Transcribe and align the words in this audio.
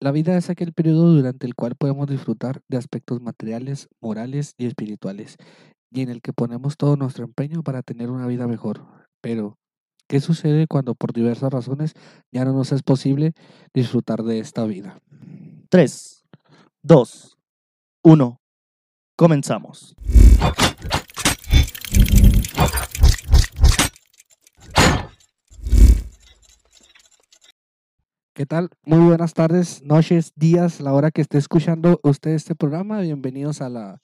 La 0.00 0.12
vida 0.12 0.36
es 0.36 0.48
aquel 0.48 0.72
periodo 0.72 1.12
durante 1.12 1.44
el 1.44 1.56
cual 1.56 1.74
podemos 1.74 2.06
disfrutar 2.06 2.60
de 2.68 2.76
aspectos 2.76 3.20
materiales, 3.20 3.88
morales 4.00 4.54
y 4.56 4.66
espirituales, 4.66 5.36
y 5.90 6.02
en 6.02 6.08
el 6.08 6.22
que 6.22 6.32
ponemos 6.32 6.76
todo 6.76 6.96
nuestro 6.96 7.24
empeño 7.24 7.64
para 7.64 7.82
tener 7.82 8.08
una 8.10 8.28
vida 8.28 8.46
mejor. 8.46 8.86
Pero, 9.20 9.58
¿qué 10.06 10.20
sucede 10.20 10.68
cuando 10.68 10.94
por 10.94 11.12
diversas 11.12 11.52
razones 11.52 11.94
ya 12.32 12.44
no 12.44 12.52
nos 12.52 12.70
es 12.70 12.84
posible 12.84 13.32
disfrutar 13.74 14.22
de 14.22 14.38
esta 14.38 14.64
vida? 14.66 15.00
3, 15.68 16.24
2, 16.84 17.36
1. 18.04 18.40
Comenzamos. 19.16 19.96
¿Qué 28.38 28.46
tal? 28.46 28.70
Muy 28.84 29.00
buenas 29.00 29.34
tardes, 29.34 29.82
noches, 29.82 30.32
días, 30.36 30.80
la 30.80 30.92
hora 30.92 31.10
que 31.10 31.20
esté 31.20 31.38
escuchando 31.38 31.98
usted 32.04 32.30
este 32.30 32.54
programa. 32.54 33.00
Bienvenidos 33.00 33.60
a 33.60 33.68
la, 33.68 34.00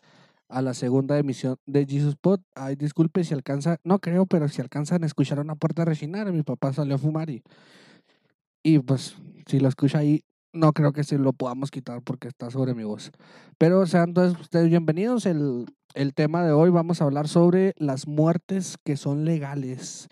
a 0.48 0.60
la 0.60 0.74
segunda 0.74 1.16
emisión 1.20 1.56
de 1.66 1.86
Jesus 1.86 2.16
Pod. 2.16 2.40
Ay, 2.56 2.74
disculpe 2.74 3.22
si 3.22 3.32
alcanza, 3.32 3.78
no 3.84 4.00
creo, 4.00 4.26
pero 4.26 4.48
si 4.48 4.60
alcanzan 4.60 5.04
a 5.04 5.06
escuchar 5.06 5.38
una 5.38 5.54
puerta 5.54 5.84
rechinar, 5.84 6.32
mi 6.32 6.42
papá 6.42 6.72
salió 6.72 6.96
a 6.96 6.98
fumar 6.98 7.30
y, 7.30 7.44
y 8.64 8.80
pues 8.80 9.14
si 9.46 9.60
lo 9.60 9.68
escucha 9.68 9.98
ahí, 9.98 10.24
no 10.52 10.72
creo 10.72 10.92
que 10.92 11.04
se 11.04 11.16
lo 11.16 11.32
podamos 11.32 11.70
quitar 11.70 12.02
porque 12.02 12.26
está 12.26 12.50
sobre 12.50 12.74
mi 12.74 12.82
voz. 12.82 13.12
Pero 13.56 13.86
sean 13.86 14.14
todos 14.14 14.36
ustedes 14.40 14.68
bienvenidos. 14.68 15.26
El, 15.26 15.66
el 15.94 16.12
tema 16.12 16.42
de 16.42 16.50
hoy 16.50 16.70
vamos 16.70 17.00
a 17.00 17.04
hablar 17.04 17.28
sobre 17.28 17.72
las 17.76 18.08
muertes 18.08 18.78
que 18.82 18.96
son 18.96 19.24
legales 19.24 20.08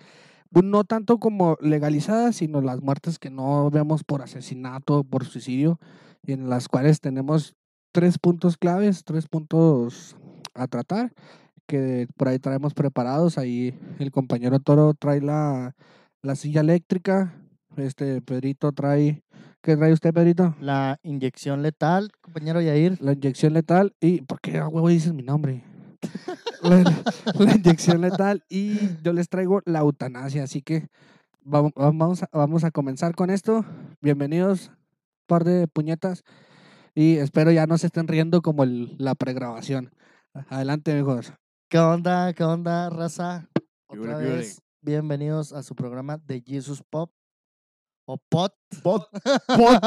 no 0.55 0.84
tanto 0.84 1.19
como 1.19 1.56
legalizadas, 1.61 2.37
sino 2.37 2.61
las 2.61 2.83
muertes 2.83 3.19
que 3.19 3.30
no 3.30 3.70
vemos 3.70 4.05
por 4.05 4.20
asesinato, 4.20 5.05
por 5.05 5.25
suicidio, 5.25 5.78
y 6.23 6.33
en 6.33 6.51
las 6.51 6.69
cuales 6.69 7.01
tenemos 7.01 7.55
tres 7.92 8.19
puntos 8.19 8.56
claves, 8.56 9.05
tres 9.05 9.28
puntos 9.28 10.17
a 10.55 10.67
tratar, 10.67 11.12
que 11.67 12.06
por 12.17 12.28
ahí 12.28 12.39
traemos 12.39 12.75
preparados. 12.75 13.39
Ahí 13.39 13.78
el 13.98 14.11
compañero 14.11 14.61
Toro 14.61 14.94
trae 14.94 15.20
la, 15.20 15.75
la 16.22 16.36
silla 16.36 16.61
eléctrica, 16.61 17.34
este 17.77 18.20
Pedrito 18.20 18.72
trae... 18.72 19.22
¿Qué 19.62 19.77
trae 19.77 19.92
usted, 19.92 20.12
Pedrito? 20.12 20.56
La 20.61 20.98
inyección 21.05 21.62
letal, 21.62 22.11
compañero 22.20 22.61
Yair. 22.61 23.00
La 23.00 23.12
inyección 23.12 23.53
letal. 23.53 23.94
¿Y 24.00 24.22
por 24.22 24.41
qué, 24.41 24.61
huevo, 24.61 24.89
dices 24.89 25.12
mi 25.12 25.22
nombre? 25.22 25.62
la, 26.62 27.55
inyección 27.55 28.00
letal 28.00 28.45
y 28.48 28.78
yo 29.03 29.12
les 29.12 29.28
traigo 29.28 29.61
la 29.64 29.81
eutanasia. 29.81 30.44
Así 30.44 30.62
que 30.62 30.89
vamos, 31.41 31.72
vamos, 31.75 32.22
a, 32.22 32.28
vamos 32.33 32.64
a 32.64 32.70
comenzar 32.70 33.14
con 33.14 33.31
esto. 33.31 33.64
Bienvenidos, 34.00 34.70
par 35.27 35.44
de 35.44 35.69
puñetas. 35.69 36.25
Y 36.94 37.17
espero 37.17 37.50
ya 37.50 37.67
no 37.67 37.78
se 37.78 37.86
estén 37.86 38.09
riendo 38.09 38.42
como 38.42 38.64
el, 38.64 38.94
la 38.98 39.14
pregrabación. 39.14 39.92
Adelante, 40.48 40.94
mejor. 40.94 41.25
¿Qué 41.69 41.78
onda? 41.78 42.33
¿Qué 42.34 42.44
onda, 42.44 42.91
raza? 42.91 43.48
Otra 43.87 44.19
vez, 44.19 44.61
bienvenidos 44.83 45.53
a 45.53 45.62
su 45.62 45.75
programa 45.75 46.19
de 46.19 46.42
Jesus 46.47 46.83
Pop. 46.83 47.11
O 48.05 48.19
Pot. 48.19 48.53
Pot. 48.83 49.09
Pot. 49.47 49.83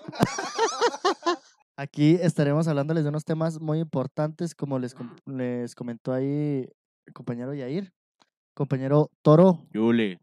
Aquí 1.78 2.14
estaremos 2.22 2.66
hablándoles 2.68 3.04
de 3.04 3.10
unos 3.10 3.26
temas 3.26 3.60
muy 3.60 3.80
importantes, 3.80 4.54
como 4.54 4.78
les, 4.78 4.96
les 5.26 5.74
comentó 5.74 6.14
ahí 6.14 6.66
el 7.04 7.12
compañero 7.12 7.52
Yair, 7.52 7.92
compañero 8.54 9.10
Toro. 9.20 9.66
Yule. 9.74 10.18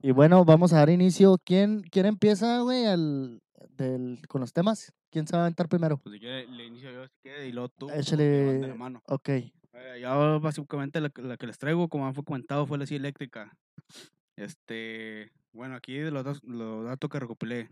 Y 0.00 0.12
bueno, 0.12 0.44
vamos 0.44 0.72
a 0.72 0.76
dar 0.76 0.90
inicio. 0.90 1.38
¿Quién, 1.44 1.82
quién 1.90 2.06
empieza, 2.06 2.60
güey, 2.60 2.86
al, 2.86 3.42
del, 3.70 4.20
con 4.28 4.40
los 4.40 4.52
temas? 4.52 4.92
¿Quién 5.10 5.26
se 5.26 5.34
va 5.34 5.42
a 5.42 5.46
aventar 5.46 5.68
primero? 5.68 5.98
Pues 5.98 6.20
yo 6.20 6.28
le 6.28 6.66
inicio 6.66 6.92
yo, 6.92 7.04
si 7.08 7.18
quiere, 7.20 7.48
y 7.48 7.52
luego 7.52 7.70
tú. 7.70 7.90
Échale. 7.90 8.60
La 8.60 8.74
mano. 8.76 9.02
Ok. 9.06 9.28
Eh, 9.30 9.52
yo 10.00 10.38
básicamente 10.38 11.00
la, 11.00 11.10
la, 11.16 11.36
que 11.36 11.48
les 11.48 11.58
traigo, 11.58 11.88
como 11.88 12.14
fue 12.14 12.22
comentado, 12.22 12.64
fue 12.64 12.78
la 12.78 12.86
silla 12.86 13.00
eléctrica. 13.00 13.56
Este, 14.36 15.32
bueno, 15.52 15.74
aquí 15.74 15.94
de 15.94 16.12
los, 16.12 16.44
los 16.44 16.84
datos 16.84 17.10
que 17.10 17.18
recopilé. 17.18 17.68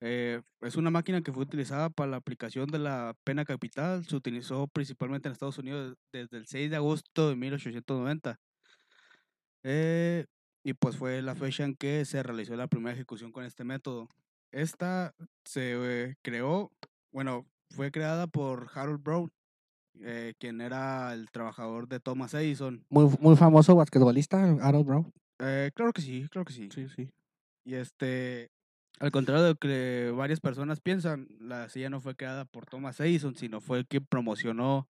Eh, 0.00 0.40
es 0.60 0.76
una 0.76 0.90
máquina 0.90 1.22
que 1.22 1.32
fue 1.32 1.42
utilizada 1.42 1.90
para 1.90 2.10
la 2.10 2.16
aplicación 2.18 2.68
de 2.68 2.78
la 2.78 3.14
pena 3.24 3.44
capital. 3.44 4.04
Se 4.04 4.16
utilizó 4.16 4.68
principalmente 4.68 5.28
en 5.28 5.32
Estados 5.32 5.58
Unidos 5.58 5.96
desde 6.12 6.36
el 6.36 6.46
6 6.46 6.70
de 6.70 6.76
agosto 6.76 7.28
de 7.28 7.36
1890. 7.36 8.38
Eh, 9.64 10.26
y 10.62 10.74
pues 10.74 10.96
fue 10.96 11.22
la 11.22 11.34
fecha 11.34 11.64
en 11.64 11.74
que 11.74 12.04
se 12.04 12.22
realizó 12.22 12.54
la 12.56 12.68
primera 12.68 12.94
ejecución 12.94 13.32
con 13.32 13.44
este 13.44 13.64
método. 13.64 14.08
Esta 14.52 15.14
se 15.44 15.74
eh, 15.74 16.14
creó, 16.22 16.70
bueno, 17.12 17.46
fue 17.70 17.90
creada 17.90 18.26
por 18.26 18.68
Harold 18.74 19.02
Brown, 19.02 19.30
eh, 20.00 20.34
quien 20.38 20.60
era 20.60 21.12
el 21.12 21.30
trabajador 21.30 21.88
de 21.88 22.00
Thomas 22.00 22.34
Edison. 22.34 22.84
Muy, 22.88 23.14
muy 23.20 23.36
famoso 23.36 23.74
basquetbolista, 23.76 24.42
Harold 24.62 24.86
Brown. 24.86 25.12
Eh, 25.40 25.70
claro 25.74 25.92
que 25.92 26.02
sí, 26.02 26.26
claro 26.30 26.44
que 26.44 26.52
sí. 26.52 26.68
Sí, 26.72 26.88
sí. 26.94 27.10
Y 27.64 27.74
este, 27.74 28.50
al 29.00 29.10
contrario 29.10 29.42
de 29.42 29.50
lo 29.50 29.56
que 29.56 30.12
varias 30.16 30.40
personas 30.40 30.80
piensan, 30.80 31.28
la 31.40 31.68
silla 31.68 31.90
no 31.90 32.00
fue 32.00 32.16
creada 32.16 32.44
por 32.44 32.66
Thomas 32.66 32.98
Edison, 33.00 33.34
sino 33.36 33.60
fue 33.60 33.84
quien 33.84 34.04
promocionó 34.06 34.88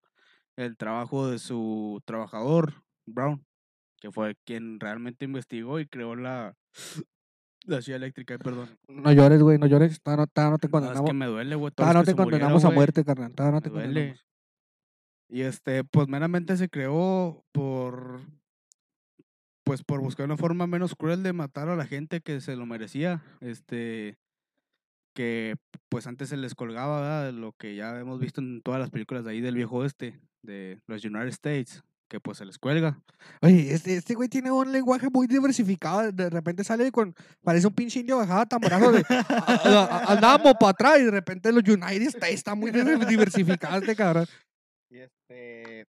el 0.56 0.76
trabajo 0.76 1.28
de 1.28 1.38
su 1.38 2.02
trabajador, 2.04 2.82
Brown, 3.06 3.44
que 4.00 4.10
fue 4.10 4.36
quien 4.44 4.80
realmente 4.80 5.24
investigó 5.24 5.78
y 5.78 5.86
creó 5.86 6.16
la, 6.16 6.56
la 7.66 7.82
silla 7.82 7.97
eléctrica, 7.97 8.38
perdón. 8.38 8.78
No 8.88 9.12
llores, 9.12 9.42
güey, 9.42 9.58
no 9.58 9.66
llores, 9.66 10.00
todavía 10.00 10.26
no, 10.36 10.50
no 10.50 10.58
te 10.58 10.68
condenamos. 10.68 11.02
No, 11.02 11.06
es 11.06 11.10
que 11.10 11.16
me 11.16 11.26
duele, 11.26 11.54
güey. 11.54 11.72
no 11.78 12.04
te 12.04 12.14
condenamos 12.14 12.64
a 12.64 12.70
muerte, 12.70 13.04
carnal, 13.04 13.34
todavía 13.34 13.56
no 13.56 13.62
te 13.62 13.70
duele. 13.70 14.16
Y 15.30 15.42
este, 15.42 15.84
pues 15.84 16.08
meramente 16.08 16.56
se 16.56 16.70
creó 16.70 17.44
por 17.52 18.22
pues 19.68 19.84
por 19.84 20.00
buscar 20.00 20.24
una 20.24 20.38
forma 20.38 20.66
menos 20.66 20.94
cruel 20.94 21.22
de 21.22 21.34
matar 21.34 21.68
a 21.68 21.76
la 21.76 21.86
gente 21.86 22.22
que 22.22 22.40
se 22.40 22.56
lo 22.56 22.64
merecía, 22.64 23.22
este, 23.40 24.16
que 25.14 25.56
pues 25.90 26.06
antes 26.06 26.30
se 26.30 26.38
les 26.38 26.54
colgaba, 26.54 27.02
¿verdad? 27.02 27.32
Lo 27.34 27.52
que 27.52 27.76
ya 27.76 28.00
hemos 28.00 28.18
visto 28.18 28.40
en 28.40 28.62
todas 28.62 28.80
las 28.80 28.88
películas 28.88 29.26
de 29.26 29.32
ahí 29.32 29.42
del 29.42 29.56
viejo 29.56 29.76
oeste, 29.76 30.18
de 30.42 30.80
los 30.86 31.04
United 31.04 31.28
States, 31.28 31.82
que 32.08 32.18
pues 32.18 32.38
se 32.38 32.46
les 32.46 32.58
cuelga. 32.58 32.98
Oye, 33.42 33.74
este, 33.74 33.96
este 33.96 34.14
güey 34.14 34.30
tiene 34.30 34.50
un 34.50 34.72
lenguaje 34.72 35.10
muy 35.10 35.26
diversificado, 35.26 36.12
de 36.12 36.30
repente 36.30 36.64
sale 36.64 36.90
con, 36.90 37.14
parece 37.42 37.66
un 37.66 37.74
pinche 37.74 38.00
indio 38.00 38.16
bajada 38.16 38.46
tamborazo 38.46 38.90
de, 38.90 39.04
andábamos 40.08 40.54
para 40.58 40.70
atrás 40.70 41.00
y 41.00 41.04
de 41.04 41.10
repente 41.10 41.52
los 41.52 41.62
United 41.62 42.06
States 42.06 42.36
está 42.36 42.54
muy 42.54 42.70
diversificado 42.70 43.76
este 43.76 43.94
cabrón. 43.94 44.24
Y 44.88 44.96
este, 44.96 45.86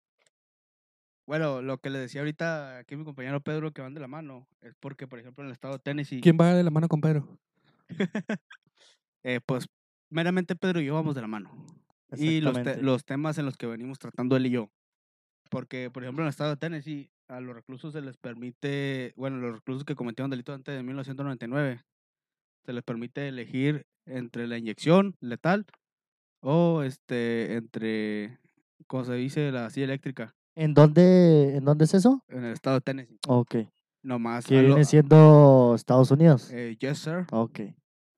bueno, 1.30 1.62
lo 1.62 1.78
que 1.78 1.92
le 1.92 2.00
decía 2.00 2.22
ahorita 2.22 2.80
aquí 2.80 2.96
mi 2.96 3.06
compañero 3.06 3.40
Pedro 3.40 3.72
que 3.72 3.84
van 3.84 3.94
de 3.94 4.00
la 4.00 4.08
mano 4.08 4.48
es 4.62 4.74
porque, 4.80 5.06
por 5.06 5.20
ejemplo, 5.20 5.44
en 5.44 5.50
el 5.50 5.54
estado 5.54 5.76
de 5.76 5.80
Tennessee. 5.80 6.22
¿Quién 6.22 6.40
va 6.42 6.56
de 6.56 6.64
la 6.64 6.72
mano 6.72 6.88
con 6.88 7.02
Pedro? 7.02 7.38
eh, 9.24 9.40
pues 9.46 9.68
meramente 10.10 10.56
Pedro 10.56 10.82
y 10.82 10.86
yo 10.86 10.96
vamos 10.96 11.14
de 11.14 11.22
la 11.22 11.28
mano. 11.28 11.52
Y 12.18 12.42
los, 12.42 12.58
los 12.82 13.06
temas 13.06 13.38
en 13.38 13.46
los 13.46 13.58
que 13.58 13.68
venimos 13.68 14.00
tratando 14.00 14.38
él 14.38 14.48
y 14.48 14.50
yo. 14.50 14.72
Porque, 15.52 15.92
por 15.92 16.02
ejemplo, 16.02 16.24
en 16.24 16.30
el 16.30 16.32
estado 16.32 16.50
de 16.50 16.58
Tennessee, 16.58 17.12
a 17.28 17.40
los 17.42 17.54
reclusos 17.54 17.94
se 17.94 18.02
les 18.02 18.18
permite, 18.18 19.14
bueno, 19.16 19.38
los 19.38 19.54
reclusos 19.54 19.86
que 19.86 19.94
cometieron 19.94 20.32
delito 20.32 20.52
antes 20.52 20.76
de 20.76 20.82
1999, 20.82 21.84
se 22.66 22.74
les 22.74 22.84
permite 22.84 23.28
elegir 23.28 23.86
entre 24.08 24.48
la 24.48 24.58
inyección 24.58 25.16
letal 25.20 25.68
o 26.40 26.82
este 26.82 27.54
entre, 27.54 28.40
¿cómo 28.88 29.06
se 29.06 29.14
dice? 29.14 29.52
La 29.52 29.70
silla 29.70 29.86
eléctrica. 29.86 30.36
¿En 30.60 30.74
dónde, 30.74 31.56
¿En 31.56 31.64
dónde 31.64 31.86
es 31.86 31.94
eso? 31.94 32.22
En 32.28 32.44
el 32.44 32.52
estado 32.52 32.76
de 32.76 32.82
Tennessee. 32.82 33.18
Ok. 33.30 33.56
Nomás. 34.04 34.46
¿Que 34.46 34.62
viene 34.62 34.84
siendo 34.84 35.74
Estados 35.74 36.12
Unidos? 36.12 36.52
Eh, 36.52 36.76
yes, 36.82 36.98
sir. 36.98 37.26
Ok. 37.32 37.62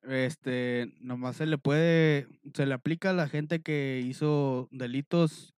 Este, 0.01 0.91
nomás 1.01 1.35
se 1.35 1.45
le 1.45 1.59
puede, 1.59 2.27
se 2.55 2.65
le 2.65 2.73
aplica 2.73 3.11
a 3.11 3.13
la 3.13 3.27
gente 3.27 3.61
que 3.61 4.01
hizo 4.03 4.67
delitos, 4.71 5.53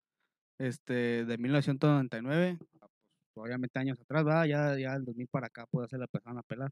este, 0.58 1.24
de 1.24 1.38
1999, 1.38 2.58
obviamente 3.36 3.78
años 3.78 4.00
atrás, 4.02 4.26
va, 4.26 4.48
ya, 4.48 4.76
ya 4.80 4.96
el 4.96 5.06
2000 5.06 5.28
para 5.28 5.48
acá 5.48 5.68
puede 5.70 5.86
hacer 5.86 6.00
la 6.00 6.08
persona 6.08 6.40
apelar. 6.40 6.72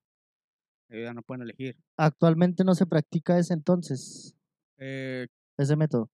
Ellos 0.90 1.06
ya 1.06 1.14
no 1.14 1.22
pueden 1.22 1.44
elegir. 1.44 1.78
Actualmente 1.98 2.64
no 2.64 2.74
se 2.74 2.88
practica 2.88 3.38
ese 3.38 3.54
entonces. 3.54 4.36
Eh, 4.80 5.28
ese 5.56 5.76
método. 5.76 6.10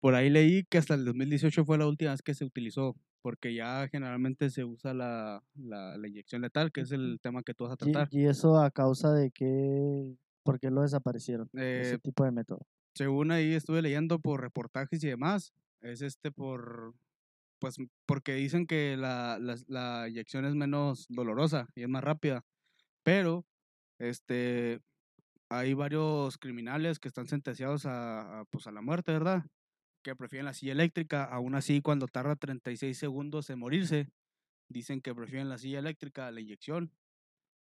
Por 0.00 0.14
ahí 0.14 0.28
leí 0.28 0.64
que 0.64 0.76
hasta 0.76 0.92
el 0.92 1.06
2018 1.06 1.64
fue 1.64 1.78
la 1.78 1.86
última 1.86 2.10
vez 2.10 2.20
que 2.20 2.34
se 2.34 2.44
utilizó 2.44 2.94
porque 3.28 3.52
ya 3.52 3.86
generalmente 3.88 4.48
se 4.48 4.64
usa 4.64 4.94
la, 4.94 5.44
la, 5.54 6.08
inyección 6.08 6.40
letal, 6.40 6.72
que 6.72 6.80
es 6.80 6.92
el 6.92 7.20
tema 7.20 7.42
que 7.42 7.52
tú 7.52 7.64
vas 7.64 7.74
a 7.74 7.76
tratar. 7.76 8.08
¿Y, 8.10 8.24
eso 8.24 8.58
a 8.58 8.70
causa 8.70 9.12
de 9.12 9.30
qué? 9.30 10.16
¿Por 10.42 10.58
qué 10.58 10.70
lo 10.70 10.80
desaparecieron? 10.80 11.46
ese 11.52 11.96
eh, 11.96 11.98
tipo 11.98 12.24
de 12.24 12.30
método. 12.30 12.66
Según 12.94 13.30
ahí 13.30 13.52
estuve 13.52 13.82
leyendo 13.82 14.18
por 14.18 14.40
reportajes 14.40 15.04
y 15.04 15.08
demás, 15.08 15.52
es 15.82 16.00
este 16.00 16.32
por, 16.32 16.94
pues 17.58 17.76
porque 18.06 18.32
dicen 18.32 18.66
que 18.66 18.96
la, 18.96 19.38
la, 19.38 19.56
la 19.66 20.08
inyección 20.08 20.46
es 20.46 20.54
menos 20.54 21.04
dolorosa 21.10 21.68
y 21.74 21.82
es 21.82 21.88
más 21.90 22.02
rápida, 22.02 22.46
pero 23.02 23.44
este 23.98 24.80
hay 25.50 25.74
varios 25.74 26.38
criminales 26.38 26.98
que 26.98 27.08
están 27.08 27.26
sentenciados 27.26 27.84
a, 27.84 28.40
a, 28.40 28.44
pues, 28.46 28.66
a 28.66 28.72
la 28.72 28.80
muerte, 28.80 29.12
¿verdad? 29.12 29.44
Que 30.02 30.14
prefieren 30.14 30.46
la 30.46 30.54
silla 30.54 30.72
eléctrica, 30.72 31.24
aún 31.24 31.54
así 31.54 31.80
cuando 31.80 32.06
tarda 32.06 32.36
36 32.36 32.96
segundos 32.96 33.50
en 33.50 33.58
morirse, 33.58 34.08
dicen 34.68 35.00
que 35.00 35.14
prefieren 35.14 35.48
la 35.48 35.58
silla 35.58 35.78
eléctrica 35.78 36.26
a 36.26 36.30
la 36.30 36.40
inyección, 36.40 36.92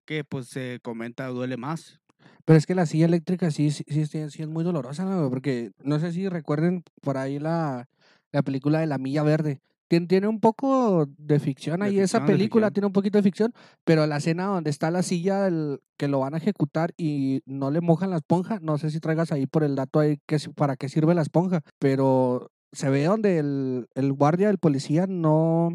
que 0.06 0.25
pues 0.25 0.49
se 0.49 0.81
comenta 0.82 1.27
duele 1.29 1.56
más. 1.56 2.00
Pero 2.44 2.59
es 2.59 2.67
que 2.67 2.75
la 2.75 2.87
silla 2.87 3.06
eléctrica 3.06 3.50
sí, 3.50 3.71
sí, 3.71 3.85
es 3.88 4.49
muy 4.49 4.65
dolorosa, 4.65 5.05
¿no? 5.05 5.29
Porque 5.31 5.73
no 5.82 5.99
sé 5.99 6.12
si 6.12 6.29
recuerden 6.29 6.82
por 7.00 7.17
ahí 7.17 7.38
la, 7.38 7.88
la 8.32 8.43
película 8.43 8.81
de 8.81 8.87
La 8.87 8.99
Milla 8.99 9.23
Verde. 9.23 9.61
Tien- 9.91 10.07
Tiene 10.07 10.29
un 10.29 10.39
poco 10.39 11.07
de 11.19 11.41
ficción 11.41 11.81
De 11.81 11.87
ahí, 11.87 11.99
esa 11.99 12.19
ficción, 12.21 12.27
película 12.27 12.71
tiene 12.71 12.87
un 12.87 12.93
poquito 12.93 13.19
de 13.19 13.25
ficción, 13.25 13.53
pero 13.85 14.07
la 14.07 14.19
escena 14.19 14.45
donde 14.45 14.71
está 14.71 14.91
la 14.93 15.03
silla 15.03 15.43
del, 15.43 15.81
que 15.99 16.07
lo 16.07 16.21
van 16.21 16.35
a 16.35 16.37
ejecutar 16.37 16.93
y 16.97 17.43
no 17.45 17.71
le 17.73 17.81
mojan 17.81 18.11
la 18.11 18.19
esponja, 18.19 18.61
no 18.63 18.79
sé 18.79 18.91
si 18.91 19.01
traigas 19.01 19.33
ahí 19.33 19.47
por 19.47 19.65
el 19.65 19.75
dato 19.75 19.99
ahí 19.99 20.19
que, 20.27 20.39
para 20.55 20.77
qué 20.77 20.89
sirve 20.89 21.15
la 21.15 21.23
esponja, 21.23 21.63
pero 21.81 22.51
se 22.73 22.89
ve 22.89 23.05
donde 23.05 23.39
el, 23.39 23.89
el 23.97 24.13
guardia, 24.13 24.49
el 24.49 24.59
policía 24.59 25.07
no, 25.09 25.71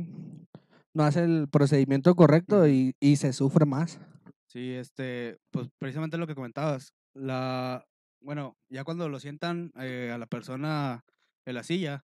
no 0.94 1.04
hace 1.04 1.24
el 1.26 1.50
procedimiento 1.50 2.16
correcto 2.16 2.68
y, 2.70 2.94
y 3.02 3.18
se 3.18 3.34
sufre 3.34 3.66
más. 3.66 4.00
Sí, 4.48 4.72
este, 4.72 5.38
pues 5.52 5.68
precisamente 5.78 6.18
lo 6.18 6.26
que 6.28 6.36
comentabas, 6.36 6.94
la, 7.14 7.84
bueno, 8.22 8.56
ya 8.72 8.86
cuando 8.86 9.10
lo 9.10 9.20
sientan 9.20 9.72
eh, 9.78 10.12
a 10.14 10.18
la 10.18 10.26
persona 10.28 11.04
en 11.46 11.56
la 11.56 11.64
silla, 11.64 12.06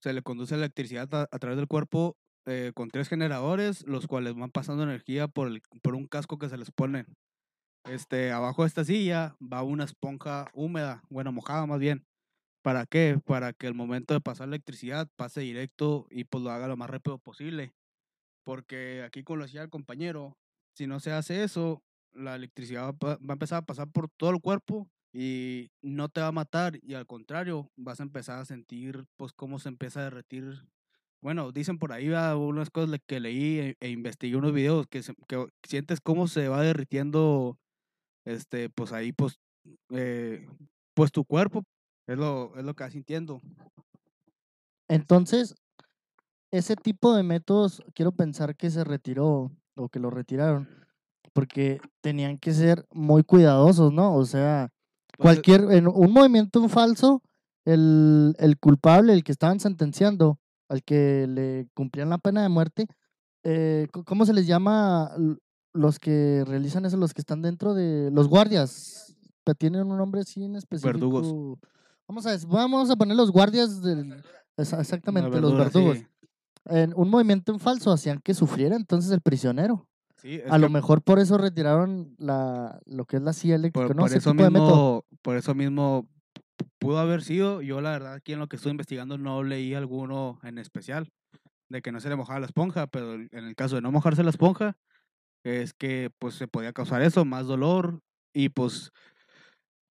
se 0.00 0.12
le 0.12 0.22
conduce 0.22 0.54
electricidad 0.54 1.08
a, 1.14 1.38
través 1.38 1.56
del 1.56 1.68
cuerpo 1.68 2.16
eh, 2.46 2.72
con 2.74 2.90
tres 2.90 3.08
generadores, 3.08 3.86
los 3.86 4.06
cuales 4.06 4.34
van 4.34 4.50
pasando 4.50 4.82
energía 4.82 5.28
por, 5.28 5.48
el, 5.48 5.62
por 5.82 5.94
un 5.94 6.06
casco 6.06 6.38
que 6.38 6.48
se 6.48 6.58
les 6.58 6.70
pone. 6.70 7.06
Este, 7.84 8.32
abajo 8.32 8.62
de 8.62 8.68
esta 8.68 8.84
silla 8.84 9.36
va 9.40 9.62
una 9.62 9.84
esponja 9.84 10.50
húmeda, 10.52 11.02
bueno, 11.08 11.32
mojada 11.32 11.66
más 11.66 11.78
bien. 11.78 12.04
¿Para 12.62 12.84
qué? 12.84 13.20
Para 13.24 13.52
que 13.52 13.68
el 13.68 13.74
momento 13.74 14.12
de 14.12 14.20
pasar 14.20 14.48
electricidad 14.48 15.08
pase 15.16 15.40
directo 15.40 16.06
y 16.10 16.24
pues 16.24 16.42
lo 16.42 16.50
haga 16.50 16.66
lo 16.66 16.76
más 16.76 16.90
rápido 16.90 17.18
posible. 17.18 17.72
Porque 18.44 19.02
aquí, 19.04 19.22
como 19.22 19.38
lo 19.38 19.44
decía 19.44 19.62
el 19.62 19.70
compañero, 19.70 20.36
si 20.74 20.86
no 20.86 20.98
se 20.98 21.12
hace 21.12 21.44
eso, 21.44 21.82
la 22.12 22.34
electricidad 22.34 22.94
va 23.00 23.12
a 23.12 23.32
empezar 23.32 23.62
a 23.62 23.66
pasar 23.66 23.88
por 23.90 24.08
todo 24.08 24.30
el 24.30 24.40
cuerpo 24.40 24.88
y 25.16 25.70
no 25.82 26.08
te 26.10 26.20
va 26.20 26.28
a 26.28 26.32
matar 26.32 26.78
y 26.82 26.94
al 26.94 27.06
contrario, 27.06 27.70
vas 27.76 28.00
a 28.00 28.02
empezar 28.04 28.38
a 28.40 28.44
sentir 28.44 29.06
pues 29.16 29.32
cómo 29.32 29.58
se 29.58 29.68
empieza 29.70 30.00
a 30.00 30.04
derretir. 30.04 30.68
Bueno, 31.22 31.52
dicen 31.52 31.78
por 31.78 31.92
ahí 31.92 32.08
va, 32.08 32.36
unas 32.36 32.70
cosas 32.70 32.98
que 33.06 33.20
leí 33.20 33.58
e, 33.60 33.76
e 33.80 33.90
investigué 33.90 34.36
unos 34.36 34.52
videos 34.52 34.86
que, 34.88 35.02
se- 35.02 35.14
sientes 35.66 36.00
cómo 36.02 36.28
se 36.28 36.48
va 36.48 36.62
derritiendo 36.62 37.58
este 38.26 38.70
pues 38.70 38.92
ahí 38.92 39.12
pues 39.12 39.38
eh, 39.90 40.48
pues 40.94 41.12
tu 41.12 41.24
cuerpo 41.24 41.64
es 42.06 42.18
lo 42.18 42.56
es 42.56 42.64
lo 42.64 42.74
que 42.74 42.84
vas 42.84 42.92
sintiendo. 42.92 43.40
Entonces, 44.88 45.54
ese 46.52 46.76
tipo 46.76 47.14
de 47.14 47.22
métodos, 47.22 47.82
quiero 47.94 48.12
pensar 48.12 48.56
que 48.56 48.70
se 48.70 48.84
retiró 48.84 49.52
o 49.76 49.88
que 49.88 50.00
lo 50.00 50.10
retiraron, 50.10 50.68
porque 51.32 51.80
tenían 52.02 52.38
que 52.38 52.52
ser 52.52 52.86
muy 52.92 53.24
cuidadosos, 53.24 53.92
¿no? 53.92 54.14
O 54.16 54.24
sea, 54.24 54.70
cualquier, 55.16 55.70
en 55.72 55.88
un 55.88 56.12
movimiento 56.12 56.68
falso, 56.68 57.22
el, 57.64 58.34
el 58.38 58.58
culpable, 58.58 59.12
el 59.12 59.24
que 59.24 59.32
estaban 59.32 59.60
sentenciando, 59.60 60.38
al 60.68 60.82
que 60.82 61.26
le 61.28 61.68
cumplían 61.74 62.10
la 62.10 62.18
pena 62.18 62.42
de 62.42 62.48
muerte, 62.48 62.86
eh, 63.44 63.86
¿cómo 64.04 64.26
se 64.26 64.32
les 64.32 64.46
llama 64.46 65.12
los 65.72 65.98
que 65.98 66.44
realizan 66.46 66.84
eso, 66.84 66.96
los 66.96 67.14
que 67.14 67.20
están 67.20 67.42
dentro 67.42 67.74
de 67.74 68.10
los 68.10 68.28
guardias? 68.28 69.16
Tienen 69.58 69.86
un 69.86 69.96
nombre 69.96 70.22
así 70.22 70.42
en 70.42 70.56
específico. 70.56 70.92
Verdugos. 70.92 71.58
Vamos 72.08 72.26
a, 72.26 72.36
vamos 72.48 72.90
a 72.90 72.96
poner 72.96 73.16
los 73.16 73.30
guardias 73.30 73.80
del, 73.82 74.20
exactamente, 74.56 75.40
los 75.40 75.52
sí. 75.52 75.56
verdugos. 75.56 75.98
En 76.64 76.92
un 76.96 77.08
movimiento 77.08 77.52
en 77.52 77.60
falso 77.60 77.92
hacían 77.92 78.20
que 78.20 78.34
sufriera 78.34 78.74
entonces 78.74 79.12
el 79.12 79.20
prisionero. 79.20 79.86
Sí, 80.22 80.40
A 80.48 80.58
lo 80.58 80.68
mejor 80.68 81.02
por 81.02 81.18
eso 81.18 81.38
retiraron 81.38 82.14
la, 82.18 82.80
lo 82.86 83.04
que 83.04 83.16
es 83.16 83.22
la 83.22 83.32
silla 83.32 83.56
eléctrica, 83.56 83.86
por, 83.86 83.96
¿no? 83.96 84.02
por 84.02 84.10
Ese 84.10 84.18
eso 84.18 84.30
tipo 84.32 84.44
de 84.44 84.50
método. 84.50 84.66
mismo, 84.68 85.04
por 85.22 85.36
eso 85.36 85.54
mismo 85.54 86.08
pudo 86.78 86.98
haber 86.98 87.22
sido. 87.22 87.60
Yo 87.62 87.80
la 87.80 87.90
verdad 87.90 88.14
aquí 88.14 88.32
en 88.32 88.38
lo 88.38 88.48
que 88.48 88.56
estuve 88.56 88.70
investigando 88.72 89.18
no 89.18 89.42
leí 89.42 89.74
alguno 89.74 90.38
en 90.42 90.58
especial 90.58 91.12
de 91.68 91.82
que 91.82 91.92
no 91.92 92.00
se 92.00 92.08
le 92.08 92.16
mojaba 92.16 92.40
la 92.40 92.46
esponja, 92.46 92.86
pero 92.86 93.14
en 93.14 93.28
el 93.32 93.54
caso 93.56 93.76
de 93.76 93.82
no 93.82 93.92
mojarse 93.92 94.22
la 94.22 94.30
esponja 94.30 94.76
es 95.44 95.74
que 95.74 96.10
pues 96.18 96.34
se 96.34 96.48
podía 96.48 96.72
causar 96.72 97.02
eso, 97.02 97.24
más 97.24 97.46
dolor 97.46 98.00
y 98.34 98.48
pues 98.48 98.90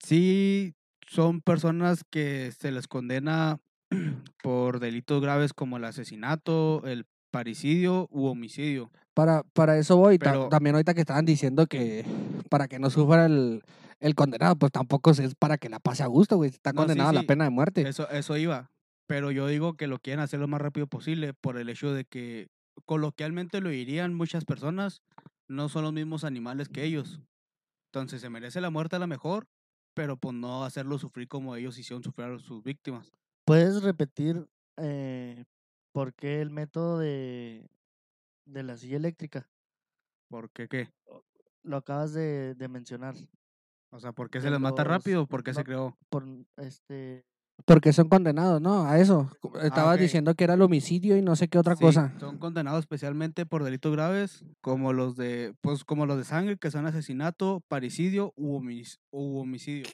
sí 0.02 0.74
son 1.06 1.40
personas 1.40 2.04
que 2.10 2.52
se 2.52 2.72
les 2.72 2.88
condena 2.88 3.58
por 4.42 4.80
delitos 4.80 5.20
graves 5.20 5.52
como 5.52 5.76
el 5.76 5.84
asesinato, 5.84 6.82
el 6.86 7.06
parricidio 7.30 8.08
u 8.10 8.26
homicidio. 8.26 8.90
Para, 9.14 9.43
para 9.53 9.79
eso 9.79 9.97
voy. 9.97 10.19
Pero- 10.19 10.49
también 10.49 10.75
ahorita 10.75 10.94
que 10.94 11.00
estaban 11.00 11.25
diciendo 11.25 11.67
que 11.67 12.05
para 12.49 12.69
que 12.69 12.79
no 12.79 12.91
sufra 12.91 13.26
el, 13.26 13.62
el 14.00 14.14
condenado, 14.14 14.56
pues 14.56 14.73
tampoco 14.73 15.11
es 15.11 15.35
para 15.35 15.59
que 15.59 15.69
la 15.69 15.81
pase 15.81 16.03
a 16.03 16.06
gusto, 16.06 16.37
güey. 16.37 16.50
Está 16.50 16.73
No, 16.73 16.82
sí, 16.82 16.87
condenado 16.87 17.11
a 17.11 17.12
la 17.14 17.20
sí, 17.20 17.26
pena 17.26 17.44
de 17.44 17.50
muerte. 17.50 17.88
Eso, 17.88 18.09
eso 18.11 18.37
iba. 18.37 18.70
Pero 19.06 19.31
yo 19.31 19.47
digo 19.47 19.75
que 19.75 19.87
lo 19.87 19.99
quieren 19.99 20.20
hacer 20.20 20.41
lo 20.41 20.49
más 20.49 20.61
rápido 20.61 20.87
posible 20.87 21.35
por 21.35 21.59
el 21.59 21.69
hecho 21.69 21.93
de 21.93 22.05
que 22.05 22.49
coloquialmente 22.87 23.61
lo 23.61 23.69
dirían 23.69 24.14
muchas 24.14 24.44
personas, 24.44 25.03
no 25.49 25.69
son 25.69 25.82
los 25.85 25.93
mismos 25.93 26.25
animales 26.25 26.69
que 26.69 26.85
ellos. 26.85 27.20
Entonces 27.93 28.23
se 28.23 28.31
merece 28.31 28.62
la 28.62 28.70
muerte 28.70 28.97
a 28.97 28.99
la 28.99 29.06
mejor, 29.06 29.47
pero 29.94 30.17
pues 30.17 30.35
no 30.35 30.65
hacerlo 30.65 30.99
sufrir 30.99 31.29
como 31.29 31.55
ellos 31.56 31.79
hicieron 31.79 32.03
sufrir 32.03 32.29
a 32.29 32.38
sus 32.38 32.62
víctimas. 32.62 33.12
¿Puedes 33.44 33.82
repetir 33.82 34.47
eh, 34.79 35.44
por 35.93 36.15
qué 36.15 36.41
el 36.41 36.49
método 36.50 36.99
de, 36.99 37.69
de 38.44 38.62
la 38.62 38.77
silla 38.77 38.97
eléctrica? 38.97 39.49
¿Por 40.29 40.50
qué 40.50 40.69
qué? 40.69 40.89
Lo 41.62 41.77
acabas 41.77 42.12
de, 42.12 42.55
de 42.55 42.69
mencionar. 42.69 43.15
O 43.93 44.00
sea, 44.00 44.12
¿por 44.12 44.31
qué 44.31 44.41
se 44.41 44.50
les 44.50 44.59
mata 44.59 44.85
rápido? 44.85 45.27
¿Por 45.27 45.44
qué 45.44 45.53
se 45.55 45.62
creó? 45.65 45.97
Por 46.09 46.27
este 46.56 47.25
Porque 47.67 47.93
son 47.93 48.09
condenados, 48.09 48.61
¿no? 48.61 48.87
A 48.87 48.99
eso. 48.99 49.31
Estabas 49.62 49.93
Ah, 49.93 49.94
ok. 49.94 50.00
diciendo 50.00 50.35
que 50.35 50.44
era 50.44 50.55
el 50.55 50.62
homicidio 50.62 51.17
y 51.17 51.23
no 51.23 51.37
sé 51.37 51.49
qué 51.49 51.59
otra 51.59 51.77
Sí, 51.77 51.83
cosa. 51.85 52.12
Son 52.19 52.39
condenados 52.39 52.81
especialmente 52.81 53.44
por 53.47 53.62
delitos 53.62 53.93
graves, 53.93 54.44
como 54.62 54.93
los 54.94 55.15
de, 55.17 55.55
pues, 55.61 55.85
como 55.85 56.06
los 56.06 56.17
de 56.17 56.25
sangre, 56.25 56.56
que 56.56 56.71
son 56.71 56.87
asesinato, 56.87 57.62
parricidio 57.69 58.33
u, 58.37 58.56
homic- 58.59 58.99
u 59.12 59.39
homicidio. 59.39 59.85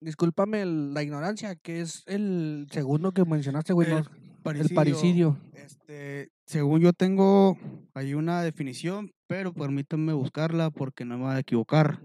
Discúlpame 0.00 0.62
el- 0.62 0.94
la 0.94 1.02
ignorancia, 1.02 1.56
que 1.56 1.80
es 1.82 2.04
el 2.06 2.68
segundo 2.70 3.12
que 3.12 3.24
mencionaste, 3.24 3.72
güey. 3.74 3.88
El 3.88 3.94
no, 3.94 4.50
el 4.52 4.68
parricidio. 4.74 5.36
Este, 5.52 6.30
según 6.50 6.80
yo 6.80 6.92
tengo 6.92 7.56
hay 7.94 8.14
una 8.14 8.42
definición, 8.42 9.12
pero 9.28 9.52
permítanme 9.52 10.12
buscarla 10.12 10.70
porque 10.70 11.04
no 11.04 11.16
me 11.16 11.24
voy 11.24 11.34
a 11.34 11.38
equivocar. 11.38 12.00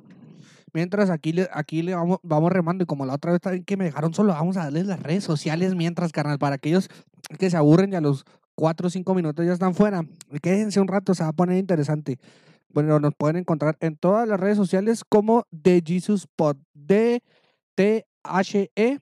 Mientras 0.72 1.10
aquí 1.10 1.34
le, 1.34 1.50
aquí 1.52 1.82
le 1.82 1.96
vamos, 1.96 2.20
vamos 2.22 2.52
remando 2.52 2.84
y 2.84 2.86
como 2.86 3.08
la 3.08 3.16
otra 3.16 3.32
vez 3.32 3.42
también 3.42 3.64
que 3.64 3.76
me 3.76 3.86
dejaron 3.86 4.14
solo, 4.14 4.34
vamos 4.34 4.56
a 4.58 4.66
darles 4.66 4.86
las 4.86 5.02
redes 5.02 5.24
sociales 5.24 5.74
mientras, 5.74 6.12
carnal, 6.12 6.38
para 6.38 6.56
aquellos 6.56 6.90
que 7.40 7.50
se 7.50 7.58
aburren 7.58 7.94
y 7.94 7.96
a 7.96 8.02
los 8.02 8.24
cuatro 8.54 8.86
o 8.86 8.90
cinco 8.92 9.16
minutos 9.16 9.44
ya 9.48 9.54
están 9.54 9.74
fuera. 9.74 10.06
Quédense 10.44 10.80
un 10.80 10.90
rato, 10.90 11.16
se 11.16 11.24
va 11.24 11.30
a 11.30 11.34
poner 11.34 11.58
interesante. 11.58 12.20
Bueno, 12.70 13.00
nos 13.00 13.16
pueden 13.16 13.38
encontrar 13.38 13.78
en 13.80 13.98
todas 13.98 14.28
las 14.28 14.40
redes 14.40 14.58
sociales 14.58 15.04
como 15.10 15.48
The 15.60 15.82
Jesus 15.84 16.28
Pod, 16.36 16.58
D 16.76 17.24
T 17.74 18.06
H 18.22 18.70
E 18.76 19.00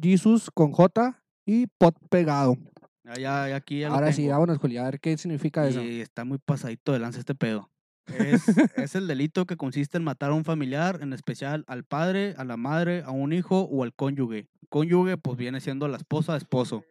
Jesus 0.00 0.50
con 0.54 0.70
J 0.70 1.20
y 1.46 1.66
Pod 1.66 1.94
pegado. 2.08 2.56
Ya, 3.04 3.48
ya, 3.48 3.56
aquí 3.56 3.80
ya 3.80 3.88
Ahora 3.88 4.12
sí, 4.12 4.28
vámonos, 4.28 4.58
Juli, 4.58 4.76
a 4.76 4.84
ver 4.84 5.00
qué 5.00 5.16
significa 5.18 5.66
eso. 5.66 5.82
Y 5.82 6.00
está 6.00 6.24
muy 6.24 6.38
pasadito 6.38 6.92
de 6.92 7.00
lanza 7.00 7.18
este 7.18 7.34
pedo. 7.34 7.70
Es, 8.06 8.46
es 8.76 8.94
el 8.94 9.06
delito 9.06 9.46
que 9.46 9.56
consiste 9.56 9.98
en 9.98 10.04
matar 10.04 10.30
a 10.30 10.34
un 10.34 10.44
familiar, 10.44 11.00
en 11.02 11.12
especial 11.12 11.64
al 11.66 11.84
padre, 11.84 12.34
a 12.36 12.44
la 12.44 12.56
madre, 12.56 13.02
a 13.04 13.10
un 13.10 13.32
hijo 13.32 13.62
o 13.62 13.82
al 13.82 13.94
cónyuge. 13.94 14.48
Cónyuge, 14.68 15.16
pues 15.16 15.36
viene 15.36 15.60
siendo 15.60 15.88
la 15.88 15.96
esposa, 15.96 16.36
esposo. 16.36 16.84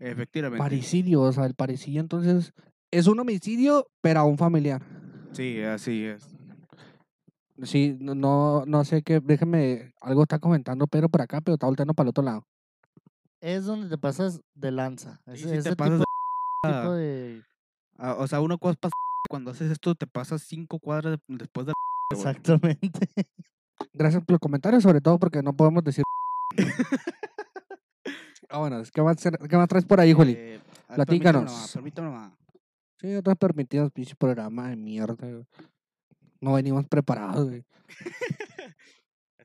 Efectivamente. 0.00 0.62
Paricidio, 0.62 1.22
o 1.22 1.32
sea, 1.32 1.44
el 1.44 1.54
paricidio 1.54 2.00
entonces 2.00 2.52
es 2.90 3.06
un 3.06 3.18
homicidio, 3.20 3.86
pero 4.00 4.20
a 4.20 4.24
un 4.24 4.38
familiar. 4.38 4.82
Sí, 5.32 5.60
así 5.60 6.04
es. 6.04 6.26
Sí, 7.62 7.96
no, 8.00 8.14
no, 8.14 8.64
no 8.66 8.84
sé 8.84 9.02
qué, 9.02 9.20
déjeme, 9.20 9.92
algo 10.00 10.22
está 10.22 10.38
comentando 10.38 10.86
Pedro 10.86 11.08
por 11.08 11.22
acá, 11.22 11.40
pero 11.40 11.54
está 11.54 11.66
volteando 11.66 11.92
para 11.92 12.06
el 12.06 12.10
otro 12.10 12.24
lado. 12.24 12.46
Es 13.40 13.64
donde 13.64 13.88
te 13.88 13.98
pasas 13.98 14.40
de 14.54 14.70
lanza. 14.70 15.20
Sí, 15.26 15.32
Ese, 15.32 15.42
sí 15.44 15.48
te 15.50 15.58
ese 15.58 15.76
pasas 15.76 16.00
tipo, 16.00 16.68
de 16.68 16.72
tipo 16.78 16.92
de 16.92 17.42
Ah, 17.98 18.14
O 18.18 18.26
sea, 18.26 18.40
uno 18.40 18.58
cosa 18.58 18.76
cuando 19.28 19.50
haces 19.50 19.70
esto 19.70 19.94
te 19.94 20.06
pasas 20.06 20.42
cinco 20.42 20.78
cuadras 20.78 21.18
de- 21.18 21.36
después 21.36 21.66
de 21.66 21.72
exactamente. 22.12 23.08
Gracias 23.92 24.22
por 24.24 24.32
los 24.32 24.40
comentarios, 24.40 24.82
sobre 24.82 25.00
todo 25.00 25.18
porque 25.18 25.42
no 25.42 25.52
podemos 25.54 25.82
decir. 25.84 26.04
ah, 28.48 28.58
bueno, 28.58 28.82
¿qué 28.92 29.02
más, 29.02 29.16
qué 29.48 29.56
más 29.56 29.68
traes 29.68 29.84
por 29.84 30.00
ahí, 30.00 30.12
Juli? 30.12 30.34
Eh, 30.36 30.60
Platícanos. 30.94 31.76
Nomás. 31.96 32.32
Sí, 33.00 33.14
otros 33.14 33.36
permitidos, 33.36 33.92
pinche 33.92 34.16
programa 34.16 34.68
de 34.70 34.76
mierda. 34.76 35.16
No 36.40 36.54
venimos 36.54 36.84
preparados, 36.86 37.48
güey. 37.48 37.64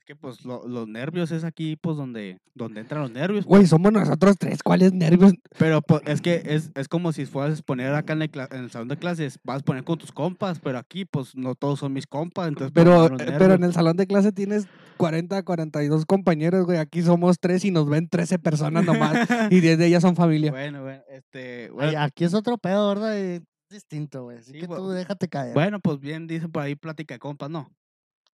Es 0.03 0.07
que 0.07 0.15
pues 0.17 0.43
lo- 0.43 0.67
los 0.67 0.85
nervios 0.85 1.31
es 1.31 1.45
aquí 1.45 1.77
pues 1.77 1.95
donde, 1.95 2.41
donde 2.53 2.81
entran 2.81 3.03
los 3.03 3.11
nervios. 3.11 3.45
Güey, 3.45 3.65
somos 3.65 3.93
nosotros 3.93 4.35
tres. 4.37 4.61
¿Cuáles 4.61 4.91
nervios? 4.91 5.31
Pero 5.57 5.81
pues, 5.81 6.01
es 6.05 6.19
que 6.19 6.43
es, 6.45 6.71
es 6.75 6.89
como 6.89 7.13
si 7.13 7.25
fueras 7.25 7.51
a 7.51 7.53
exponer 7.53 7.93
acá 7.93 8.11
en 8.11 8.23
el, 8.23 8.31
en 8.51 8.63
el 8.65 8.69
salón 8.69 8.89
de 8.89 8.97
clases, 8.97 9.39
vas 9.45 9.53
a 9.53 9.57
exponer 9.59 9.85
con 9.85 9.97
tus 9.97 10.11
compas, 10.11 10.59
pero 10.59 10.77
aquí 10.77 11.05
pues 11.05 11.37
no 11.37 11.55
todos 11.55 11.79
son 11.79 11.93
mis 11.93 12.05
compas, 12.05 12.49
entonces 12.49 12.73
pues, 12.73 12.83
Pero, 12.83 13.05
eh, 13.15 13.35
pero 13.39 13.53
en 13.53 13.63
el 13.63 13.71
salón 13.71 13.95
de 13.95 14.05
clase 14.05 14.33
tienes 14.33 14.67
40, 14.97 15.41
42 15.43 16.05
compañeros, 16.05 16.65
güey. 16.65 16.79
Aquí 16.79 17.01
somos 17.01 17.39
tres 17.39 17.63
y 17.63 17.71
nos 17.71 17.87
ven 17.87 18.09
13 18.09 18.39
personas 18.39 18.83
nomás. 18.83 19.13
y 19.53 19.61
10 19.61 19.77
de 19.77 19.85
ellas 19.85 20.01
son 20.01 20.17
familia. 20.17 20.51
Bueno, 20.51 20.81
bueno, 20.83 21.01
este, 21.11 21.63
Ay, 21.67 21.69
bueno, 21.71 21.99
aquí 22.01 22.25
es 22.25 22.33
otro 22.33 22.57
pedo, 22.57 22.89
¿verdad? 22.89 23.41
Distinto, 23.69 24.23
güey. 24.23 24.39
Así 24.39 24.51
Sí, 24.51 24.59
que 24.59 24.67
tú 24.67 24.89
déjate 24.89 25.29
caer. 25.29 25.53
bueno, 25.53 25.79
pues 25.79 26.01
bien 26.01 26.27
dicen 26.27 26.51
por 26.51 26.63
ahí 26.63 26.75
plática 26.75 27.15
de 27.15 27.19
compas, 27.19 27.49
¿no? 27.49 27.71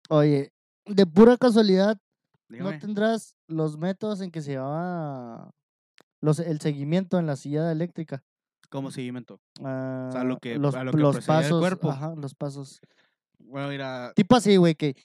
Oye, 0.10 0.52
de 0.90 1.06
pura 1.06 1.38
casualidad, 1.38 1.98
Dígame. 2.50 2.74
¿no 2.74 2.80
tendrás 2.80 3.36
los 3.48 3.78
métodos 3.78 4.22
en 4.22 4.32
que 4.32 4.42
se 4.42 4.52
llevaba 4.52 5.52
los, 6.22 6.40
el 6.40 6.60
seguimiento 6.60 7.20
en 7.20 7.28
la 7.28 7.36
silla 7.36 7.72
eléctrica? 7.72 8.24
como 8.70 8.92
seguimiento. 8.92 9.40
Ah, 9.64 10.24
lo 10.24 10.38
que- 10.38 10.60
los, 10.60 10.76
a 10.76 10.84
lo 10.84 10.92
que 10.92 10.98
los 11.00 11.16
el 11.18 11.24
pasos, 11.24 11.60
cuerpo. 11.60 11.90
ajá, 11.90 12.14
los 12.16 12.36
pasos. 12.36 12.80
Bueno, 13.40 13.70
mira, 13.70 14.14
Tipo 14.16 14.36
así, 14.36 14.58
güey, 14.58 14.76
que 14.76 14.96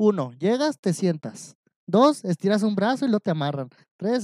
uno, 0.00 0.32
llegas, 0.38 0.78
te 0.80 0.94
sientas. 0.94 1.56
Dos, 1.86 2.24
estiras 2.24 2.62
un 2.62 2.74
brazo 2.74 3.04
y 3.04 3.10
lo 3.10 3.20
te 3.20 3.30
amarran. 3.30 3.68
Tres, 3.98 4.22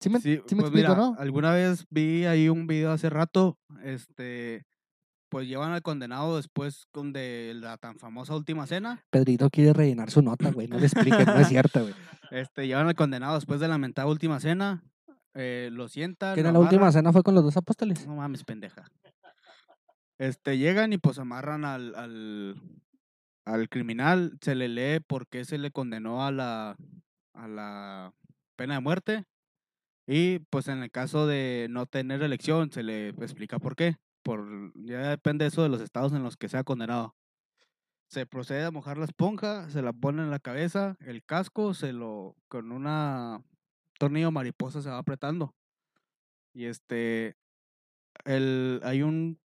¿sí 0.00 0.08
me, 0.08 0.20
sí, 0.20 0.40
sí 0.46 0.54
me 0.54 0.62
pues 0.62 0.72
explico, 0.72 0.72
mira, 0.72 0.94
no? 0.94 1.14
alguna 1.18 1.52
vez 1.52 1.84
vi 1.90 2.24
ahí 2.24 2.48
un 2.48 2.66
video 2.66 2.92
hace 2.92 3.10
rato, 3.10 3.58
este, 3.82 4.62
pues 5.34 5.48
llevan 5.48 5.72
al 5.72 5.82
condenado 5.82 6.36
después 6.36 6.86
con 6.92 7.12
de 7.12 7.54
la 7.56 7.76
tan 7.76 7.98
famosa 7.98 8.36
última 8.36 8.68
cena, 8.68 9.04
Pedrito 9.10 9.50
quiere 9.50 9.72
rellenar 9.72 10.08
su 10.12 10.22
nota, 10.22 10.52
güey. 10.52 10.68
No 10.68 10.78
le 10.78 10.86
expliques, 10.86 11.26
no 11.26 11.34
es 11.34 11.48
cierto, 11.48 11.80
güey. 11.82 11.94
este, 12.30 12.68
llevan 12.68 12.86
al 12.86 12.94
condenado 12.94 13.34
después 13.34 13.58
de 13.58 13.66
la 13.66 13.76
mentada 13.76 14.06
última 14.06 14.38
cena, 14.38 14.84
eh, 15.34 15.70
lo 15.72 15.88
sientan, 15.88 16.36
Que 16.36 16.42
en 16.42 16.52
la 16.52 16.60
última 16.60 16.92
cena 16.92 17.12
fue 17.12 17.24
con 17.24 17.34
los 17.34 17.42
dos 17.42 17.56
apóstoles. 17.56 18.06
No 18.06 18.14
mames, 18.14 18.44
pendeja. 18.44 18.84
Este, 20.18 20.56
llegan 20.56 20.92
y 20.92 20.98
pues 20.98 21.18
amarran 21.18 21.64
al, 21.64 21.96
al, 21.96 22.54
al 23.44 23.68
criminal, 23.68 24.38
se 24.40 24.54
le 24.54 24.68
lee 24.68 25.00
por 25.00 25.26
qué 25.26 25.44
se 25.44 25.58
le 25.58 25.72
condenó 25.72 26.24
a 26.24 26.30
la, 26.30 26.76
a 27.32 27.48
la 27.48 28.12
pena 28.54 28.74
de 28.74 28.80
muerte. 28.82 29.24
Y 30.06 30.38
pues 30.50 30.68
en 30.68 30.80
el 30.80 30.92
caso 30.92 31.26
de 31.26 31.66
no 31.70 31.86
tener 31.86 32.22
elección, 32.22 32.70
se 32.70 32.84
le 32.84 33.08
explica 33.08 33.58
por 33.58 33.74
qué. 33.74 33.96
Por, 34.24 34.72
ya 34.74 35.10
depende 35.10 35.46
eso 35.46 35.62
de 35.62 35.68
los 35.68 35.80
estados 35.80 36.12
en 36.12 36.22
los 36.22 36.36
que 36.36 36.48
sea 36.48 36.64
condenado. 36.64 37.14
Se 38.08 38.26
procede 38.26 38.64
a 38.64 38.70
mojar 38.70 38.96
la 38.98 39.04
esponja, 39.04 39.68
se 39.70 39.82
la 39.82 39.92
pone 39.92 40.22
en 40.22 40.30
la 40.30 40.38
cabeza, 40.38 40.96
el 41.00 41.22
casco, 41.24 41.74
se 41.74 41.92
lo, 41.92 42.34
con 42.48 42.72
una 42.72 43.44
tornillo 43.98 44.30
mariposa 44.30 44.82
se 44.82 44.90
va 44.90 44.98
apretando. 44.98 45.54
Y 46.54 46.64
este, 46.64 47.36
el, 48.24 48.80
hay 48.82 49.02
un, 49.02 49.38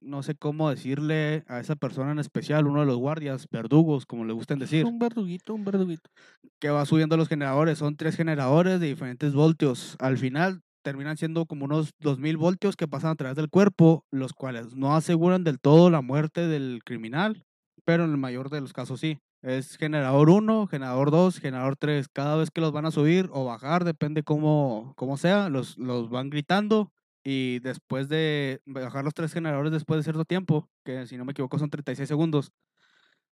no 0.00 0.22
sé 0.22 0.34
cómo 0.34 0.68
decirle 0.68 1.44
a 1.46 1.60
esa 1.60 1.76
persona 1.76 2.12
en 2.12 2.18
especial, 2.18 2.66
uno 2.66 2.80
de 2.80 2.86
los 2.86 2.96
guardias, 2.96 3.46
verdugos, 3.50 4.06
como 4.06 4.24
le 4.24 4.32
gustan 4.32 4.58
decir, 4.58 4.84
Un 4.84 4.98
verduguito, 4.98 5.54
un 5.54 5.64
verduguito. 5.64 6.10
que 6.58 6.70
va 6.70 6.86
subiendo 6.86 7.16
los 7.16 7.28
generadores. 7.28 7.78
Son 7.78 7.96
tres 7.96 8.16
generadores 8.16 8.80
de 8.80 8.86
diferentes 8.86 9.32
voltios. 9.32 9.96
Al 10.00 10.18
final 10.18 10.62
terminan 10.84 11.16
siendo 11.16 11.46
como 11.46 11.64
unos 11.64 11.90
2000 11.98 12.36
voltios 12.36 12.76
que 12.76 12.86
pasan 12.86 13.10
a 13.10 13.16
través 13.16 13.36
del 13.36 13.48
cuerpo, 13.48 14.04
los 14.12 14.32
cuales 14.32 14.76
no 14.76 14.94
aseguran 14.94 15.42
del 15.42 15.58
todo 15.58 15.90
la 15.90 16.02
muerte 16.02 16.46
del 16.46 16.82
criminal, 16.84 17.44
pero 17.84 18.04
en 18.04 18.10
el 18.10 18.18
mayor 18.18 18.50
de 18.50 18.60
los 18.60 18.72
casos 18.72 19.00
sí. 19.00 19.18
Es 19.42 19.76
generador 19.76 20.30
1, 20.30 20.68
generador 20.68 21.10
2, 21.10 21.38
generador 21.38 21.76
3. 21.76 22.08
Cada 22.08 22.36
vez 22.36 22.50
que 22.50 22.62
los 22.62 22.72
van 22.72 22.86
a 22.86 22.90
subir 22.90 23.28
o 23.32 23.44
bajar, 23.44 23.84
depende 23.84 24.22
cómo, 24.22 24.94
cómo 24.96 25.18
sea, 25.18 25.50
los, 25.50 25.76
los 25.76 26.08
van 26.08 26.30
gritando. 26.30 26.92
Y 27.24 27.58
después 27.60 28.08
de 28.08 28.60
bajar 28.66 29.04
los 29.04 29.14
tres 29.14 29.32
generadores 29.32 29.72
después 29.72 29.98
de 29.98 30.04
cierto 30.04 30.24
tiempo, 30.24 30.68
que 30.84 31.06
si 31.06 31.16
no 31.16 31.24
me 31.24 31.32
equivoco 31.32 31.58
son 31.58 31.70
36 31.70 32.06
segundos, 32.06 32.52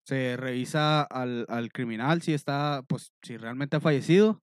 se 0.05 0.37
revisa 0.37 1.03
al, 1.03 1.47
al 1.49 1.71
criminal 1.73 2.23
si 2.23 2.35
está, 2.35 2.83
pues, 2.89 3.13
si 3.23 3.37
realmente 3.37 3.77
ha 3.77 3.81
fallecido 3.81 4.41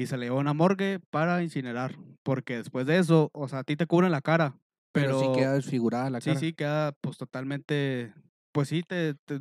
y 0.00 0.06
se 0.06 0.16
le 0.16 0.26
lleva 0.26 0.36
a 0.36 0.40
una 0.40 0.54
morgue 0.54 1.00
para 1.10 1.42
incinerar. 1.42 1.96
Porque 2.22 2.56
después 2.58 2.86
de 2.86 2.98
eso, 2.98 3.30
o 3.32 3.48
sea, 3.48 3.60
a 3.60 3.64
ti 3.64 3.76
te 3.76 3.86
cubren 3.86 4.10
la 4.12 4.20
cara, 4.20 4.54
Pero, 4.92 5.18
pero, 5.18 5.20
sí 5.20 5.26
queda 5.40 5.54
desfigurada 5.54 6.10
la 6.10 6.20
sí, 6.20 6.30
cara. 6.30 6.40
sí, 6.40 6.52
queda 6.52 6.92
pues 7.00 7.16
totalmente, 7.18 8.12
pues 8.52 8.68
sí, 8.68 8.82
te, 8.86 9.14
te- 9.24 9.40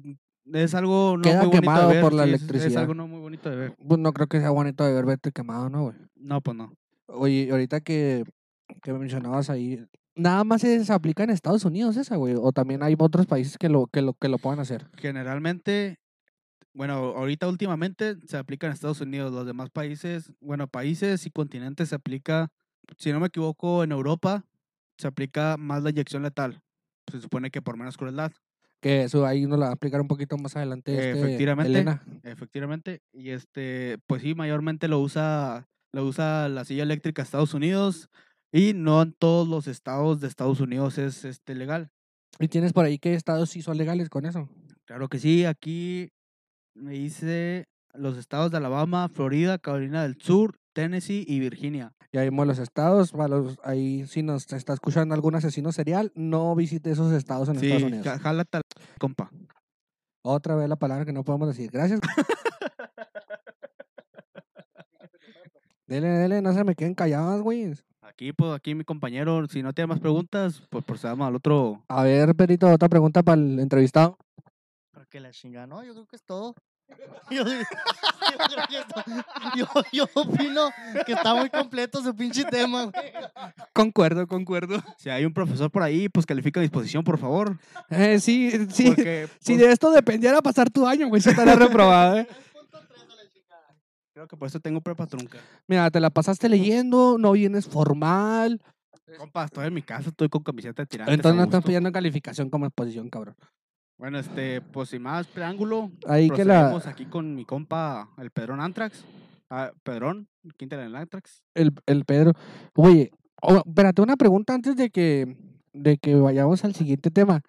es 0.54 0.74
algo 0.76 1.16
no 1.18 1.24
Queda 1.24 1.40
muy 1.40 1.48
bonito 1.48 1.62
quemado 1.62 1.88
de 1.90 1.94
ver. 1.96 2.02
por 2.04 2.14
la 2.14 2.24
sí, 2.24 2.30
es- 2.30 2.36
Es, 2.42 2.50
electricidad. 2.50 2.82
algo 2.82 2.94
no 2.94 3.08
muy 3.08 3.20
bonito 3.20 3.50
de 3.50 3.56
ver. 3.58 3.74
Pues 3.86 4.00
no 4.00 4.14
creo 4.14 4.28
que 4.28 4.40
sea 4.40 4.50
bonito 4.52 4.86
de 4.86 4.94
ver 4.94 5.06
verte 5.06 5.32
quemado, 5.32 5.70
¿no, 5.70 5.84
güey? 5.84 5.96
No, 6.16 6.42
pues 6.42 6.56
no. 6.58 6.74
Oye, 7.08 7.50
ahorita 7.52 7.82
que, 7.82 8.24
que 8.82 8.94
mencionabas 8.94 9.50
ahí, 9.50 9.86
nada 10.16 10.44
más 10.44 10.62
se 10.62 10.84
se 10.86 10.94
aplica 10.94 11.24
en 11.24 11.30
Estados 11.30 11.66
Unidos 11.66 11.98
esa, 11.98 12.16
güey. 12.16 12.36
O 12.38 12.52
también 12.52 12.82
hay 12.84 12.96
otros 12.98 13.26
países 13.26 13.58
que 13.58 13.70
lo, 13.70 13.88
que 13.88 14.02
lo, 14.02 14.14
que 14.14 14.28
lo 14.30 14.38
puedan 14.38 14.60
hacer. 14.60 14.88
Generalmente, 14.98 15.98
bueno, 16.78 16.94
ahorita 16.94 17.48
últimamente 17.48 18.18
se 18.28 18.38
aplica 18.38 18.68
en 18.68 18.74
Estados 18.74 19.02
Unidos. 19.02 19.34
Los 19.34 19.48
demás 19.48 19.72
países, 19.72 20.32
bueno, 20.40 20.68
países 20.68 21.26
y 21.26 21.32
continentes 21.32 21.90
se 21.90 21.96
aplica, 21.96 22.50
si 22.98 23.12
no 23.12 23.20
me 23.20 23.28
equivoco, 23.28 23.84
en 23.84 23.92
Europa 23.92 24.46
se 25.00 25.08
aplica 25.08 25.58
más 25.58 25.82
la 25.82 25.90
inyección 25.90 26.22
letal. 26.22 26.62
Se 27.12 27.20
supone 27.20 27.50
que 27.50 27.64
por 27.64 27.78
menos 27.78 27.98
crueldad. 27.98 28.32
Que 28.80 29.06
eso 29.06 29.26
ahí 29.26 29.48
nos 29.48 29.58
la 29.58 29.66
va 29.66 29.72
a 29.72 29.74
explicar 29.74 30.02
un 30.02 30.08
poquito 30.08 30.38
más 30.38 30.56
adelante. 30.56 30.94
Este, 30.94 31.20
Efectivamente. 31.20 31.72
Elena. 31.72 32.04
Efectivamente. 32.22 33.02
Y 33.12 33.32
este, 33.32 33.98
pues 34.06 34.22
sí, 34.22 34.36
mayormente 34.36 34.88
lo 34.88 35.00
usa, 35.00 35.68
lo 35.92 36.06
usa 36.06 36.48
la 36.48 36.64
silla 36.64 36.84
eléctrica 36.84 37.24
de 37.24 37.26
Estados 37.26 37.56
Unidos. 37.56 38.08
Y 38.52 38.74
no 38.76 39.02
en 39.02 39.14
todos 39.14 39.48
los 39.48 39.66
estados 39.66 40.20
de 40.22 40.28
Estados 40.28 40.60
Unidos 40.60 41.00
es 41.00 41.26
este 41.26 41.56
legal. 41.56 41.90
¿Y 42.40 42.50
tienes 42.50 42.72
por 42.72 42.86
ahí 42.86 43.00
qué 43.00 43.16
estados 43.16 43.50
sí 43.50 43.64
son 43.64 43.80
legales 43.80 44.10
con 44.10 44.28
eso? 44.28 44.48
Claro 44.86 45.10
que 45.10 45.18
sí, 45.18 45.44
aquí 45.44 46.12
me 46.78 46.94
dice 46.94 47.68
los 47.94 48.18
estados 48.18 48.52
de 48.52 48.58
Alabama, 48.58 49.10
Florida, 49.10 49.58
Carolina 49.58 50.04
del 50.04 50.22
Sur, 50.22 50.58
Tennessee 50.74 51.26
y 51.28 51.40
Virginia. 51.40 51.94
Ya 52.14 52.22
vimos 52.22 52.48
los 52.48 52.60
estados, 52.60 53.12
para 53.12 53.28
los, 53.28 53.60
ahí 53.64 54.06
si 54.08 54.24
nos 54.24 54.52
está 54.54 54.74
escuchando 54.74 55.14
algún 55.14 55.36
asesino 55.36 55.72
serial, 55.72 56.12
no 56.16 56.56
visite 56.56 56.92
esos 56.92 57.12
estados 57.12 57.50
en 57.50 57.56
Estados 57.56 57.84
Unidos. 57.84 58.08
jálate, 58.22 58.62
compa. 59.00 59.30
Otra 60.24 60.56
vez 60.56 60.70
la 60.70 60.76
palabra 60.76 61.06
que 61.06 61.14
no 61.14 61.24
podemos 61.24 61.48
decir. 61.48 61.72
Gracias. 61.72 62.00
dele, 65.88 66.08
dele, 66.08 66.42
no 66.42 66.54
se 66.54 66.64
me 66.64 66.76
queden 66.76 66.96
calladas, 66.96 67.42
güey. 67.42 67.74
Aquí, 68.02 68.34
pues, 68.34 68.54
aquí 68.54 68.74
mi 68.74 68.84
compañero, 68.84 69.48
si 69.48 69.64
no 69.64 69.74
tiene 69.74 69.88
más 69.88 70.00
preguntas, 70.00 70.64
pues 70.70 70.84
procedamos 70.84 71.28
al 71.28 71.36
otro. 71.36 71.84
A 71.88 72.04
ver, 72.04 72.36
Perito, 72.36 72.70
otra 72.70 72.90
pregunta 72.90 73.24
para 73.24 73.42
el 73.42 73.60
entrevistado. 73.60 74.18
Porque 75.08 75.22
la 75.22 75.32
chingada, 75.32 75.66
no, 75.68 75.82
yo 75.86 75.94
creo 75.94 76.06
que 76.06 76.18
es 76.18 76.24
todo. 76.26 76.54
Yo, 77.32 77.44
yo 77.46 77.48
creo 77.48 78.68
que 78.70 78.78
es 78.80 78.88
todo. 78.88 79.84
Yo- 79.92 80.06
opino 80.16 80.70
que 81.06 81.14
está 81.14 81.34
muy 81.34 81.50
completo 81.50 82.02
su 82.04 82.14
pinche 82.16 82.44
tema, 82.46 82.84
güey. 82.86 83.12
Concuerdo, 83.74 84.28
concuerdo. 84.28 84.82
Si 84.98 85.10
hay 85.10 85.24
un 85.26 85.34
profesor 85.34 85.70
por 85.72 85.84
ahí, 85.84 86.08
pues 86.10 86.26
califica 86.26 86.60
a 86.60 86.64
disposición, 86.64 87.04
por 87.06 87.18
favor. 87.18 87.58
Eh, 87.90 88.20
sí, 88.20 88.52
sí. 88.70 88.88
Porque 88.88 89.28
Si 89.40 89.54
pues, 89.54 89.66
de 89.66 89.72
esto 89.72 89.92
dependiera 89.92 90.42
pasar 90.42 90.70
tu 90.70 90.86
año, 90.86 91.08
güey, 91.08 91.22
si 91.22 91.30
estará 91.30 91.56
reprobado, 91.56 92.18
¿eh? 92.20 92.28
creo 94.14 94.28
que 94.28 94.36
por 94.36 94.48
eso 94.48 94.60
tengo 94.60 94.82
prepa 94.82 95.06
trunca. 95.08 95.40
Mira, 95.68 95.90
te 95.92 96.00
la 96.02 96.10
pasaste 96.10 96.50
leyendo, 96.50 97.18
no 97.18 97.32
vienes 97.34 97.66
formal. 97.68 98.62
Compa, 99.18 99.46
estoy 99.46 99.68
en 99.68 99.74
mi 99.74 99.82
casa, 99.84 100.10
estoy 100.10 100.28
con 100.28 100.44
camiseta 100.44 100.84
de 100.84 100.90
Entonces 101.14 101.36
no 101.36 101.44
estás 101.44 101.60
gusto. 101.60 101.68
pidiendo 101.68 101.92
calificación 101.94 102.50
como 102.50 102.66
exposición, 102.66 103.10
cabrón. 103.10 103.36
Bueno, 103.98 104.20
este, 104.20 104.62
pues 104.62 104.90
sin 104.90 105.02
más 105.02 105.26
preámbulo, 105.28 105.92
Ahí 106.08 106.30
que 106.30 106.46
la, 106.46 106.76
aquí 106.86 107.06
con 107.06 107.34
mi 107.34 107.46
compa, 107.46 108.10
el 108.18 108.30
Pedrón 108.32 108.62
Antrax. 108.62 109.04
Ah, 109.50 109.72
Pedrón, 109.84 110.28
Quinta 110.58 110.78
del 110.78 110.96
Antrax. 110.96 111.42
el, 111.56 111.72
el 111.88 112.06
Pedro. 112.06 112.34
Oye, 112.76 113.12
oh, 113.42 113.64
espérate, 113.66 114.02
una 114.02 114.16
pregunta 114.18 114.54
antes 114.54 114.76
de 114.76 114.90
que, 114.92 115.36
de 115.74 115.98
que 115.98 116.16
vayamos 116.16 116.64
al 116.64 116.76
siguiente 116.76 117.10
tema. 117.10 117.42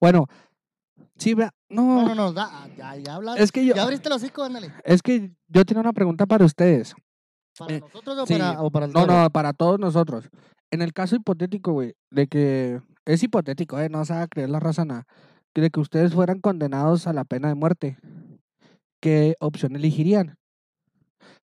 Bueno, 0.00 0.26
sí, 1.16 1.34
vea- 1.34 1.52
No, 1.68 2.02
no, 2.02 2.08
no, 2.08 2.14
no, 2.14 2.32
da- 2.32 2.68
ya, 2.76 2.96
ya 2.96 3.14
hablas. 3.16 3.40
es 3.40 3.50
que 3.50 3.64
yo, 3.66 3.74
Ya 3.74 3.82
abriste 3.82 4.08
el 4.08 4.14
hocico, 4.14 4.44
ándale. 4.44 4.72
es 4.84 5.02
que 5.02 5.32
yo 5.48 5.64
tengo 5.64 5.80
una 5.80 5.92
pregunta 5.92 6.26
para 6.26 6.44
ustedes. 6.44 6.94
¿Para 7.58 7.74
Eh, 7.74 7.80
nosotros 7.80 8.18
o, 8.18 8.26
sí. 8.26 8.34
para, 8.34 8.62
o 8.62 8.70
para 8.70 8.86
el 8.86 8.92
No, 8.92 9.06
no, 9.06 9.30
para 9.30 9.52
todos 9.52 9.80
nosotros. 9.80 10.28
En 10.70 10.80
el 10.80 10.92
caso 10.92 11.16
hipotético, 11.16 11.72
güey, 11.72 11.94
de 12.10 12.26
que 12.28 12.80
es 13.04 13.22
hipotético, 13.22 13.78
eh, 13.80 13.88
no 13.88 14.04
se 14.04 14.14
va 14.14 14.22
a 14.22 14.28
creer 14.28 14.48
la 14.50 14.60
raza 14.60 14.84
nada, 14.84 15.04
de 15.60 15.70
que 15.70 15.80
ustedes 15.80 16.14
fueran 16.14 16.40
condenados 16.40 17.06
a 17.06 17.12
la 17.12 17.24
pena 17.24 17.48
de 17.48 17.54
muerte, 17.54 17.98
¿qué 19.00 19.34
opción 19.40 19.76
elegirían? 19.76 20.36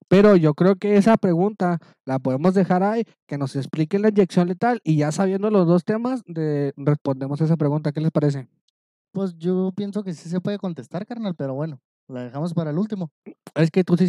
Pero 0.08 0.34
yo 0.34 0.54
creo 0.54 0.74
que 0.74 0.96
esa 0.96 1.16
pregunta 1.16 1.78
la 2.04 2.18
podemos 2.18 2.54
dejar 2.54 2.82
ahí, 2.82 3.04
que 3.28 3.38
nos 3.38 3.54
expliquen 3.54 4.02
la 4.02 4.08
inyección 4.08 4.48
letal 4.48 4.80
y 4.82 4.96
ya 4.96 5.12
sabiendo 5.12 5.50
los 5.50 5.68
dos 5.68 5.84
temas, 5.84 6.22
de, 6.26 6.72
respondemos 6.76 7.40
esa 7.40 7.56
pregunta. 7.56 7.92
¿Qué 7.92 8.00
les 8.00 8.10
parece? 8.10 8.48
Pues 9.12 9.36
yo 9.38 9.72
pienso 9.76 10.02
que 10.02 10.12
sí 10.14 10.28
se 10.28 10.40
puede 10.40 10.58
contestar, 10.58 11.06
carnal, 11.06 11.36
pero 11.36 11.54
bueno. 11.54 11.80
La 12.08 12.24
dejamos 12.24 12.54
para 12.54 12.70
el 12.70 12.78
último. 12.78 13.12
Es 13.54 13.70
que 13.70 13.84
tú 13.84 13.96
sí, 13.96 14.08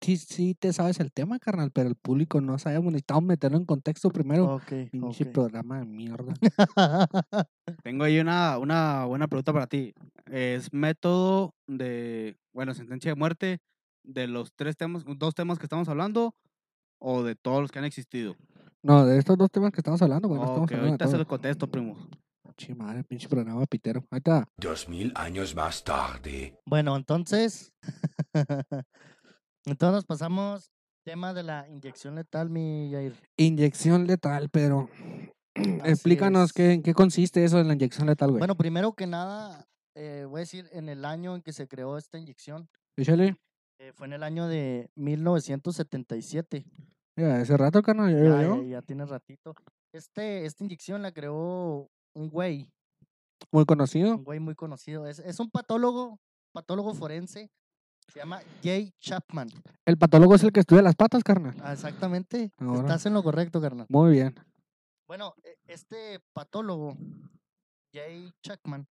sí, 0.00 0.16
sí 0.16 0.54
te 0.54 0.72
sabes 0.72 1.00
el 1.00 1.12
tema, 1.12 1.38
carnal, 1.38 1.70
pero 1.70 1.88
el 1.88 1.96
público 1.96 2.40
no 2.40 2.58
sabemos. 2.58 2.86
Necesitamos 2.92 3.24
meterlo 3.24 3.58
en 3.58 3.64
contexto 3.64 4.10
primero. 4.10 4.54
Ok, 4.56 4.90
Pinche 4.90 5.24
ok. 5.24 5.32
programa 5.32 5.80
de 5.80 5.86
mierda. 5.86 6.34
Tengo 7.82 8.04
ahí 8.04 8.18
una, 8.20 8.58
una 8.58 9.04
buena 9.04 9.28
pregunta 9.28 9.52
para 9.52 9.66
ti. 9.66 9.94
Es 10.26 10.72
método 10.72 11.54
de, 11.66 12.36
bueno, 12.52 12.74
sentencia 12.74 13.10
de 13.12 13.16
muerte 13.16 13.58
de 14.04 14.26
los 14.26 14.52
tres 14.54 14.76
temas, 14.76 15.04
dos 15.06 15.34
temas 15.34 15.58
que 15.58 15.66
estamos 15.66 15.88
hablando 15.88 16.34
o 17.00 17.22
de 17.22 17.34
todos 17.36 17.60
los 17.60 17.70
que 17.70 17.78
han 17.78 17.84
existido. 17.84 18.36
No, 18.82 19.04
de 19.04 19.18
estos 19.18 19.36
dos 19.36 19.50
temas 19.50 19.72
que 19.72 19.80
estamos 19.80 20.00
hablando, 20.02 20.28
güey, 20.28 20.40
no 20.40 20.46
estamos 20.46 20.62
Ok, 20.64 20.72
hablando 20.72 20.84
de 20.86 20.90
ahorita 20.92 21.08
se 21.08 21.18
los 21.18 21.26
contesto, 21.26 21.66
primo. 21.70 21.96
Pinche 22.56 22.74
madre, 22.74 23.04
pinche 23.04 23.28
programa 23.28 23.64
pitero. 23.66 24.04
Ahí 24.10 24.18
está. 24.18 24.48
Dos 24.56 24.88
mil 24.88 25.12
años 25.14 25.54
más 25.54 25.84
tarde. 25.84 26.56
Bueno, 26.66 26.96
entonces. 26.96 27.72
entonces 29.70 29.94
nos 29.94 30.04
pasamos. 30.04 30.70
Tema 31.04 31.32
de 31.32 31.42
la 31.42 31.66
inyección 31.70 32.16
letal, 32.16 32.50
mi 32.50 32.90
Jair. 32.92 33.14
Inyección 33.38 34.06
letal, 34.06 34.50
pero 34.50 34.90
explícanos 35.84 36.52
qué, 36.52 36.72
en 36.72 36.82
qué 36.82 36.92
consiste 36.92 37.44
eso 37.44 37.56
de 37.56 37.64
la 37.64 37.72
inyección 37.72 38.06
letal, 38.08 38.30
güey. 38.30 38.40
Bueno, 38.40 38.56
primero 38.56 38.92
que 38.92 39.06
nada, 39.06 39.66
eh, 39.96 40.26
voy 40.28 40.38
a 40.38 40.40
decir 40.40 40.68
en 40.72 40.88
el 40.90 41.04
año 41.06 41.34
en 41.34 41.40
que 41.42 41.52
se 41.54 41.66
creó 41.66 41.96
esta 41.96 42.18
inyección. 42.18 42.68
Échale. 42.96 43.36
eh, 43.80 43.92
fue 43.94 44.06
en 44.06 44.12
el 44.14 44.22
año 44.22 44.48
de 44.48 44.90
1977. 44.96 46.64
Mira, 47.16 47.40
ese 47.40 47.56
rato, 47.56 47.82
carnal, 47.82 48.12
ya, 48.12 48.22
Ya, 48.22 48.42
ya, 48.42 48.56
ya, 48.56 48.62
ya 48.62 48.82
tiene 48.82 49.06
ratito. 49.06 49.54
Este, 49.94 50.44
esta 50.44 50.64
inyección 50.64 51.02
la 51.02 51.12
creó 51.12 51.88
un 52.14 52.28
güey, 52.28 52.70
Muy 53.50 53.64
conocido. 53.64 54.16
un 54.16 54.24
güey 54.24 54.40
muy 54.40 54.54
conocido. 54.54 55.06
Es, 55.06 55.18
es 55.20 55.40
un 55.40 55.50
patólogo, 55.50 56.18
patólogo 56.52 56.92
forense. 56.94 57.50
Se 58.12 58.20
llama 58.20 58.40
Jay 58.62 58.92
Chapman. 59.00 59.48
El 59.84 59.98
patólogo 59.98 60.34
es 60.34 60.42
el 60.42 60.52
que 60.52 60.60
estudia 60.60 60.82
las 60.82 60.94
patas, 60.96 61.22
carnal. 61.22 61.54
Ah, 61.62 61.72
exactamente. 61.72 62.52
Ahora. 62.58 62.80
Estás 62.80 63.06
en 63.06 63.14
lo 63.14 63.22
correcto, 63.22 63.60
carnal. 63.60 63.86
Muy 63.90 64.12
bien. 64.12 64.34
Bueno, 65.06 65.34
e- 65.44 65.56
este 65.66 66.20
patólogo, 66.32 66.96
Jay 67.92 68.30
Chapman, 68.42 68.86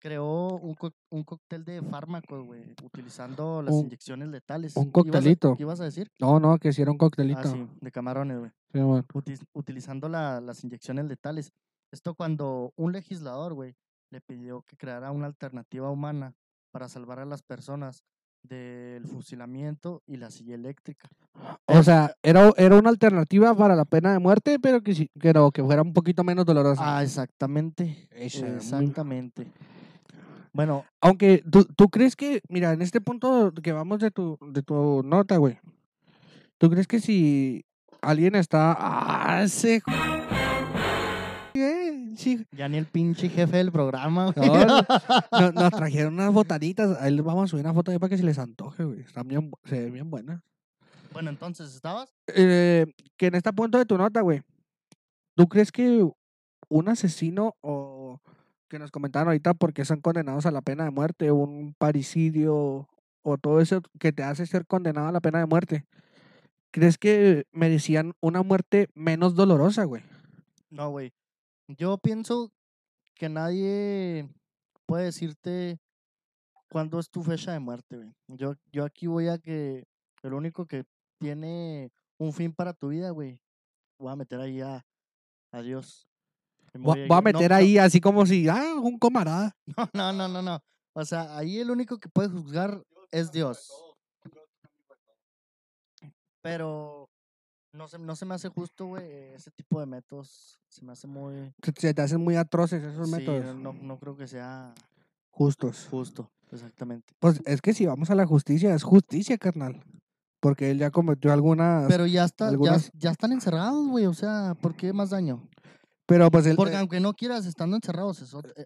creó 0.00 0.48
un, 0.56 0.74
co- 0.74 0.92
un 1.10 1.22
cóctel 1.24 1.64
de 1.64 1.82
fármacos, 1.82 2.44
güey, 2.44 2.74
utilizando 2.82 3.62
las 3.62 3.74
Un- 3.74 3.86
inyecciones 3.86 4.28
letales. 4.28 4.76
un 4.76 4.84
¿Ibas 4.84 4.90
a- 4.90 4.92
coctelito. 4.92 5.56
¿Qué 5.56 5.62
ibas 5.62 5.80
a 5.80 5.84
decir? 5.84 6.08
No, 6.20 6.40
no, 6.40 6.58
que 6.58 6.72
si 6.72 6.82
era 6.82 6.90
un 6.90 6.98
coctelito. 6.98 7.40
Ah, 7.40 7.52
sí, 7.52 7.68
de 7.80 7.90
camarones, 7.92 8.38
güey. 8.38 8.50
Sí, 8.72 8.80
bueno. 8.80 9.04
utilizando 9.52 10.08
la- 10.08 10.40
las 10.40 10.64
inyecciones 10.64 11.04
letales. 11.06 11.52
Esto 11.92 12.14
cuando 12.14 12.72
un 12.76 12.92
legislador, 12.92 13.54
güey, 13.54 13.74
le 14.10 14.20
pidió 14.20 14.62
que 14.62 14.76
creara 14.76 15.10
una 15.12 15.26
alternativa 15.26 15.90
humana 15.90 16.34
para 16.72 16.88
salvar 16.88 17.18
a 17.18 17.24
las 17.24 17.42
personas 17.42 18.02
del 18.42 19.06
fusilamiento 19.06 20.02
y 20.06 20.16
la 20.16 20.30
silla 20.30 20.54
eléctrica. 20.54 21.08
O 21.66 21.82
sea, 21.82 22.14
era, 22.22 22.50
era 22.56 22.76
una 22.76 22.90
alternativa 22.90 23.54
para 23.54 23.76
la 23.76 23.84
pena 23.84 24.12
de 24.12 24.18
muerte, 24.18 24.58
pero 24.58 24.82
que, 24.82 24.94
sí- 24.94 25.10
pero 25.20 25.50
que 25.50 25.62
fuera 25.62 25.82
un 25.82 25.92
poquito 25.92 26.24
menos 26.24 26.44
dolorosa. 26.44 26.96
Ah, 26.98 27.02
exactamente. 27.02 28.08
Esa, 28.10 28.46
muy- 28.46 28.56
Exactamente. 28.56 29.46
Bueno, 30.52 30.84
Aunque, 31.00 31.44
¿tú, 31.50 31.64
¿tú 31.64 31.88
crees 31.88 32.16
que, 32.16 32.40
mira, 32.48 32.72
en 32.72 32.82
este 32.82 33.00
punto 33.00 33.52
que 33.62 33.72
vamos 33.72 34.00
de 34.00 34.10
tu, 34.10 34.36
de 34.40 34.62
tu 34.62 35.02
nota, 35.04 35.36
güey, 35.36 35.58
¿tú 36.58 36.68
crees 36.68 36.86
que 36.88 36.98
si 37.00 37.64
alguien 38.02 38.34
está... 38.34 38.76
Ah, 38.78 39.42
ese... 39.44 39.80
Sí. 42.16 42.46
ya 42.52 42.68
ni 42.68 42.76
el 42.76 42.86
pinche 42.86 43.28
jefe 43.28 43.56
del 43.58 43.72
programa, 43.72 44.32
güey. 44.32 44.48
No, 44.48 44.66
no- 44.66 45.52
nos 45.52 45.70
trajeron 45.72 46.14
unas 46.14 46.32
botanitas. 46.32 46.98
Ahí 47.00 47.14
les 47.14 47.24
vamos 47.24 47.44
a 47.44 47.46
subir 47.48 47.64
una 47.64 47.74
foto 47.74 47.90
ahí 47.90 47.98
para 47.98 48.10
que 48.10 48.18
se 48.18 48.24
les 48.24 48.38
antoje, 48.38 48.84
güey. 48.84 49.00
Están 49.00 49.26
bien, 49.28 49.50
se 49.64 49.80
ven 49.84 49.92
bien 49.92 50.10
buenas. 50.10 50.40
Bueno, 51.12 51.30
entonces, 51.30 51.74
¿estabas? 51.74 52.12
Eh, 52.28 52.86
que 53.16 53.26
en 53.26 53.34
este 53.34 53.52
punto 53.52 53.78
de 53.78 53.84
tu 53.86 53.98
nota, 53.98 54.20
güey, 54.20 54.42
¿tú 55.36 55.48
crees 55.48 55.72
que 55.72 56.08
un 56.68 56.88
asesino 56.88 57.56
o 57.62 58.20
que 58.68 58.78
nos 58.78 58.92
comentaron 58.92 59.28
ahorita 59.28 59.54
porque 59.54 59.84
son 59.84 60.00
condenados 60.00 60.46
a 60.46 60.52
la 60.52 60.62
pena 60.62 60.84
de 60.84 60.90
muerte, 60.92 61.32
un 61.32 61.74
parricidio 61.76 62.88
o 63.22 63.38
todo 63.38 63.60
eso 63.60 63.82
que 63.98 64.12
te 64.12 64.22
hace 64.22 64.46
ser 64.46 64.64
condenado 64.66 65.08
a 65.08 65.12
la 65.12 65.20
pena 65.20 65.40
de 65.40 65.46
muerte, 65.46 65.84
crees 66.70 66.96
que 66.96 67.44
merecían 67.50 68.12
una 68.20 68.44
muerte 68.44 68.88
menos 68.94 69.34
dolorosa, 69.34 69.82
güey? 69.84 70.02
No, 70.70 70.90
güey. 70.90 71.12
Yo 71.76 71.98
pienso 71.98 72.52
que 73.14 73.28
nadie 73.28 74.28
puede 74.86 75.04
decirte 75.04 75.78
cuándo 76.68 76.98
es 76.98 77.10
tu 77.10 77.22
fecha 77.22 77.52
de 77.52 77.60
muerte, 77.60 77.96
güey. 77.96 78.12
Yo, 78.28 78.54
yo 78.72 78.84
aquí 78.84 79.06
voy 79.06 79.28
a 79.28 79.38
que 79.38 79.86
el 80.22 80.34
único 80.34 80.66
que 80.66 80.84
tiene 81.18 81.92
un 82.18 82.32
fin 82.32 82.52
para 82.52 82.72
tu 82.72 82.88
vida, 82.88 83.10
güey, 83.10 83.40
voy 83.98 84.12
a 84.12 84.16
meter 84.16 84.40
ahí 84.40 84.60
a, 84.60 84.84
a 85.52 85.62
Dios. 85.62 86.08
Voy 86.74 87.02
a, 87.02 87.06
no, 87.06 87.22
meter 87.22 87.50
no, 87.50 87.56
ahí 87.56 87.78
así 87.78 88.00
como 88.00 88.24
si, 88.26 88.48
ah, 88.48 88.74
un 88.74 88.98
camarada. 88.98 89.56
No, 89.94 90.12
no, 90.12 90.28
no, 90.28 90.42
no. 90.42 90.60
O 90.92 91.04
sea, 91.04 91.36
ahí 91.36 91.58
el 91.58 91.70
único 91.70 91.98
que 91.98 92.08
puede 92.08 92.28
juzgar 92.28 92.82
es 93.10 93.30
Dios. 93.30 93.70
Pero 96.42 97.09
no 97.72 97.88
se, 97.88 97.98
no 97.98 98.16
se 98.16 98.26
me 98.26 98.34
hace 98.34 98.48
justo, 98.48 98.86
güey, 98.86 99.04
ese 99.34 99.50
tipo 99.50 99.80
de 99.80 99.86
métodos. 99.86 100.60
Se 100.68 100.84
me 100.84 100.92
hace 100.92 101.06
muy... 101.06 101.52
Se, 101.76 101.94
te 101.94 102.02
hacen 102.02 102.20
muy 102.20 102.36
atroces 102.36 102.82
esos 102.82 103.08
Sí, 103.08 103.16
métodos 103.16 103.56
no, 103.56 103.72
no 103.72 103.98
creo 103.98 104.16
que 104.16 104.26
sea 104.28 104.72
justos. 105.30 105.86
justo, 105.90 106.30
exactamente. 106.50 107.14
Pues 107.18 107.40
es 107.46 107.60
que 107.60 107.72
si 107.74 107.86
vamos 107.86 108.10
a 108.10 108.14
la 108.14 108.26
justicia, 108.26 108.74
es 108.74 108.82
justicia, 108.82 109.38
carnal. 109.38 109.82
Porque 110.40 110.70
él 110.70 110.78
ya 110.78 110.90
cometió 110.90 111.32
algunas... 111.32 111.86
Pero 111.86 112.06
ya, 112.06 112.24
está, 112.24 112.46
ya, 112.46 112.50
algunas- 112.52 112.90
ya 112.94 113.10
están 113.10 113.32
encerrados, 113.32 113.86
güey. 113.88 114.06
O 114.06 114.14
sea, 114.14 114.54
¿por 114.60 114.74
qué 114.74 114.92
más 114.92 115.10
daño? 115.10 115.46
pero 116.06 116.28
pues 116.28 116.44
él... 116.46 116.56
Porque 116.56 116.74
eh, 116.74 116.78
aunque 116.78 116.98
no 116.98 117.14
quieras, 117.14 117.46
estando 117.46 117.76
encerrados, 117.76 118.20
eh, 118.56 118.64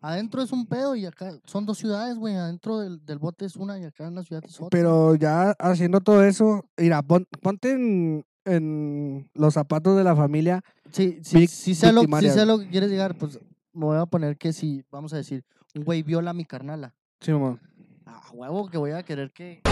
adentro 0.00 0.40
es 0.40 0.50
un 0.50 0.64
pedo 0.66 0.96
y 0.96 1.04
acá 1.04 1.38
son 1.44 1.66
dos 1.66 1.76
ciudades, 1.76 2.16
güey. 2.16 2.34
Adentro 2.36 2.78
del, 2.78 3.04
del 3.04 3.18
bote 3.18 3.44
es 3.44 3.56
una 3.56 3.78
y 3.78 3.84
acá 3.84 4.06
en 4.06 4.14
la 4.14 4.22
ciudad 4.22 4.42
es 4.46 4.56
otra. 4.56 4.68
Pero 4.70 5.14
ya 5.14 5.50
haciendo 5.58 6.00
todo 6.00 6.24
eso, 6.24 6.64
mira, 6.78 7.02
pon- 7.02 7.26
ponte 7.42 7.72
en, 7.72 8.24
en 8.46 9.28
los 9.34 9.54
zapatos 9.54 9.96
de 9.96 10.04
la 10.04 10.16
familia. 10.16 10.62
Sí, 10.90 11.18
sí, 11.22 11.46
sí 11.46 11.74
sé, 11.74 11.92
lo, 11.92 12.02
sí 12.02 12.30
sé 12.30 12.46
lo 12.46 12.58
que 12.58 12.68
quieres 12.68 12.90
llegar, 12.90 13.16
pues 13.18 13.38
me 13.72 13.84
voy 13.84 13.98
a 13.98 14.06
poner 14.06 14.38
que 14.38 14.52
si, 14.52 14.84
vamos 14.90 15.12
a 15.12 15.18
decir, 15.18 15.44
un 15.74 15.84
güey 15.84 16.02
viola 16.02 16.30
a 16.30 16.34
mi 16.34 16.44
carnala. 16.44 16.94
Sí, 17.20 17.32
mamá. 17.32 17.60
A 18.06 18.30
huevo 18.32 18.68
que 18.68 18.78
voy 18.78 18.92
a 18.92 19.02
querer 19.02 19.32
que... 19.32 19.62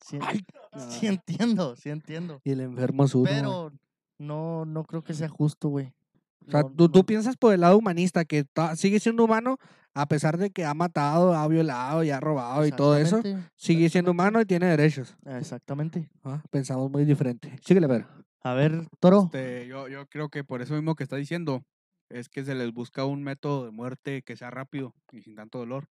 Sí, 0.00 0.18
sí 0.88 1.06
entiendo, 1.06 1.76
sí 1.76 1.90
entiendo. 1.90 2.40
Y 2.44 2.52
el 2.52 2.60
enfermo 2.60 3.06
güey. 3.12 3.34
Pero 3.34 3.72
no, 4.18 4.64
no 4.64 4.84
creo 4.84 5.02
que 5.02 5.14
sea 5.14 5.28
justo, 5.28 5.68
güey. 5.68 5.92
O 6.46 6.50
sea, 6.50 6.62
No, 6.62 6.70
tú, 6.70 6.88
tú 6.88 7.04
piensas 7.04 7.36
por 7.36 7.54
el 7.54 7.60
lado 7.60 7.78
humanista, 7.78 8.24
que 8.24 8.44
sigue 8.76 9.00
siendo 9.00 9.24
humano, 9.24 9.58
a 9.94 10.06
pesar 10.06 10.38
de 10.38 10.50
que 10.50 10.64
ha 10.64 10.74
matado, 10.74 11.34
ha 11.34 11.46
violado 11.46 12.02
y 12.02 12.10
ha 12.10 12.20
robado 12.20 12.66
y 12.66 12.72
todo 12.72 12.96
eso, 12.96 13.22
sigue 13.56 13.88
siendo 13.88 14.10
humano 14.10 14.40
y 14.40 14.44
tiene 14.44 14.66
derechos. 14.66 15.16
Exactamente. 15.24 16.10
Ah, 16.24 16.42
Pensamos 16.50 16.90
muy 16.90 17.04
diferente. 17.04 17.56
Síguele, 17.64 17.86
ver. 17.86 18.06
A 18.42 18.52
ver, 18.54 18.88
Toro. 19.00 19.24
Este, 19.26 19.66
yo, 19.66 19.88
yo 19.88 20.06
creo 20.06 20.28
que 20.28 20.44
por 20.44 20.60
eso 20.60 20.74
mismo 20.74 20.96
que 20.96 21.04
está 21.04 21.16
diciendo, 21.16 21.64
es 22.10 22.28
que 22.28 22.44
se 22.44 22.54
les 22.54 22.72
busca 22.72 23.04
un 23.04 23.22
método 23.22 23.64
de 23.64 23.70
muerte 23.70 24.22
que 24.22 24.36
sea 24.36 24.50
rápido 24.50 24.94
y 25.12 25.22
sin 25.22 25.34
tanto 25.34 25.58
dolor. 25.58 25.88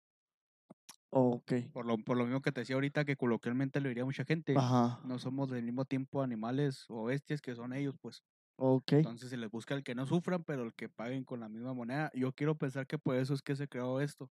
Ok. 1.10 1.52
Por 1.72 1.86
lo, 1.86 1.98
por 1.98 2.16
lo 2.16 2.24
mismo 2.24 2.40
que 2.40 2.52
te 2.52 2.60
decía 2.60 2.74
ahorita, 2.74 3.04
que 3.04 3.16
coloquialmente 3.16 3.80
lo 3.80 3.88
diría 3.88 4.04
mucha 4.04 4.24
gente. 4.24 4.54
Ajá. 4.56 5.00
No 5.04 5.18
somos 5.18 5.50
del 5.50 5.62
mismo 5.62 5.84
tiempo 5.84 6.22
animales 6.22 6.86
o 6.88 7.04
bestias 7.04 7.40
que 7.40 7.54
son 7.54 7.72
ellos, 7.72 7.94
pues. 8.00 8.22
Ok. 8.56 8.92
Entonces 8.92 9.30
se 9.30 9.36
les 9.36 9.50
busca 9.50 9.74
el 9.74 9.82
que 9.82 9.94
no 9.94 10.06
sufran, 10.06 10.44
pero 10.44 10.62
el 10.64 10.74
que 10.74 10.88
paguen 10.88 11.24
con 11.24 11.40
la 11.40 11.48
misma 11.48 11.74
moneda. 11.74 12.10
Yo 12.14 12.32
quiero 12.32 12.56
pensar 12.56 12.86
que 12.86 12.98
por 12.98 13.16
eso 13.16 13.34
es 13.34 13.42
que 13.42 13.56
se 13.56 13.68
creó 13.68 14.00
esto. 14.00 14.30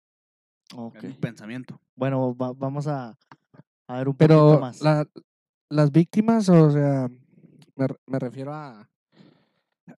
Ok. 0.75 0.95
Es 0.95 1.03
mi 1.03 1.13
pensamiento. 1.13 1.79
Bueno, 1.95 2.35
va- 2.35 2.53
vamos 2.53 2.87
a, 2.87 3.15
a 3.87 3.97
ver 3.97 4.07
un 4.07 4.15
poquito 4.15 4.17
Pero 4.17 4.59
más. 4.59 4.81
la- 4.81 5.07
las 5.69 5.91
víctimas, 5.91 6.47
o 6.49 6.71
sea, 6.71 7.07
me, 7.75 7.87
re- 7.87 7.97
me 8.07 8.19
refiero 8.19 8.53
a, 8.53 8.89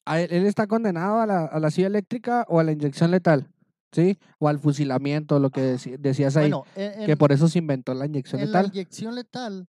a 0.05 0.21
él, 0.21 0.29
él 0.33 0.47
está 0.47 0.67
condenado 0.67 1.21
a 1.21 1.27
la, 1.27 1.45
a 1.45 1.61
la 1.61 1.71
silla 1.71 1.87
eléctrica 1.89 2.45
o 2.49 2.59
a 2.59 2.65
la 2.65 2.73
inyección 2.73 3.11
letal, 3.11 3.49
¿sí? 3.93 4.19
O 4.39 4.49
al 4.49 4.59
fusilamiento, 4.59 5.39
lo 5.39 5.51
que 5.51 5.75
deci- 5.75 5.99
decías 5.99 6.37
ahí, 6.37 6.51
Bueno, 6.51 6.65
en, 6.75 7.07
que 7.07 7.17
por 7.17 7.33
eso 7.33 7.49
se 7.49 7.59
inventó 7.59 7.95
la 7.95 8.07
inyección 8.07 8.41
en 8.41 8.51
la 8.53 8.63
letal. 8.63 8.73
inyección 8.75 9.15
letal 9.15 9.69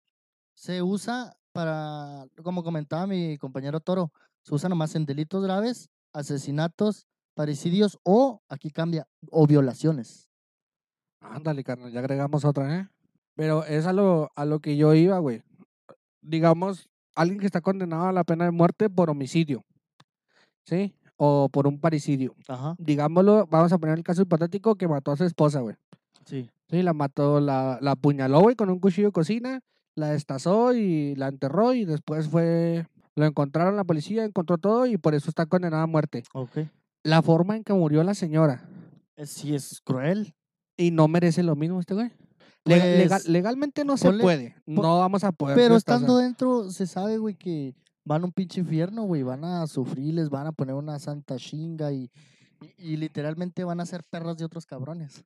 se 0.55 0.81
usa 0.81 1.36
para, 1.51 2.25
como 2.43 2.63
comentaba 2.63 3.05
mi 3.07 3.38
compañero 3.38 3.79
Toro, 3.79 4.12
se 4.47 4.55
usa 4.55 4.69
nomás 4.69 4.95
en 4.95 5.05
delitos 5.05 5.43
graves, 5.43 5.89
asesinatos, 6.13 7.05
parricidios 7.36 7.99
o, 8.03 8.41
aquí 8.47 8.71
cambia, 8.71 9.05
o 9.29 9.45
violaciones. 9.45 10.29
Ándale, 11.19 11.65
carnal, 11.65 11.91
ya 11.91 11.99
agregamos 11.99 12.45
otra, 12.45 12.77
¿eh? 12.77 12.88
Pero 13.36 13.65
es 13.65 13.86
a 13.86 13.91
lo, 13.91 14.31
a 14.36 14.45
lo 14.45 14.62
que 14.62 14.77
yo 14.77 14.93
iba, 14.93 15.19
güey. 15.19 15.43
Digamos, 16.21 16.88
alguien 17.13 17.41
que 17.41 17.45
está 17.45 17.60
condenado 17.60 18.07
a 18.07 18.13
la 18.13 18.23
pena 18.23 18.45
de 18.45 18.51
muerte 18.51 18.89
por 18.89 19.10
homicidio, 19.10 19.65
¿sí? 20.65 20.95
o 21.17 21.49
por 21.49 21.67
un 21.67 21.81
parricidio. 21.81 22.33
Ajá, 22.47 22.75
Digámoslo, 22.79 23.47
vamos 23.47 23.73
a 23.73 23.77
poner 23.77 23.97
el 23.97 24.03
caso 24.05 24.21
hipotético 24.21 24.75
que 24.75 24.88
mató 24.88 25.12
a 25.12 25.17
su 25.17 25.25
esposa, 25.25 25.60
güey. 25.60 25.75
sí. 26.25 26.49
Sí, 26.69 26.83
la 26.83 26.93
mató, 26.93 27.39
la, 27.39 27.79
la 27.81 27.91
apuñaló, 27.91 28.41
güey, 28.41 28.55
con 28.57 28.69
un 28.69 28.79
cuchillo 28.79 29.07
de 29.07 29.13
cocina, 29.13 29.62
la 29.95 30.10
destazó 30.10 30.73
y 30.73 31.15
la 31.15 31.29
enterró 31.29 31.73
y 31.73 31.86
después 31.86 32.27
fue, 32.27 32.86
lo 33.17 33.25
encontraron 33.25 33.75
la 33.75 33.84
policía, 33.84 34.23
encontró 34.23 34.58
todo 34.58 34.86
y 34.86 34.97
por 34.97 35.13
eso 35.15 35.30
está 35.30 35.45
condenada 35.47 35.84
a 35.84 35.88
muerte. 35.88 36.23
Ok. 36.34 36.60
La 37.03 37.21
forma 37.21 37.56
en 37.58 37.63
que 37.63 37.73
murió 37.73 38.03
la 38.03 38.13
señora 38.13 38.69
Es- 39.15 39.32
sí, 39.32 39.53
es 39.56 39.82
cruel. 39.84 40.34
y 40.77 40.91
no 40.91 41.08
merece 41.08 41.41
lo 41.43 41.56
mismo 41.56 41.80
este 41.80 41.93
güey. 41.95 42.12
Lega- 42.63 42.86
legal- 42.86 43.08
Pues, 43.10 43.27
legalmente 43.30 43.86
no 43.86 43.97
se 43.97 44.12
puede, 44.13 44.56
no 44.65 44.99
vamos 44.99 45.23
a 45.23 45.32
poder. 45.32 45.56
Pero 45.56 45.75
estando 45.77 46.17
dentro, 46.17 46.69
se 46.69 46.86
sabe, 46.86 47.17
güey, 47.17 47.34
que 47.36 47.73
van 48.06 48.21
a 48.21 48.25
un 48.25 48.32
pinche 48.34 48.60
infierno, 48.60 49.03
güey. 49.03 49.23
Van 49.23 49.43
a 49.45 49.65
sufrir, 49.67 50.13
les 50.13 50.30
van 50.30 50.47
a 50.47 50.51
poner 50.51 50.75
una 50.75 50.99
santa 50.99 51.38
chinga 51.38 51.91
y, 51.93 52.12
y, 52.77 52.93
y 52.93 52.97
literalmente 52.97 53.63
van 53.63 53.80
a 53.80 53.86
ser 53.86 54.03
perros 54.10 54.38
de 54.38 54.45
otros 54.45 54.65
cabrones. 54.65 55.23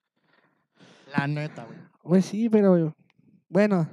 La 1.17 1.27
neta, 1.27 1.65
güey. 1.65 1.77
Pues 2.03 2.25
sí, 2.25 2.47
pero 2.49 2.95
bueno, 3.49 3.87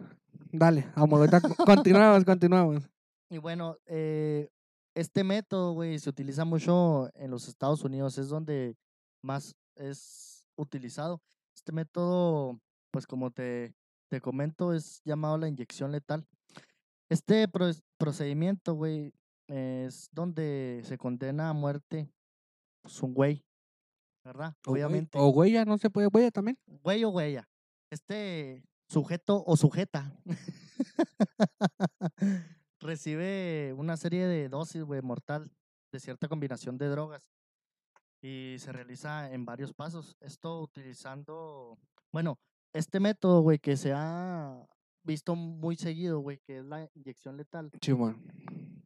dale, 0.52 0.86
vamos, 0.94 1.18
ahorita 1.18 1.40
co- 1.40 1.54
continuamos, 1.64 2.24
continuamos. 2.24 2.88
Y 3.30 3.38
bueno, 3.38 3.76
eh, 3.86 4.48
este 4.94 5.24
método, 5.24 5.72
güey, 5.74 5.98
se 5.98 6.10
utiliza 6.10 6.44
mucho 6.44 7.10
en 7.14 7.30
los 7.30 7.48
Estados 7.48 7.84
Unidos, 7.84 8.18
es 8.18 8.28
donde 8.28 8.76
más 9.22 9.54
es 9.76 10.44
utilizado. 10.56 11.20
Este 11.54 11.72
método, 11.72 12.58
pues 12.90 13.06
como 13.06 13.30
te, 13.30 13.74
te 14.10 14.20
comento, 14.20 14.72
es 14.72 15.02
llamado 15.04 15.36
la 15.38 15.48
inyección 15.48 15.92
letal. 15.92 16.26
Este 17.10 17.48
proce- 17.48 17.82
procedimiento, 17.98 18.74
güey, 18.74 19.12
es 19.48 20.08
donde 20.12 20.82
se 20.84 20.98
condena 20.98 21.50
a 21.50 21.54
muerte 21.54 22.10
pues, 22.82 23.02
un 23.02 23.14
güey, 23.14 23.44
¿verdad? 24.24 24.54
O 24.66 24.70
güey- 24.70 24.72
Obviamente. 24.72 25.18
O 25.20 25.44
ya 25.44 25.64
no 25.64 25.78
se 25.78 25.90
puede, 25.90 26.08
güey, 26.08 26.30
también. 26.30 26.58
Güey 26.66 27.04
o 27.04 27.10
güeya. 27.10 27.48
Este 27.90 28.62
sujeto 28.88 29.42
o 29.46 29.56
sujeta 29.56 30.12
recibe 32.80 33.72
una 33.76 33.96
serie 33.96 34.26
de 34.26 34.48
dosis, 34.48 34.82
güey, 34.82 35.02
mortal 35.02 35.50
de 35.92 36.00
cierta 36.00 36.28
combinación 36.28 36.76
de 36.78 36.88
drogas 36.88 37.28
y 38.22 38.56
se 38.58 38.72
realiza 38.72 39.32
en 39.32 39.44
varios 39.44 39.72
pasos. 39.72 40.16
Esto 40.20 40.60
utilizando, 40.60 41.78
bueno, 42.12 42.38
este 42.74 43.00
método, 43.00 43.40
güey, 43.42 43.58
que 43.58 43.76
se 43.76 43.92
ha 43.94 44.66
visto 45.04 45.34
muy 45.34 45.76
seguido, 45.76 46.20
güey, 46.20 46.38
que 46.46 46.58
es 46.58 46.64
la 46.64 46.88
inyección 46.94 47.36
letal, 47.36 47.70
Chimón. 47.80 48.22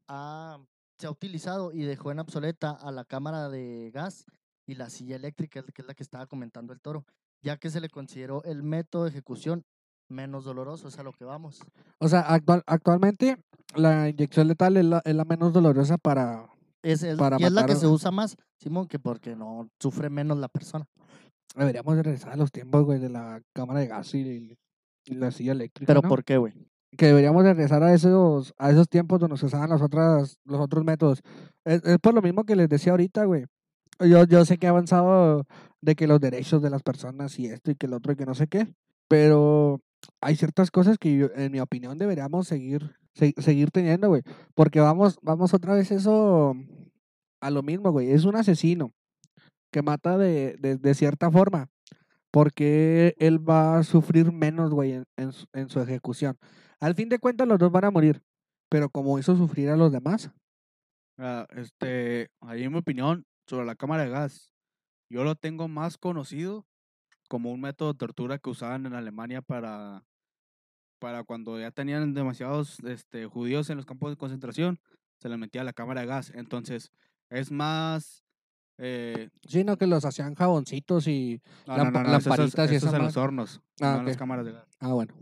ha- 0.08 0.58
se 0.98 1.06
ha 1.06 1.10
utilizado 1.10 1.72
y 1.72 1.82
dejó 1.82 2.12
en 2.12 2.20
obsoleta 2.20 2.70
a 2.70 2.92
la 2.92 3.04
cámara 3.04 3.48
de 3.48 3.90
gas 3.92 4.24
y 4.68 4.74
la 4.76 4.88
silla 4.88 5.16
eléctrica, 5.16 5.62
que 5.74 5.82
es 5.82 5.88
la 5.88 5.94
que 5.94 6.04
estaba 6.04 6.26
comentando 6.26 6.72
el 6.72 6.80
toro, 6.80 7.04
ya 7.42 7.56
que 7.56 7.70
se 7.70 7.80
le 7.80 7.88
consideró 7.88 8.44
el 8.44 8.62
método 8.62 9.04
de 9.04 9.10
ejecución 9.10 9.64
menos 10.12 10.44
doloroso, 10.44 10.88
es 10.88 10.98
a 10.98 11.02
lo 11.02 11.12
que 11.12 11.24
vamos. 11.24 11.60
O 11.98 12.08
sea, 12.08 12.20
actual, 12.20 12.62
actualmente 12.66 13.36
la 13.74 14.08
inyección 14.08 14.48
letal 14.48 14.76
es 14.76 14.84
la, 14.84 15.02
es 15.04 15.14
la 15.14 15.24
menos 15.24 15.52
dolorosa 15.52 15.98
para... 15.98 16.48
Es, 16.82 17.04
Para 17.16 17.36
y 17.38 17.44
es 17.44 17.52
la 17.52 17.64
que 17.64 17.76
se 17.76 17.86
usa 17.86 18.10
más, 18.10 18.36
Simón, 18.58 18.88
que 18.88 18.98
porque 18.98 19.36
no 19.36 19.68
sufre 19.80 20.10
menos 20.10 20.38
la 20.38 20.48
persona. 20.48 20.84
Deberíamos 21.54 21.94
de 21.94 22.02
regresar 22.02 22.32
a 22.32 22.36
los 22.36 22.50
tiempos, 22.50 22.84
güey, 22.84 22.98
de 22.98 23.08
la 23.08 23.40
cámara 23.54 23.78
de 23.78 23.86
gas 23.86 24.12
y, 24.14 24.56
y 25.04 25.14
la 25.14 25.30
silla 25.30 25.52
eléctrica, 25.52 25.86
Pero 25.86 26.02
¿no? 26.02 26.08
¿por 26.08 26.24
qué, 26.24 26.38
güey? 26.38 26.52
Que 26.96 27.06
deberíamos 27.06 27.44
de 27.44 27.54
regresar 27.54 27.84
a 27.84 27.94
esos, 27.94 28.52
a 28.58 28.70
esos 28.72 28.88
tiempos 28.88 29.20
donde 29.20 29.36
se 29.36 29.46
usaban 29.46 29.70
las 29.70 29.80
otras, 29.80 30.38
los 30.44 30.60
otros 30.60 30.84
métodos. 30.84 31.20
Es, 31.64 31.84
es 31.84 31.98
por 31.98 32.14
lo 32.14 32.20
mismo 32.20 32.42
que 32.42 32.56
les 32.56 32.68
decía 32.68 32.92
ahorita, 32.92 33.26
güey. 33.26 33.46
Yo, 34.00 34.24
yo 34.24 34.44
sé 34.44 34.58
que 34.58 34.66
ha 34.66 34.70
avanzado 34.70 35.46
de 35.80 35.94
que 35.94 36.08
los 36.08 36.20
derechos 36.20 36.62
de 36.62 36.70
las 36.70 36.82
personas 36.82 37.38
y 37.38 37.46
esto 37.46 37.70
y 37.70 37.76
que 37.76 37.86
el 37.86 37.94
otro 37.94 38.12
y 38.12 38.16
que 38.16 38.26
no 38.26 38.34
sé 38.34 38.48
qué, 38.48 38.74
pero 39.06 39.80
hay 40.22 40.36
ciertas 40.36 40.70
cosas 40.70 40.98
que 40.98 41.16
yo- 41.16 41.30
en 41.34 41.52
mi 41.52 41.60
opinión 41.60 41.98
deberíamos 41.98 42.48
seguir 42.48 42.96
se- 43.14 43.34
seguir 43.38 43.70
teniendo, 43.70 44.08
güey, 44.08 44.22
porque 44.54 44.80
vamos 44.80 45.18
vamos 45.22 45.52
otra 45.54 45.74
vez 45.74 45.90
eso 45.90 46.54
a 47.42 47.50
lo 47.50 47.62
mismo, 47.62 47.90
güey, 47.92 48.10
es 48.10 48.24
un 48.24 48.36
asesino 48.36 48.92
que 49.72 49.82
mata 49.82 50.16
de, 50.18 50.56
de, 50.58 50.94
cierta 50.94 51.30
forma, 51.30 51.68
porque 52.30 53.14
él 53.18 53.38
va 53.46 53.78
a 53.78 53.82
sufrir 53.84 54.32
menos, 54.32 54.70
güey, 54.70 54.92
en, 54.92 55.04
en 55.16 55.32
en 55.52 55.68
su 55.68 55.80
ejecución. 55.80 56.38
Al 56.80 56.94
fin 56.94 57.08
de 57.08 57.18
cuentas 57.18 57.48
los 57.48 57.58
dos 57.58 57.70
van 57.72 57.84
a 57.84 57.90
morir, 57.90 58.22
pero 58.70 58.90
como 58.90 59.18
hizo 59.18 59.36
sufrir 59.36 59.70
a 59.70 59.76
los 59.76 59.92
demás, 59.92 60.30
Ah, 61.18 61.46
este, 61.50 62.28
ahí 62.40 62.64
en 62.64 62.72
mi 62.72 62.78
opinión 62.78 63.24
sobre 63.46 63.66
la 63.66 63.76
cámara 63.76 64.04
de 64.04 64.10
gas, 64.10 64.50
yo 65.10 65.24
lo 65.24 65.34
tengo 65.34 65.68
más 65.68 65.98
conocido 65.98 66.64
como 67.28 67.52
un 67.52 67.60
método 67.60 67.92
de 67.92 67.98
tortura 67.98 68.38
que 68.38 68.50
usaban 68.50 68.86
en 68.86 68.94
Alemania 68.94 69.42
para, 69.42 70.04
para 71.02 71.24
cuando 71.24 71.58
ya 71.58 71.72
tenían 71.72 72.14
demasiados 72.14 72.78
este, 72.84 73.26
judíos 73.26 73.68
en 73.70 73.76
los 73.76 73.86
campos 73.86 74.10
de 74.12 74.16
concentración, 74.16 74.78
se 75.18 75.28
les 75.28 75.36
metía 75.36 75.64
la 75.64 75.72
cámara 75.72 76.02
de 76.02 76.06
gas. 76.06 76.30
Entonces, 76.32 76.92
es 77.28 77.50
más... 77.50 78.22
Eh, 78.78 79.28
sino 79.48 79.76
que 79.76 79.88
los 79.88 80.04
hacían 80.04 80.36
jaboncitos 80.36 81.08
y... 81.08 81.40
no, 81.66 81.76
no, 81.76 81.84
no, 81.90 82.02
no, 82.04 82.10
lamparitas 82.12 82.70
y 82.70 82.76
eso 82.76 82.86
es 82.86 82.92
esa 82.92 82.96
en 82.98 83.02
los 83.02 83.16
hornos, 83.16 83.60
Ah, 83.80 83.94
no 83.94 83.98
en 84.00 84.06
las 84.06 84.16
cámaras 84.16 84.44
de 84.46 84.52
gas. 84.52 84.68
Ah, 84.78 84.92
bueno. 84.92 85.12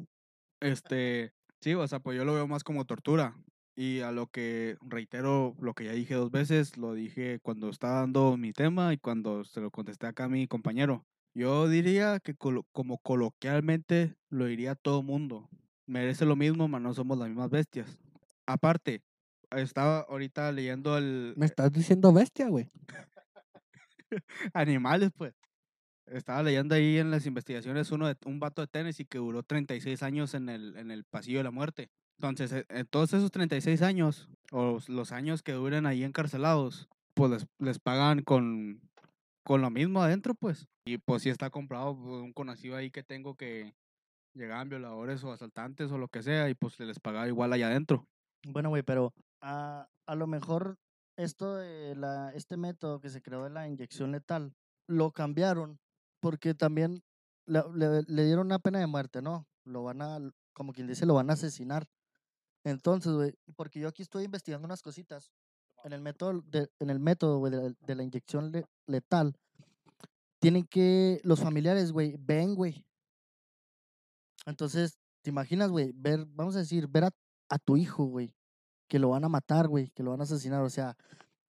Este, 0.60 1.32
sí, 1.62 1.72
o 1.74 1.88
sea, 1.88 2.00
pues 2.00 2.14
yo 2.18 2.26
lo 2.26 2.34
veo 2.34 2.46
más 2.46 2.62
como 2.62 2.84
tortura. 2.84 3.34
Y 3.74 4.00
a 4.00 4.12
lo 4.12 4.26
que 4.26 4.76
reitero 4.82 5.54
lo 5.60 5.72
que 5.72 5.84
ya 5.86 5.92
dije 5.92 6.12
dos 6.14 6.30
veces, 6.30 6.76
lo 6.76 6.92
dije 6.92 7.38
cuando 7.40 7.70
estaba 7.70 8.00
dando 8.00 8.36
mi 8.36 8.52
tema 8.52 8.92
y 8.92 8.98
cuando 8.98 9.44
se 9.44 9.62
lo 9.62 9.70
contesté 9.70 10.06
acá 10.06 10.24
a 10.24 10.28
mi 10.28 10.46
compañero. 10.46 11.06
Yo 11.32 11.68
diría 11.68 12.20
que 12.20 12.34
colo- 12.34 12.66
como 12.72 12.98
coloquialmente 12.98 14.16
lo 14.28 14.44
diría 14.44 14.74
todo 14.74 15.02
mundo. 15.02 15.48
Merece 15.90 16.24
lo 16.24 16.36
mismo, 16.36 16.68
mas 16.68 16.80
no 16.80 16.94
somos 16.94 17.18
las 17.18 17.26
mismas 17.26 17.50
bestias. 17.50 17.98
Aparte, 18.46 19.02
estaba 19.50 20.02
ahorita 20.02 20.52
leyendo 20.52 20.96
el 20.96 21.34
Me 21.36 21.46
estás 21.46 21.72
diciendo 21.72 22.12
bestia, 22.12 22.46
güey. 22.48 22.70
animales, 24.54 25.10
pues. 25.16 25.34
Estaba 26.06 26.44
leyendo 26.44 26.76
ahí 26.76 26.98
en 26.98 27.10
las 27.10 27.26
investigaciones 27.26 27.90
uno 27.90 28.06
de 28.06 28.16
un 28.24 28.38
vato 28.38 28.62
de 28.62 28.68
Tennessee 28.68 29.04
que 29.04 29.18
duró 29.18 29.42
36 29.42 30.04
años 30.04 30.34
en 30.34 30.48
el, 30.48 30.76
en 30.76 30.92
el 30.92 31.02
pasillo 31.02 31.38
de 31.38 31.44
la 31.44 31.50
muerte. 31.50 31.90
Entonces, 32.18 32.52
eh, 32.52 32.66
en 32.68 32.86
todos 32.86 33.12
esos 33.12 33.32
36 33.32 33.82
años, 33.82 34.28
o 34.52 34.78
los 34.86 35.10
años 35.10 35.42
que 35.42 35.54
duren 35.54 35.86
ahí 35.86 36.04
encarcelados, 36.04 36.88
pues 37.14 37.32
les, 37.32 37.46
les 37.58 37.80
pagan 37.80 38.22
con, 38.22 38.80
con 39.42 39.60
lo 39.60 39.70
mismo 39.70 40.00
adentro, 40.04 40.36
pues. 40.36 40.68
Y 40.84 40.98
pues 40.98 41.22
si 41.24 41.30
está 41.30 41.50
comprado 41.50 41.96
por 41.96 42.22
un 42.22 42.32
conocido 42.32 42.76
ahí 42.76 42.92
que 42.92 43.02
tengo 43.02 43.34
que 43.34 43.74
llegaban 44.34 44.68
violadores 44.68 45.22
o 45.24 45.32
asaltantes 45.32 45.90
o 45.92 45.98
lo 45.98 46.08
que 46.08 46.22
sea, 46.22 46.48
y 46.48 46.54
pues 46.54 46.74
se 46.74 46.84
les 46.84 47.00
pagaba 47.00 47.26
igual 47.28 47.52
allá 47.52 47.66
adentro. 47.68 48.06
Bueno, 48.46 48.68
güey, 48.70 48.82
pero 48.82 49.12
a, 49.40 49.88
a 50.06 50.14
lo 50.14 50.26
mejor 50.26 50.78
esto 51.16 51.56
de 51.56 51.94
la, 51.96 52.32
este 52.34 52.56
método 52.56 53.00
que 53.00 53.10
se 53.10 53.20
creó 53.22 53.44
de 53.44 53.50
la 53.50 53.68
inyección 53.68 54.12
letal, 54.12 54.54
lo 54.86 55.10
cambiaron 55.12 55.78
porque 56.20 56.54
también 56.54 57.02
le, 57.46 57.62
le- 57.74 58.02
le 58.06 58.24
dieron 58.24 58.46
una 58.46 58.58
pena 58.58 58.78
de 58.78 58.86
muerte, 58.86 59.20
¿no? 59.22 59.46
Lo 59.64 59.82
van 59.84 60.00
a, 60.02 60.18
como 60.54 60.72
quien 60.72 60.86
dice, 60.86 61.04
lo 61.06 61.14
van 61.14 61.30
a 61.30 61.34
asesinar. 61.34 61.86
Entonces, 62.64 63.12
güey, 63.12 63.34
porque 63.56 63.80
yo 63.80 63.88
aquí 63.88 64.02
estoy 64.02 64.24
investigando 64.24 64.66
unas 64.66 64.82
cositas 64.82 65.30
en 65.84 65.92
el 65.92 66.00
método, 66.02 66.42
de, 66.46 66.68
en 66.78 66.90
el 66.90 67.00
método, 67.00 67.38
güey, 67.38 67.52
de, 67.52 67.74
de 67.78 67.94
la 67.94 68.02
inyección 68.02 68.52
le- 68.52 68.66
letal, 68.86 69.34
tienen 70.40 70.64
que, 70.66 71.20
los 71.24 71.40
familiares, 71.40 71.92
güey, 71.92 72.16
ven, 72.18 72.54
güey. 72.54 72.84
Entonces, 74.46 74.98
¿te 75.22 75.30
imaginas, 75.30 75.70
güey? 75.70 75.92
Ver, 75.94 76.24
vamos 76.30 76.56
a 76.56 76.60
decir, 76.60 76.88
ver 76.88 77.04
a, 77.04 77.10
a 77.50 77.58
tu 77.58 77.76
hijo, 77.76 78.04
güey, 78.04 78.34
que 78.88 78.98
lo 78.98 79.10
van 79.10 79.24
a 79.24 79.28
matar, 79.28 79.68
güey, 79.68 79.90
que 79.90 80.02
lo 80.02 80.10
van 80.10 80.20
a 80.20 80.24
asesinar, 80.24 80.62
o 80.62 80.70
sea, 80.70 80.96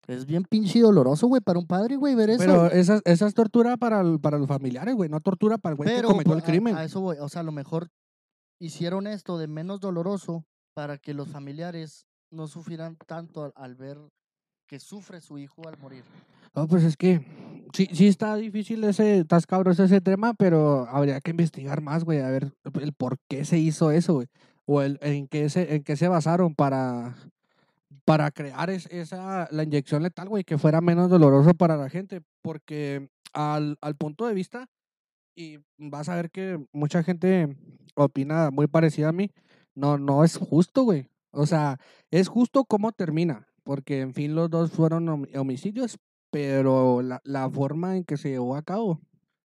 es 0.08 0.26
bien 0.26 0.44
pinche 0.50 0.80
doloroso, 0.80 1.28
güey, 1.28 1.42
para 1.42 1.60
un 1.60 1.68
padre, 1.68 1.98
güey, 1.98 2.16
ver 2.16 2.30
eso. 2.30 2.40
Pero 2.40 2.68
esa, 2.68 3.02
esa 3.04 3.28
es 3.28 3.34
tortura 3.34 3.76
para, 3.78 4.00
el- 4.02 4.20
para 4.22 4.38
los 4.38 4.48
familiares, 4.48 4.96
güey, 4.96 5.10
no 5.10 5.20
tortura 5.20 5.58
para 5.58 5.74
el 5.74 5.78
güey 5.78 5.90
que 5.90 5.96
cometió 6.04 6.34
el 6.34 6.40
a- 6.40 6.46
crimen. 6.46 6.76
A, 6.76 6.84
eso 6.86 7.02
voy, 7.02 7.18
o 7.20 7.28
sea, 7.28 7.42
a 7.42 7.44
lo 7.44 7.52
mejor 7.52 7.90
hicieron 8.60 9.06
esto 9.06 9.38
de 9.38 9.48
menos 9.48 9.80
doloroso 9.82 10.46
para 10.74 10.98
que 10.98 11.14
los 11.14 11.28
familiares 11.28 12.06
no 12.32 12.48
sufrieran 12.48 12.96
tanto 13.06 13.44
al, 13.44 13.54
al 13.56 13.76
ver 13.76 13.98
que 14.68 14.80
sufre 14.80 15.20
su 15.22 15.38
hijo 15.38 15.68
al 15.68 15.78
morir. 15.78 16.04
No, 16.58 16.68
pues 16.68 16.84
es 16.84 16.98
que 16.98 17.22
sí, 17.72 17.88
sí 17.94 18.08
está 18.08 18.36
difícil 18.36 18.84
ese, 18.84 19.20
está 19.20 19.40
cabroso 19.42 19.84
ese 19.84 20.02
tema, 20.02 20.34
pero 20.34 20.88
habría 20.90 21.22
que 21.22 21.30
investigar 21.30 21.82
más, 21.82 22.04
güey, 22.04 22.20
a 22.20 22.32
ver 22.32 22.52
el 22.82 22.94
por 22.94 23.20
qué 23.30 23.46
se 23.46 23.60
hizo 23.60 23.92
eso, 23.92 24.16
güey. 24.16 24.28
O 24.66 24.82
el, 24.82 24.98
en 25.04 25.28
qué 25.28 25.50
se, 25.52 25.76
en 25.76 25.84
qué 25.84 25.96
se 25.96 26.08
basaron 26.08 26.56
para, 26.56 27.16
para 28.06 28.32
crear 28.32 28.72
es- 28.72 28.88
esa, 28.88 29.48
la 29.52 29.62
inyección 29.62 30.02
letal, 30.02 30.30
güey, 30.30 30.44
que 30.44 30.58
fuera 30.58 30.82
menos 30.82 31.12
doloroso 31.12 31.54
para 31.54 31.78
la 31.78 31.92
gente. 31.92 32.22
Porque 32.42 33.08
al, 33.34 33.78
al 33.80 33.96
punto 33.96 34.26
de 34.26 34.34
vista, 34.34 34.68
y 35.36 35.60
vas 35.78 36.10
a 36.10 36.16
ver 36.16 36.32
que 36.32 36.60
mucha 36.74 37.04
gente 37.04 37.56
opina 37.94 38.50
muy 38.50 38.66
parecida 38.66 39.10
a 39.10 39.14
mí, 39.14 39.30
no, 39.76 40.00
no 40.00 40.24
es 40.24 40.38
justo, 40.38 40.86
güey. 40.86 41.08
O 41.30 41.46
sea, 41.46 41.78
es 42.10 42.28
justo 42.30 42.66
cómo 42.66 42.94
termina, 42.94 43.48
porque 43.64 44.02
en 44.02 44.16
fin 44.16 44.34
los 44.34 44.50
dos 44.50 44.72
fueron 44.72 45.06
homi- 45.06 45.38
homicidios, 45.38 46.00
pero 46.32 47.02
la, 47.02 47.22
la 47.24 47.50
forma 47.50 47.98
en 47.98 48.04
que 48.04 48.18
se 48.18 48.30
llevó 48.30 48.56
a 48.56 48.64
cabo, 48.64 49.02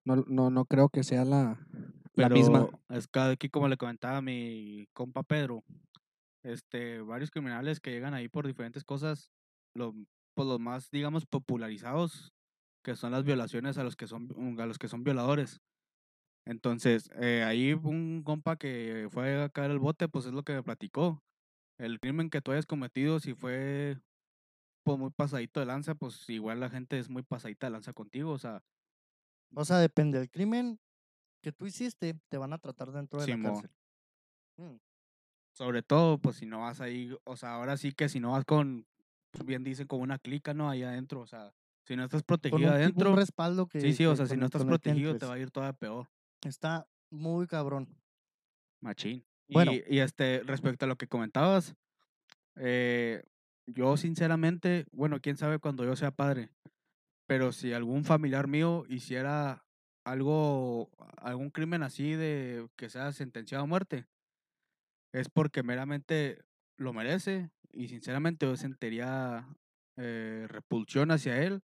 no, 0.05 0.17
no, 0.27 0.49
no 0.49 0.65
creo 0.65 0.89
que 0.89 1.03
sea 1.03 1.25
la, 1.25 1.67
la 2.15 2.29
Pero 2.29 2.35
misma. 2.35 2.69
es 2.89 3.07
que 3.07 3.19
aquí, 3.19 3.49
como 3.49 3.67
le 3.67 3.77
comentaba 3.77 4.21
mi 4.21 4.87
compa 4.93 5.23
Pedro, 5.23 5.63
este, 6.43 7.01
varios 7.01 7.31
criminales 7.31 7.79
que 7.79 7.91
llegan 7.91 8.13
ahí 8.13 8.27
por 8.29 8.47
diferentes 8.47 8.83
cosas, 8.83 9.31
lo, 9.75 9.93
pues 10.35 10.47
los 10.47 10.59
más, 10.59 10.89
digamos, 10.91 11.25
popularizados, 11.25 12.33
que 12.83 12.95
son 12.95 13.11
las 13.11 13.23
violaciones 13.23 13.77
a 13.77 13.83
los 13.83 13.95
que 13.95 14.07
son, 14.07 14.59
a 14.59 14.65
los 14.65 14.77
que 14.79 14.87
son 14.87 15.03
violadores. 15.03 15.61
Entonces, 16.45 17.09
eh, 17.19 17.43
ahí 17.43 17.73
un 17.73 18.23
compa 18.23 18.55
que 18.57 19.07
fue 19.11 19.43
a 19.43 19.49
caer 19.49 19.71
el 19.71 19.79
bote, 19.79 20.07
pues 20.07 20.25
es 20.25 20.33
lo 20.33 20.43
que 20.43 20.53
me 20.53 20.63
platicó. 20.63 21.23
El 21.77 21.99
crimen 21.99 22.29
que 22.29 22.41
tú 22.41 22.51
hayas 22.51 22.65
cometido, 22.65 23.19
si 23.19 23.33
fue 23.33 23.97
pues, 24.93 24.99
muy 24.99 25.11
pasadito 25.11 25.59
de 25.59 25.65
lanza, 25.65 25.95
pues 25.95 26.29
igual 26.29 26.59
la 26.59 26.69
gente 26.69 26.99
es 26.99 27.09
muy 27.09 27.23
pasadita 27.23 27.67
de 27.67 27.71
lanza 27.71 27.93
contigo. 27.93 28.31
O 28.31 28.37
sea, 28.37 28.63
O 29.55 29.65
sea, 29.65 29.77
depende 29.77 30.19
del 30.19 30.29
crimen 30.29 30.79
que 31.41 31.51
tú 31.51 31.65
hiciste, 31.65 32.19
te 32.29 32.37
van 32.37 32.53
a 32.53 32.57
tratar 32.57 32.91
dentro 32.91 33.19
de 33.21 33.27
la 33.27 33.41
cárcel. 33.41 33.71
Mm, 34.57 34.75
sobre 35.53 35.83
todo, 35.83 36.17
pues 36.19 36.37
si 36.37 36.45
no 36.45 36.61
vas 36.61 36.81
ahí, 36.81 37.15
o 37.25 37.35
sea, 37.37 37.53
ahora 37.55 37.77
sí 37.77 37.91
que 37.93 38.09
si 38.09 38.19
no 38.19 38.31
vas 38.31 38.45
con, 38.45 38.87
pues, 39.31 39.45
bien 39.45 39.63
dicen, 39.63 39.87
con 39.87 40.01
una 40.01 40.19
clica, 40.19 40.53
¿no? 40.53 40.69
Ahí 40.69 40.83
adentro, 40.83 41.21
o 41.21 41.27
sea, 41.27 41.53
si 41.85 41.95
no 41.95 42.03
estás 42.03 42.21
Con 42.23 42.27
protegido 42.27 42.59
un, 42.59 42.63
tipo- 42.63 42.75
un 42.75 42.81
adentro, 42.81 43.15
respaldo 43.15 43.67
que. 43.67 43.79
sí, 43.81 43.93
sí, 43.93 44.05
o 44.05 44.15
sea, 44.15 44.25
si 44.25 44.31
con 44.31 44.39
no 44.41 44.45
estás 44.47 44.61
con 44.61 44.69
protegido 44.69 45.17
te 45.17 45.25
va 45.25 45.35
a 45.35 45.39
ir 45.39 45.51
todavía 45.51 45.73
peor, 45.73 46.07
Está 46.43 46.87
muy 47.09 47.47
cabrón. 47.47 47.87
machín. 48.81 49.25
Bueno. 49.49 49.71
Y, 49.73 49.83
y, 49.95 49.99
este, 49.99 50.41
respecto 50.43 50.85
a 50.85 50.87
lo 50.87 50.95
que 50.97 51.07
comentabas, 51.07 51.75
eh, 52.55 53.23
yo 53.73 53.97
sinceramente, 53.97 54.85
bueno, 54.91 55.19
quién 55.21 55.37
sabe 55.37 55.59
cuando 55.59 55.83
yo 55.83 55.95
sea 55.95 56.11
padre, 56.11 56.49
pero 57.27 57.51
si 57.51 57.73
algún 57.73 58.03
familiar 58.03 58.47
mío 58.47 58.85
hiciera 58.89 59.65
algo, 60.05 60.89
algún 61.17 61.49
crimen 61.49 61.83
así 61.83 62.13
de 62.13 62.67
que 62.75 62.89
sea 62.89 63.11
sentenciado 63.11 63.63
a 63.63 63.67
muerte, 63.67 64.07
es 65.13 65.29
porque 65.29 65.63
meramente 65.63 66.39
lo 66.77 66.93
merece 66.93 67.51
y 67.71 67.87
sinceramente 67.87 68.45
yo 68.45 68.55
sentiría 68.55 69.47
eh, 69.97 70.45
repulsión 70.49 71.11
hacia 71.11 71.43
él. 71.43 71.61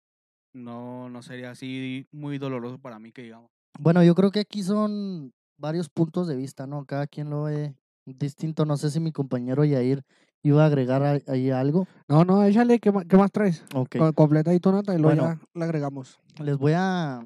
No, 0.54 1.08
no 1.08 1.22
sería 1.22 1.50
así 1.50 2.06
muy 2.10 2.38
doloroso 2.38 2.78
para 2.78 2.98
mí 2.98 3.12
que 3.12 3.22
digamos. 3.22 3.50
Bueno, 3.78 4.04
yo 4.04 4.14
creo 4.14 4.30
que 4.30 4.40
aquí 4.40 4.62
son 4.62 5.32
varios 5.58 5.88
puntos 5.88 6.26
de 6.28 6.36
vista, 6.36 6.66
¿no? 6.66 6.84
Cada 6.84 7.06
quien 7.06 7.30
lo 7.30 7.44
ve 7.44 7.74
distinto. 8.04 8.64
No 8.64 8.76
sé 8.76 8.90
si 8.90 9.00
mi 9.00 9.12
compañero 9.12 9.64
Yair 9.64 10.04
iba 10.42 10.62
a 10.62 10.66
agregar 10.66 11.22
ahí 11.26 11.50
algo. 11.50 11.86
No, 12.08 12.24
no, 12.24 12.44
échale, 12.44 12.78
¿qué, 12.80 12.90
ma- 12.92 13.04
qué 13.04 13.16
más 13.16 13.30
traes? 13.30 13.64
Ok. 13.74 13.96
Co- 13.98 14.12
Completa 14.12 14.50
ahí 14.50 14.60
tu 14.60 14.72
nota 14.72 14.94
y 14.94 14.98
luego 14.98 15.16
Bueno. 15.22 15.40
ya 15.40 15.46
le 15.58 15.64
agregamos. 15.64 16.18
Les 16.40 16.56
voy 16.56 16.72
a, 16.74 17.24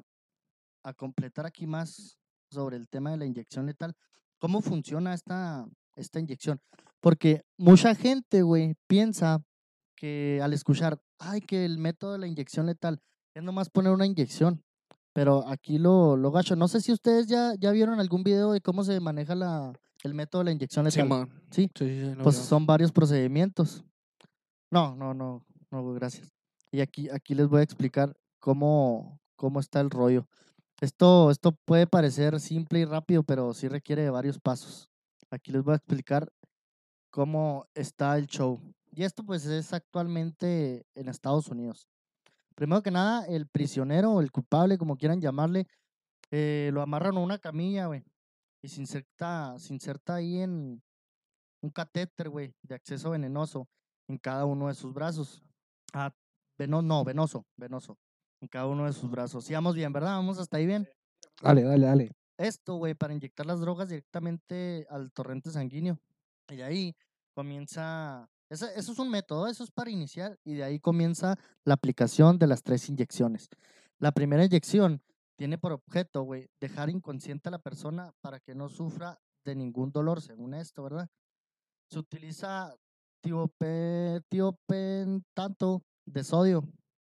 a 0.83 0.93
completar 0.93 1.45
aquí 1.45 1.65
más 1.67 2.17
sobre 2.51 2.77
el 2.77 2.87
tema 2.87 3.11
de 3.11 3.17
la 3.17 3.25
inyección 3.25 3.65
letal. 3.65 3.93
¿Cómo 4.39 4.61
funciona 4.61 5.13
esta, 5.13 5.65
esta 5.95 6.19
inyección? 6.19 6.59
Porque 7.01 7.41
mucha 7.57 7.95
gente, 7.95 8.41
güey, 8.43 8.75
piensa 8.87 9.41
que 9.95 10.39
al 10.43 10.53
escuchar, 10.53 10.99
ay, 11.19 11.41
que 11.41 11.65
el 11.65 11.77
método 11.79 12.13
de 12.13 12.19
la 12.19 12.27
inyección 12.27 12.67
letal 12.67 12.99
es 13.35 13.43
nomás 13.43 13.69
poner 13.69 13.91
una 13.93 14.05
inyección. 14.05 14.63
Pero 15.13 15.47
aquí 15.47 15.79
lo, 15.79 16.15
lo 16.15 16.29
gacho. 16.31 16.55
No 16.55 16.67
sé 16.67 16.79
si 16.81 16.91
ustedes 16.91 17.25
ya, 17.25 17.53
ya 17.59 17.71
vieron 17.71 17.99
algún 17.99 18.23
video 18.23 18.51
de 18.51 18.61
cómo 18.61 18.83
se 18.83 18.99
maneja 18.99 19.33
la, 19.33 19.73
el 20.07 20.13
método 20.13 20.39
de 20.41 20.45
la 20.45 20.51
inyección 20.51 20.85
letal. 20.85 21.29
Sí, 21.51 21.69
Sí, 21.69 21.71
sí, 21.75 22.05
sí, 22.05 22.15
pues 22.23 22.35
son 22.35 22.65
varios 22.65 22.91
procedimientos. 22.91 23.83
No, 24.71 24.95
no, 24.95 25.13
no, 25.13 25.45
no, 25.71 25.93
gracias. 25.93 26.33
Y 26.71 26.81
aquí, 26.81 27.09
aquí 27.09 27.35
les 27.35 27.47
voy 27.47 27.59
a 27.59 27.63
explicar 27.63 28.15
cómo, 28.39 29.19
cómo 29.35 29.59
está 29.59 29.79
el 29.79 29.89
rollo. 29.89 30.27
Esto, 30.81 31.31
esto 31.31 31.53
puede 31.65 31.87
parecer 31.87 32.39
simple 32.39 32.79
y 32.79 32.85
rápido, 32.85 33.23
pero 33.23 33.53
sí 33.53 33.67
requiere 33.67 34.03
de 34.03 34.09
varios 34.09 34.39
pasos. 34.39 34.89
Aquí 35.31 35.51
les 35.51 35.63
voy 35.63 35.73
a 35.73 35.77
explicar 35.77 36.31
cómo 37.09 37.65
está 37.73 38.17
el 38.17 38.27
show. 38.27 38.61
Y 38.91 39.03
esto 39.03 39.23
pues 39.23 39.45
es 39.45 39.73
actualmente 39.73 40.85
en 40.95 41.09
Estados 41.09 41.47
Unidos. 41.47 41.87
Primero 42.55 42.81
que 42.81 42.91
nada, 42.91 43.25
el 43.27 43.47
prisionero 43.47 44.13
o 44.13 44.21
el 44.21 44.31
culpable, 44.31 44.77
como 44.77 44.97
quieran 44.97 45.21
llamarle, 45.21 45.67
eh, 46.31 46.71
lo 46.73 46.81
amarran 46.81 47.17
a 47.17 47.19
una 47.19 47.37
camilla, 47.37 47.87
güey. 47.87 48.03
Y 48.61 48.69
se 48.69 48.81
inserta, 48.81 49.57
se 49.59 49.73
inserta 49.73 50.15
ahí 50.15 50.39
en 50.39 50.81
un 51.61 51.69
catéter, 51.69 52.29
güey, 52.29 52.53
de 52.63 52.75
acceso 52.75 53.11
venenoso 53.11 53.67
en 54.07 54.17
cada 54.17 54.45
uno 54.45 54.67
de 54.67 54.73
sus 54.73 54.93
brazos. 54.93 55.43
Ah, 55.93 56.13
veno, 56.57 56.81
no, 56.81 57.03
venoso, 57.03 57.45
venoso. 57.55 57.97
En 58.41 58.47
cada 58.47 58.67
uno 58.67 58.85
de 58.85 58.93
sus 58.93 59.09
brazos. 59.09 59.45
Sí, 59.45 59.53
vamos 59.53 59.75
bien, 59.75 59.91
¿verdad? 59.91 60.15
Vamos 60.15 60.37
hasta 60.39 60.57
ahí 60.57 60.65
bien. 60.65 60.87
Dale, 61.41 61.63
dale, 61.63 61.85
dale. 61.85 62.11
Esto, 62.37 62.75
güey, 62.75 62.93
para 62.93 63.13
inyectar 63.13 63.45
las 63.45 63.59
drogas 63.59 63.89
directamente 63.89 64.85
al 64.89 65.11
torrente 65.11 65.49
sanguíneo. 65.49 65.99
Y 66.49 66.57
de 66.57 66.63
ahí 66.63 66.95
comienza. 67.33 68.29
Eso, 68.49 68.67
eso 68.75 68.91
es 68.91 68.99
un 68.99 69.09
método, 69.09 69.47
eso 69.47 69.63
es 69.63 69.71
para 69.71 69.89
iniciar. 69.89 70.37
Y 70.43 70.53
de 70.53 70.63
ahí 70.63 70.79
comienza 70.79 71.37
la 71.63 71.73
aplicación 71.73 72.37
de 72.37 72.47
las 72.47 72.61
tres 72.61 72.87
inyecciones. 72.89 73.49
La 73.99 74.11
primera 74.11 74.45
inyección 74.45 75.01
tiene 75.37 75.57
por 75.57 75.71
objeto, 75.71 76.23
güey, 76.23 76.49
dejar 76.59 76.89
inconsciente 76.89 77.49
a 77.49 77.51
la 77.51 77.59
persona 77.59 78.11
para 78.21 78.39
que 78.39 78.55
no 78.55 78.69
sufra 78.69 79.19
de 79.45 79.55
ningún 79.55 79.91
dolor, 79.91 80.21
según 80.21 80.53
esto, 80.53 80.83
¿verdad? 80.83 81.07
Se 81.89 81.99
utiliza 81.99 82.75
tiope, 83.21 84.21
tiopentanto 84.29 85.83
de 86.05 86.23
sodio. 86.23 86.63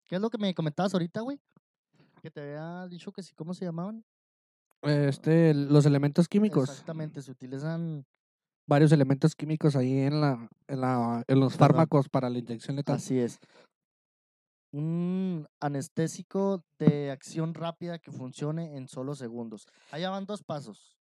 ¿Qué 0.05 0.15
es 0.15 0.21
lo 0.21 0.29
que 0.29 0.37
me 0.37 0.53
comentabas 0.53 0.93
ahorita, 0.93 1.21
güey? 1.21 1.39
Que 2.21 2.31
te 2.31 2.41
había 2.41 2.87
dicho 2.87 3.11
que 3.11 3.23
sí, 3.23 3.33
¿cómo 3.33 3.53
se 3.53 3.65
llamaban? 3.65 4.03
Este, 4.83 5.53
los 5.53 5.85
elementos 5.85 6.27
químicos. 6.27 6.69
Exactamente, 6.69 7.21
se 7.21 7.31
utilizan 7.31 8.05
Varios 8.67 8.91
elementos 8.91 9.35
químicos 9.35 9.75
ahí 9.75 9.99
en 9.99 10.21
la, 10.21 10.47
en 10.67 10.81
la, 10.81 11.23
en 11.27 11.39
los 11.39 11.53
Perdón. 11.53 11.67
fármacos 11.67 12.09
para 12.09 12.29
la 12.29 12.37
inyección 12.37 12.75
letal. 12.77 12.95
Así 12.95 13.19
es. 13.19 13.39
Un 14.71 15.47
anestésico 15.59 16.63
de 16.79 17.11
acción 17.11 17.53
rápida 17.53 17.99
que 17.99 18.11
funcione 18.11 18.77
en 18.77 18.87
solo 18.87 19.15
segundos. 19.15 19.67
Allá 19.91 20.09
van 20.09 20.25
dos 20.25 20.43
pasos. 20.43 20.97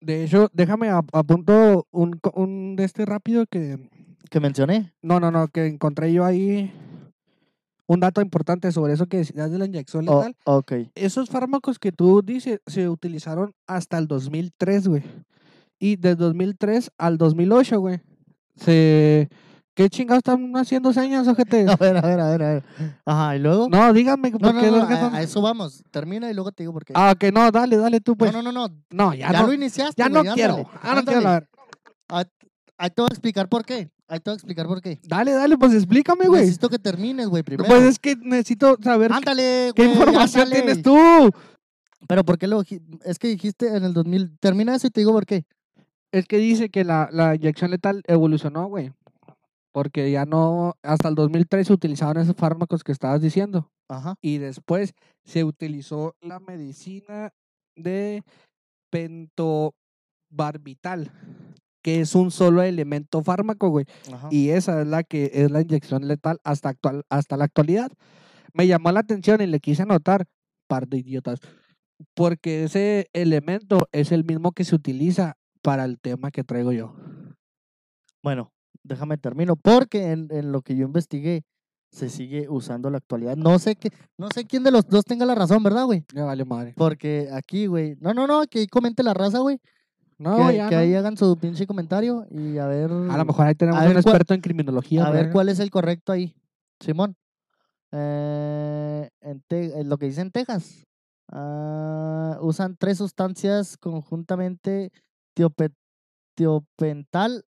De 0.00 0.22
hecho, 0.24 0.48
déjame 0.52 0.88
apunto 0.90 1.86
un, 1.90 2.20
un 2.34 2.76
de 2.76 2.84
este 2.84 3.04
rápido 3.04 3.46
que 3.46 3.90
¿Que 4.30 4.38
mencioné? 4.40 4.92
no, 5.02 5.18
no, 5.18 5.30
no, 5.32 5.48
que 5.48 5.66
encontré 5.66 6.12
yo 6.12 6.24
ahí 6.24 6.72
un 7.88 7.98
dato 8.00 8.20
importante 8.20 8.70
sobre 8.70 8.92
eso 8.92 9.06
que 9.06 9.16
decías 9.16 9.50
de 9.50 9.58
la 9.58 9.64
inyección 9.64 10.08
Oh, 10.08 10.18
letal. 10.18 10.36
ok. 10.44 10.72
Esos 10.94 11.30
fármacos 11.30 11.78
que 11.80 11.90
tú 11.90 12.22
dices 12.22 12.60
se 12.66 12.88
utilizaron 12.88 13.54
hasta 13.66 13.98
el 13.98 14.06
2003, 14.06 14.86
güey. 14.88 15.02
Y 15.80 15.96
del 15.96 16.16
2003 16.16 16.92
al 16.98 17.16
2008, 17.18 17.80
güey. 17.80 18.00
Se 18.56 19.28
¿Qué 19.78 19.88
chingados 19.88 20.18
están 20.18 20.56
haciendo 20.56 20.92
señas, 20.92 21.28
ojete? 21.28 21.64
A 21.70 21.76
ver, 21.76 21.96
a 21.96 22.00
ver, 22.00 22.18
a 22.18 22.30
ver, 22.30 22.42
a 22.42 22.48
ver. 22.54 22.64
Ajá, 23.06 23.36
¿y 23.36 23.38
luego? 23.38 23.68
No, 23.70 23.92
dígame 23.92 24.32
No, 24.32 24.38
por 24.40 24.52
no, 24.52 24.60
qué 24.60 24.66
no, 24.66 24.72
verga 24.72 25.06
a, 25.06 25.14
a 25.18 25.22
eso 25.22 25.40
vamos. 25.40 25.84
Termina 25.92 26.28
y 26.28 26.34
luego 26.34 26.50
te 26.50 26.64
digo 26.64 26.72
por 26.72 26.84
qué. 26.84 26.94
Ah, 26.96 27.14
que 27.16 27.30
no, 27.30 27.48
dale, 27.52 27.76
dale 27.76 28.00
tú, 28.00 28.16
pues. 28.16 28.32
no, 28.32 28.42
no, 28.42 28.50
no, 28.50 28.66
no. 28.66 28.74
No, 28.90 29.14
ya, 29.14 29.30
Ya, 29.30 29.40
no, 29.40 29.46
lo 29.46 29.52
iniciaste, 29.52 30.02
ya 30.02 30.08
no 30.08 30.24
quiero. 30.34 30.68
Ah, 30.82 30.96
no 30.96 31.04
quiero 31.04 31.18
ándale. 31.18 31.18
hablar. 31.18 31.48
Ah, 32.08 32.24
Ahí 32.76 32.90
te 32.90 33.02
voy 33.02 33.08
a 33.08 33.14
explicar 33.14 33.48
por 33.48 33.64
qué. 33.64 33.88
Ahí 34.08 34.18
te 34.18 34.30
voy 34.30 34.32
a 34.32 34.34
explicar 34.34 34.66
por 34.66 34.82
qué. 34.82 34.98
Dale, 35.04 35.30
dale, 35.32 35.56
pues 35.56 35.72
explícame, 35.74 36.26
güey. 36.26 36.40
Necesito 36.40 36.68
que 36.68 36.80
termines, 36.80 37.28
güey, 37.28 37.44
primero. 37.44 37.68
Pues 37.68 37.82
es 37.84 37.98
que 38.00 38.16
necesito 38.16 38.76
saber 38.82 39.12
qué- 39.12 39.16
Ándale, 39.16 39.72
qué 39.76 39.84
información 39.84 40.42
ándale. 40.42 40.62
tienes 40.62 40.82
tú. 40.82 40.96
Pero 42.08 42.24
¿por 42.24 42.36
qué 42.36 42.48
lo 42.48 42.62
Es 43.04 43.18
que 43.20 43.28
dijiste 43.28 43.76
en 43.76 43.84
el 43.84 43.92
2000. 43.92 44.38
Termina 44.40 44.74
eso 44.74 44.88
y 44.88 44.90
te 44.90 45.00
digo 45.02 45.12
por 45.12 45.24
qué. 45.24 45.44
Es 46.10 46.26
que 46.26 46.38
dice 46.38 46.68
que 46.68 46.82
la, 46.82 47.08
la 47.12 47.36
inyección 47.36 47.70
letal 47.70 48.02
evolucionó, 48.08 48.66
güey. 48.66 48.90
Porque 49.78 50.10
ya 50.10 50.26
no, 50.26 50.74
hasta 50.82 51.08
el 51.08 51.14
2003 51.14 51.68
se 51.68 51.72
utilizaban 51.72 52.16
esos 52.16 52.34
fármacos 52.34 52.82
que 52.82 52.90
estabas 52.90 53.20
diciendo. 53.20 53.70
Ajá. 53.88 54.16
Y 54.20 54.38
después 54.38 54.92
se 55.24 55.44
utilizó 55.44 56.16
la 56.20 56.40
medicina 56.40 57.30
de 57.76 58.24
pentobarbital, 58.90 61.12
que 61.80 62.00
es 62.00 62.16
un 62.16 62.32
solo 62.32 62.64
elemento 62.64 63.22
fármaco, 63.22 63.68
güey. 63.68 63.86
Ajá. 64.12 64.26
Y 64.32 64.48
esa 64.48 64.80
es 64.80 64.88
la 64.88 65.04
que 65.04 65.30
es 65.32 65.52
la 65.52 65.60
inyección 65.60 66.08
letal 66.08 66.40
hasta, 66.42 66.70
actual, 66.70 67.04
hasta 67.08 67.36
la 67.36 67.44
actualidad. 67.44 67.92
Me 68.52 68.66
llamó 68.66 68.90
la 68.90 68.98
atención 68.98 69.40
y 69.40 69.46
le 69.46 69.60
quise 69.60 69.82
anotar, 69.82 70.24
par 70.66 70.88
de 70.88 70.98
idiotas, 70.98 71.38
porque 72.16 72.64
ese 72.64 73.06
elemento 73.12 73.88
es 73.92 74.10
el 74.10 74.24
mismo 74.24 74.50
que 74.50 74.64
se 74.64 74.74
utiliza 74.74 75.36
para 75.62 75.84
el 75.84 76.00
tema 76.00 76.32
que 76.32 76.42
traigo 76.42 76.72
yo. 76.72 76.96
Bueno, 78.24 78.50
déjame 78.82 79.16
termino. 79.18 79.56
Porque 79.56 80.12
en, 80.12 80.28
en 80.30 80.52
lo 80.52 80.62
que 80.62 80.76
yo 80.76 80.84
investigué 80.86 81.44
se 81.90 82.08
sigue 82.10 82.48
usando 82.50 82.90
la 82.90 82.98
actualidad. 82.98 83.36
No 83.36 83.58
sé 83.58 83.74
qué, 83.76 83.90
no 84.18 84.28
sé 84.34 84.44
quién 84.44 84.62
de 84.62 84.70
los 84.70 84.86
dos 84.86 85.04
tenga 85.04 85.24
la 85.24 85.34
razón, 85.34 85.62
¿verdad, 85.62 85.86
güey? 85.86 86.04
Ya 86.14 86.24
vale 86.24 86.44
madre. 86.44 86.74
Porque 86.76 87.28
aquí, 87.32 87.66
güey. 87.66 87.96
No, 88.00 88.12
no, 88.12 88.26
no, 88.26 88.42
que 88.46 88.58
ahí 88.60 88.66
comente 88.66 89.02
la 89.02 89.14
raza, 89.14 89.38
güey. 89.38 89.58
No, 90.18 90.48
que 90.48 90.56
ya 90.56 90.68
que 90.68 90.74
no. 90.74 90.80
ahí 90.82 90.94
hagan 90.94 91.16
su 91.16 91.36
pinche 91.38 91.66
comentario 91.66 92.26
y 92.30 92.58
a 92.58 92.66
ver. 92.66 92.90
A 92.90 93.16
lo 93.16 93.24
mejor 93.24 93.46
ahí 93.46 93.54
tenemos 93.54 93.80
un 93.82 93.92
experto 93.92 94.34
en 94.34 94.40
criminología. 94.40 95.06
A 95.06 95.10
ver 95.10 95.30
cuál 95.30 95.48
es 95.48 95.60
el 95.60 95.70
correcto 95.70 96.12
ahí. 96.12 96.34
Simón. 96.80 97.16
Eh, 97.92 99.08
en 99.22 99.40
Te- 99.48 99.84
lo 99.84 99.96
que 99.96 100.06
dice 100.06 100.20
en 100.20 100.30
Texas. 100.30 100.84
ah, 101.32 102.38
usan 102.42 102.76
tres 102.78 102.98
sustancias 102.98 103.76
conjuntamente: 103.78 104.90
tiope- 105.36 105.72
tiopental 106.34 107.44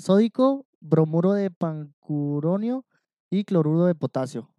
sódico, 0.00 0.66
bromuro 0.80 1.32
de 1.32 1.50
pancuronio 1.50 2.84
y 3.30 3.44
cloruro 3.44 3.84
de 3.84 3.94
potasio. 3.94 4.50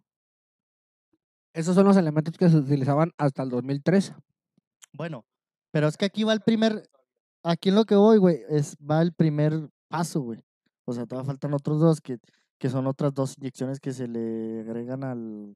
Esos 1.54 1.74
son 1.74 1.86
los 1.86 1.96
elementos 1.96 2.36
que 2.38 2.48
se 2.48 2.56
utilizaban 2.56 3.12
hasta 3.18 3.42
el 3.42 3.50
2003. 3.50 4.14
Bueno, 4.94 5.24
pero 5.70 5.88
es 5.88 5.96
que 5.96 6.06
aquí 6.06 6.24
va 6.24 6.32
el 6.32 6.40
primer. 6.40 6.88
Aquí 7.42 7.68
en 7.68 7.74
lo 7.74 7.84
que 7.84 7.96
voy, 7.96 8.18
güey, 8.18 8.40
es 8.48 8.76
va 8.78 9.02
el 9.02 9.12
primer 9.12 9.68
paso, 9.88 10.20
güey. 10.20 10.42
O 10.84 10.92
sea, 10.92 11.06
todavía 11.06 11.26
faltan 11.26 11.52
otros 11.54 11.80
dos 11.80 12.00
que, 12.00 12.18
que 12.58 12.68
son 12.68 12.86
otras 12.86 13.12
dos 13.12 13.36
inyecciones 13.36 13.80
que 13.80 13.92
se 13.92 14.08
le 14.08 14.60
agregan 14.60 15.04
al, 15.04 15.54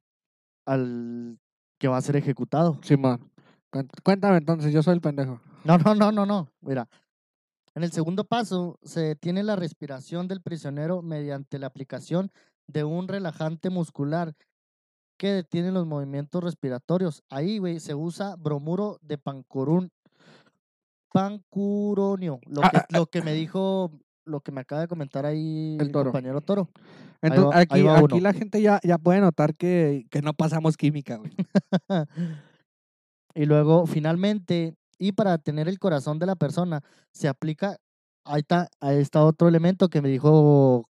al 0.66 1.38
que 1.78 1.88
va 1.88 1.96
a 1.96 2.02
ser 2.02 2.16
ejecutado. 2.16 2.78
Simón. 2.82 3.30
Cuéntame 4.02 4.38
entonces, 4.38 4.72
yo 4.72 4.82
soy 4.82 4.94
el 4.94 5.00
pendejo. 5.00 5.40
No, 5.64 5.78
no, 5.78 5.94
no, 5.94 6.12
no, 6.12 6.26
no. 6.26 6.48
Mira. 6.60 6.88
En 7.76 7.82
el 7.84 7.92
segundo 7.92 8.24
paso 8.24 8.78
se 8.82 9.00
detiene 9.00 9.42
la 9.42 9.54
respiración 9.54 10.28
del 10.28 10.40
prisionero 10.40 11.02
mediante 11.02 11.58
la 11.58 11.66
aplicación 11.66 12.32
de 12.66 12.84
un 12.84 13.06
relajante 13.06 13.68
muscular 13.68 14.32
que 15.18 15.28
detiene 15.32 15.70
los 15.70 15.86
movimientos 15.86 16.42
respiratorios. 16.42 17.22
Ahí, 17.28 17.58
güey, 17.58 17.78
se 17.80 17.94
usa 17.94 18.34
bromuro 18.36 18.98
de 19.02 19.18
pancurún, 19.18 19.90
pancuronio, 21.12 22.40
lo 22.46 22.62
Ah, 22.64 22.70
que, 22.70 22.76
ah, 22.78 22.86
lo 22.90 23.06
que 23.06 23.20
me 23.20 23.34
dijo, 23.34 23.92
lo 24.24 24.40
que 24.40 24.52
me 24.52 24.62
acaba 24.62 24.80
de 24.80 24.88
comentar 24.88 25.26
ahí 25.26 25.76
El 25.78 25.92
toro. 25.92 26.12
compañero 26.12 26.40
Toro. 26.40 26.70
Entonces, 27.20 27.44
va- 27.46 27.56
ahí 27.58 27.86
aquí, 27.86 28.04
aquí 28.04 28.20
la 28.20 28.32
gente 28.32 28.62
ya, 28.62 28.80
ya 28.84 28.96
puede 28.96 29.20
notar 29.20 29.54
que, 29.54 30.06
que 30.10 30.22
no 30.22 30.32
pasamos 30.32 30.78
química, 30.78 31.16
güey. 31.16 31.30
y 33.34 33.44
luego, 33.44 33.86
finalmente, 33.86 34.74
y 34.98 35.12
para 35.12 35.32
detener 35.32 35.68
el 35.68 35.78
corazón 35.78 36.18
de 36.18 36.26
la 36.26 36.36
persona, 36.36 36.82
se 37.12 37.28
aplica, 37.28 37.76
ahí 38.24 38.40
está, 38.40 38.68
ahí 38.80 38.98
está 38.98 39.24
otro 39.24 39.48
elemento 39.48 39.88
que 39.88 40.00
me 40.02 40.08
dijo 40.08 40.84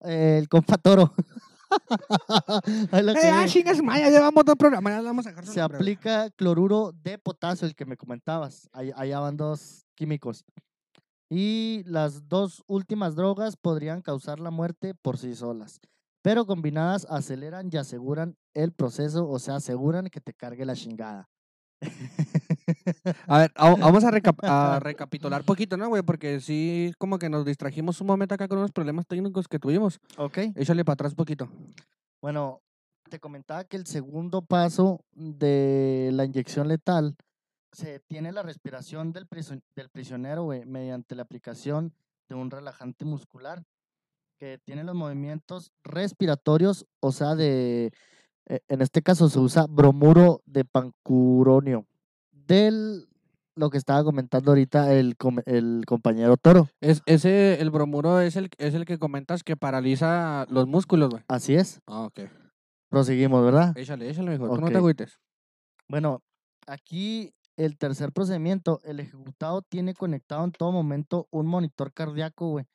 el 0.00 0.48
compa 0.48 0.76
Toro. 0.78 1.12
Ahí 2.92 3.02
lo 3.02 3.12
Eh, 3.12 3.18
ah, 3.32 3.44
chingas, 3.48 3.78
llevamos 3.80 4.44
dos 4.44 4.54
programas, 4.54 4.92
ya 4.92 5.02
vamos 5.02 5.26
a 5.26 5.30
dejar 5.30 5.46
se 5.46 5.60
aplica 5.60 6.30
cloruro 6.30 6.92
de 7.02 7.18
potasio, 7.18 7.66
el 7.66 7.74
que 7.74 7.84
me 7.84 7.96
comentabas. 7.96 8.68
Ahí- 8.72 8.92
Allá 8.94 9.18
van 9.18 9.36
dos 9.36 9.84
químicos. 9.96 10.44
Y 11.28 11.82
las 11.86 12.28
dos 12.28 12.62
últimas 12.68 13.16
drogas 13.16 13.56
podrían 13.56 14.00
causar 14.00 14.38
la 14.38 14.52
muerte 14.52 14.94
por 14.94 15.18
sí 15.18 15.34
solas, 15.34 15.80
pero 16.22 16.46
combinadas 16.46 17.04
aceleran 17.10 17.68
y 17.72 17.76
aseguran 17.78 18.36
el 18.56 18.72
proceso, 18.72 19.28
o 19.28 19.38
sea, 19.38 19.56
aseguran 19.56 20.08
que 20.08 20.20
te 20.20 20.32
cargue 20.32 20.64
la 20.64 20.74
chingada. 20.74 21.28
A 23.26 23.38
ver, 23.38 23.52
a- 23.54 23.74
vamos 23.74 24.02
a, 24.04 24.10
recap- 24.10 24.38
a 24.42 24.78
recapitular 24.82 25.44
poquito, 25.44 25.76
¿no, 25.76 25.88
güey? 25.88 26.02
Porque 26.02 26.40
sí, 26.40 26.92
como 26.98 27.18
que 27.18 27.28
nos 27.28 27.44
distrajimos 27.44 28.00
un 28.00 28.06
momento 28.06 28.34
acá 28.34 28.48
con 28.48 28.58
unos 28.58 28.72
problemas 28.72 29.06
técnicos 29.06 29.46
que 29.48 29.58
tuvimos. 29.58 30.00
Ok. 30.16 30.38
Échale 30.54 30.84
para 30.84 30.94
atrás 30.94 31.14
poquito. 31.14 31.48
Bueno, 32.22 32.60
te 33.10 33.20
comentaba 33.20 33.64
que 33.64 33.76
el 33.76 33.86
segundo 33.86 34.42
paso 34.42 35.00
de 35.12 36.10
la 36.12 36.24
inyección 36.24 36.68
letal 36.68 37.14
se 37.72 37.90
detiene 37.92 38.32
la 38.32 38.42
respiración 38.42 39.12
del, 39.12 39.26
prision- 39.28 39.62
del 39.76 39.90
prisionero 39.90 40.44
güey, 40.44 40.64
mediante 40.64 41.14
la 41.14 41.22
aplicación 41.22 41.92
de 42.28 42.34
un 42.34 42.50
relajante 42.50 43.04
muscular 43.04 43.62
que 44.38 44.58
tiene 44.64 44.82
los 44.84 44.94
movimientos 44.94 45.72
respiratorios, 45.84 46.86
o 47.00 47.12
sea, 47.12 47.34
de, 47.34 47.90
en 48.46 48.80
este 48.80 49.02
caso 49.02 49.28
se 49.28 49.38
usa 49.38 49.66
bromuro 49.68 50.40
de 50.46 50.64
pancuronio, 50.64 51.86
del 52.32 53.08
lo 53.58 53.70
que 53.70 53.78
estaba 53.78 54.04
comentando 54.04 54.50
ahorita 54.50 54.92
el, 54.92 55.16
el 55.46 55.84
compañero 55.86 56.36
Toro. 56.36 56.68
Es, 56.82 57.02
ese, 57.06 57.58
el 57.60 57.70
bromuro 57.70 58.20
es 58.20 58.36
el, 58.36 58.50
es 58.58 58.74
el 58.74 58.84
que 58.84 58.98
comentas 58.98 59.42
que 59.42 59.56
paraliza 59.56 60.44
los 60.50 60.66
músculos, 60.66 61.08
güey. 61.10 61.22
Así 61.28 61.54
es, 61.54 61.80
Ah, 61.86 62.02
ok. 62.02 62.20
proseguimos, 62.90 63.42
¿verdad? 63.42 63.72
Échale, 63.76 64.10
échale, 64.10 64.32
mejor. 64.32 64.56
Tú 64.56 64.60
no 64.60 64.68
te 64.68 64.76
agüites. 64.76 65.18
Bueno, 65.88 66.20
aquí 66.66 67.32
el 67.56 67.78
tercer 67.78 68.12
procedimiento, 68.12 68.80
el 68.84 69.00
ejecutado 69.00 69.62
tiene 69.62 69.94
conectado 69.94 70.44
en 70.44 70.52
todo 70.52 70.70
momento 70.70 71.26
un 71.30 71.46
monitor 71.46 71.92
cardíaco, 71.94 72.50
güey. 72.50 72.66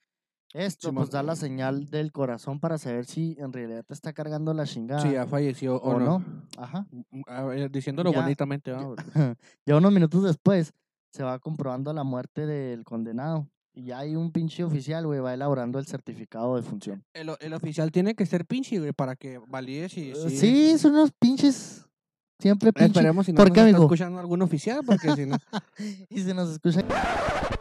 Esto 0.54 0.90
Simón. 0.90 1.04
pues 1.04 1.12
da 1.12 1.24
la 1.24 1.36
señal 1.36 1.86
del 1.90 2.12
corazón 2.12 2.60
para 2.60 2.78
saber 2.78 3.06
si 3.06 3.36
en 3.40 3.54
realidad 3.54 3.86
te 3.88 3.94
está 3.94 4.12
cargando 4.14 4.54
la 4.54 4.66
chingada. 4.66 5.02
Sí, 5.02 5.12
ya 5.14 5.26
falleció 5.26 5.78
o, 5.78 5.92
¿O 5.96 6.00
no. 6.00 6.20
no? 6.20 6.26
Ajá. 6.58 6.86
Mm, 6.92 7.22
a 7.28 7.44
ver, 7.44 7.72
diciéndolo 7.72 8.12
Ya- 8.12 8.22
bonitamente, 8.22 8.72
¿va, 8.72 8.84
güey? 8.84 8.98
ya 9.66 9.78
unos 9.78 9.92
minutos 9.94 10.24
después 10.24 10.74
se 11.14 11.24
va 11.24 11.40
comprobando 11.40 11.94
la 11.94 12.04
muerte 12.04 12.46
del 12.46 12.84
condenado. 12.84 13.48
Y 13.74 13.86
ya 13.86 14.00
hay 14.00 14.18
un 14.18 14.34
pinche 14.34 14.66
oficial, 14.66 15.06
güey, 15.08 15.22
va 15.22 15.34
elaborando 15.34 15.80
el 15.80 15.86
certificado 15.86 16.58
de 16.58 16.62
función. 16.62 17.06
El, 17.14 17.32
el 17.40 17.54
oficial 17.54 17.90
tiene 17.90 18.16
que 18.16 18.26
ser 18.26 18.46
pinche, 18.46 18.78
güey, 18.80 18.92
para 18.92 19.16
que 19.16 19.40
valide 19.48 19.88
si... 19.88 20.12
Eh, 20.12 20.16
si- 20.30 20.38
Sí, 20.38 20.78
son 20.78 20.92
unos 20.94 21.12
pinches. 21.18 21.86
Siempre 22.40 22.74
pinches. 22.74 22.92
Esperemos 22.98 23.26
si 23.26 23.32
no 23.32 23.38
¿Por 23.38 23.48
nos 23.48 23.54
qué, 23.54 23.60
está 23.62 23.70
amigo? 23.70 23.84
escuchando 23.86 24.20
algún 24.20 24.42
oficial, 24.42 24.82
porque 24.86 25.16
si 25.16 25.26
no... 25.26 25.38
Y 26.10 26.20
se 26.20 26.34
nos 26.34 26.50
escucha. 26.50 26.82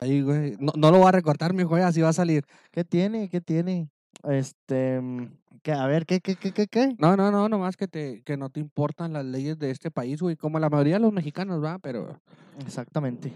Ahí, 0.01 0.23
güey. 0.23 0.57
No, 0.59 0.73
no 0.77 0.91
lo 0.91 0.99
voy 0.99 1.09
a 1.09 1.13
recortar, 1.13 1.53
mi 1.53 1.63
güey, 1.63 1.83
así 1.83 2.01
va 2.01 2.09
a 2.09 2.15
salir. 2.15 2.45
¿Qué 2.71 2.85
tiene? 2.85 3.29
¿Qué 3.29 3.41
tiene? 3.41 3.91
Este. 4.25 5.01
mm, 5.01 5.29
¿qué? 5.63 5.73
A 5.73 5.87
ver, 5.87 6.07
¿qué, 6.07 6.21
qué, 6.21 6.37
qué, 6.37 6.53
qué, 6.53 6.67
qué? 6.67 6.95
No, 6.99 7.17
no, 7.17 7.31
no, 7.31 7.49
nomás 7.49 7.77
que, 7.77 7.87
te, 7.87 8.23
que 8.23 8.37
no 8.37 8.49
te 8.49 8.61
importan 8.61 9.13
las 9.13 9.25
leyes 9.25 9.59
de 9.59 9.71
este 9.71 9.91
país, 9.91 10.21
güey, 10.21 10.37
como 10.37 10.59
la 10.59 10.71
mayoría 10.71 10.95
de 10.95 11.01
los 11.01 11.13
mexicanos, 11.13 11.63
va, 11.63 11.79
pero... 11.79 12.19
Exactamente. 12.65 13.33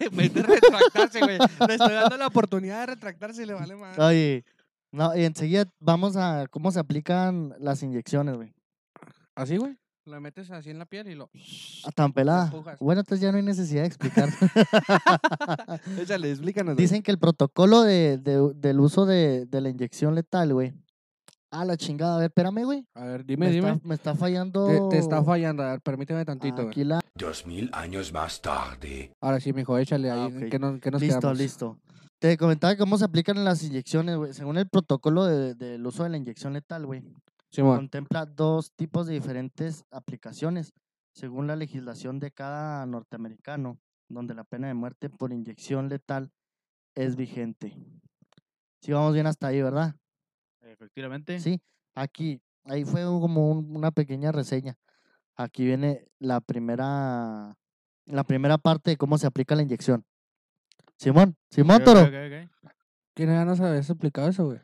en 0.00 0.16
vez 0.16 0.32
de 0.32 0.42
retractarse, 0.42 1.20
güey, 1.20 1.38
le 1.38 1.74
estoy 1.74 1.92
dando 1.92 2.16
la 2.16 2.26
oportunidad 2.28 2.80
de 2.80 2.94
retractarse 2.94 3.42
y 3.42 3.46
le 3.46 3.54
vale 3.54 3.76
más. 3.76 3.98
Oye, 3.98 4.44
no, 4.92 5.16
y 5.16 5.24
enseguida 5.24 5.64
vamos 5.80 6.16
a 6.16 6.46
cómo 6.50 6.70
se 6.70 6.80
aplican 6.80 7.54
las 7.58 7.82
inyecciones, 7.82 8.36
güey. 8.36 8.54
Así, 9.34 9.56
güey, 9.56 9.76
lo 10.08 10.20
metes 10.20 10.50
así 10.50 10.70
en 10.70 10.78
la 10.78 10.86
piel 10.86 11.08
y 11.08 11.14
lo... 11.14 11.30
A 11.84 11.90
tan 11.92 12.12
pelada. 12.12 12.50
Bueno, 12.80 13.00
entonces 13.00 13.20
ya 13.22 13.30
no 13.30 13.38
hay 13.38 13.44
necesidad 13.44 13.82
de 13.82 13.86
explicar. 13.88 14.28
Échale, 15.98 16.30
explícanos. 16.30 16.74
güey. 16.74 16.84
Dicen 16.84 17.02
que 17.02 17.10
el 17.10 17.18
protocolo 17.18 17.82
de, 17.82 18.18
de- 18.18 18.52
del 18.54 18.80
uso 18.80 19.06
de, 19.06 19.46
de 19.46 19.60
la 19.60 19.68
inyección 19.68 20.14
letal, 20.14 20.52
güey. 20.54 20.72
A 21.50 21.64
la 21.64 21.76
chingada, 21.78 22.16
a 22.16 22.18
ver, 22.18 22.26
espérame, 22.26 22.64
güey. 22.64 22.86
A 22.94 23.04
ver, 23.04 23.24
dime, 23.24 23.46
Me, 23.46 23.52
dime. 23.52 23.70
está, 23.72 23.88
me 23.88 23.94
está 23.94 24.14
fallando. 24.14 24.66
Te, 24.66 24.96
te 24.96 24.98
está 24.98 25.22
fallando, 25.24 25.62
a 25.62 25.70
ver, 25.72 25.80
permíteme 25.80 26.24
tantito. 26.24 26.62
Aquí 26.62 26.84
la. 26.84 27.00
Dos 27.14 27.46
mil 27.46 27.70
años 27.72 28.12
más 28.12 28.42
tarde. 28.42 29.12
Ahora 29.20 29.40
sí, 29.40 29.52
mijo, 29.54 29.78
échale 29.78 30.10
Ah, 30.10 30.26
ahí, 30.26 30.36
ok. 30.44 30.50
que 30.50 30.58
nos, 30.58 30.80
que 30.80 30.90
nos 30.90 31.00
Listo, 31.00 31.20
quedamos. 31.20 31.38
listo. 31.38 31.78
Te 32.18 32.36
comentaba 32.36 32.76
cómo 32.76 32.98
se 32.98 33.04
aplican 33.04 33.42
las 33.44 33.62
inyecciones, 33.62 34.16
güey. 34.16 34.34
Según 34.34 34.58
el 34.58 34.68
protocolo 34.68 35.24
de- 35.24 35.54
del 35.54 35.86
uso 35.86 36.02
de 36.02 36.10
la 36.10 36.16
inyección 36.18 36.52
letal, 36.52 36.84
güey. 36.84 37.02
Simón, 37.50 37.76
contempla 37.78 38.26
dos 38.26 38.72
tipos 38.74 39.06
de 39.06 39.14
diferentes 39.14 39.84
aplicaciones, 39.90 40.72
según 41.14 41.46
la 41.46 41.56
legislación 41.56 42.18
de 42.20 42.30
cada 42.30 42.84
norteamericano, 42.86 43.78
donde 44.08 44.34
la 44.34 44.44
pena 44.44 44.68
de 44.68 44.74
muerte 44.74 45.08
por 45.10 45.32
inyección 45.32 45.88
letal 45.88 46.30
es 46.94 47.16
vigente. 47.16 47.76
Sí, 48.82 48.92
vamos 48.92 49.14
bien 49.14 49.26
hasta 49.26 49.48
ahí, 49.48 49.62
¿verdad? 49.62 49.96
Efectivamente. 50.60 51.40
Sí, 51.40 51.60
aquí, 51.94 52.40
ahí 52.64 52.84
fue 52.84 53.02
como 53.04 53.50
un- 53.50 53.74
una 53.76 53.90
pequeña 53.90 54.30
reseña. 54.32 54.76
Aquí 55.36 55.64
viene 55.64 56.06
la 56.18 56.40
primera, 56.40 57.56
la 58.06 58.24
primera 58.24 58.58
parte 58.58 58.90
de 58.90 58.96
cómo 58.96 59.18
se 59.18 59.26
aplica 59.26 59.54
la 59.54 59.62
inyección. 59.62 60.04
Simón, 60.96 61.36
Simón 61.50 61.82
Toro. 61.84 62.08
¿quién 63.14 63.28
ya 63.30 63.44
nos 63.44 63.60
habías 63.60 63.88
explicado 63.88 64.28
eso, 64.28 64.46
güey? 64.46 64.60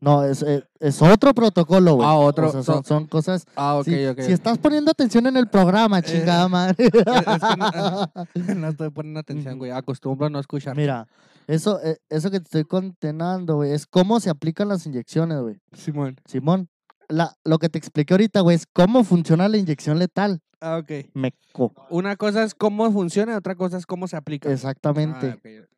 No, 0.00 0.24
es, 0.24 0.42
es, 0.42 0.64
es 0.80 1.02
otro 1.02 1.34
protocolo, 1.34 1.94
güey. 1.96 2.08
Ah, 2.08 2.14
O 2.14 2.24
otro, 2.24 2.50
sea, 2.52 2.62
so- 2.62 2.72
son, 2.74 2.84
son 2.84 3.06
cosas 3.06 3.44
Ah, 3.56 3.76
ok, 3.76 3.84
Sí, 3.84 4.06
ok. 4.06 4.20
Si 4.22 4.32
estás 4.32 4.58
poniendo 4.58 4.90
atención 4.90 5.26
en 5.26 5.36
el 5.36 5.48
programa, 5.48 6.02
chingada 6.02 6.48
madre. 6.48 6.76
es 6.86 6.92
que 6.92 7.56
no- 7.56 8.54
no 8.60 8.68
estoy 8.68 8.90
poniendo 8.90 9.20
atención, 9.20 9.58
güey. 9.58 9.70
Acostumbro 9.70 10.26
a 10.26 10.30
no 10.30 10.38
escuchar. 10.38 10.76
Mira, 10.76 11.06
eso, 11.46 11.80
eh, 11.82 11.98
eso 12.10 12.30
que 12.30 12.38
te 12.40 12.44
estoy 12.44 12.64
contenando, 12.64 13.56
güey, 13.56 13.72
es 13.72 13.86
cómo 13.86 14.20
se 14.20 14.30
aplican 14.30 14.68
las 14.68 14.86
inyecciones, 14.86 15.40
güey. 15.40 15.60
Simón. 15.72 16.16
Simón, 16.26 16.68
la, 17.08 17.34
lo 17.44 17.58
que 17.58 17.68
te 17.68 17.78
expliqué 17.78 18.14
ahorita, 18.14 18.40
güey, 18.40 18.56
es 18.56 18.66
cómo 18.72 19.02
funciona 19.04 19.48
la 19.48 19.56
inyección 19.56 19.98
letal. 19.98 20.40
Ah, 20.60 20.78
ok. 20.82 21.08
Meco. 21.14 21.72
Una 21.88 22.16
cosa 22.16 22.42
es 22.42 22.54
cómo 22.54 22.90
funciona, 22.92 23.36
otra 23.36 23.54
cosa 23.54 23.76
es 23.78 23.86
cómo 23.86 24.08
se 24.08 24.16
aplica. 24.16 24.52
Exactamente. 24.52 25.30
Ah, 25.30 25.36
ok. 25.38 25.68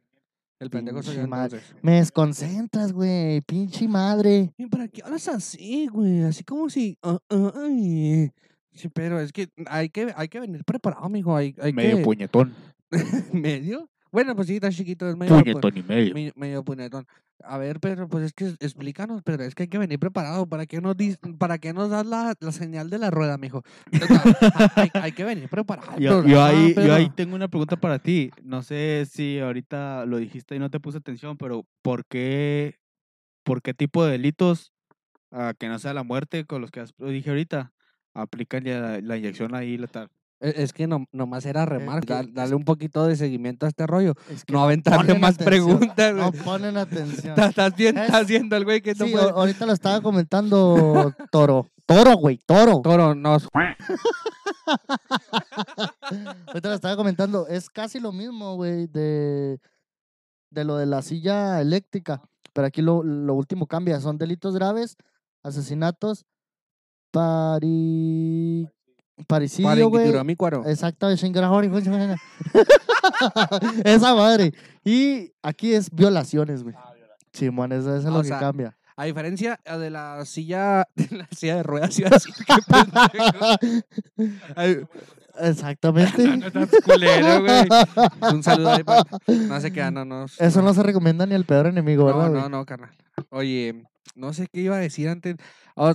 El 0.61 0.68
pendejo 0.68 1.02
soy 1.02 1.16
yo 1.16 1.22
entonces. 1.22 1.74
Me 1.80 1.92
desconcentras, 1.92 2.92
güey, 2.92 3.40
pinche 3.40 3.88
madre. 3.88 4.52
¿Y 4.58 4.66
para 4.66 4.88
qué 4.88 5.00
hablas 5.02 5.26
así, 5.28 5.86
güey? 5.86 6.22
Así 6.24 6.44
como 6.44 6.68
si... 6.68 6.98
ah, 7.02 7.18
ah, 7.30 7.52
ay. 7.56 8.30
Sí, 8.74 8.90
pero 8.90 9.18
es 9.20 9.32
que 9.32 9.48
hay 9.66 9.88
que, 9.88 10.12
hay 10.14 10.28
que 10.28 10.38
venir 10.38 10.62
preparado, 10.66 11.08
mijo. 11.08 11.34
Hay, 11.34 11.56
hay 11.62 11.72
Medio 11.72 11.96
que... 11.96 12.02
puñetón. 12.02 12.54
¿Medio? 13.32 13.88
Bueno, 14.12 14.34
pues 14.34 14.48
sí, 14.48 14.54
está 14.54 14.70
chiquito, 14.70 15.08
es 15.08 15.16
medio, 15.16 15.36
pu- 15.36 15.42
Puñetón 15.44 15.76
y 15.78 15.82
medio. 15.82 16.14
me- 16.14 16.32
medio 16.34 16.64
puñetón. 16.64 17.06
A 17.44 17.56
ver, 17.58 17.80
Pedro, 17.80 18.08
pues 18.08 18.24
es 18.24 18.32
que 18.32 18.46
explícanos, 18.61 19.22
pero 19.24 19.42
es 19.44 19.54
que 19.54 19.62
hay 19.62 19.68
que 19.68 19.78
venir 19.78 19.98
preparado. 19.98 20.46
¿Para 20.46 20.66
qué 20.66 20.80
nos, 20.80 20.96
dis- 20.96 21.18
para 21.38 21.58
qué 21.58 21.72
nos 21.72 21.88
das 21.90 22.04
la, 22.06 22.34
la 22.38 22.52
señal 22.52 22.90
de 22.90 22.98
la 22.98 23.11
rueda, 23.11 23.38
mijo? 23.38 23.62
Hay, 24.76 24.90
hay 24.94 25.12
que 25.12 25.24
venir 25.24 25.48
preparado. 25.48 25.98
Yo, 25.98 26.24
yo 26.26 26.42
ahí, 26.42 26.74
yo 26.74 26.92
ahí 26.94 27.04
Pedro. 27.04 27.14
tengo 27.14 27.34
una 27.36 27.48
pregunta 27.48 27.76
para 27.76 27.98
ti. 27.98 28.30
No 28.42 28.62
sé 28.62 29.06
si 29.11 29.38
ahorita 29.38 30.04
lo 30.06 30.18
dijiste 30.18 30.56
y 30.56 30.58
no 30.58 30.70
te 30.70 30.80
puse 30.80 30.98
atención, 30.98 31.36
pero 31.38 31.64
¿por 31.82 32.04
qué, 32.04 32.78
por 33.44 33.62
qué 33.62 33.72
tipo 33.74 34.04
de 34.04 34.12
delitos 34.12 34.72
ah, 35.30 35.54
que 35.58 35.68
no 35.68 35.78
sea 35.78 35.94
la 35.94 36.02
muerte 36.02 36.44
con 36.44 36.61
los 36.61 36.70
que 36.70 36.84
dije 36.98 37.30
ahorita 37.30 37.72
aplican 38.12 38.64
ya 38.64 38.80
la, 38.80 39.00
la 39.00 39.16
inyección 39.16 39.54
ahí 39.54 39.78
letal? 39.78 40.08
Es 40.41 40.55
es 40.57 40.72
que 40.72 40.86
no, 40.86 41.05
nomás 41.12 41.45
era 41.45 41.66
remar, 41.66 42.01
que- 42.01 42.14
dar- 42.14 42.24
es 42.24 42.34
darle 42.34 42.55
un 42.55 42.64
poquito 42.64 43.07
de 43.07 43.16
seguimiento 43.16 43.66
a 43.66 43.68
este 43.68 43.86
rollo. 43.86 44.14
Es 44.30 44.45
que 44.45 44.53
No 44.53 44.62
aventarle 44.64 45.18
más 45.18 45.34
atención, 45.34 45.78
preguntas, 45.78 46.14
No 46.14 46.32
ponen 46.32 46.76
atención. 46.78 47.38
Estás 47.38 47.74
Es- 47.78 47.95
estás 47.95 48.26
viendo 48.26 48.57
el 48.57 48.64
güey 48.64 48.80
que 48.80 48.95
no 48.95 49.05
Sí, 49.07 49.12
puede. 49.12 49.30
ahorita 49.30 49.66
lo 49.66 49.72
estaba 49.72 50.01
comentando 50.01 51.14
Toro. 51.30 51.66
Toro, 51.86 52.16
güey, 52.16 52.38
Toro. 52.47 52.80
Toro, 52.82 53.14
no. 53.14 53.36
Ahorita 56.47 56.68
lo 56.68 56.74
estaba 56.74 56.97
comentando. 56.97 57.47
Es 57.49 57.68
casi 57.68 58.01
lo 58.01 58.12
mismo, 58.12 58.57
güey, 58.57 58.86
de, 58.86 59.59
de 60.51 60.64
lo 60.64 60.76
de 60.76 60.86
la 60.86 61.03
silla 61.03 61.61
eléctrica. 61.61 62.22
Pero 62.53 62.66
aquí 62.66 62.82
lo, 62.82 63.03
lo 63.03 63.34
último 63.34 63.66
cambia. 63.66 64.01
Son 64.01 64.18
delitos 64.18 64.55
graves, 64.55 64.97
asesinatos, 65.43 66.24
pari... 67.11 68.68
paricidio, 69.26 69.68
güey. 69.88 70.04
Exacto. 70.66 71.08
Esa 73.84 74.14
madre. 74.14 74.52
Y 74.84 75.32
aquí 75.42 75.74
es 75.74 75.90
violaciones, 75.90 76.62
güey. 76.62 76.74
Simón, 77.32 77.72
eso, 77.72 77.96
eso 77.96 77.98
es 77.98 78.06
Ah, 78.06 78.10
lo 78.10 78.18
o 78.18 78.22
que 78.22 78.28
sea, 78.28 78.38
cambia. 78.38 78.76
A 78.96 79.04
diferencia 79.04 79.58
eh, 79.64 79.78
de 79.78 79.90
la 79.90 80.24
silla 80.26 80.86
de 80.94 81.16
la 81.16 81.28
silla 81.34 81.56
de 81.56 81.62
ruedas, 81.62 81.98
iba 81.98 82.08
a 82.08 82.10
decir. 82.10 82.34
Ay, 84.56 84.78
Exactamente. 85.42 86.26
no, 86.36 86.46
no 86.52 86.66
culero, 86.84 87.40
güey. 87.40 87.66
Un 88.34 88.42
saludo 88.42 88.72
ahí 88.72 88.82
para... 88.84 89.04
No 89.26 89.60
sé 89.60 89.72
qué, 89.72 89.90
no, 89.90 90.04
no. 90.04 90.26
Eso 90.38 90.60
no 90.60 90.74
se 90.74 90.82
recomienda 90.82 91.24
ni 91.24 91.34
al 91.34 91.44
peor 91.44 91.68
enemigo, 91.68 92.10
No, 92.10 92.16
¿verdad? 92.18 92.30
no, 92.32 92.38
güey? 92.40 92.50
no, 92.50 92.66
carnal. 92.66 92.90
Oye, 93.30 93.84
no 94.14 94.32
sé 94.32 94.46
qué 94.53 94.61
iba 94.62 94.76
a 94.76 94.80
decir 94.80 95.09
antes. 95.09 95.36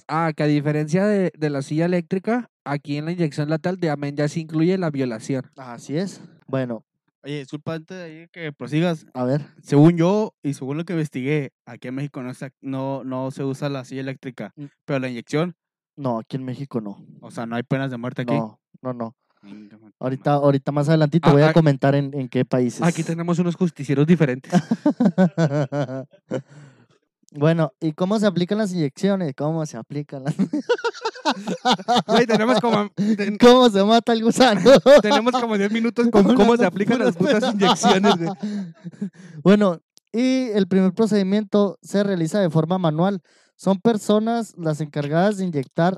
Ah, 0.08 0.32
que 0.36 0.44
a 0.44 0.48
diferencia 0.48 1.06
de, 1.06 1.32
de 1.38 1.50
la 1.50 1.62
silla 1.62 1.86
eléctrica, 1.86 2.50
aquí 2.64 2.98
en 2.98 3.06
la 3.06 3.12
inyección 3.12 3.50
letal 3.50 3.78
de 3.78 3.90
amén 3.90 4.16
ya 4.16 4.28
se 4.28 4.40
incluye 4.40 4.78
la 4.78 4.90
violación. 4.92 5.52
Así 5.58 5.98
es. 5.98 6.22
Bueno, 6.48 6.84
Oye, 7.24 7.40
disculpa 7.40 7.74
antes 7.74 7.98
de 7.98 8.04
ahí 8.04 8.28
que 8.32 8.54
prosigas. 8.54 9.08
a 9.16 9.24
ver. 9.24 9.42
Según 9.64 9.98
yo 9.98 10.36
y 10.44 10.54
según 10.54 10.78
lo 10.78 10.86
que 10.86 10.94
investigué, 10.94 11.54
aquí 11.66 11.88
en 11.88 11.96
México 11.96 12.22
no, 12.22 12.32
se- 12.36 12.52
no, 12.62 13.04
no 13.04 13.32
se 13.32 13.44
usa 13.44 13.68
la 13.70 13.84
silla 13.84 14.02
eléctrica, 14.02 14.54
Mm. 14.56 14.66
pero 14.86 15.00
la 15.00 15.10
inyección, 15.10 15.56
No, 15.98 16.20
aquí 16.20 16.36
en 16.36 16.44
México 16.44 16.82
no. 16.82 17.04
o 17.22 17.32
sea, 17.32 17.48
no 17.48 17.56
hay 17.56 17.64
penas 17.64 17.90
de 17.90 17.98
muerte 17.98 18.22
aquí. 18.22 18.34
No, 18.36 18.60
no, 18.84 18.94
no. 18.94 19.16
Ahorita, 20.00 20.34
ahorita 20.34 20.72
más 20.72 20.88
adelantito 20.90 21.30
Ah, 21.30 21.34
voy 21.34 21.42
a 21.44 21.50
ah, 21.50 21.54
comentar 21.54 21.96
en, 21.96 22.14
en 22.14 22.28
qué 22.30 22.46
países. 22.46 22.82
Aquí 22.84 23.04
tenemos 23.04 23.38
unos 23.40 23.56
justicieros 23.56 24.06
diferentes. 24.06 24.52
bueno, 27.38 27.72
¿y 27.80 27.92
cómo 27.94 28.20
se 28.20 28.26
aplican 28.26 28.58
las 28.58 28.72
inyecciones? 28.74 29.34
¿Cómo 29.36 29.66
se 29.66 29.78
aplican 29.78 30.24
las... 30.24 30.36
Güey, 32.08 32.28
tenemos 32.28 32.60
como, 32.62 32.90
ten- 33.18 33.38
¿Cómo 33.42 33.70
se 33.70 33.84
mata 33.84 34.14
el 34.14 34.24
gusano? 34.24 34.62
tenemos 35.02 35.34
como 35.34 35.58
10 35.58 35.72
minutos 35.72 36.08
con 36.12 36.36
cómo 36.36 36.56
se 36.56 36.66
aplican 36.66 37.00
las 37.00 37.16
putas 37.18 37.54
inyecciones, 37.54 38.16
güey. 38.18 38.30
Bueno, 39.44 39.80
y 40.12 40.50
el 40.52 40.68
primer 40.68 40.94
procedimiento 40.94 41.78
se 41.82 42.04
realiza 42.04 42.40
de 42.40 42.50
forma 42.50 42.78
manual. 42.78 43.22
Son 43.56 43.80
personas 43.80 44.54
las 44.58 44.82
encargadas 44.82 45.38
de 45.38 45.46
inyectar. 45.46 45.98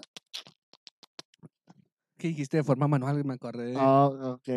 ¿Qué 2.17 2.29
dijiste 2.29 2.57
de 2.57 2.63
forma 2.63 2.87
manual? 2.87 3.23
Me 3.25 3.33
acordé. 3.33 3.65
de- 3.65 3.75
Ah, 3.77 4.05
ok. 4.07 4.49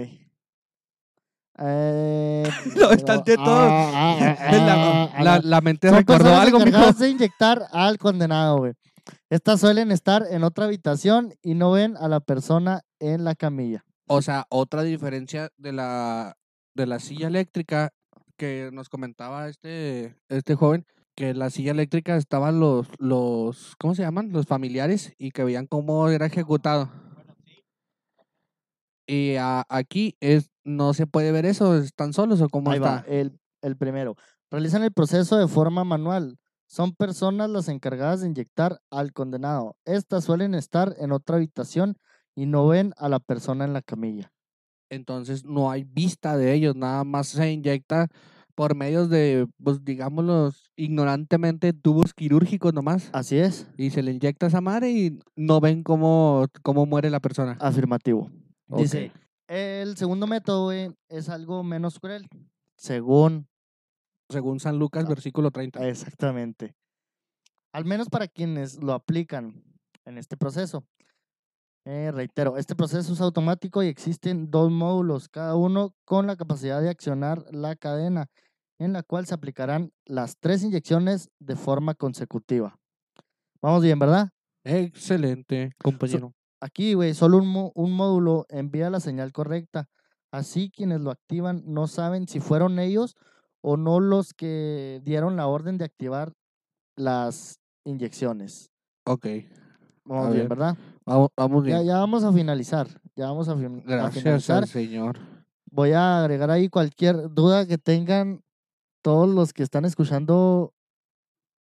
Eh, 1.63 2.49
No, 2.77 2.91
están 2.91 3.23
de 3.25 3.37
todo. 3.37 3.45
ah, 3.71 4.19
ah, 4.19 4.53
la, 4.53 5.03
ah, 5.05 5.23
la- 5.23 5.41
la 5.41 5.61
mente 5.61 5.89
Son 5.89 5.99
recordó 5.99 6.35
algo, 6.35 6.59
mijo. 6.61 6.93
de 6.93 7.09
inyectar 7.11 7.67
al 7.73 7.99
condenado, 7.99 8.59
güey. 8.59 8.73
Estas 9.29 9.61
suelen 9.61 9.91
estar 9.93 10.25
en 10.31 10.45
otra 10.45 10.65
habitación 10.67 11.35
y 11.43 11.55
no 11.55 11.73
ven 11.73 11.97
a 11.99 12.09
la 12.09 12.21
persona 12.21 12.83
en 12.99 13.25
la 13.25 13.35
camilla. 13.35 13.85
O 14.09 14.23
sea, 14.23 14.47
otra 14.49 14.83
diferencia 14.83 15.51
de 15.57 15.73
la, 15.73 16.37
de 16.75 16.87
la 16.87 16.99
silla 16.99 17.29
eléctrica 17.29 17.91
que 18.37 18.71
nos 18.73 18.89
comentaba 18.89 19.49
este, 19.49 20.17
este 20.29 20.55
joven, 20.55 20.87
que 21.17 21.31
en 21.31 21.39
la 21.39 21.51
silla 21.51 21.73
eléctrica 21.73 22.17
estaban 22.17 22.59
los, 22.61 22.87
los, 22.99 23.75
¿cómo 23.79 23.95
se 23.95 24.03
llaman? 24.03 24.33
Los 24.33 24.47
familiares 24.47 25.13
y 25.19 25.31
que 25.33 25.45
veían 25.45 25.67
cómo 25.67 26.09
era 26.09 26.27
ejecutado. 26.27 26.91
Y 29.07 29.37
a- 29.37 29.65
aquí 29.69 30.17
es, 30.21 30.50
no 30.65 30.95
se 30.95 31.07
puede 31.07 31.33
ver 31.33 31.47
eso, 31.47 31.77
están 31.77 32.13
solos 32.13 32.41
o 32.41 32.49
cómo 32.49 32.71
Ahí 32.71 32.77
está. 32.79 32.97
va, 32.97 33.05
el, 33.09 33.39
el 33.63 33.77
primero. 33.77 34.17
Realizan 34.51 34.83
el 34.83 34.93
proceso 34.93 35.37
de 35.39 35.49
forma 35.49 35.85
manual. 35.85 36.37
Son 36.67 36.93
personas 36.93 37.51
las 37.51 37.69
encargadas 37.69 38.21
de 38.21 38.29
inyectar 38.29 38.79
al 38.91 39.13
condenado. 39.13 39.77
Estas 39.85 40.25
suelen 40.25 40.55
estar 40.55 40.95
en 40.99 41.13
otra 41.13 41.37
habitación 41.37 41.97
y 42.37 42.47
no 42.47 42.67
ven 42.69 42.93
a 42.97 43.09
la 43.09 43.19
persona 43.19 43.65
en 43.65 43.73
la 43.73 43.83
camilla. 43.83 44.33
Entonces 44.89 45.45
no 45.45 45.71
hay 45.71 45.85
vista 45.85 46.37
de 46.37 46.53
ellos, 46.53 46.75
nada 46.77 47.05
más 47.05 47.29
se 47.29 47.51
inyecta 47.53 48.09
por 48.55 48.75
medios 48.75 49.09
de, 49.09 49.47
pues 49.63 49.85
digámoslos, 49.85 50.71
ignorantemente 50.77 51.73
tubos 51.73 52.13
quirúrgicos 52.13 52.75
nomás. 52.75 53.09
Así 53.13 53.39
es, 53.39 53.69
Y 53.79 53.91
se 53.91 54.03
le 54.03 54.13
inyecta 54.13 54.47
esa 54.47 54.61
madre 54.61 54.91
y 54.91 55.19
no 55.37 55.61
ven 55.61 55.83
cómo, 55.83 56.47
cómo 56.63 56.87
muere 56.87 57.09
la 57.11 57.21
persona. 57.21 57.57
afirmativo. 57.61 58.31
Dice. 58.69 59.13
El 59.51 59.97
segundo 59.97 60.29
método 60.29 60.67
güey, 60.67 60.95
es 61.09 61.29
algo 61.29 61.65
menos 61.65 61.99
cruel, 61.99 62.29
según 62.77 63.49
Según 64.29 64.61
San 64.61 64.79
Lucas, 64.79 65.05
Ah, 65.07 65.09
versículo 65.09 65.51
30. 65.51 65.87
Exactamente. 65.89 66.77
Al 67.73 67.85
menos 67.85 68.09
para 68.09 68.29
quienes 68.29 68.81
lo 68.81 68.93
aplican 68.93 69.65
en 70.05 70.19
este 70.19 70.37
proceso. 70.37 70.85
Eh, 71.85 72.13
reitero, 72.13 72.57
este 72.57 72.77
proceso 72.77 73.13
es 73.13 73.21
automático 73.21 73.83
y 73.83 73.89
existen 73.89 74.51
dos 74.51 74.71
módulos, 74.71 75.29
cada 75.29 75.57
uno 75.57 75.95
con 76.05 76.29
la 76.29 76.37
capacidad 76.37 76.81
de 76.81 76.91
accionar 76.91 77.45
la 77.51 77.75
cadena, 77.75 78.29
en 78.79 78.93
la 78.93 79.03
cual 79.03 79.27
se 79.27 79.35
aplicarán 79.35 79.93
las 80.07 80.37
tres 80.39 80.63
inyecciones 80.63 81.29
de 81.41 81.57
forma 81.57 81.95
consecutiva. 81.95 82.79
Vamos 83.61 83.83
bien, 83.83 83.99
¿verdad? 83.99 84.29
Excelente, 84.63 85.73
compañero. 85.83 86.33
Aquí, 86.61 86.95
güey, 86.95 87.15
solo 87.15 87.39
un, 87.39 87.71
un 87.75 87.93
módulo 87.93 88.47
envía 88.49 88.91
la 88.91 89.01
señal 89.01 89.33
correcta. 89.33 89.89
Así 90.33 90.71
quienes 90.71 91.01
lo 91.01 91.11
activan 91.11 91.63
no 91.67 91.87
saben 91.87 92.29
si 92.29 92.39
fueron 92.41 92.79
ellos 92.79 93.17
o 93.63 93.77
no 93.77 93.99
los 94.01 94.33
que 94.35 95.01
dieron 95.05 95.37
la 95.37 95.47
orden 95.47 95.77
de 95.79 95.85
activar 95.87 96.33
las 96.97 97.59
inyecciones. 97.85 98.71
ok, 99.07 99.27
Vamos 100.05 100.27
A 100.27 100.31
bien, 100.31 100.41
ver, 100.43 100.49
¿verdad? 100.49 100.77
vamos, 101.05 101.65
bien. 101.65 101.85
ya 101.85 101.99
vamos 101.99 102.25
a 102.25 102.33
finalizar. 102.33 102.89
Ya 103.17 103.27
vamos 103.27 103.49
a, 103.49 103.57
fin- 103.57 103.83
a 103.87 103.91
Gracias 103.91 104.23
finalizar. 104.23 104.63
al 104.63 104.69
Señor. 104.69 105.19
Voy 105.71 105.93
a 105.93 106.21
agregar 106.21 106.51
ahí 106.51 106.69
cualquier 106.69 107.31
duda 107.33 107.67
que 107.67 107.79
tengan 107.79 108.43
todos 109.03 109.29
los 109.29 109.53
que 109.53 109.63
están 109.63 109.85
escuchando 109.85 110.73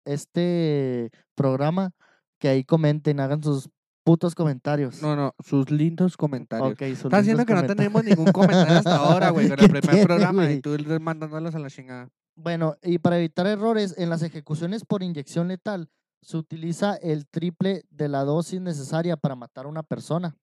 este 0.04 1.10
programa, 1.34 1.90
que 2.38 2.48
ahí 2.48 2.64
comenten, 2.64 3.20
hagan 3.20 3.42
sus 3.42 3.68
putos 4.08 4.34
comentarios. 4.34 5.02
No, 5.02 5.14
no, 5.14 5.34
sus 5.44 5.70
lindos 5.70 6.16
comentarios. 6.16 6.72
Ok, 6.72 6.78
sus 6.94 7.04
Estás 7.04 7.24
diciendo 7.24 7.44
que 7.44 7.52
no 7.52 7.66
tenemos 7.66 8.02
ningún 8.02 8.32
comentario 8.32 8.78
hasta 8.78 8.96
ahora, 8.96 9.28
güey, 9.28 9.50
con 9.50 9.58
el 9.58 9.66
¿Qué 9.66 9.68
primer 9.68 9.82
tiene, 9.90 10.06
programa 10.06 10.44
güey? 10.44 10.56
y 10.56 10.60
tú 10.62 10.74
mandándolos 10.98 11.54
a 11.54 11.58
la 11.58 11.68
chingada. 11.68 12.08
Bueno, 12.34 12.76
y 12.82 13.00
para 13.00 13.18
evitar 13.18 13.46
errores, 13.46 13.94
en 13.98 14.08
las 14.08 14.22
ejecuciones 14.22 14.86
por 14.86 15.02
inyección 15.02 15.48
letal 15.48 15.90
se 16.22 16.38
utiliza 16.38 16.94
el 16.94 17.26
triple 17.26 17.82
de 17.90 18.08
la 18.08 18.24
dosis 18.24 18.62
necesaria 18.62 19.18
para 19.18 19.36
matar 19.36 19.66
a 19.66 19.68
una 19.68 19.82
persona. 19.82 20.38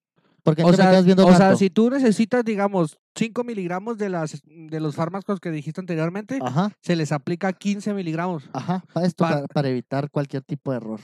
Porque 0.45 0.63
O 0.63 0.71
sea, 0.73 1.01
viendo 1.01 1.25
o 1.25 1.33
sea, 1.33 1.55
si 1.55 1.71
tú 1.71 1.89
necesitas, 1.89 2.45
digamos, 2.45 2.99
5 3.15 3.43
miligramos 3.43 3.97
de, 3.97 4.09
las, 4.09 4.43
de 4.45 4.79
los 4.79 4.95
fármacos 4.95 5.39
que 5.39 5.49
dijiste 5.49 5.81
anteriormente, 5.81 6.37
Ajá, 6.39 6.71
se 6.83 6.95
les 6.95 7.11
aplica 7.11 7.51
15 7.51 7.95
miligramos. 7.95 8.47
ajá, 8.53 8.83
para 8.93 9.07
esto, 9.07 9.23
Para- 9.23 9.35
para, 9.37 9.47
para 9.47 9.69
evitar 9.69 10.11
cualquier 10.11 10.43
tipo 10.43 10.69
de 10.69 10.77
error. 10.77 10.99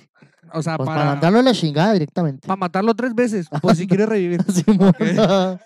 O 0.53 0.61
sea, 0.61 0.77
Pues 0.77 0.85
para, 0.85 1.01
para, 1.01 1.11
mandarlo 1.13 1.39
a 1.39 1.41
la 1.41 1.53
chingada 1.53 1.93
directamente. 1.93 2.47
para 2.47 2.55
matarlo 2.55 2.93
tres 2.93 3.15
veces, 3.15 3.47
por 3.63 3.75
si 3.75 3.87
quiere 3.87 4.05
revivir. 4.05 4.43
Simón. 4.53 4.93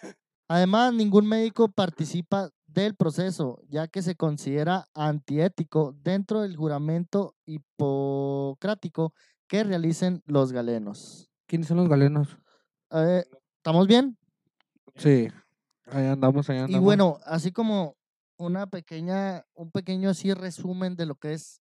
Además, 0.48 0.94
ningún 0.94 1.28
médico 1.28 1.68
participa 1.68 2.50
del 2.68 2.96
proceso, 2.96 3.60
ya 3.68 3.90
que 3.90 4.02
se 4.02 4.16
considera 4.16 4.86
antiético 4.94 5.94
dentro 6.02 6.44
del 6.44 6.56
juramento 6.56 7.36
hipocrático 7.46 9.14
que 9.50 9.64
realicen 9.66 10.22
los 10.26 10.52
galenos. 10.54 11.30
¿Quiénes 11.48 11.68
son 11.68 11.78
los 11.78 11.90
galenos? 11.90 12.38
Eh, 12.92 13.24
¿Estamos 13.66 13.88
bien? 13.88 14.16
Sí, 14.96 15.28
ahí 15.88 16.06
andamos, 16.06 16.48
ahí 16.52 16.58
andamos. 16.58 16.80
Y 16.80 16.84
bueno, 16.84 17.18
así 17.26 17.52
como 17.52 17.96
una 18.38 18.68
pequeña, 18.68 19.44
un 19.56 19.72
pequeño 19.72 20.12
así 20.12 20.32
resumen 20.36 20.96
de 20.96 21.08
lo 21.08 21.16
que 21.16 21.34
es, 21.34 21.62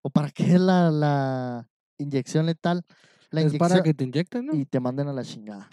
o 0.00 0.08
para 0.08 0.30
qué 0.30 0.54
es 0.54 0.58
la, 0.58 0.90
la 0.90 1.68
inyección 1.98 2.46
letal. 2.46 2.86
La 3.28 3.42
es 3.42 3.54
para 3.58 3.82
que 3.82 3.92
te 3.92 4.04
inyecten, 4.04 4.46
¿no? 4.46 4.54
y 4.54 4.64
te 4.64 4.80
manden 4.80 5.08
a 5.08 5.12
la 5.12 5.22
chingada. 5.22 5.68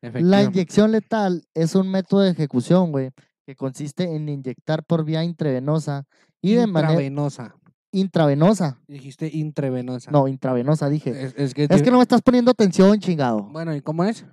La 0.00 0.44
inyección 0.44 0.92
letal 0.92 1.42
es 1.54 1.74
un 1.74 1.90
método 1.90 2.20
de 2.20 2.30
ejecución, 2.30 2.92
güey, 2.92 3.10
que 3.44 3.56
consiste 3.56 4.14
en 4.14 4.28
inyectar 4.28 4.84
por 4.84 5.04
vía 5.04 5.24
intravenosa 5.24 6.06
y 6.40 6.54
de 6.54 6.68
manera 6.68 6.92
Intravenosa. 6.92 7.56
intravenosa. 7.90 8.80
Dijiste 8.86 9.28
intravenosa. 9.32 10.12
No, 10.12 10.28
intravenosa 10.28 10.88
dije. 10.88 11.10
Es, 11.20 11.34
es 11.36 11.52
que, 11.52 11.66
Es 11.68 11.82
que 11.82 11.90
no 11.90 11.96
me 11.96 12.04
estás 12.04 12.22
poniendo 12.22 12.52
atención, 12.52 12.96
chingado. 13.00 13.42
Bueno, 13.42 13.74
¿y 13.74 13.80
cómo 13.80 14.04
es? 14.04 14.24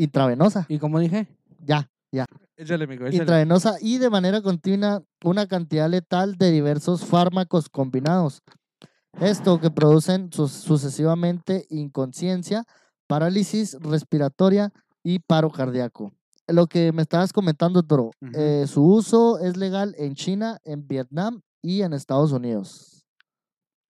Intravenosa. 0.00 0.64
¿Y 0.66 0.78
cómo 0.78 0.98
dije? 0.98 1.26
Ya, 1.62 1.90
ya. 2.10 2.24
Échale, 2.56 2.84
amigo, 2.84 3.04
échale. 3.04 3.18
Intravenosa 3.18 3.76
y 3.82 3.98
de 3.98 4.08
manera 4.08 4.40
continua 4.40 5.02
una 5.22 5.46
cantidad 5.46 5.90
letal 5.90 6.36
de 6.36 6.50
diversos 6.50 7.04
fármacos 7.04 7.68
combinados. 7.68 8.42
Esto 9.20 9.60
que 9.60 9.70
producen 9.70 10.32
sucesivamente 10.32 11.66
inconsciencia, 11.68 12.64
parálisis 13.06 13.76
respiratoria 13.78 14.72
y 15.02 15.18
paro 15.18 15.50
cardíaco. 15.50 16.12
Lo 16.48 16.66
que 16.66 16.92
me 16.92 17.02
estabas 17.02 17.34
comentando, 17.34 17.82
Toro, 17.82 18.12
eh, 18.34 18.64
su 18.66 18.82
uso 18.82 19.38
es 19.38 19.58
legal 19.58 19.94
en 19.98 20.14
China, 20.14 20.58
en 20.64 20.88
Vietnam 20.88 21.42
y 21.60 21.82
en 21.82 21.92
Estados 21.92 22.32
Unidos. 22.32 23.04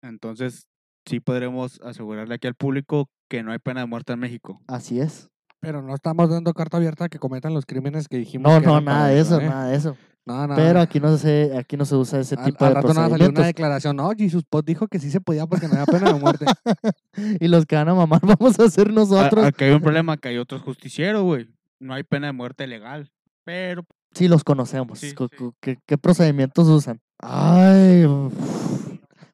Entonces, 0.01 0.68
sí 1.05 1.20
podremos 1.20 1.80
asegurarle 1.82 2.34
aquí 2.34 2.47
al 2.47 2.55
público 2.55 3.10
que 3.30 3.43
no 3.43 3.51
hay 3.51 3.60
pena 3.60 3.82
de 3.82 3.86
muerte 3.86 4.14
en 4.14 4.20
México. 4.20 4.60
Así 4.68 4.99
es. 4.99 5.30
Pero 5.62 5.82
no 5.82 5.93
estamos 5.93 6.30
dando 6.30 6.53
carta 6.53 6.78
abierta 6.78 7.05
a 7.05 7.10
que 7.10 7.20
cometan 7.20 7.53
los 7.53 7.66
crímenes 7.66 8.07
que 8.07 8.18
dijimos. 8.18 8.51
No, 8.51 8.62
que 8.62 8.68
no, 8.68 8.82
nada 8.82 9.07
de 9.07 9.20
eso, 9.20 9.39
¿eh? 9.41 9.47
nada 9.47 9.68
de 9.68 9.76
eso. 9.76 9.97
No, 10.26 10.47
no. 10.47 10.55
Pero 10.55 10.80
aquí 10.80 10.99
no 10.99 11.18
se, 11.18 11.57
aquí 11.57 11.76
no 11.76 11.86
se 11.86 11.95
usa 11.95 12.20
ese 12.20 12.36
al, 12.36 12.45
tipo 12.45 12.64
al 12.64 12.72
de 12.72 12.76
rato 12.76 12.93
no 12.93 12.99
va 13.01 13.05
a 13.07 13.10
salir 13.10 13.30
una 13.30 13.45
declaración. 13.45 13.95
No, 13.95 14.12
Jesus 14.18 14.43
Pot 14.47 14.66
dijo 14.66 14.88
que 14.88 14.99
sí 14.99 15.10
se 15.10 15.20
podía 15.22 15.47
porque 15.47 15.68
no 15.68 15.74
había 15.74 15.86
pena 15.86 16.14
de 16.14 16.20
muerte. 16.20 16.45
Y 17.41 17.47
los 17.47 17.66
que 17.66 17.76
van 17.76 17.89
a 17.89 17.95
mamar 17.95 18.22
vamos 18.39 18.60
a 18.60 18.70
ser 18.70 18.89
A- 18.89 18.91
nosotros. 18.91 19.43
Aquí 19.45 19.66
hay 19.66 19.72
un 19.72 19.82
problema, 19.82 20.18
que 20.18 20.30
hay 20.30 20.38
otros 20.38 20.62
justicieros, 20.62 21.24
güey. 21.24 21.49
No 21.80 21.93
hay 21.93 22.03
pena 22.03 22.28
de 22.28 22.34
muerte 22.34 22.68
legal. 22.68 23.12
Pero 23.43 23.86
Sí, 24.14 24.28
los 24.28 24.43
conocemos. 24.43 24.99
Sí, 24.99 25.14
¿Qué, 25.60 25.78
qué 25.86 25.97
procedimientos 25.97 26.68
usan? 26.68 26.99
Ay, 27.20 28.05
uf. 28.05 28.34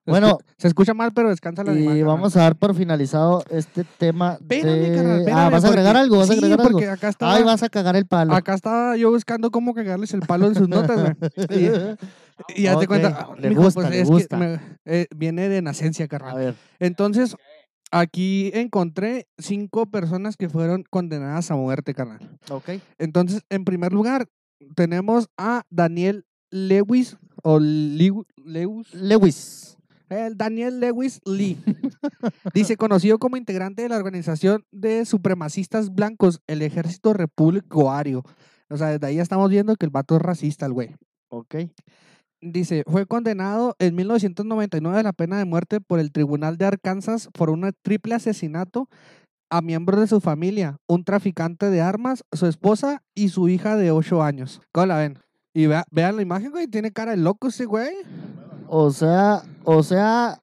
Bueno, 0.06 0.38
se 0.58 0.68
escucha 0.68 0.93
mal, 0.93 1.12
pero 1.14 1.30
descansa 1.30 1.64
la 1.64 1.74
y 1.74 2.03
vamos 2.03 2.36
a 2.38 2.41
dar 2.41 2.56
por 2.56 2.76
finalizado 2.76 3.43
este 3.49 3.84
tema 3.97 4.34
Espérame, 4.34 4.68
de... 4.80 4.95
carnal, 4.95 5.26
ah, 5.34 5.49
¿vas 5.49 5.64
a 5.64 5.68
agregar 5.70 5.93
porque- 5.93 5.99
algo? 6.03 6.18
¿Vas 6.18 6.30
a 6.30 6.34
sí, 6.34 6.38
agregar 6.39 6.60
algo? 6.60 6.72
porque 6.72 6.89
acá 6.89 7.10
estaba, 7.10 7.34
Ay, 7.36 7.43
vas 7.43 7.64
a 7.64 7.70
cagar 7.70 7.95
el 7.95 8.06
palo. 8.06 8.34
acá 8.34 8.53
estaba 8.53 8.95
yo 8.97 9.10
buscando 9.12 9.49
cómo 9.51 9.74
cagarles 9.74 10.14
el 10.14 10.20
palo 10.22 10.47
en 10.47 10.56
sus 10.56 10.70
notas. 10.70 11.16
Y, 12.56 12.62
y 12.62 12.64
ya 12.64 12.78
te 12.78 12.86
cuenta, 12.86 13.30
le 13.39 13.49
mijo, 13.49 13.62
gusta, 13.64 13.80
pues 13.82 13.89
le 13.91 14.01
es 14.01 14.08
que 14.10 14.14
gusta. 14.14 14.38
me- 14.38 14.60
eh, 14.86 15.08
viene 15.16 15.47
de 15.49 15.62
nacencia, 15.62 16.06
A 16.06 16.08
carnal. 16.10 16.36
ver, 16.38 16.56
Entonces, 16.80 17.36
aquí 17.91 18.51
encontré 18.53 19.28
cinco 19.38 19.86
personas 19.86 20.36
que 20.36 20.49
fueron 20.49 20.84
condenadas 20.89 21.49
a 21.49 21.56
muerte, 21.56 21.93
carnal. 21.93 22.20
ok. 22.49 22.72
Entonces, 22.99 23.41
en 23.49 23.64
primer 23.64 23.93
lugar, 23.93 24.28
tenemos 24.76 25.30
a 25.38 25.64
Daniel 25.70 26.26
Lewis 26.51 27.18
o 27.41 27.60
Lewis. 27.60 28.26
Lewis. 28.93 29.78
El 30.10 30.38
Daniel 30.38 30.80
Lewis 30.80 31.22
Lee. 31.26 31.58
Dice, 32.53 32.78
conocido 32.78 33.18
como 33.20 33.38
integrante 33.38 33.82
de 33.82 33.89
la 33.89 33.97
organización 33.97 34.64
de 34.72 35.06
supremacistas 35.06 35.93
blancos, 35.93 36.41
el 36.47 36.62
Ejército 36.62 37.14
Repúblico 37.14 37.91
Ario. 37.91 38.24
O 38.70 38.78
sea, 38.78 38.88
desde 38.88 39.08
ahí 39.08 39.16
ya 39.16 39.22
estamos 39.24 39.49
viendo 39.49 39.76
que 39.76 39.86
el 39.86 39.91
vato 39.91 40.16
es 40.16 40.22
racista, 40.22 40.66
el 40.66 40.74
güey. 40.74 40.95
Ok. 41.30 41.56
Dice, 42.41 42.84
fue 42.88 43.06
condenado 43.08 43.76
en 43.80 43.95
1999 43.95 44.99
a 44.99 45.03
la 45.03 45.14
pena 45.14 45.38
de 45.39 45.45
muerte 45.45 45.82
por 45.82 45.99
el 45.99 46.12
Tribunal 46.12 46.58
de 46.58 46.66
Arkansas 46.66 47.30
por 47.34 47.49
un 47.49 47.72
triple 47.82 48.14
asesinato 48.16 48.88
a 49.49 49.62
miembros 49.62 49.99
de 49.99 50.08
su 50.08 50.22
familia, 50.22 50.78
un 50.88 51.03
traficante 51.03 51.70
de 51.70 51.82
armas, 51.82 52.24
su 52.34 52.45
esposa 52.45 53.01
y 53.16 53.30
su 53.30 53.47
hija 53.49 53.78
de 53.78 53.91
8 53.91 54.22
años. 54.22 54.62
¿Cómo 54.72 54.88
la 54.88 54.97
ven? 54.97 55.20
Y 55.53 55.68
vea- 55.68 55.86
vean 55.91 56.18
la 56.18 56.22
imagen, 56.22 56.51
güey, 56.51 56.68
tiene 56.68 56.91
cara 56.91 57.12
de 57.12 57.18
loco 57.18 57.47
ese 57.47 57.66
güey. 57.66 57.89
O 58.68 58.91
sea, 58.91 59.43
o 59.63 59.84
sea, 59.84 60.39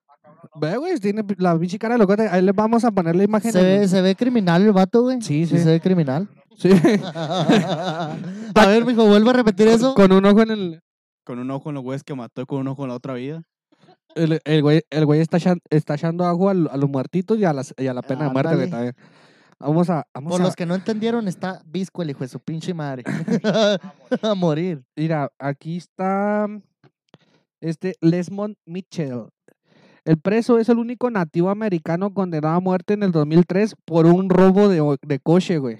Ve, 0.54 0.76
güey, 0.76 0.98
tiene 0.98 1.24
la 1.38 1.58
pinche 1.58 1.78
cara 1.78 1.94
de 1.94 1.98
loco. 1.98 2.14
Ahí 2.30 2.42
les 2.42 2.54
vamos 2.54 2.84
a 2.84 2.90
poner 2.90 3.16
la 3.16 3.24
imagen. 3.24 3.52
se 3.52 3.62
ve, 3.62 3.88
se 3.88 4.02
ve 4.02 4.14
criminal 4.14 4.62
el 4.62 4.72
vato, 4.72 5.02
güey. 5.02 5.20
Sí, 5.22 5.46
sí. 5.46 5.58
se 5.58 5.64
ve 5.64 5.80
criminal. 5.80 6.28
Sí. 6.58 6.70
a 7.14 8.16
ver, 8.66 8.84
mijo, 8.84 9.06
vuelve 9.06 9.30
a 9.30 9.32
repetir 9.32 9.68
eso. 9.68 9.94
Con 9.94 10.12
un 10.12 10.24
ojo 10.26 10.42
en 10.42 10.50
el... 10.50 10.80
con 11.24 11.38
un 11.38 11.50
ojo 11.50 11.70
en 11.70 11.76
los 11.76 11.84
güeyes 11.84 12.04
que 12.04 12.14
mató 12.14 12.42
y 12.42 12.46
con 12.46 12.58
un 12.58 12.68
ojo 12.68 12.82
en 12.82 12.90
la 12.90 12.96
otra 12.96 13.14
vida. 13.14 13.42
El, 14.14 14.40
el 14.44 14.62
güey, 14.62 14.82
el 14.90 15.06
güey 15.06 15.20
está, 15.20 15.38
echan- 15.38 15.62
está 15.70 15.94
echando 15.94 16.26
agua 16.26 16.50
a, 16.50 16.54
los 16.54 16.90
muertitos 16.90 17.38
y 17.38 17.46
a, 17.46 17.54
las, 17.54 17.74
y 17.78 17.86
a 17.86 17.94
la 17.94 18.02
pena 18.02 18.24
de 18.24 18.30
muerte, 18.30 18.54
güey, 18.54 18.68
también. 18.68 18.94
Vamos 19.58 19.88
a... 19.88 20.04
Vamos 20.12 20.32
Por 20.32 20.40
a 20.42 20.44
los 20.44 20.56
que 20.56 20.66
no 20.66 20.74
entendieron, 20.74 21.28
está 21.28 21.62
visco 21.64 22.02
el 22.02 22.10
hijo 22.10 22.20
de 22.20 22.28
su 22.28 22.40
pinche 22.40 22.74
madre. 22.74 23.04
a 24.22 24.34
morir. 24.34 24.84
Mira, 24.94 25.30
aquí 25.38 25.78
está 25.78 26.46
este 27.62 27.94
Lesmond 28.00 28.56
Mitchell. 28.66 29.26
El 30.04 30.18
preso 30.18 30.58
es 30.58 30.68
el 30.68 30.78
único 30.78 31.10
nativo 31.10 31.48
americano 31.50 32.12
condenado 32.12 32.54
a 32.56 32.60
muerte 32.60 32.94
en 32.94 33.02
el 33.04 33.12
2003 33.12 33.74
por 33.84 34.06
un 34.06 34.28
robo 34.28 34.68
de, 34.68 35.20
coche, 35.20 35.58
güey. 35.58 35.78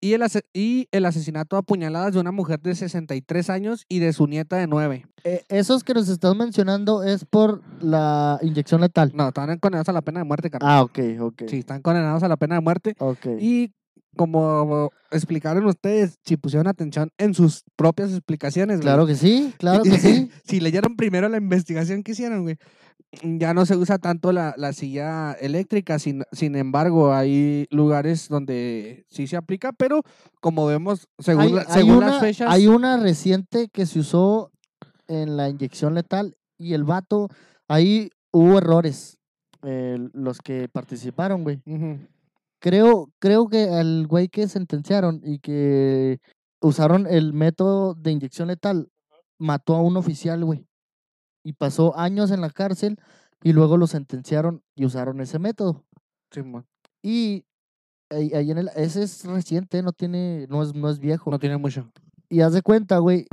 Y 0.00 0.12
el, 0.12 0.20
ase- 0.22 0.44
y 0.52 0.86
el 0.92 1.06
asesinato 1.06 1.56
a 1.56 1.62
puñaladas 1.62 2.12
de 2.12 2.20
una 2.20 2.30
mujer 2.30 2.60
de 2.60 2.74
63 2.74 3.48
años 3.48 3.86
y 3.88 4.00
de 4.00 4.12
su 4.12 4.26
nieta 4.26 4.56
de 4.58 4.66
9. 4.66 5.06
Eh, 5.24 5.42
esos 5.48 5.82
que 5.82 5.94
nos 5.94 6.10
estás 6.10 6.36
mencionando 6.36 7.02
es 7.02 7.24
por 7.24 7.62
la 7.82 8.38
inyección 8.42 8.82
letal. 8.82 9.12
No, 9.14 9.28
están 9.28 9.58
condenados 9.58 9.88
a 9.88 9.92
la 9.94 10.02
pena 10.02 10.20
de 10.20 10.24
muerte, 10.24 10.50
carnal. 10.50 10.70
Ah, 10.70 10.82
ok, 10.82 10.98
ok. 11.20 11.42
Sí, 11.48 11.60
están 11.60 11.80
condenados 11.80 12.22
a 12.22 12.28
la 12.28 12.36
pena 12.36 12.56
de 12.56 12.60
muerte. 12.60 12.94
Ok. 12.98 13.26
Y 13.40 13.72
como 14.14 14.90
explicaron 15.10 15.66
ustedes, 15.66 16.18
si 16.24 16.36
pusieron 16.36 16.66
atención 16.66 17.10
en 17.18 17.34
sus 17.34 17.62
propias 17.76 18.10
explicaciones, 18.10 18.76
güey, 18.78 18.82
Claro 18.86 19.06
que 19.06 19.14
sí, 19.14 19.52
claro 19.58 19.82
que 19.82 19.98
sí. 19.98 20.30
si 20.44 20.60
leyeron 20.60 20.96
primero 20.96 21.28
la 21.28 21.36
investigación 21.36 22.02
que 22.02 22.12
hicieron, 22.12 22.42
güey, 22.42 22.56
ya 23.22 23.54
no 23.54 23.64
se 23.64 23.76
usa 23.76 23.98
tanto 23.98 24.32
la, 24.32 24.54
la 24.56 24.72
silla 24.72 25.32
eléctrica, 25.34 25.98
sin, 26.00 26.24
sin 26.32 26.56
embargo, 26.56 27.14
hay 27.14 27.66
lugares 27.70 28.28
donde 28.28 29.06
sí 29.08 29.26
se 29.28 29.36
aplica, 29.36 29.72
pero 29.72 30.02
como 30.40 30.66
vemos, 30.66 31.06
según, 31.20 31.42
Hay, 31.42 31.52
la- 31.52 31.60
hay 31.62 31.66
según 31.72 31.96
una, 31.98 32.06
las 32.08 32.20
fechas, 32.20 32.48
hay 32.50 32.66
una 32.66 32.96
reciente 32.96 33.68
que 33.72 33.86
se 33.86 34.00
usó 34.00 34.50
en 35.06 35.36
la 35.36 35.48
inyección 35.48 35.94
letal 35.94 36.36
y 36.58 36.72
el 36.74 36.82
vato, 36.84 37.28
ahí 37.68 38.10
hubo 38.32 38.58
errores. 38.58 39.18
eh, 39.66 39.96
los 40.12 40.38
que 40.40 40.68
participaron, 40.68 41.42
güey. 41.42 41.60
Ujú. 41.66 41.98
Creo, 42.64 43.10
creo 43.18 43.48
que 43.48 43.68
al 43.68 44.06
güey 44.06 44.28
que 44.28 44.48
sentenciaron 44.48 45.20
y 45.22 45.38
que 45.38 46.18
usaron 46.62 47.06
el 47.06 47.34
método 47.34 47.92
de 47.92 48.10
inyección 48.10 48.48
letal, 48.48 48.88
mató 49.38 49.74
a 49.74 49.82
un 49.82 49.98
oficial, 49.98 50.42
güey. 50.46 50.66
Y 51.44 51.52
pasó 51.52 51.94
años 51.94 52.30
en 52.30 52.40
la 52.40 52.48
cárcel 52.48 52.96
y 53.42 53.52
luego 53.52 53.76
lo 53.76 53.86
sentenciaron 53.86 54.62
y 54.74 54.86
usaron 54.86 55.20
ese 55.20 55.38
método. 55.38 55.84
Simón, 56.30 56.64
Y 57.02 57.44
ahí, 58.08 58.32
ahí 58.32 58.50
en 58.50 58.56
el, 58.56 58.70
ese 58.76 59.02
es 59.02 59.26
reciente, 59.26 59.82
no 59.82 59.92
tiene, 59.92 60.46
no 60.48 60.62
es, 60.62 60.74
no 60.74 60.88
es 60.88 60.98
viejo. 60.98 61.30
no 61.30 61.38
tiene 61.38 61.58
mucho. 61.58 61.92
Y 62.30 62.40
haz 62.40 62.54
de 62.54 62.62
cuenta, 62.62 62.96
güey, 62.96 63.26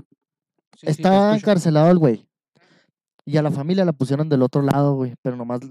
Sí, 0.76 0.88
sí, 0.88 0.92
estaba 0.92 1.34
encarcelado 1.38 1.90
el 1.90 2.00
güey. 2.00 2.28
Y 3.24 3.38
a 3.38 3.42
la 3.42 3.52
familia 3.52 3.86
la 3.86 3.94
pusieron 3.94 4.28
del 4.28 4.42
otro 4.42 4.62
lado, 4.62 4.96
güey. 4.96 5.16
Pero 5.22 5.38
nomás, 5.38 5.62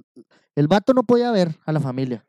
el 0.57 0.67
vato 0.67 0.95
no 0.95 1.03
podía 1.03 1.31
ver 1.31 1.59
a 1.67 1.73
la 1.73 1.81
familia. 1.81 2.25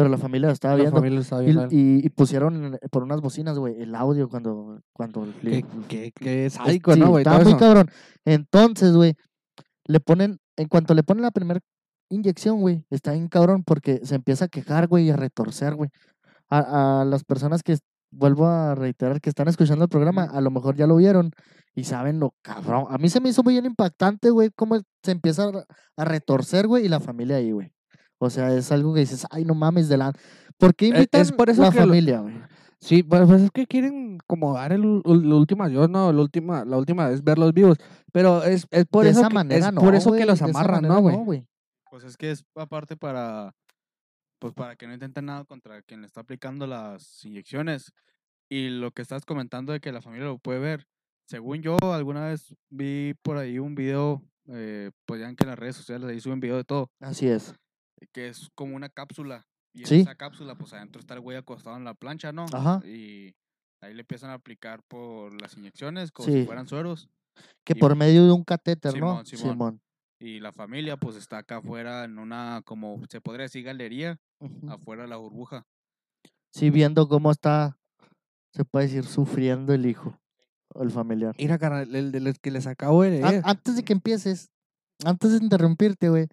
Pero 0.00 0.10
la 0.10 0.18
familia 0.18 0.46
lo 0.48 0.52
estaba 0.54 0.74
La 0.74 0.80
viendo. 0.82 0.96
familia 0.96 1.20
está 1.20 1.42
Y, 1.42 1.44
viendo. 1.44 1.66
y- 1.70 2.00
y 2.04 2.08
pusieron 2.08 2.78
por 2.90 3.02
unas 3.02 3.20
bocinas, 3.20 3.58
güey, 3.58 3.80
el 3.82 3.94
audio 3.94 4.28
cuando... 4.28 4.80
cuando 4.92 5.26
le- 5.42 5.62
Qué, 5.62 5.66
qué, 5.88 6.12
qué 6.12 6.46
es- 6.46 6.54
sádico, 6.54 6.94
sí, 6.94 7.00
¿no, 7.00 7.10
güey? 7.10 7.22
Estaba 7.22 7.40
Todo 7.40 7.50
muy 7.50 7.58
cabrón. 7.58 7.90
Entonces, 8.24 8.94
güey, 8.94 9.14
le 9.86 10.00
ponen... 10.00 10.38
En 10.56 10.68
cuanto 10.68 10.94
le 10.94 11.02
ponen 11.02 11.22
la 11.22 11.30
primera 11.30 11.60
inyección, 12.10 12.60
güey, 12.60 12.84
está 12.90 13.12
bien 13.12 13.28
cabrón 13.28 13.62
porque 13.64 14.00
se 14.04 14.14
empieza 14.14 14.46
a 14.46 14.48
quejar, 14.48 14.88
güey, 14.88 15.06
y 15.06 15.10
a 15.10 15.16
retorcer, 15.16 15.74
güey. 15.74 15.90
A, 16.48 17.00
a 17.00 17.04
las 17.04 17.24
personas 17.24 17.62
que, 17.62 17.76
vuelvo 18.12 18.46
a 18.46 18.74
reiterar, 18.74 19.20
que 19.20 19.28
están 19.30 19.48
escuchando 19.48 19.84
el 19.84 19.88
programa, 19.90 20.24
a 20.24 20.40
lo 20.40 20.50
mejor 20.50 20.74
ya 20.76 20.86
lo 20.86 20.96
vieron 20.96 21.30
y 21.74 21.84
saben 21.84 22.18
lo 22.20 22.34
cabrón. 22.42 22.86
A 22.90 22.98
mí 22.98 23.08
se 23.08 23.20
me 23.20 23.28
hizo 23.28 23.42
muy 23.44 23.54
bien 23.54 23.66
impactante, 23.66 24.30
güey, 24.30 24.50
cómo 24.56 24.76
se 25.04 25.12
empieza 25.12 25.50
a 25.96 26.04
retorcer, 26.04 26.66
güey, 26.66 26.86
y 26.86 26.88
la 26.88 27.00
familia 27.00 27.36
ahí, 27.36 27.52
güey. 27.52 27.72
O 28.22 28.28
sea, 28.28 28.54
es 28.54 28.70
algo 28.70 28.92
que 28.92 29.00
dices, 29.00 29.26
ay, 29.30 29.46
no 29.46 29.54
mames, 29.54 29.88
de 29.88 29.96
la... 29.96 30.12
¿Por 30.58 30.74
qué 30.74 30.86
E- 30.86 30.88
invitan 30.88 31.22
es 31.22 31.32
por 31.32 31.48
eso 31.48 31.62
la 31.62 31.70
que 31.70 31.78
lo- 31.80 31.86
familia, 31.86 32.20
güey? 32.20 32.38
Sí, 32.78 33.02
pues, 33.02 33.22
pues 33.26 33.42
es 33.42 33.50
que 33.50 33.66
quieren 33.66 34.18
como 34.26 34.54
dar 34.54 34.72
el, 34.72 34.84
último 34.84 35.64
adiós, 35.64 35.88
no, 35.88 36.12
la 36.12 36.20
última, 36.20 36.64
la 36.64 36.76
última 36.76 37.08
vez 37.08 37.24
verlos 37.24 37.52
vivos. 37.54 37.78
Pero 38.12 38.42
es, 38.42 38.66
es 38.70 38.84
por 38.86 39.04
de 39.04 39.10
eso 39.10 39.20
esa 39.20 39.28
que, 39.28 39.34
manera 39.34 39.68
es 39.68 39.72
no, 39.74 39.80
por 39.80 39.94
eso 39.94 40.12
que 40.12 40.24
los 40.26 40.40
amarran, 40.42 40.82
¿no, 40.82 41.00
güey? 41.00 41.46
Pues 41.90 42.04
es 42.04 42.16
que 42.16 42.30
es 42.30 42.44
aparte 42.54 42.96
para, 42.96 43.54
pues 44.38 44.52
para 44.54 44.76
que 44.76 44.86
no 44.86 44.92
intenten 44.94 45.26
nada 45.26 45.44
contra 45.44 45.82
quien 45.82 46.00
le 46.02 46.06
está 46.06 46.20
aplicando 46.20 46.66
las 46.66 47.24
inyecciones. 47.24 47.92
Y 48.50 48.68
lo 48.68 48.90
que 48.90 49.02
estás 49.02 49.24
comentando 49.24 49.72
de 49.72 49.80
que 49.80 49.92
la 49.92 50.02
familia 50.02 50.26
lo 50.26 50.38
puede 50.38 50.58
ver, 50.58 50.86
según 51.26 51.62
yo, 51.62 51.76
alguna 51.82 52.26
vez 52.26 52.54
vi 52.68 53.14
por 53.22 53.36
ahí 53.36 53.58
un 53.58 53.74
video, 53.74 54.22
eh, 54.48 54.90
pues 55.06 55.20
ya 55.20 55.28
en 55.28 55.36
que 55.36 55.44
en 55.44 55.50
las 55.50 55.58
redes 55.58 55.76
sociales 55.76 56.08
ahí 56.08 56.20
suben 56.20 56.40
video 56.40 56.56
de 56.56 56.64
todo, 56.64 56.90
Así 57.00 57.28
es. 57.28 57.54
Que 58.12 58.28
es 58.28 58.48
como 58.54 58.76
una 58.76 58.88
cápsula. 58.88 59.46
Y 59.74 59.84
Sí. 59.86 59.96
en 59.96 60.00
esa 60.02 60.14
cápsula, 60.16 60.56
pues 60.56 60.72
adentro 60.72 61.00
está 61.00 61.14
el 61.14 61.20
güey 61.20 61.36
acostado 61.36 61.76
en 61.76 61.84
la 61.84 61.94
plancha, 61.94 62.32
¿no? 62.32 62.46
Ajá. 62.52 62.80
Y 62.86 63.34
ahí 63.82 63.94
le 63.94 64.00
empiezan 64.00 64.30
a 64.30 64.34
aplicar 64.34 64.82
por 64.88 65.40
las 65.40 65.56
inyecciones, 65.56 66.10
como 66.10 66.28
Sí. 66.28 66.40
si 66.40 66.46
fueran 66.46 66.66
sueros. 66.66 67.08
Que 67.64 67.74
Y- 67.74 67.80
por 67.80 67.94
medio 67.96 68.24
de 68.26 68.32
un 68.32 68.44
catéter, 68.44 68.92
¿no? 68.98 69.24
Simón, 69.24 69.26
Simón. 69.26 69.52
Simón. 69.52 69.80
Y 70.22 70.40
la 70.40 70.52
familia, 70.52 70.96
pues 70.98 71.16
está 71.16 71.38
acá 71.38 71.58
afuera 71.58 72.04
en 72.04 72.18
una, 72.18 72.60
como 72.64 73.00
se 73.08 73.20
podría 73.22 73.44
decir, 73.44 73.64
galería, 73.64 74.18
afuera 74.68 75.02
de 75.04 75.08
la 75.08 75.16
burbuja. 75.16 75.64
Sí, 76.52 76.68
viendo 76.70 77.08
cómo 77.08 77.30
está, 77.30 77.78
se 78.52 78.64
puede 78.64 78.86
decir, 78.86 79.04
sufriendo 79.04 79.72
el 79.72 79.86
hijo, 79.86 80.18
o 80.74 80.82
el 80.82 80.90
familiar. 80.90 81.34
Mira, 81.38 81.56
carnal, 81.58 81.94
el 81.94 82.12
de 82.12 82.20
los 82.20 82.38
que 82.38 82.50
les 82.50 82.66
acabo 82.66 83.02
de 83.02 83.12
leer, 83.12 83.40
antes 83.44 83.76
de 83.76 83.82
que 83.84 83.92
empieces, 83.94 84.50
antes 85.06 85.30
de 85.30 85.42
interrumpirte, 85.44 86.08
güey, 86.10 86.26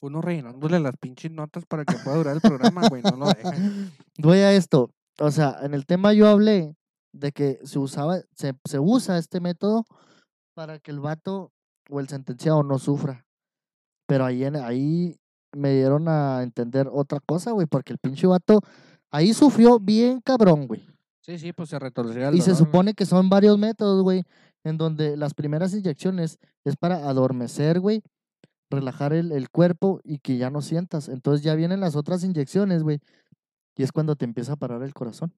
uno 0.00 0.20
rellenándole 0.20 0.78
las 0.80 0.96
pinches 0.96 1.30
notas 1.32 1.64
para 1.66 1.84
que 1.84 1.96
pueda 2.04 2.16
durar 2.16 2.34
el 2.36 2.40
programa, 2.40 2.88
güey, 2.88 3.02
no 3.02 3.16
lo 3.16 3.26
dejan. 3.26 3.90
voy 4.18 4.38
a 4.38 4.52
esto. 4.52 4.90
O 5.20 5.30
sea, 5.30 5.58
en 5.62 5.74
el 5.74 5.86
tema 5.86 6.12
yo 6.12 6.28
hablé 6.28 6.74
de 7.12 7.32
que 7.32 7.58
se 7.64 7.78
usaba, 7.78 8.20
se, 8.34 8.52
se 8.64 8.78
usa 8.78 9.18
este 9.18 9.40
método 9.40 9.84
para 10.54 10.78
que 10.78 10.90
el 10.92 11.00
vato 11.00 11.50
o 11.90 12.00
el 12.00 12.08
sentenciado 12.08 12.62
no 12.62 12.78
sufra. 12.78 13.24
Pero 14.06 14.24
ahí, 14.24 14.44
en- 14.44 14.56
ahí 14.56 15.16
me 15.56 15.72
dieron 15.74 16.08
a 16.08 16.42
entender 16.42 16.88
otra 16.92 17.18
cosa, 17.26 17.50
güey, 17.52 17.66
porque 17.66 17.92
el 17.92 17.98
pinche 17.98 18.26
vato 18.26 18.60
ahí 19.10 19.32
sufrió 19.34 19.78
bien 19.80 20.20
cabrón, 20.20 20.66
güey. 20.68 20.86
Sí, 21.24 21.38
sí, 21.38 21.52
pues 21.52 21.68
se 21.70 21.78
retorcía 21.78 22.30
Y 22.32 22.40
se 22.40 22.52
güey. 22.52 22.56
supone 22.64 22.94
que 22.94 23.04
son 23.06 23.28
varios 23.28 23.58
métodos, 23.58 24.02
güey, 24.02 24.22
en 24.64 24.78
donde 24.78 25.16
las 25.16 25.34
primeras 25.34 25.74
inyecciones 25.74 26.38
es 26.64 26.76
para 26.76 27.08
adormecer, 27.08 27.80
güey, 27.80 28.02
relajar 28.70 29.12
el, 29.12 29.32
el 29.32 29.50
cuerpo 29.50 30.00
y 30.04 30.18
que 30.18 30.36
ya 30.36 30.50
no 30.50 30.62
sientas. 30.62 31.08
Entonces 31.08 31.42
ya 31.42 31.54
vienen 31.54 31.80
las 31.80 31.96
otras 31.96 32.24
inyecciones, 32.24 32.82
güey, 32.82 33.00
y 33.76 33.82
es 33.82 33.92
cuando 33.92 34.16
te 34.16 34.24
empieza 34.24 34.54
a 34.54 34.56
parar 34.56 34.82
el 34.82 34.94
corazón. 34.94 35.32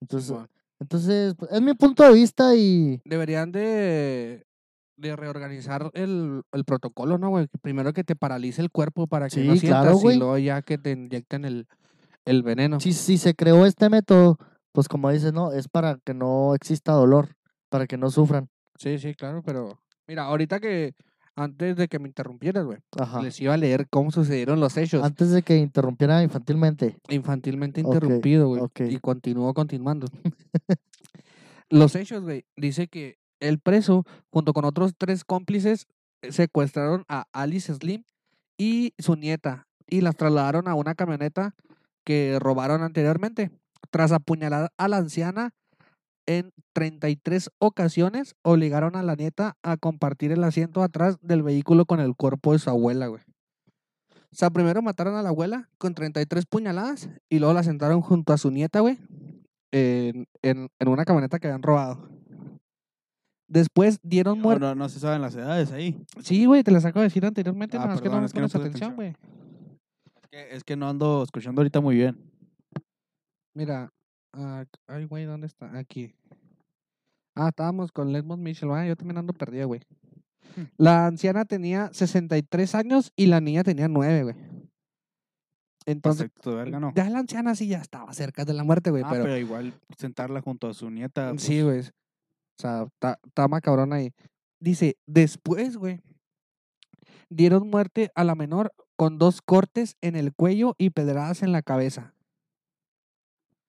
Entonces, 0.00 0.36
entonces 0.78 1.34
pues, 1.36 1.50
es 1.52 1.62
mi 1.62 1.74
punto 1.74 2.02
de 2.02 2.12
vista 2.12 2.54
y 2.54 3.00
Deberían 3.04 3.50
de, 3.52 4.46
de 4.96 5.16
reorganizar 5.16 5.90
el, 5.94 6.42
el 6.52 6.64
protocolo, 6.64 7.18
¿no, 7.18 7.30
güey? 7.30 7.46
Primero 7.62 7.92
que 7.92 8.04
te 8.04 8.16
paralice 8.16 8.60
el 8.62 8.70
cuerpo 8.70 9.06
para 9.06 9.28
que 9.28 9.42
no 9.44 9.54
Sí, 9.54 9.60
sientas 9.60 10.00
claro, 10.00 10.10
y 10.12 10.16
luego 10.18 10.38
ya 10.38 10.62
que 10.62 10.76
te 10.78 10.92
inyecten 10.92 11.44
el, 11.44 11.66
el 12.24 12.42
veneno. 12.42 12.78
si, 12.80 12.92
si 12.92 13.16
se 13.18 13.34
creó 13.34 13.64
este 13.64 13.88
método, 13.88 14.38
pues 14.72 14.88
como 14.88 15.10
dices, 15.10 15.32
no, 15.32 15.52
es 15.52 15.68
para 15.68 15.98
que 16.04 16.12
no 16.12 16.54
exista 16.54 16.92
dolor, 16.92 17.36
para 17.70 17.86
que 17.86 17.96
no 17.96 18.10
sufran. 18.10 18.50
Sí, 18.78 18.98
sí, 18.98 19.14
claro, 19.14 19.42
pero 19.42 19.80
mira, 20.06 20.24
ahorita 20.24 20.60
que 20.60 20.94
antes 21.36 21.76
de 21.76 21.86
que 21.86 21.98
me 21.98 22.08
interrumpieras, 22.08 22.64
güey, 22.64 22.78
les 23.22 23.40
iba 23.40 23.54
a 23.54 23.58
leer 23.58 23.88
cómo 23.90 24.10
sucedieron 24.10 24.58
los 24.58 24.76
hechos. 24.76 25.04
Antes 25.04 25.30
de 25.30 25.42
que 25.42 25.56
interrumpiera 25.58 26.22
infantilmente. 26.22 26.96
infantilmente 27.10 27.82
interrumpido, 27.82 28.48
güey. 28.48 28.62
Y 28.88 28.98
continuó 28.98 29.52
continuando. 29.54 30.06
Los 31.68 31.96
hechos, 31.96 32.22
güey, 32.22 32.44
dice 32.56 32.86
que 32.86 33.18
el 33.40 33.58
preso, 33.58 34.04
junto 34.30 34.52
con 34.52 34.64
otros 34.64 34.94
tres 34.96 35.24
cómplices, 35.24 35.86
secuestraron 36.30 37.04
a 37.08 37.26
Alice 37.32 37.74
Slim 37.74 38.04
y 38.56 38.94
su 38.98 39.16
nieta 39.16 39.66
y 39.88 40.00
las 40.00 40.16
trasladaron 40.16 40.68
a 40.68 40.74
una 40.74 40.94
camioneta 40.94 41.54
que 42.04 42.38
robaron 42.40 42.82
anteriormente. 42.82 43.50
Tras 43.90 44.12
apuñalar 44.12 44.72
a 44.76 44.88
la 44.88 44.98
anciana 44.98 45.54
en 46.26 46.52
33 46.74 47.50
ocasiones, 47.58 48.34
obligaron 48.42 48.96
a 48.96 49.02
la 49.02 49.14
nieta 49.14 49.56
a 49.62 49.76
compartir 49.76 50.32
el 50.32 50.42
asiento 50.44 50.82
atrás 50.82 51.16
del 51.22 51.42
vehículo 51.42 51.86
con 51.86 52.00
el 52.00 52.14
cuerpo 52.16 52.52
de 52.52 52.58
su 52.58 52.68
abuela, 52.70 53.06
güey. 53.06 53.22
O 54.32 54.38
sea, 54.38 54.50
primero 54.50 54.82
mataron 54.82 55.14
a 55.14 55.22
la 55.22 55.30
abuela 55.30 55.70
con 55.78 55.94
33 55.94 56.44
puñaladas 56.46 57.08
y 57.30 57.38
luego 57.38 57.54
la 57.54 57.62
sentaron 57.62 58.00
junto 58.02 58.32
a 58.32 58.38
su 58.38 58.50
nieta, 58.50 58.80
güey, 58.80 58.98
en, 59.72 60.26
en, 60.42 60.68
en 60.78 60.88
una 60.88 61.04
camioneta 61.04 61.38
que 61.38 61.46
habían 61.46 61.62
robado. 61.62 62.08
Después 63.48 63.98
dieron 64.02 64.38
No, 64.38 64.42
muerte. 64.42 64.60
no, 64.66 64.74
no 64.74 64.88
se 64.88 64.98
saben 64.98 65.22
las 65.22 65.34
edades 65.36 65.70
ahí. 65.70 66.04
Sí, 66.20 66.46
güey, 66.46 66.64
te 66.64 66.72
las 66.72 66.84
acabo 66.84 67.00
de 67.02 67.06
decir 67.06 67.24
anteriormente, 67.24 67.76
Ah, 67.76 67.86
más 67.86 68.02
que 68.02 68.08
no 68.08 68.18
me 68.20 68.26
es 68.26 68.32
que 68.32 68.40
no 68.40 68.48
pones 68.48 68.52
puse 68.52 68.68
atención, 68.68 68.96
güey. 68.96 69.14
Es 70.22 70.28
que, 70.28 70.56
es 70.56 70.64
que 70.64 70.76
no 70.76 70.88
ando 70.88 71.22
escuchando 71.22 71.60
ahorita 71.60 71.80
muy 71.80 71.94
bien. 71.94 72.18
Mira, 73.54 73.88
ah, 74.36 74.64
ay, 74.86 75.04
güey, 75.04 75.24
¿dónde 75.24 75.46
está? 75.46 75.76
Aquí. 75.76 76.14
Ah, 77.34 77.48
estábamos 77.48 77.92
con 77.92 78.12
Lesmond 78.12 78.42
Mitchell, 78.42 78.70
ah, 78.70 78.86
yo 78.86 78.96
también 78.96 79.18
ando 79.18 79.32
perdida, 79.32 79.64
güey. 79.64 79.80
Hmm. 80.56 80.64
La 80.78 81.06
anciana 81.06 81.44
tenía 81.44 81.90
63 81.92 82.74
años 82.74 83.12
y 83.16 83.26
la 83.26 83.40
niña 83.40 83.62
tenía 83.62 83.88
9, 83.88 84.22
güey. 84.22 84.36
Entonces, 85.86 86.30
de 86.44 86.54
verga, 86.54 86.80
no. 86.80 86.92
ya 86.96 87.08
la 87.10 87.20
anciana 87.20 87.54
sí 87.54 87.68
ya 87.68 87.78
estaba 87.78 88.12
cerca 88.12 88.44
de 88.44 88.54
la 88.54 88.64
muerte, 88.64 88.90
güey, 88.90 89.04
Ah, 89.04 89.08
pero, 89.10 89.24
pero... 89.24 89.36
igual 89.36 89.72
sentarla 89.96 90.40
junto 90.40 90.68
a 90.68 90.74
su 90.74 90.90
nieta. 90.90 91.32
sí, 91.38 91.62
pues, 91.62 91.64
güey. 91.64 91.80
O 92.58 92.62
sea, 92.62 92.88
está 93.24 93.48
macabrón 93.48 93.92
ahí. 93.92 94.12
Dice, 94.58 94.96
después, 95.06 95.76
güey, 95.76 96.00
dieron 97.28 97.68
muerte 97.68 98.10
a 98.14 98.24
la 98.24 98.34
menor 98.34 98.72
con 98.96 99.18
dos 99.18 99.42
cortes 99.42 99.96
en 100.00 100.16
el 100.16 100.34
cuello 100.34 100.74
y 100.78 100.90
pedradas 100.90 101.42
en 101.42 101.52
la 101.52 101.62
cabeza. 101.62 102.14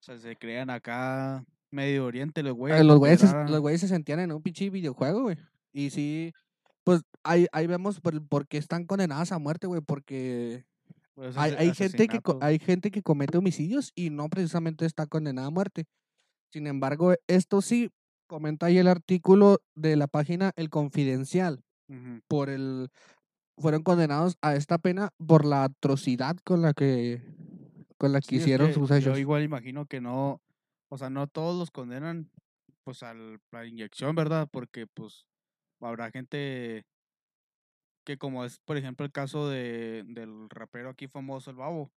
Sea, 0.07 0.17
se 0.19 0.35
crean 0.37 0.69
acá 0.69 1.43
Medio 1.69 2.05
Oriente 2.05 2.41
los 2.43 2.51
Eh, 2.51 2.55
güeyes. 2.55 2.85
los 2.85 2.97
güeyes, 2.97 3.19
se- 3.19 3.43
los 3.49 3.59
güeyes 3.59 3.81
se 3.81 3.87
sentían 3.89 4.19
en 4.21 4.31
un 4.31 4.41
pinche 4.41 4.69
videojuego, 4.69 5.23
güey. 5.23 5.37
Y 5.73 5.89
sí, 5.89 6.33
pues 6.85 7.01
ahí, 7.23 7.47
ahí 7.51 7.67
vemos 7.67 7.99
por, 7.99 8.25
por 8.27 8.47
qué 8.47 8.57
están 8.57 8.85
condenadas 8.85 9.31
a 9.33 9.37
muerte, 9.39 9.67
güey, 9.67 9.81
porque 9.81 10.63
pues, 11.13 11.35
hay, 11.37 11.53
hay 11.57 11.73
gente 11.73 12.07
que 12.07 12.21
hay 12.39 12.57
gente 12.59 12.89
que 12.89 13.01
comete 13.03 13.37
homicidios 13.37 13.91
y 13.95 14.09
no 14.09 14.29
precisamente 14.29 14.85
está 14.85 15.07
condenada 15.07 15.47
a 15.47 15.51
muerte. 15.51 15.85
Sin 16.53 16.67
embargo, 16.67 17.13
esto 17.27 17.61
sí 17.61 17.89
comenta 18.27 18.67
ahí 18.67 18.77
el 18.77 18.87
artículo 18.87 19.59
de 19.75 19.97
la 19.97 20.07
página 20.07 20.51
El 20.55 20.69
Confidencial 20.69 21.63
por 22.29 22.49
el 22.49 22.89
fueron 23.57 23.83
condenados 23.83 24.37
a 24.41 24.55
esta 24.55 24.77
pena 24.77 25.09
por 25.25 25.43
la 25.45 25.63
atrocidad 25.65 26.37
con 26.45 26.61
la 26.61 26.73
que 26.73 27.21
con 27.97 28.11
la 28.13 28.21
que 28.21 28.35
Sí, 28.35 28.41
es 28.43 28.45
hicieron 28.45 28.53
que 28.53 28.73
sus 28.73 28.91
Yo 28.95 28.97
hechos. 29.11 29.19
igual 29.19 29.43
imagino 29.43 29.85
que 29.85 30.01
no, 30.01 30.41
o 30.89 30.97
sea, 30.97 31.09
no 31.09 31.27
todos 31.27 31.57
los 31.57 31.71
condenan 31.71 32.31
pues 32.83 33.03
a 33.03 33.13
la 33.13 33.65
inyección, 33.65 34.15
¿verdad? 34.15 34.49
Porque 34.51 34.87
pues 34.87 35.27
habrá 35.81 36.11
gente 36.11 36.85
que 38.05 38.17
como 38.17 38.45
es, 38.45 38.59
por 38.59 38.77
ejemplo, 38.77 39.05
el 39.05 39.11
caso 39.11 39.49
de, 39.49 40.03
del 40.07 40.49
rapero 40.49 40.89
aquí 40.89 41.07
famoso, 41.07 41.49
el 41.49 41.57
Babo, 41.57 41.91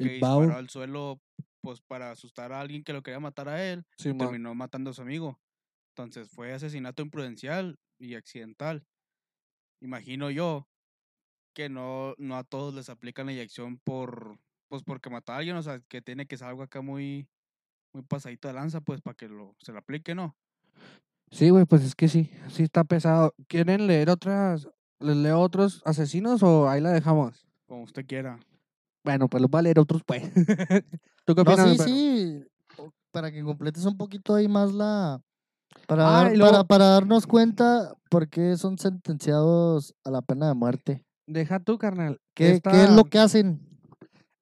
que 0.00 0.08
El 0.08 0.18
disparó 0.18 0.54
Babo. 0.54 0.56
al 0.56 0.70
suelo 0.70 1.20
pues 1.62 1.80
para 1.82 2.10
asustar 2.12 2.52
a 2.52 2.60
alguien 2.60 2.84
que 2.84 2.92
lo 2.94 3.02
quería 3.02 3.20
matar 3.20 3.48
a 3.48 3.64
él, 3.72 3.84
y 3.98 4.14
terminó 4.14 4.54
matando 4.54 4.90
a 4.90 4.94
su 4.94 5.02
amigo. 5.02 5.40
Entonces 5.96 6.30
fue 6.30 6.52
asesinato 6.52 7.02
imprudencial 7.02 7.78
y 7.98 8.14
accidental. 8.14 8.86
Imagino 9.80 10.30
yo 10.30 10.68
que 11.54 11.68
no, 11.68 12.14
no 12.18 12.36
a 12.36 12.44
todos 12.44 12.74
les 12.74 12.88
aplican 12.90 13.26
la 13.26 13.32
inyección 13.32 13.78
por, 13.78 14.38
pues 14.70 14.82
porque 14.84 15.10
mató 15.10 15.32
a 15.32 15.38
alguien, 15.38 15.56
o 15.56 15.62
sea, 15.62 15.80
que 15.88 16.00
tiene 16.00 16.26
que 16.26 16.36
ser 16.38 16.46
algo 16.48 16.62
acá 16.62 16.80
muy, 16.80 17.26
muy 17.92 18.02
pasadito 18.04 18.46
de 18.48 18.54
lanza, 18.54 18.80
pues, 18.80 19.00
para 19.02 19.14
que 19.16 19.28
lo, 19.28 19.54
se 19.60 19.72
lo 19.72 19.78
aplique, 19.80 20.14
¿no? 20.14 20.36
Sí, 21.32 21.50
güey, 21.50 21.64
pues 21.64 21.82
es 21.82 21.94
que 21.96 22.08
sí, 22.08 22.30
sí 22.48 22.62
está 22.62 22.84
pesado. 22.84 23.34
¿Quieren 23.48 23.86
leer 23.88 24.10
otras, 24.10 24.68
les 25.00 25.16
leo 25.16 25.40
otros 25.40 25.82
asesinos 25.84 26.42
o 26.44 26.68
ahí 26.68 26.80
la 26.80 26.92
dejamos? 26.92 27.46
Como 27.66 27.82
usted 27.82 28.06
quiera. 28.06 28.38
Bueno, 29.04 29.28
pues 29.28 29.40
los 29.40 29.50
voy 29.50 29.58
a 29.58 29.62
leer 29.62 29.78
otros, 29.80 30.02
pues. 30.04 30.22
¿Tú 31.24 31.34
qué 31.34 31.42
No, 31.44 31.52
opinas? 31.52 31.70
sí, 31.70 31.76
Pedro? 31.76 31.84
sí. 31.88 32.44
o- 32.78 32.92
Para 33.10 33.32
que 33.32 33.42
completes 33.42 33.84
un 33.84 33.96
poquito 33.96 34.34
ahí 34.34 34.46
más 34.48 34.72
la. 34.72 35.20
Para, 35.88 36.06
Ah, 36.06 36.22
dar- 36.24 36.34
y 36.34 36.36
luego- 36.36 36.52
para, 36.52 36.64
para 36.64 36.84
darnos 36.86 37.26
cuenta 37.26 37.94
por 38.08 38.28
qué 38.28 38.56
son 38.56 38.78
sentenciados 38.78 39.94
a 40.04 40.10
la 40.10 40.22
pena 40.22 40.46
de 40.48 40.54
muerte. 40.54 41.04
Deja 41.26 41.60
tú, 41.60 41.78
carnal. 41.78 42.20
¿Qué, 42.34 42.60
qué 42.62 42.84
es 42.84 42.90
lo 42.90 43.04
que 43.04 43.18
hacen? 43.20 43.60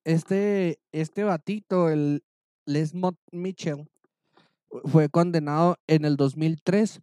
Este, 0.09 0.79
este 0.91 1.23
batito, 1.23 1.91
el 1.91 2.23
Lesmont 2.65 3.19
Mitchell, 3.31 3.91
fue 4.87 5.11
condenado 5.11 5.77
en 5.87 6.07
el 6.07 6.17
2003, 6.17 7.03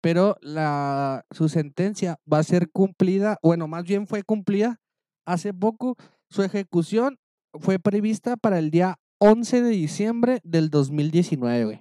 pero 0.00 0.36
la, 0.40 1.24
su 1.32 1.48
sentencia 1.48 2.20
va 2.32 2.38
a 2.38 2.44
ser 2.44 2.70
cumplida, 2.70 3.38
bueno, 3.42 3.66
más 3.66 3.82
bien 3.82 4.06
fue 4.06 4.22
cumplida 4.22 4.80
hace 5.26 5.52
poco. 5.52 5.96
Su 6.30 6.44
ejecución 6.44 7.18
fue 7.52 7.80
prevista 7.80 8.36
para 8.36 8.60
el 8.60 8.70
día 8.70 9.00
11 9.18 9.62
de 9.62 9.70
diciembre 9.70 10.40
del 10.44 10.70
2019, 10.70 11.64
güey. 11.64 11.80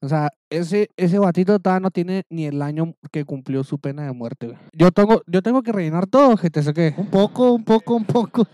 O 0.00 0.08
sea, 0.08 0.30
ese, 0.48 0.88
ese 0.96 1.18
batito 1.18 1.58
todavía 1.58 1.80
no 1.80 1.90
tiene 1.90 2.22
ni 2.30 2.46
el 2.46 2.62
año 2.62 2.94
que 3.12 3.26
cumplió 3.26 3.62
su 3.62 3.78
pena 3.78 4.06
de 4.06 4.12
muerte, 4.12 4.46
güey. 4.46 4.58
Yo 4.72 4.90
tengo, 4.90 5.20
yo 5.26 5.42
tengo 5.42 5.62
que 5.62 5.72
rellenar 5.72 6.06
todo, 6.06 6.38
gente, 6.38 6.62
¿sé 6.62 6.72
qué? 6.72 6.94
Un 6.96 7.10
poco, 7.10 7.52
un 7.52 7.64
poco, 7.64 7.94
un 7.94 8.06
poco. 8.06 8.46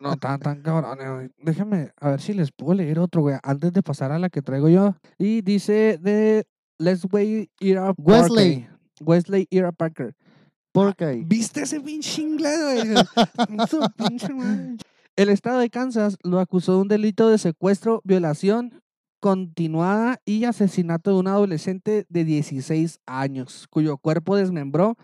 No, 0.00 0.16
tan, 0.16 0.40
tan 0.40 0.62
cabrones, 0.62 1.10
güey. 1.10 1.28
Déjame, 1.38 1.90
a 2.00 2.10
ver 2.10 2.20
si 2.20 2.34
les 2.34 2.52
puedo 2.52 2.74
leer 2.74 2.98
otro, 2.98 3.22
güey, 3.22 3.36
antes 3.42 3.72
de 3.72 3.82
pasar 3.82 4.12
a 4.12 4.18
la 4.18 4.28
que 4.28 4.42
traigo 4.42 4.68
yo. 4.68 4.94
Y 5.18 5.42
dice 5.42 5.98
de 6.00 6.44
Wesley 6.78 7.50
Ira 7.60 7.92
Wesley. 7.96 8.60
Parker. 8.60 8.78
Wesley 9.00 9.46
Ira 9.50 9.72
Parker. 9.72 10.14
Porque 10.72 11.24
¿Viste 11.26 11.62
ese 11.62 11.80
pinche 11.80 12.22
inglés, 12.22 12.58
güey? 12.62 13.06
El 15.16 15.28
estado 15.28 15.58
de 15.58 15.68
Kansas 15.68 16.16
lo 16.22 16.38
acusó 16.38 16.74
de 16.74 16.80
un 16.82 16.88
delito 16.88 17.28
de 17.28 17.38
secuestro, 17.38 18.00
violación 18.04 18.80
continuada 19.20 20.20
y 20.24 20.44
asesinato 20.44 21.10
de 21.10 21.18
un 21.18 21.28
adolescente 21.28 22.06
de 22.08 22.24
16 22.24 23.00
años, 23.06 23.66
cuyo 23.68 23.98
cuerpo 23.98 24.36
desmembró 24.36 24.96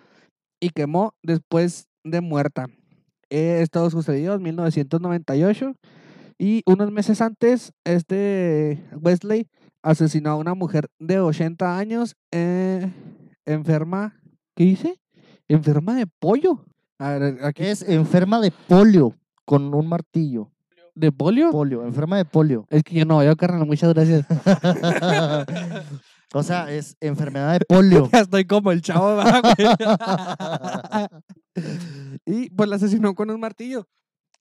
y 0.58 0.70
quemó 0.70 1.14
después 1.22 1.88
de 2.02 2.22
muerta. 2.22 2.66
Esto 3.30 3.90
sucedió 3.90 4.34
en 4.34 4.42
1998 4.42 5.74
y 6.38 6.62
unos 6.66 6.90
meses 6.90 7.20
antes, 7.20 7.72
este 7.84 8.84
Wesley 9.00 9.48
asesinó 9.82 10.30
a 10.30 10.36
una 10.36 10.54
mujer 10.54 10.88
de 10.98 11.20
80 11.20 11.78
años 11.78 12.16
eh, 12.30 12.92
enferma, 13.46 14.14
¿qué 14.54 14.64
dice? 14.64 15.00
Enferma 15.48 15.94
de 15.94 16.06
pollo. 16.06 16.64
A 16.98 17.10
ver, 17.12 17.44
aquí, 17.44 17.62
es 17.64 17.82
enferma 17.88 18.40
de 18.40 18.52
polio 18.68 19.14
con 19.44 19.72
un 19.74 19.88
martillo. 19.88 20.50
¿De 20.94 21.12
polio? 21.12 21.50
Polio, 21.50 21.84
enferma 21.86 22.16
de 22.16 22.24
polio. 22.24 22.66
Es 22.70 22.82
que 22.82 22.94
yo 22.94 23.04
no 23.04 23.18
veo, 23.18 23.36
carnal, 23.36 23.66
muchas 23.66 23.92
gracias. 23.94 24.26
o 26.34 26.42
sea, 26.42 26.70
es 26.72 26.96
enfermedad 27.00 27.58
de 27.58 27.64
polio. 27.66 28.08
Ya 28.12 28.20
estoy 28.20 28.44
como 28.46 28.72
el 28.72 28.82
chavo, 28.82 29.16
¿verdad, 29.16 29.42
güey? 29.56 29.68
y 32.26 32.50
pues 32.50 32.68
la 32.68 32.76
asesinó 32.76 33.14
con 33.14 33.30
un 33.30 33.40
martillo. 33.40 33.86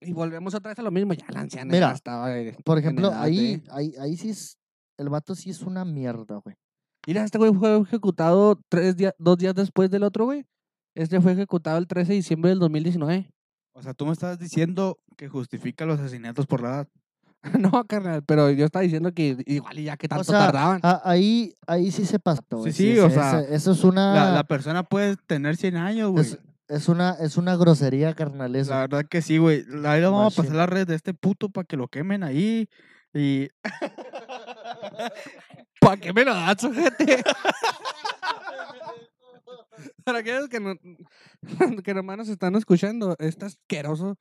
Y 0.01 0.11
volvemos 0.13 0.53
otra 0.53 0.69
vez 0.69 0.79
a 0.79 0.83
lo 0.83 0.91
mismo, 0.91 1.13
ya 1.13 1.25
la 1.29 1.39
anciana 1.39 1.71
Mira, 1.71 1.87
ya 1.89 1.93
estaba 1.95 2.37
eh, 2.37 2.55
Por 2.65 2.77
en 2.77 2.83
ejemplo, 2.83 3.07
edad 3.09 3.21
ahí, 3.23 3.57
de- 3.57 3.63
ahí, 3.71 3.93
ahí 3.99 4.17
sí 4.17 4.29
es, 4.29 4.57
el 4.97 5.09
vato 5.09 5.35
sí 5.35 5.49
es 5.49 5.61
una 5.61 5.85
mierda, 5.85 6.35
güey. 6.43 6.55
Mira, 7.07 7.23
este 7.23 7.37
güey 7.37 7.53
fue 7.53 7.79
ejecutado 7.79 8.59
tres 8.69 8.97
días, 8.97 9.13
dos 9.17 9.37
días 9.37 9.55
después 9.55 9.89
del 9.89 10.03
otro, 10.03 10.25
güey. 10.25 10.45
Este 10.95 11.19
fue 11.21 11.31
ejecutado 11.33 11.77
el 11.77 11.87
13 11.87 12.09
de 12.09 12.15
diciembre 12.15 12.49
del 12.49 12.59
2019. 12.59 13.29
O 13.73 13.81
sea, 13.83 13.93
tú 13.93 14.05
me 14.05 14.13
estás 14.13 14.39
diciendo 14.39 14.97
que 15.17 15.27
justifica 15.27 15.85
los 15.85 15.99
asesinatos 15.99 16.45
por 16.47 16.61
la 16.61 16.69
edad. 16.69 16.87
no, 17.59 17.85
carnal, 17.85 18.23
pero 18.23 18.49
yo 18.51 18.65
estaba 18.65 18.83
diciendo 18.83 19.11
que 19.13 19.37
igual 19.45 19.79
y 19.79 19.83
ya 19.85 19.97
que 19.97 20.07
tanto 20.07 20.21
o 20.21 20.25
sea, 20.25 20.45
tardaban. 20.47 20.79
a- 20.83 21.01
ahí, 21.03 21.53
ahí 21.67 21.91
sí 21.91 22.05
se 22.05 22.19
pasó, 22.19 22.41
güey. 22.51 22.71
sí, 22.73 22.91
es- 22.91 22.99
o 22.99 23.07
es- 23.07 23.13
sea, 23.13 23.39
eso 23.41 23.71
es 23.71 23.83
una, 23.83 24.13
La, 24.13 24.31
la 24.31 24.43
persona 24.43 24.83
puede 24.83 25.15
tener 25.27 25.55
100 25.57 25.77
años, 25.77 26.11
güey. 26.11 26.25
es, 26.25 26.39
es 26.67 26.89
una, 26.89 27.11
es 27.19 27.37
una 27.37 27.55
grosería, 27.55 28.13
carnal, 28.15 28.55
eso. 28.55 28.71
La 28.71 28.79
verdad 28.81 29.05
que 29.09 29.21
sí, 29.21 29.37
güey. 29.37 29.63
Ahí 29.85 30.01
le 30.01 30.07
vamos 30.07 30.33
a 30.33 30.35
pasar 30.41 30.55
la 30.55 30.65
red 30.65 30.87
de 30.87 30.95
este 30.95 31.13
puto 31.13 31.49
para 31.49 31.65
que 31.65 31.77
lo 31.77 31.87
quemen 31.87 32.23
ahí. 32.23 32.67
Y 33.13 33.47
¿Para 35.79 35.97
qué 35.97 36.11
me 36.13 36.25
lo 36.25 36.33
das, 36.33 36.57
gente? 36.61 37.23
Para 40.03 40.19
aquellos 40.19 40.49
que, 40.49 40.59
no, 40.59 40.73
que 41.83 41.93
nomás 41.93 42.17
nos 42.17 42.29
están 42.29 42.55
escuchando, 42.55 43.15
este 43.19 43.45
asqueroso 43.45 44.17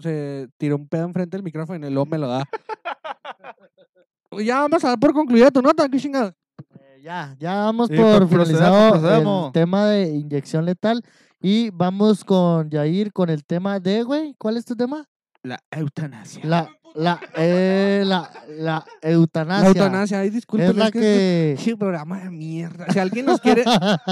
se 0.00 0.48
tiró 0.56 0.76
un 0.76 0.88
pedo 0.88 1.04
enfrente 1.04 1.36
del 1.36 1.44
micrófono 1.44 1.86
y 1.86 1.90
luego 1.90 2.06
me 2.06 2.18
lo 2.18 2.28
da. 2.28 2.44
ya 4.44 4.60
vamos 4.60 4.84
a 4.84 4.88
dar 4.88 4.98
por 4.98 5.12
concluida 5.12 5.50
tu 5.50 5.62
nota, 5.62 5.88
qué 5.88 5.98
chingada. 5.98 6.34
Eh, 6.78 7.00
ya, 7.02 7.34
ya 7.38 7.54
vamos 7.56 7.88
Sí, 7.88 7.96
por 7.96 8.28
procedamos, 8.28 8.98
finalizado 8.98 9.46
el 9.46 9.52
tema 9.52 9.86
de 9.86 10.10
inyección 10.10 10.64
letal 10.64 11.02
y 11.40 11.70
vamos 11.70 12.24
con 12.24 12.70
Yair 12.70 13.12
con 13.12 13.30
el 13.30 13.44
tema 13.44 13.80
de, 13.80 14.02
güey, 14.02 14.34
¿cuál 14.38 14.56
es 14.56 14.64
tu 14.64 14.76
tema? 14.76 15.06
la 15.42 15.58
eutanasia. 15.70 16.44
La, 16.44 16.70
la, 16.94 17.20
eh, 17.36 18.02
la, 18.06 18.30
la 18.48 18.84
eutanasia. 19.00 19.62
La 19.62 19.68
eutanasia, 19.68 20.20
ay, 20.20 20.30
disculpen. 20.30 20.70
es 20.70 20.76
la 20.76 20.86
es 20.86 20.92
que 20.92 21.00
que... 21.00 21.52
este 21.58 21.76
programa 21.76 22.20
de 22.20 22.30
mierda. 22.30 22.86
Si 22.90 22.98
alguien 22.98 23.26
nos 23.26 23.40
quiere, 23.40 23.64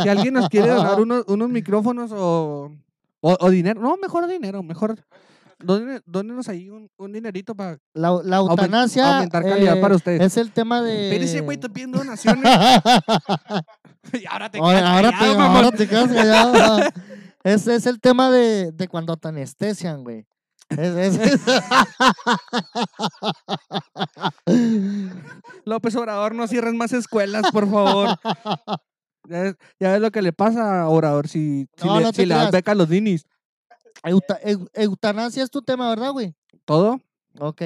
si 0.03 0.09
alguien 0.09 0.35
nos 0.35 0.49
quiere 0.49 0.69
donar 0.69 0.97
unos, 1.01 1.25
unos 1.29 1.49
micrófonos 1.49 2.11
o, 2.13 2.73
o, 3.21 3.37
o 3.39 3.51
dinero, 3.51 3.81
no, 3.81 3.97
mejor 3.97 4.27
dinero, 4.27 4.63
mejor. 4.63 4.99
Dóne- 5.61 6.01
Dónenos 6.07 6.49
ahí 6.49 6.69
un, 6.71 6.89
un 6.99 7.13
dinerito 7.13 7.55
para 7.55 7.79
La, 7.95 8.19
la 8.25 8.37
eutanasia 8.39 9.15
aumentar 9.17 9.43
calidad 9.45 9.77
eh, 9.79 9.81
para 9.81 9.97
ustedes. 9.97 10.21
es 10.21 10.37
el 10.37 10.51
tema 10.53 10.83
de... 10.83 11.09
Espérese, 11.11 11.41
güey, 11.41 11.59
te 11.59 11.69
pidiendo 11.69 11.99
donaciones. 11.99 12.45
y 14.13 14.27
ahora 14.27 14.51
te 14.51 14.59
Ahora, 14.59 14.79
quedas 14.79 14.91
ahora 14.91 15.11
te, 15.11 15.17
callado, 15.17 15.39
mamón. 15.39 15.57
ahora 15.65 15.77
te 15.77 15.89
quedas 15.89 16.09
callado. 16.13 16.79
Ese 17.45 17.75
es 17.75 17.87
el 17.87 18.01
tema 18.01 18.31
de, 18.31 18.73
de 18.73 18.89
cuando 18.89 19.17
te 19.17 19.29
anestesian, 19.29 20.03
güey. 20.05 20.27
Es- 20.71 21.17
es- 21.17 21.41
López 25.65 25.95
Obrador, 25.97 26.35
no 26.35 26.47
cierres 26.47 26.75
más 26.75 26.93
escuelas, 26.93 27.45
por 27.53 27.71
favor. 27.71 28.11
Ya 29.29 29.43
ves, 29.43 29.55
ya 29.79 29.93
ves 29.93 30.01
lo 30.01 30.11
que 30.11 30.23
le 30.23 30.33
pasa 30.33 30.83
a 30.83 30.89
Obrador 30.89 31.29
si, 31.29 31.67
si 31.77 31.87
No, 31.87 31.99
le, 31.99 32.05
no 32.07 32.13
si 32.13 32.25
le 32.27 32.35
das 32.35 32.43
creas. 32.45 32.53
beca 32.53 32.73
a 32.73 32.75
los 32.75 32.89
dinis. 32.89 33.25
Euta- 34.03 34.41
eu- 34.45 34.69
eutanasia 34.75 35.43
es 35.43 35.51
tu 35.51 35.63
tema, 35.63 35.89
¿verdad, 35.91 36.13
güey? 36.13 36.35
¿Todo? 36.65 37.01
Ok. 37.39 37.63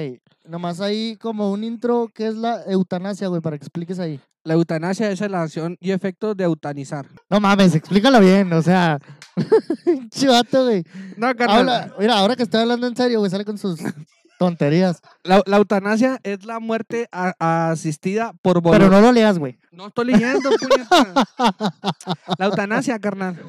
Nomás 0.47 0.79
ahí 0.81 1.15
como 1.17 1.51
un 1.51 1.63
intro, 1.63 2.09
¿qué 2.13 2.27
es 2.27 2.35
la 2.35 2.61
eutanasia, 2.67 3.27
güey? 3.29 3.41
Para 3.41 3.57
que 3.57 3.63
expliques 3.63 3.99
ahí. 3.99 4.19
La 4.43 4.53
eutanasia 4.53 5.09
es 5.09 5.19
la 5.21 5.41
acción 5.41 5.75
y 5.79 5.89
efectos 5.91 6.37
de 6.37 6.43
eutanizar. 6.43 7.07
No 7.29 7.39
mames, 7.39 7.73
explícalo 7.73 8.19
bien, 8.19 8.53
o 8.53 8.61
sea. 8.61 8.99
Chivato, 10.11 10.65
güey. 10.65 10.83
No, 11.17 11.33
carnal. 11.35 11.59
Habla, 11.69 11.93
mira, 11.99 12.17
ahora 12.19 12.35
que 12.35 12.43
estoy 12.43 12.61
hablando 12.61 12.85
en 12.85 12.95
serio, 12.95 13.19
güey, 13.19 13.31
sale 13.31 13.43
con 13.43 13.57
sus 13.57 13.79
tonterías. 14.39 15.01
La, 15.23 15.41
la 15.47 15.57
eutanasia 15.57 16.19
es 16.21 16.45
la 16.45 16.59
muerte 16.59 17.07
a- 17.11 17.69
asistida 17.71 18.33
por 18.43 18.61
Pero 18.61 18.71
voluntad. 18.77 18.91
no 18.91 19.01
lo 19.01 19.11
leas, 19.13 19.39
güey. 19.39 19.57
No 19.71 19.87
estoy 19.87 20.05
leyendo, 20.05 20.49
puñeta. 20.51 21.25
La 22.37 22.45
eutanasia, 22.45 22.99
carnal. 22.99 23.41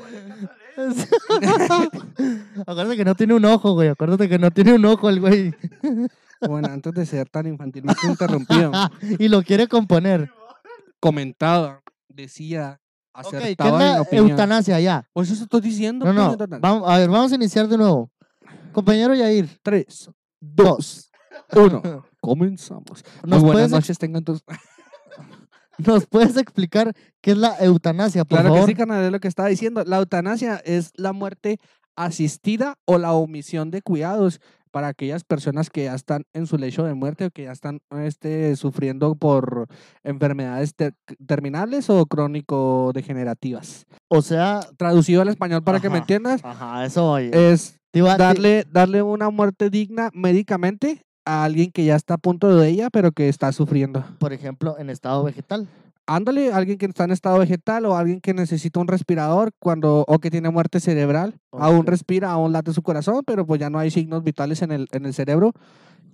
Acuérdate 2.67 2.97
que 2.97 3.05
no 3.05 3.15
tiene 3.15 3.35
un 3.35 3.45
ojo, 3.45 3.73
güey. 3.75 3.89
Acuérdate 3.89 4.29
que 4.29 4.39
no 4.39 4.51
tiene 4.51 4.75
un 4.75 4.85
ojo 4.85 5.09
el 5.09 5.21
güey. 5.21 5.55
Bueno, 6.47 6.69
antes 6.69 6.93
de 6.93 7.07
ser 7.07 7.29
tan 7.29 7.47
infantilmente 7.47 8.07
interrumpido, 8.07 8.71
y 9.19 9.29
lo 9.29 9.43
quiere 9.43 9.69
componer. 9.69 10.31
comentado, 11.01 11.81
decía, 12.09 12.81
Ok, 13.15 13.31
¿qué 13.31 13.37
es 13.37 13.43
acertaba 13.45 13.87
en 13.89 13.95
la 13.95 14.01
opinión. 14.03 14.31
eutanasia? 14.31 14.81
Ya. 14.81 15.09
Pues 15.15 15.31
eso 15.31 15.45
estoy 15.45 15.63
diciendo. 15.63 16.05
No, 16.05 16.13
no. 16.13 16.37
puñeta. 16.37 16.59
Vamos, 16.61 16.89
a 16.91 16.99
ver, 16.99 17.09
vamos 17.09 17.33
a 17.33 17.35
iniciar 17.37 17.67
de 17.69 17.79
nuevo. 17.79 18.11
Compañero 18.73 19.15
Yair. 19.15 19.49
Tres, 19.63 20.11
Dos. 20.41 21.11
uno. 21.55 22.05
Comenzamos. 22.21 23.05
Muy 23.23 23.31
¿Nos 23.31 23.41
buenas 23.41 23.53
puedes, 23.53 23.71
noches 23.71 23.99
tengan 23.99 24.23
todos. 24.25 24.43
¿Nos 25.79 26.07
puedes 26.07 26.37
explicar 26.37 26.93
qué 27.21 27.33
es 27.33 27.37
la 27.39 27.57
eutanasia, 27.61 28.25
por 28.25 28.39
Claro 28.39 28.49
favor? 28.55 28.67
que 28.67 28.73
sí, 28.73 28.77
carnal, 28.77 29.05
es 29.05 29.13
lo 29.13 29.21
que 29.21 29.29
estaba 29.29 29.49
diciendo. 29.49 29.85
La 29.85 29.99
eutanasia 29.99 30.57
es 30.65 30.93
la 30.97 31.13
muerte 31.13 31.59
asistida 31.97 32.77
o 32.85 32.99
la 32.99 33.13
omisión 33.13 33.71
de 33.71 33.83
cuidados 33.83 34.41
para 34.71 34.89
aquellas 34.89 35.25
personas 35.25 35.71
que 35.71 35.85
ya 35.85 35.95
están 35.95 36.25
en 36.35 36.47
su 36.47 36.59
lecho 36.59 36.85
de 36.85 36.93
muerte 36.93 37.25
o 37.25 37.31
que 37.31 37.45
ya 37.45 37.53
están 37.53 37.81
este, 38.03 38.55
sufriendo 38.57 39.15
por 39.15 39.69
enfermedades 40.05 40.75
ter- 40.75 40.95
terminales 41.27 41.89
o 41.89 42.05
crónico-degenerativas. 42.05 43.87
O 44.09 44.21
sea, 44.23 44.61
Traducido 44.77 45.23
al 45.23 45.29
español 45.29 45.63
para 45.63 45.81
que 45.81 45.89
me 45.89 45.99
entiendas, 45.99 46.45
ajá, 46.45 46.85
eso 46.85 47.05
voy. 47.07 47.31
es 47.33 47.79
darle, 48.19 48.67
darle 48.71 49.01
una 49.03 49.31
muerte 49.31 49.71
digna 49.71 50.11
médicamente 50.13 51.06
a 51.27 51.45
alguien 51.45 51.71
que 51.71 51.85
ya 51.85 51.97
está 51.97 52.15
a 52.15 52.19
punto 52.19 52.57
de 52.57 52.69
ella, 52.69 52.89
pero 52.91 53.13
que 53.13 53.29
está 53.29 53.53
sufriendo. 53.53 54.05
por 54.19 54.33
ejemplo, 54.33 54.77
en 54.79 54.89
estado 54.89 55.23
vegetal. 55.25 55.69
Ándale, 56.09 56.53
alguien 56.53 56.79
que 56.79 56.87
está 56.87 57.03
en 57.03 57.11
estado 57.11 57.39
vegetal 57.41 57.85
o 57.85 57.97
alguien 57.97 58.21
que 58.21 58.33
necesita 58.33 58.79
un 58.79 58.87
respirador 58.87 59.51
cuando 59.59 60.05
o 60.07 60.19
que 60.21 60.31
tiene 60.31 60.49
muerte 60.51 60.79
cerebral, 60.79 61.35
aún 61.51 61.81
Ok. 61.81 61.89
respira, 61.89 62.31
aún 62.31 62.53
late 62.53 62.73
su 62.73 62.83
corazón, 62.83 63.23
pero 63.27 63.45
pues 63.45 63.59
ya 63.61 63.71
no 63.71 63.79
hay 63.81 63.91
signos 63.91 64.23
vitales 64.23 64.63
en 64.63 64.71
el, 64.71 64.87
en 64.93 65.05
el 65.05 65.13
cerebro 65.13 65.53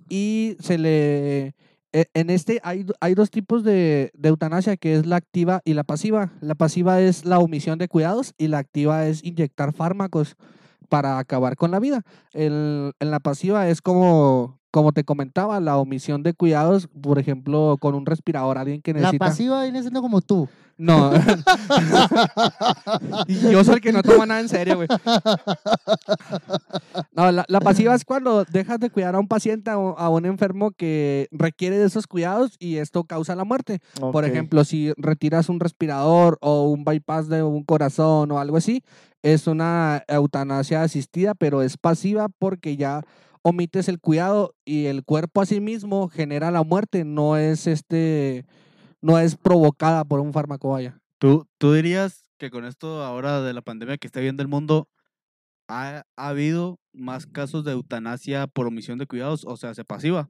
y 0.09 0.57
se 0.59 0.77
le 0.79 1.53
e- 1.93 2.07
en 2.15 2.31
este 2.31 2.59
hay, 2.63 2.87
hay 2.99 3.13
dos 3.13 3.29
tipos 3.29 3.63
de, 3.63 4.09
de 4.15 4.29
eutanasia, 4.29 4.77
que 4.77 4.95
es 4.95 5.05
la 5.05 5.17
activa 5.17 5.61
y 5.63 5.75
la 5.75 5.83
pasiva. 5.83 6.31
La 6.41 6.55
pasiva 6.55 6.99
es 6.99 7.23
la 7.23 7.37
omisión 7.37 7.77
de 7.77 7.87
cuidados 7.87 8.33
y 8.39 8.47
la 8.47 8.57
activa 8.57 9.05
es 9.05 9.23
inyectar 9.23 9.73
fármacos 9.73 10.35
para 10.89 11.19
acabar 11.19 11.55
con 11.55 11.69
la 11.69 11.79
vida. 11.79 12.01
El- 12.33 12.93
en 12.99 13.11
la 13.11 13.19
pasiva 13.19 13.69
es 13.69 13.81
como, 13.81 14.59
como 14.73 14.91
te 14.91 15.03
comentaba, 15.03 15.59
la 15.59 15.77
omisión 15.77 16.23
de 16.23 16.33
cuidados, 16.33 16.87
por 16.87 17.19
ejemplo, 17.19 17.77
con 17.79 17.93
un 17.93 18.07
respirador, 18.07 18.57
alguien 18.57 18.81
que 18.81 18.91
La 18.91 19.01
necesita... 19.01 19.25
pasiva 19.25 19.61
viene 19.61 19.81
siendo 19.81 20.01
como 20.01 20.19
tú. 20.19 20.49
No. 20.79 21.11
Y 23.27 23.51
Yo 23.51 23.63
soy 23.63 23.75
el 23.75 23.81
que 23.81 23.91
no 23.93 24.01
toma 24.01 24.25
nada 24.25 24.41
en 24.41 24.49
serio, 24.49 24.77
güey. 24.77 24.87
No, 27.15 27.31
la, 27.31 27.45
la 27.47 27.59
pasiva 27.59 27.93
es 27.93 28.03
cuando 28.03 28.45
dejas 28.45 28.79
de 28.79 28.89
cuidar 28.89 29.13
a 29.13 29.19
un 29.19 29.27
paciente, 29.27 29.69
a 29.69 29.75
a 29.75 30.09
un 30.09 30.25
enfermo 30.25 30.71
que 30.71 31.27
requiere 31.31 31.77
de 31.77 31.85
esos 31.85 32.07
cuidados 32.07 32.55
y 32.57 32.77
esto 32.77 33.03
causa 33.03 33.35
la 33.35 33.43
muerte. 33.43 33.79
Por 33.99 34.25
ejemplo, 34.25 34.63
si 34.63 34.91
retiras 34.97 35.49
un 35.49 35.59
respirador 35.59 36.39
o 36.41 36.63
un 36.63 36.83
bypass 36.83 37.29
de 37.29 37.43
un 37.43 37.63
corazón 37.63 38.31
o 38.31 38.39
algo 38.39 38.57
así, 38.57 38.83
es 39.21 39.45
una 39.45 40.03
eutanasia 40.07 40.81
asistida, 40.81 41.35
pero 41.35 41.61
es 41.61 41.77
pasiva 41.77 42.27
porque 42.27 42.75
ya 42.75 43.03
omites 43.43 43.87
el 43.87 43.99
cuidado 43.99 44.55
y 44.65 44.85
el 44.85 45.03
cuerpo 45.03 45.41
a 45.41 45.45
sí 45.45 45.59
mismo 45.61 46.07
genera 46.09 46.49
la 46.49 46.63
muerte, 46.63 47.03
no 47.05 47.37
es 47.37 47.67
este 47.67 48.45
no 49.01 49.19
es 49.19 49.35
provocada 49.35 50.03
por 50.05 50.19
un 50.21 50.33
fármaco, 50.33 50.69
vaya. 50.69 50.99
¿Tú, 51.19 51.45
¿Tú 51.57 51.73
dirías 51.73 52.23
que 52.37 52.49
con 52.49 52.65
esto 52.65 53.03
ahora 53.03 53.41
de 53.41 53.53
la 53.53 53.61
pandemia 53.61 53.97
que 53.97 54.07
está 54.07 54.19
viendo 54.21 54.41
el 54.41 54.47
mundo, 54.47 54.87
ha, 55.67 56.03
ha 56.15 56.27
habido 56.27 56.79
más 56.93 57.25
casos 57.27 57.63
de 57.65 57.73
eutanasia 57.73 58.47
por 58.47 58.65
omisión 58.67 58.97
de 58.97 59.05
cuidados, 59.07 59.45
o 59.45 59.57
sea, 59.57 59.73
se 59.73 59.83
pasiva? 59.83 60.29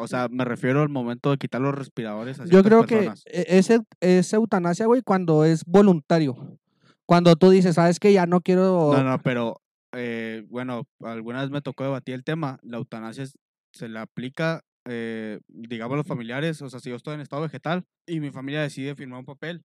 O 0.00 0.06
sea, 0.08 0.28
me 0.28 0.44
refiero 0.44 0.82
al 0.82 0.88
momento 0.88 1.30
de 1.30 1.38
quitar 1.38 1.60
los 1.60 1.74
respiradores 1.74 2.40
a 2.40 2.44
Yo 2.46 2.62
creo 2.62 2.84
que 2.84 2.96
personas. 2.96 3.22
e- 3.26 3.46
es, 3.58 3.70
eu- 3.70 3.86
es 4.00 4.32
eutanasia, 4.32 4.86
güey, 4.86 5.02
cuando 5.02 5.44
es 5.44 5.64
voluntario. 5.64 6.58
Cuando 7.06 7.36
tú 7.36 7.48
dices, 7.50 7.76
¿sabes 7.76 7.98
que 7.98 8.12
Ya 8.12 8.26
no 8.26 8.40
quiero... 8.40 8.90
No, 8.92 9.02
no, 9.02 9.18
pero 9.22 9.60
eh, 9.92 10.44
bueno, 10.48 10.86
alguna 11.00 11.42
vez 11.42 11.50
me 11.50 11.62
tocó 11.62 11.84
debatir 11.84 12.14
el 12.14 12.24
tema. 12.24 12.58
La 12.62 12.78
eutanasia 12.78 13.26
se 13.72 13.88
le 13.88 13.98
aplica, 13.98 14.64
eh, 14.86 15.40
digamos, 15.48 15.94
a 15.94 15.98
los 15.98 16.06
familiares. 16.06 16.60
O 16.62 16.70
sea, 16.70 16.80
si 16.80 16.90
yo 16.90 16.96
estoy 16.96 17.14
en 17.14 17.20
estado 17.20 17.42
vegetal 17.42 17.84
y 18.06 18.20
mi 18.20 18.30
familia 18.30 18.62
decide 18.62 18.94
firmar 18.94 19.20
un 19.20 19.26
papel, 19.26 19.64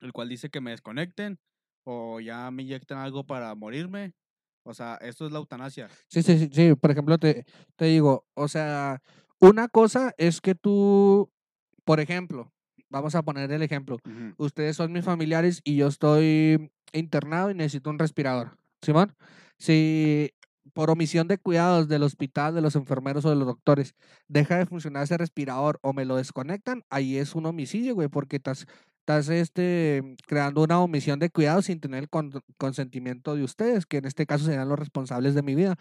el 0.00 0.12
cual 0.12 0.28
dice 0.28 0.50
que 0.50 0.60
me 0.60 0.70
desconecten 0.70 1.38
o 1.84 2.20
ya 2.20 2.50
me 2.50 2.62
inyecten 2.62 2.98
algo 2.98 3.24
para 3.24 3.54
morirme. 3.54 4.12
O 4.64 4.74
sea, 4.74 4.96
esto 5.00 5.26
es 5.26 5.32
la 5.32 5.38
eutanasia. 5.38 5.88
Sí, 6.08 6.22
sí, 6.22 6.38
sí, 6.38 6.50
sí, 6.52 6.74
por 6.74 6.90
ejemplo, 6.90 7.16
te, 7.18 7.46
te 7.76 7.86
digo, 7.86 8.26
o 8.34 8.48
sea, 8.48 9.00
una 9.40 9.68
cosa 9.68 10.12
es 10.18 10.40
que 10.40 10.54
tú, 10.54 11.32
por 11.84 12.00
ejemplo, 12.00 12.52
vamos 12.90 13.14
a 13.14 13.22
poner 13.22 13.50
el 13.50 13.62
ejemplo, 13.62 13.98
ustedes 14.36 14.76
son 14.76 14.92
mis 14.92 15.04
familiares 15.04 15.60
y 15.64 15.76
yo 15.76 15.86
estoy 15.86 16.70
internado 16.92 17.50
y 17.50 17.54
necesito 17.54 17.88
un 17.88 17.98
respirador. 17.98 18.58
Simón, 18.82 19.14
si 19.58 20.30
por 20.72 20.90
omisión 20.90 21.26
de 21.28 21.38
cuidados 21.38 21.88
del 21.88 22.02
hospital, 22.04 22.54
de 22.54 22.60
los 22.60 22.76
enfermeros 22.76 23.24
o 23.24 23.30
de 23.30 23.36
los 23.36 23.46
doctores, 23.46 23.94
deja 24.28 24.58
de 24.58 24.66
funcionar 24.66 25.02
ese 25.04 25.16
respirador 25.18 25.78
o 25.82 25.92
me 25.92 26.04
lo 26.04 26.16
desconectan, 26.16 26.84
ahí 26.90 27.16
es 27.16 27.34
un 27.34 27.46
homicidio, 27.46 27.94
güey, 27.94 28.08
porque 28.08 28.36
estás, 28.36 28.66
estás 29.00 29.28
este, 29.30 30.14
creando 30.26 30.62
una 30.62 30.78
omisión 30.80 31.18
de 31.18 31.30
cuidados 31.30 31.64
sin 31.66 31.80
tener 31.80 32.04
el 32.04 32.08
con- 32.08 32.30
consentimiento 32.58 33.34
de 33.34 33.42
ustedes, 33.42 33.86
que 33.86 33.96
en 33.96 34.04
este 34.04 34.26
caso 34.26 34.44
serán 34.44 34.68
los 34.68 34.78
responsables 34.78 35.34
de 35.34 35.42
mi 35.42 35.54
vida. 35.56 35.76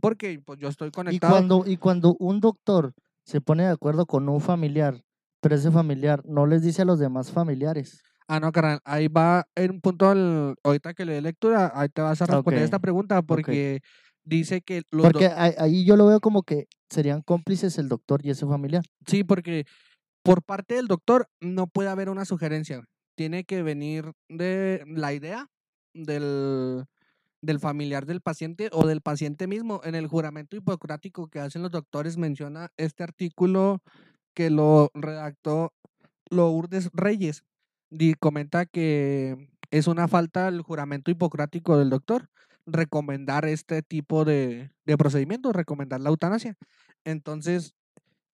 Porque 0.00 0.40
pues, 0.44 0.58
yo 0.58 0.68
estoy 0.68 0.88
Y 0.88 0.92
conectado. 0.92 1.32
cuando, 1.34 1.64
y 1.66 1.76
cuando 1.76 2.16
un 2.18 2.40
doctor 2.40 2.94
se 3.24 3.40
pone 3.40 3.64
de 3.64 3.70
acuerdo 3.70 4.06
con 4.06 4.28
un 4.28 4.40
familiar, 4.40 5.04
pero 5.40 5.54
ese 5.54 5.70
familiar 5.70 6.22
no 6.26 6.46
les 6.46 6.62
dice 6.62 6.82
a 6.82 6.86
los 6.86 6.98
demás 6.98 7.30
familiares. 7.30 8.02
Ah, 8.32 8.38
no, 8.38 8.52
carnal, 8.52 8.78
ahí 8.84 9.08
va 9.08 9.44
en 9.56 9.72
un 9.72 9.80
punto, 9.80 10.12
el- 10.12 10.54
ahorita 10.62 10.94
que 10.94 11.04
le 11.04 11.14
dé 11.14 11.20
lectura, 11.20 11.72
ahí 11.74 11.88
te 11.88 12.00
vas 12.00 12.22
a 12.22 12.26
responder 12.26 12.62
esta 12.62 12.78
pregunta 12.78 13.22
porque 13.22 13.80
dice 14.24 14.60
que 14.60 14.82
los 14.92 15.10
Porque 15.10 15.26
ahí, 15.26 15.84
yo 15.84 15.96
lo 15.96 16.06
veo 16.06 16.20
como 16.20 16.44
que 16.44 16.68
serían 16.88 17.22
cómplices 17.22 17.76
el 17.78 17.88
doctor 17.88 18.24
y 18.24 18.30
ese 18.30 18.46
familiar. 18.46 18.84
sí, 19.04 19.24
porque 19.24 19.64
por 20.22 20.42
parte 20.44 20.76
del 20.76 20.86
doctor 20.86 21.26
no 21.40 21.66
puede 21.66 21.88
haber 21.88 22.08
una 22.08 22.24
sugerencia, 22.24 22.84
tiene 23.16 23.44
que 23.44 23.62
venir 23.64 24.12
de 24.28 24.84
la 24.86 25.12
idea 25.12 25.46
del, 25.92 26.84
del 27.42 27.60
familiar 27.60 28.06
del 28.06 28.20
paciente 28.20 28.70
o 28.72 28.86
del 28.86 29.00
paciente 29.00 29.46
mismo. 29.48 29.80
En 29.84 29.94
el 29.96 30.06
juramento 30.06 30.56
hipocrático 30.56 31.28
que 31.28 31.40
hacen 31.40 31.62
los 31.62 31.70
doctores 31.72 32.16
menciona 32.16 32.68
este 32.76 33.02
artículo 33.02 33.80
que 34.34 34.50
lo 34.50 34.90
redactó 34.94 35.72
Lourdes 36.30 36.90
Reyes. 36.92 37.42
Comenta 38.18 38.66
que 38.66 39.48
es 39.70 39.86
una 39.86 40.08
falta 40.08 40.48
el 40.48 40.62
juramento 40.62 41.10
hipocrático 41.10 41.76
del 41.76 41.90
doctor 41.90 42.28
recomendar 42.66 43.46
este 43.46 43.82
tipo 43.82 44.24
de, 44.24 44.70
de 44.84 45.52
recomendar 45.52 46.00
la 46.00 46.10
eutanasia. 46.10 46.56
Entonces, 47.04 47.74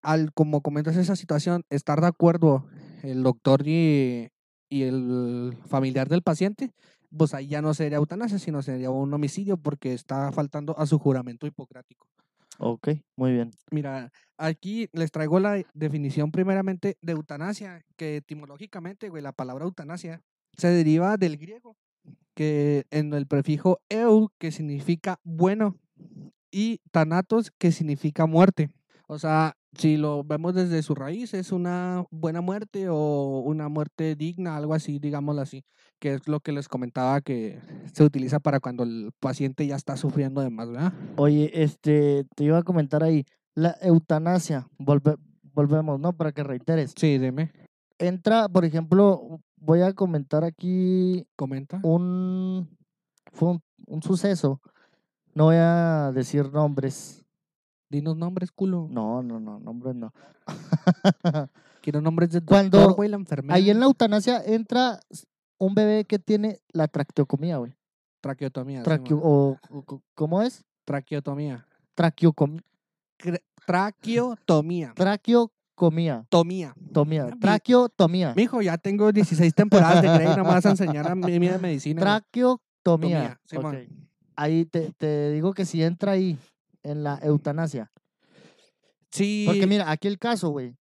al 0.03 0.33
como 0.33 0.61
comentas 0.61 0.97
esa 0.97 1.17
situación, 1.17 1.65
estar 1.71 2.01
de 2.01 2.07
acuerdo 2.07 2.67
el 3.03 3.23
doctor 3.23 3.67
y, 3.67 4.31
y 4.69 4.83
el 4.83 5.57
familiar 5.67 6.09
del 6.09 6.23
paciente, 6.23 6.73
pues 7.17 7.35
ahí 7.35 7.49
ya 7.49 7.63
no 7.63 7.73
sería 7.75 7.99
eutanasia, 7.99 8.39
sino 8.39 8.63
sería 8.63 8.91
un 8.91 9.13
homicidio 9.13 9.57
porque 9.57 9.95
está 9.95 10.33
faltando 10.33 10.79
a 10.79 10.87
su 10.87 10.99
juramento 10.99 11.47
hipocrático. 11.47 12.07
Ok, 12.59 12.89
muy 13.17 13.33
bien. 13.33 13.51
Mira, 13.71 14.11
aquí 14.39 14.89
les 14.93 15.11
traigo 15.11 15.41
la 15.41 15.63
definición 15.75 16.31
primeramente 16.31 16.97
de 17.03 17.13
eutanasia, 17.13 17.85
que 17.97 18.17
etimológicamente, 18.17 19.09
güey, 19.09 19.23
la 19.23 19.33
palabra 19.33 19.65
eutanasia 19.65 20.23
se 20.57 20.69
deriva 20.69 21.17
del 21.17 21.37
griego, 21.37 21.77
que 22.35 22.87
en 22.91 23.13
el 23.13 23.27
prefijo 23.27 23.81
eu, 23.89 24.31
que 24.39 24.53
significa 24.53 25.21
bueno, 25.23 25.79
y 26.51 26.81
thanatos, 26.91 27.51
que 27.59 27.73
significa 27.73 28.27
muerte. 28.27 28.71
O 29.09 29.19
sea, 29.19 29.57
si 29.79 29.97
lo 29.97 30.25
vemos 30.25 30.55
desde 30.55 30.83
su 30.83 30.95
raíz, 30.95 31.35
es 31.35 31.53
una 31.53 32.05
buena 32.11 32.41
muerte 32.41 32.89
o 32.89 33.41
una 33.45 33.69
muerte 33.69 34.15
digna, 34.17 34.57
algo 34.57 34.75
así, 34.75 34.99
digámoslo 34.99 35.43
así, 35.43 35.65
que 35.99 36.15
es 36.15 36.29
lo 36.29 36.41
que 36.41 36.53
les 36.53 36.69
comentaba 36.69 37.21
que 37.21 37.59
se 37.93 38.05
utiliza 38.05 38.41
para 38.41 38.61
cuando 38.61 38.83
el 38.85 39.11
paciente 39.21 39.67
ya 39.67 39.77
está 39.77 39.97
sufriendo 39.97 40.41
de 40.41 40.51
más, 40.51 40.71
¿verdad? 40.71 40.93
Oye, 41.17 41.51
este, 41.63 42.25
te 42.35 42.45
iba 42.45 42.59
a 42.59 42.63
comentar 42.63 43.03
ahí, 43.03 43.25
la 43.55 43.77
eutanasia, 43.83 44.67
volve- 44.79 45.19
volvemos, 45.53 46.01
¿no? 46.01 46.13
Para 46.13 46.33
que 46.33 46.43
reiteres. 46.43 46.93
Sí, 46.97 47.19
dime, 47.19 47.53
Entra, 47.99 48.49
por 48.49 48.65
ejemplo, 48.65 49.41
voy 49.57 49.81
a 49.81 49.93
comentar 49.95 50.45
aquí 50.45 51.27
comenta. 51.35 51.81
un, 51.83 52.69
fue 53.33 53.51
un, 53.51 53.63
un 53.87 54.03
suceso. 54.03 54.61
No 55.35 55.45
voy 55.45 55.57
a 55.59 56.13
decir 56.15 56.51
nombres. 56.53 57.26
Dinos 57.89 58.17
nombres, 58.17 58.51
culo. 58.51 58.89
No, 58.91 59.23
no, 59.23 59.39
no, 59.41 59.59
nombres 59.61 59.95
no. 59.95 60.13
Quiero 61.83 62.01
nombres 62.01 62.31
de 62.31 62.41
Cuando- 62.41 62.79
doctor, 62.79 62.97
güey, 62.97 63.09
la 63.09 63.17
enfermera. 63.17 63.55
Ahí 63.55 63.71
en 63.71 63.79
la 63.79 63.87
eutanasia 63.87 64.43
entra 64.45 64.99
un 65.59 65.75
bebé 65.75 66.05
que 66.05 66.19
tiene 66.19 66.61
la 66.73 66.89
traqueocomía, 66.89 67.59
güey. 67.59 67.75
Traqueotomía. 68.21 68.83
Traqueo, 68.83 69.19
Simón. 69.19 69.59
o, 69.87 70.01
¿Cómo 70.15 70.43
es? 70.43 70.65
Traqueotomía. 70.85 71.67
Traqueocomía. 71.95 72.63
Traqueotomía. 73.67 74.93
Traqueocomía. 74.95 76.27
Tomía. 76.29 76.75
Tomía. 76.93 77.25
Mi- 77.27 77.39
Traqueotomía. 77.39 78.35
Mijo, 78.35 78.63
ya 78.63 78.79
tengo 78.79 79.13
16 79.13 79.55
temporadas 79.55 80.03
de 80.03 80.09
Grey, 80.09 80.29
no 80.37 80.43
me 80.45 80.51
vas 80.51 80.67
a 80.67 80.71
enseñar 80.71 81.07
a 81.09 81.15
mí 81.15 81.31
de 81.39 81.59
medicina. 81.59 82.01
Traqueotomía. 82.01 83.39
Tomía, 83.49 83.69
ok. 83.69 83.75
Ahí 84.37 84.65
te, 84.67 84.93
te 84.93 85.31
digo 85.33 85.53
que 85.55 85.65
si 85.65 85.83
entra 85.83 86.13
ahí 86.13 86.39
en 86.91 87.03
la 87.03 87.19
eutanasia. 87.23 87.91
Sí. 89.11 89.45
Porque 89.47 89.67
mira, 89.67 89.91
aquí 89.91 90.09
el 90.09 90.19
caso, 90.19 90.51
güey. 90.51 90.77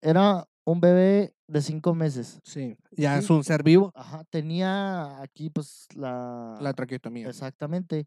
Era 0.00 0.46
un 0.64 0.80
bebé 0.80 1.34
de 1.48 1.62
cinco 1.62 1.94
meses. 1.94 2.40
Sí, 2.44 2.76
ya 2.92 3.14
Sí. 3.18 3.24
es 3.24 3.30
un 3.30 3.42
ser 3.44 3.62
vivo. 3.62 3.90
Ajá, 3.94 4.24
tenía 4.30 5.20
aquí 5.20 5.50
pues 5.50 5.86
la... 5.94 6.56
La 6.60 6.72
traqueotomía. 6.72 7.28
Exactamente. 7.28 8.06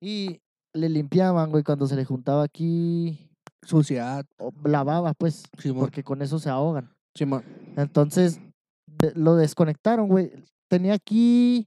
Y 0.00 0.40
le 0.72 0.88
limpiaban, 0.88 1.50
güey, 1.50 1.62
cuando 1.64 1.86
se 1.86 1.96
le 1.96 2.04
juntaba 2.04 2.44
aquí, 2.44 3.30
Suciedad. 3.62 4.24
o 4.38 4.52
lavaba, 4.64 5.14
pues, 5.14 5.44
Simón. 5.58 5.80
porque 5.80 6.04
con 6.04 6.22
eso 6.22 6.38
se 6.38 6.50
ahogan. 6.50 6.94
Simón. 7.14 7.42
Entonces, 7.76 8.40
lo 9.14 9.36
desconectaron, 9.36 10.08
güey. 10.08 10.32
Tenía 10.68 10.94
aquí, 10.94 11.66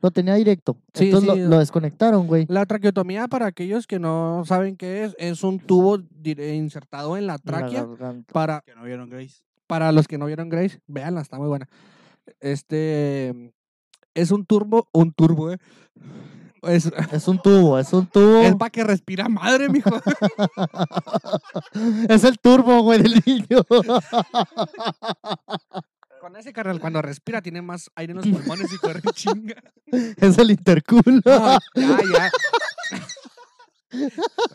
lo 0.00 0.10
tenía 0.10 0.34
directo. 0.34 0.76
Sí, 0.94 1.06
Entonces 1.06 1.32
sí. 1.34 1.40
Lo, 1.40 1.48
lo 1.48 1.58
desconectaron, 1.58 2.26
güey. 2.26 2.46
La 2.48 2.66
traqueotomía, 2.66 3.28
para 3.28 3.46
aquellos 3.46 3.86
que 3.86 3.98
no 3.98 4.42
saben 4.46 4.76
qué 4.76 5.04
es, 5.04 5.14
es 5.18 5.42
un 5.42 5.58
tubo 5.58 5.98
insertado 6.24 7.16
en 7.16 7.26
la 7.26 7.34
la 7.34 7.38
tráquea 7.38 7.84
garganta. 7.84 8.32
para 8.32 8.60
Que 8.64 8.74
no 8.74 8.84
vieron 8.84 9.10
Grace. 9.10 9.42
para 9.66 9.92
los 9.92 10.08
que 10.08 10.18
no 10.18 10.26
vieron 10.26 10.48
Grace, 10.48 10.80
véanla, 10.86 11.20
está 11.20 11.38
muy 11.38 11.48
buena. 11.48 11.68
Este 12.40 13.52
es 14.14 14.30
un 14.30 14.44
turbo, 14.46 14.88
un 14.92 15.12
turbo, 15.12 15.52
eh. 15.52 15.58
Es, 16.62 16.90
Es 17.12 17.28
un 17.28 17.40
tubo, 17.40 17.78
es 17.78 17.92
un 17.92 18.06
tubo. 18.06 18.40
es 18.40 18.54
para 18.56 18.70
que 18.70 18.82
respira 18.82 19.28
madre, 19.28 19.68
mijo. 19.68 19.90
es 22.08 22.24
el 22.24 22.38
turbo, 22.40 22.82
güey, 22.82 23.00
del 23.02 23.22
niño. 23.24 23.60
Ese 26.38 26.52
carnal, 26.52 26.78
cuando 26.80 27.02
respira, 27.02 27.42
tiene 27.42 27.62
más 27.62 27.90
aire 27.96 28.12
en 28.12 28.16
los 28.18 28.26
pulmones 28.28 28.72
y 28.72 28.76
corre 28.78 29.00
chinga. 29.12 29.56
es 29.86 30.38
el 30.38 30.50
interculo. 30.52 31.20
No, 31.24 31.58
ya, 31.74 31.98
ya. 32.12 32.30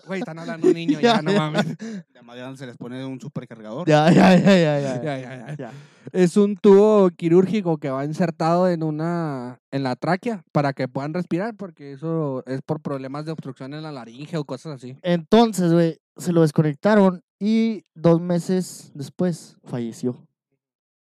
Güey, 0.06 0.20
están 0.20 0.38
hablando 0.38 0.68
un 0.68 0.74
niño, 0.74 1.00
ya, 1.00 1.16
Ya, 1.16 1.22
no 1.24 1.32
ya. 1.32 1.40
mames. 1.40 1.66
Ya 2.14 2.22
más 2.22 2.36
grande 2.38 2.58
se 2.58 2.68
les 2.68 2.78
pone 2.78 3.04
un 3.04 3.20
supercargador. 3.20 3.88
ya, 3.88 4.12
ya, 4.12 4.38
ya, 4.38 4.56
ya, 4.56 4.80
ya. 4.80 4.96
Ya, 5.04 5.18
ya, 5.20 5.48
ya. 5.48 5.56
ya. 5.58 5.72
Es 6.12 6.38
un 6.38 6.56
tubo 6.56 7.10
quirúrgico 7.10 7.78
que 7.80 7.90
va 7.90 8.06
insertado 8.06 8.70
en 8.70 8.84
una 8.84 9.60
en 9.72 9.82
la 9.82 9.96
tráquea 9.96 10.44
para 10.52 10.74
que 10.74 10.88
puedan 10.88 11.16
respirar, 11.16 11.56
porque 11.56 11.94
eso 11.94 12.44
es 12.46 12.62
por 12.62 12.80
problemas 12.82 13.26
de 13.26 13.32
obstrucción 13.32 13.74
en 13.74 13.82
la 13.82 13.92
laringe 13.92 14.38
o 14.38 14.46
cosas 14.46 14.74
así. 14.76 14.98
Entonces, 15.02 15.74
güey, 15.74 15.98
se 16.18 16.32
lo 16.32 16.42
desconectaron 16.42 17.24
y 17.40 17.86
dos 17.96 18.22
meses 18.22 18.92
después 18.94 19.58
falleció. 19.64 20.28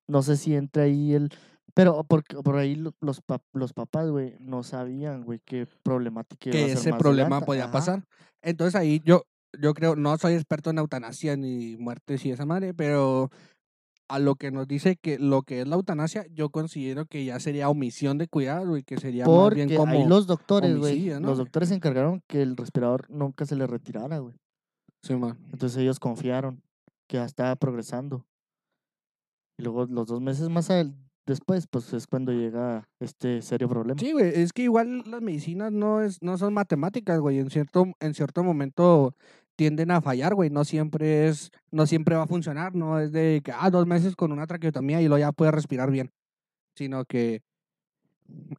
No 0.10 0.22
sé 0.24 0.36
si 0.38 0.56
entra 0.56 0.84
ahí 0.84 1.14
el... 1.14 1.30
Pero 1.76 2.04
porque 2.04 2.36
por 2.38 2.58
ahí 2.58 2.76
lo- 2.76 2.96
los, 3.00 3.22
pap- 3.24 3.44
los 3.54 3.74
papás, 3.74 4.10
güey, 4.10 4.36
no 4.40 4.64
sabían, 4.64 5.24
güey, 5.24 5.40
qué 5.46 5.68
problemática 5.84 6.50
iba 6.50 6.58
a 6.58 6.62
que 6.62 6.70
ser 6.70 6.78
ese 6.80 6.90
más 6.92 7.00
problema 7.00 7.28
adelante. 7.28 7.46
podía 7.46 7.64
Ajá. 7.66 7.72
pasar. 7.72 8.04
Entonces 8.42 8.76
ahí 8.76 9.02
yo, 9.06 9.24
yo 9.58 9.74
creo, 9.74 9.96
no 9.96 10.18
soy 10.18 10.34
experto 10.34 10.72
en 10.72 10.80
eutanasia 10.80 11.38
ni 11.38 11.78
muertes 11.78 12.26
y 12.26 12.32
esa 12.32 12.46
madre, 12.46 12.74
pero 12.74 13.30
a 14.10 14.18
lo 14.18 14.34
que 14.36 14.50
nos 14.50 14.68
dice 14.68 14.96
que 15.00 15.20
lo 15.20 15.44
que 15.44 15.62
es 15.62 15.68
la 15.68 15.76
eutanasia, 15.76 16.26
yo 16.34 16.50
considero 16.50 17.06
que 17.06 17.24
ya 17.24 17.40
sería 17.40 17.70
omisión 17.70 18.18
de 18.18 18.28
cuidado 18.28 18.76
y 18.76 18.82
que 18.84 18.98
sería 18.98 19.26
más 19.28 19.36
Porque 19.36 19.66
bien 19.68 19.78
como 19.78 19.94
ahí 19.94 20.08
los 20.08 20.26
doctores, 20.26 20.76
güey, 20.76 21.10
los 21.20 21.38
doctores 21.38 21.70
se 21.70 21.76
encargaron 21.76 22.24
que 22.28 22.42
el 22.42 22.58
respirador 22.58 23.08
nunca 23.12 23.46
se 23.46 23.56
le 23.56 23.68
retirara, 23.68 24.18
güey. 24.18 24.34
Sí, 25.04 25.16
man. 25.16 25.38
Entonces 25.54 25.78
ellos 25.78 26.00
confiaron 26.00 26.64
que 27.08 27.18
ya 27.18 27.26
estaba 27.26 27.56
progresando. 27.56 28.26
Y 29.60 29.62
luego 29.62 29.86
los 29.88 30.08
dos 30.08 30.22
meses 30.22 30.48
más 30.48 30.72
después, 31.26 31.68
pues 31.68 31.92
es 31.92 32.08
cuando 32.08 32.32
llega 32.32 32.88
este 33.02 33.42
serio 33.42 33.68
problema. 33.68 34.00
Sí, 34.00 34.14
güey, 34.14 34.32
es 34.34 34.54
que 34.54 34.64
igual 34.64 35.04
las 35.06 35.22
medicinas 35.22 35.74
no 35.74 36.02
es 36.02 36.22
no 36.22 36.38
son 36.38 36.54
matemáticas, 36.54 37.20
güey, 37.20 37.40
en 37.40 37.50
cierto 37.50 37.86
en 38.00 38.14
cierto 38.14 38.42
momento 38.42 39.14
tienden 39.58 39.92
a 39.92 40.02
fallar, 40.02 40.34
güey, 40.34 40.50
no 40.50 40.64
siempre 40.64 41.28
es 41.28 41.52
no 41.72 41.86
siempre 41.86 42.16
va 42.16 42.24
a 42.24 42.28
funcionar, 42.28 42.74
no 42.74 43.00
es 43.00 43.12
de 43.12 43.42
que 43.44 43.52
ah, 43.52 43.70
dos 43.70 43.86
meses 43.86 44.16
con 44.16 44.32
una 44.32 44.48
traqueotomía 44.48 45.02
y 45.02 45.10
luego 45.10 45.20
ya 45.20 45.34
puede 45.34 45.52
respirar 45.52 45.92
bien, 45.92 46.12
sino 46.76 47.04
que 47.04 47.42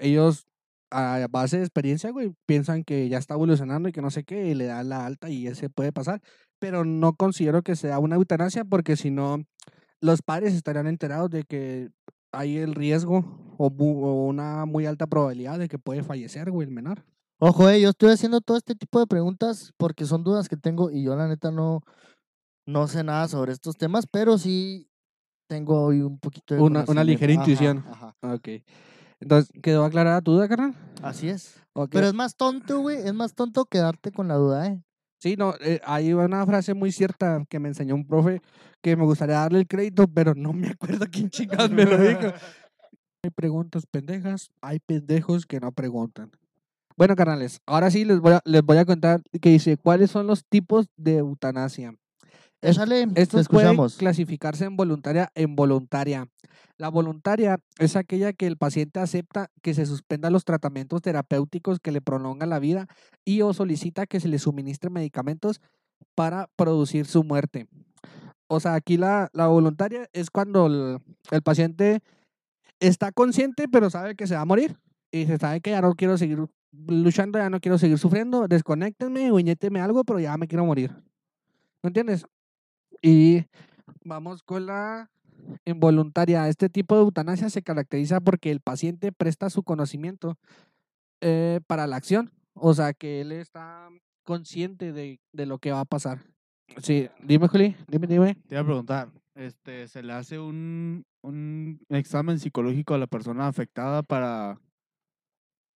ellos 0.01 0.47
a 0.91 1.27
base 1.31 1.57
de 1.57 1.63
experiencia, 1.63 2.11
güey, 2.11 2.35
piensan 2.47 2.85
que 2.85 3.09
ya 3.09 3.17
está 3.17 3.35
evolucionando 3.35 3.89
y 3.89 3.93
que 3.93 4.03
no 4.03 4.11
sé 4.11 4.25
qué, 4.25 4.49
y 4.49 4.55
le 4.55 4.67
dan 4.67 4.91
la 4.91 5.07
alta 5.07 5.31
y 5.31 5.47
ese 5.47 5.71
puede 5.71 5.93
pasar, 5.93 6.21
pero 6.59 6.85
no 6.85 7.15
considero 7.15 7.63
que 7.63 7.77
sea 7.77 7.99
una 8.01 8.17
eutanasia 8.17 8.65
porque 8.65 8.97
si 8.97 9.11
no 9.11 9.45
los 10.01 10.23
padres 10.23 10.55
estarían 10.55 10.87
enterados 10.87 11.31
de 11.31 11.45
que 11.45 11.91
hay 12.33 12.59
el 12.59 12.75
riesgo 12.75 13.55
o, 13.59 13.69
una 14.27 14.65
muy 14.67 14.87
alta 14.87 15.07
probabilidad 15.07 15.59
de 15.59 15.69
que 15.69 15.79
puede 15.79 16.03
fallecer, 16.03 16.51
güey, 16.51 16.69
el 16.69 16.75
menor. 16.75 17.05
Ojo, 17.39 17.69
eh, 17.69 17.81
yo 17.81 17.91
estoy 17.91 18.11
haciendo 18.11 18.41
todo 18.41 18.57
este 18.57 18.75
tipo 18.75 19.01
de 19.01 19.07
preguntas 19.07 19.73
porque 19.77 20.05
son 20.05 20.23
dudas 20.25 20.49
que 20.49 20.57
tengo 20.57 20.91
y 20.91 21.03
yo 21.03 21.17
la 21.17 21.27
neta 21.29 21.51
no, 21.51 21.81
no 22.67 22.87
sé 22.87 23.03
nada 23.03 23.29
sobre 23.29 23.53
estos 23.53 23.77
temas, 23.77 24.07
pero 24.11 24.39
sí 24.39 24.89
tengo 25.49 25.83
hoy 25.85 26.01
un 26.03 26.19
poquito 26.19 26.55
de 26.55 26.61
Una- 26.61 26.85
una 26.87 27.03
ligera. 27.03 27.33
Ajá, 27.33 27.43
intuición. 27.43 27.85
ajá. 27.91 28.15
Ok. 28.23 28.49
Entonces, 29.21 29.51
¿quedó 29.63 29.85
aclarada 29.85 30.23
tu 30.23 30.33
duda, 30.33 30.49
carnal? 30.49 30.75
Así 31.03 31.29
es. 31.29 31.61
Pero 31.91 32.07
es 32.07 32.15
más 32.15 32.37
tonto, 32.37 32.81
güey, 32.81 32.99
es 32.99 33.13
más 33.15 33.35
tonto 33.35 33.65
quedarte 33.65 34.13
con 34.13 34.29
la 34.29 34.35
duda, 34.35 34.67
¿eh? 34.69 34.83
Sí, 35.21 35.37
no, 35.37 35.55
eh, 35.61 35.81
hay 35.85 36.15
una 36.15 36.47
frase 36.47 36.73
muy 36.73 36.93
cierta 36.93 37.45
que 37.51 37.61
me 37.61 37.69
enseñó 37.69 37.95
un 37.95 38.07
profe 38.07 38.41
que 38.81 38.97
me 38.97 39.05
gustaría 39.05 39.37
darle 39.37 39.59
el 39.59 39.67
crédito, 39.67 40.09
pero 40.09 40.35
no 40.35 40.55
me 40.55 40.69
acuerdo 40.71 41.05
quién 41.13 41.29
chingados 41.29 41.71
me 41.71 41.85
lo 41.85 41.99
dijo. 41.99 42.21
Hay 43.23 43.31
preguntas 43.31 43.85
pendejas, 43.85 44.49
hay 44.63 44.79
pendejos 44.79 45.45
que 45.45 45.61
no 45.61 45.73
preguntan. 45.73 46.31
Bueno, 46.97 47.15
carnales, 47.17 47.61
ahora 47.67 47.91
sí 47.91 48.07
les 48.07 48.19
voy 48.19 48.33
a, 48.33 48.41
les 48.47 48.63
voy 48.63 48.79
a 48.79 48.87
contar 48.87 49.21
que 49.43 49.51
dice 49.51 49.77
cuáles 49.77 50.11
son 50.11 50.27
los 50.27 50.47
tipos 50.47 50.87
de 50.97 51.19
eutanasia. 51.19 51.95
Es- 52.63 52.77
Échale, 52.77 53.07
Estos 53.15 53.49
pueden 53.49 53.71
clasificarse 53.97 54.65
en 54.65 54.77
voluntaria 54.77 55.31
e 55.35 55.43
involuntaria. 55.43 56.29
La 56.77 56.89
voluntaria 56.89 57.59
es 57.79 57.97
aquella 57.97 58.33
que 58.33 58.47
el 58.47 58.57
paciente 58.57 59.01
acepta 59.01 59.51
que 59.63 59.75
se 59.75 59.87
suspendan 59.87 60.33
los 60.33 60.45
tratamientos 60.45 61.03
terapéuticos 61.03 61.79
que 61.81 61.93
le 61.93 62.01
prolongan 62.01 62.49
la 62.51 62.59
vida 62.59 62.87
y 63.25 63.43
o 63.43 63.53
solicita 63.53 64.07
que 64.07 64.21
se 64.21 64.29
le 64.29 64.39
suministren 64.39 64.93
medicamentos 64.93 65.61
para 66.15 66.49
producir 66.57 67.07
su 67.07 67.23
muerte. 67.25 67.67
O 68.49 68.61
sea, 68.61 68.75
aquí 68.75 68.97
la, 68.97 69.29
la 69.33 69.47
voluntaria 69.47 70.09
es 70.13 70.31
cuando 70.31 70.67
el, 70.67 70.99
el 71.31 71.43
paciente 71.43 72.01
está 72.81 73.13
consciente, 73.13 73.69
pero 73.69 73.91
sabe 73.91 74.17
que 74.17 74.27
se 74.27 74.35
va 74.35 74.41
a 74.41 74.47
morir. 74.47 74.77
Y 75.13 75.27
se 75.27 75.39
sabe 75.39 75.61
que 75.61 75.71
ya 75.71 75.81
no 75.83 75.95
quiero 75.95 76.17
seguir 76.19 76.47
luchando, 76.87 77.39
ya 77.39 77.51
no 77.51 77.61
quiero 77.61 77.79
seguir 77.79 77.99
sufriendo, 77.99 78.49
desconéctenme 78.49 79.27
inyéctenme 79.29 79.81
algo, 79.81 80.05
pero 80.05 80.19
ya 80.21 80.37
me 80.37 80.47
quiero 80.49 80.65
morir. 80.65 80.93
¿Me 81.83 81.89
entiendes? 81.89 82.25
Y 83.03 83.45
vamos 84.05 84.43
con 84.43 84.67
la 84.67 85.11
involuntaria. 85.65 86.49
Este 86.49 86.69
tipo 86.69 86.97
de 86.97 87.03
eutanasia 87.03 87.51
se 87.51 87.63
caracteriza 87.63 88.21
porque 88.21 88.51
el 88.51 88.61
paciente 88.61 89.13
presta 89.13 89.51
su 89.51 89.63
conocimiento 89.63 90.39
eh, 91.21 91.61
para 91.67 91.87
la 91.87 91.97
acción. 91.97 92.31
O 92.55 92.75
sea, 92.75 92.93
que 92.93 93.21
él 93.21 93.33
está 93.33 93.89
consciente 94.25 94.93
de, 94.93 95.21
de 95.33 95.47
lo 95.47 95.59
que 95.59 95.73
va 95.73 95.81
a 95.81 95.85
pasar. 95.85 96.21
Sí, 96.83 97.09
dime, 97.23 97.49
Juli, 97.49 97.77
dime, 97.89 98.07
dime. 98.07 98.35
Te 98.47 98.55
iba 98.55 98.61
a 98.61 98.65
preguntar, 98.65 99.11
este, 99.35 99.89
¿se 99.89 100.03
le 100.03 100.13
hace 100.13 100.39
un, 100.39 101.05
un 101.23 101.81
examen 101.89 102.39
psicológico 102.39 102.95
a 102.95 102.99
la 102.99 103.07
persona 103.07 103.49
afectada 103.49 104.03
para, 104.03 104.61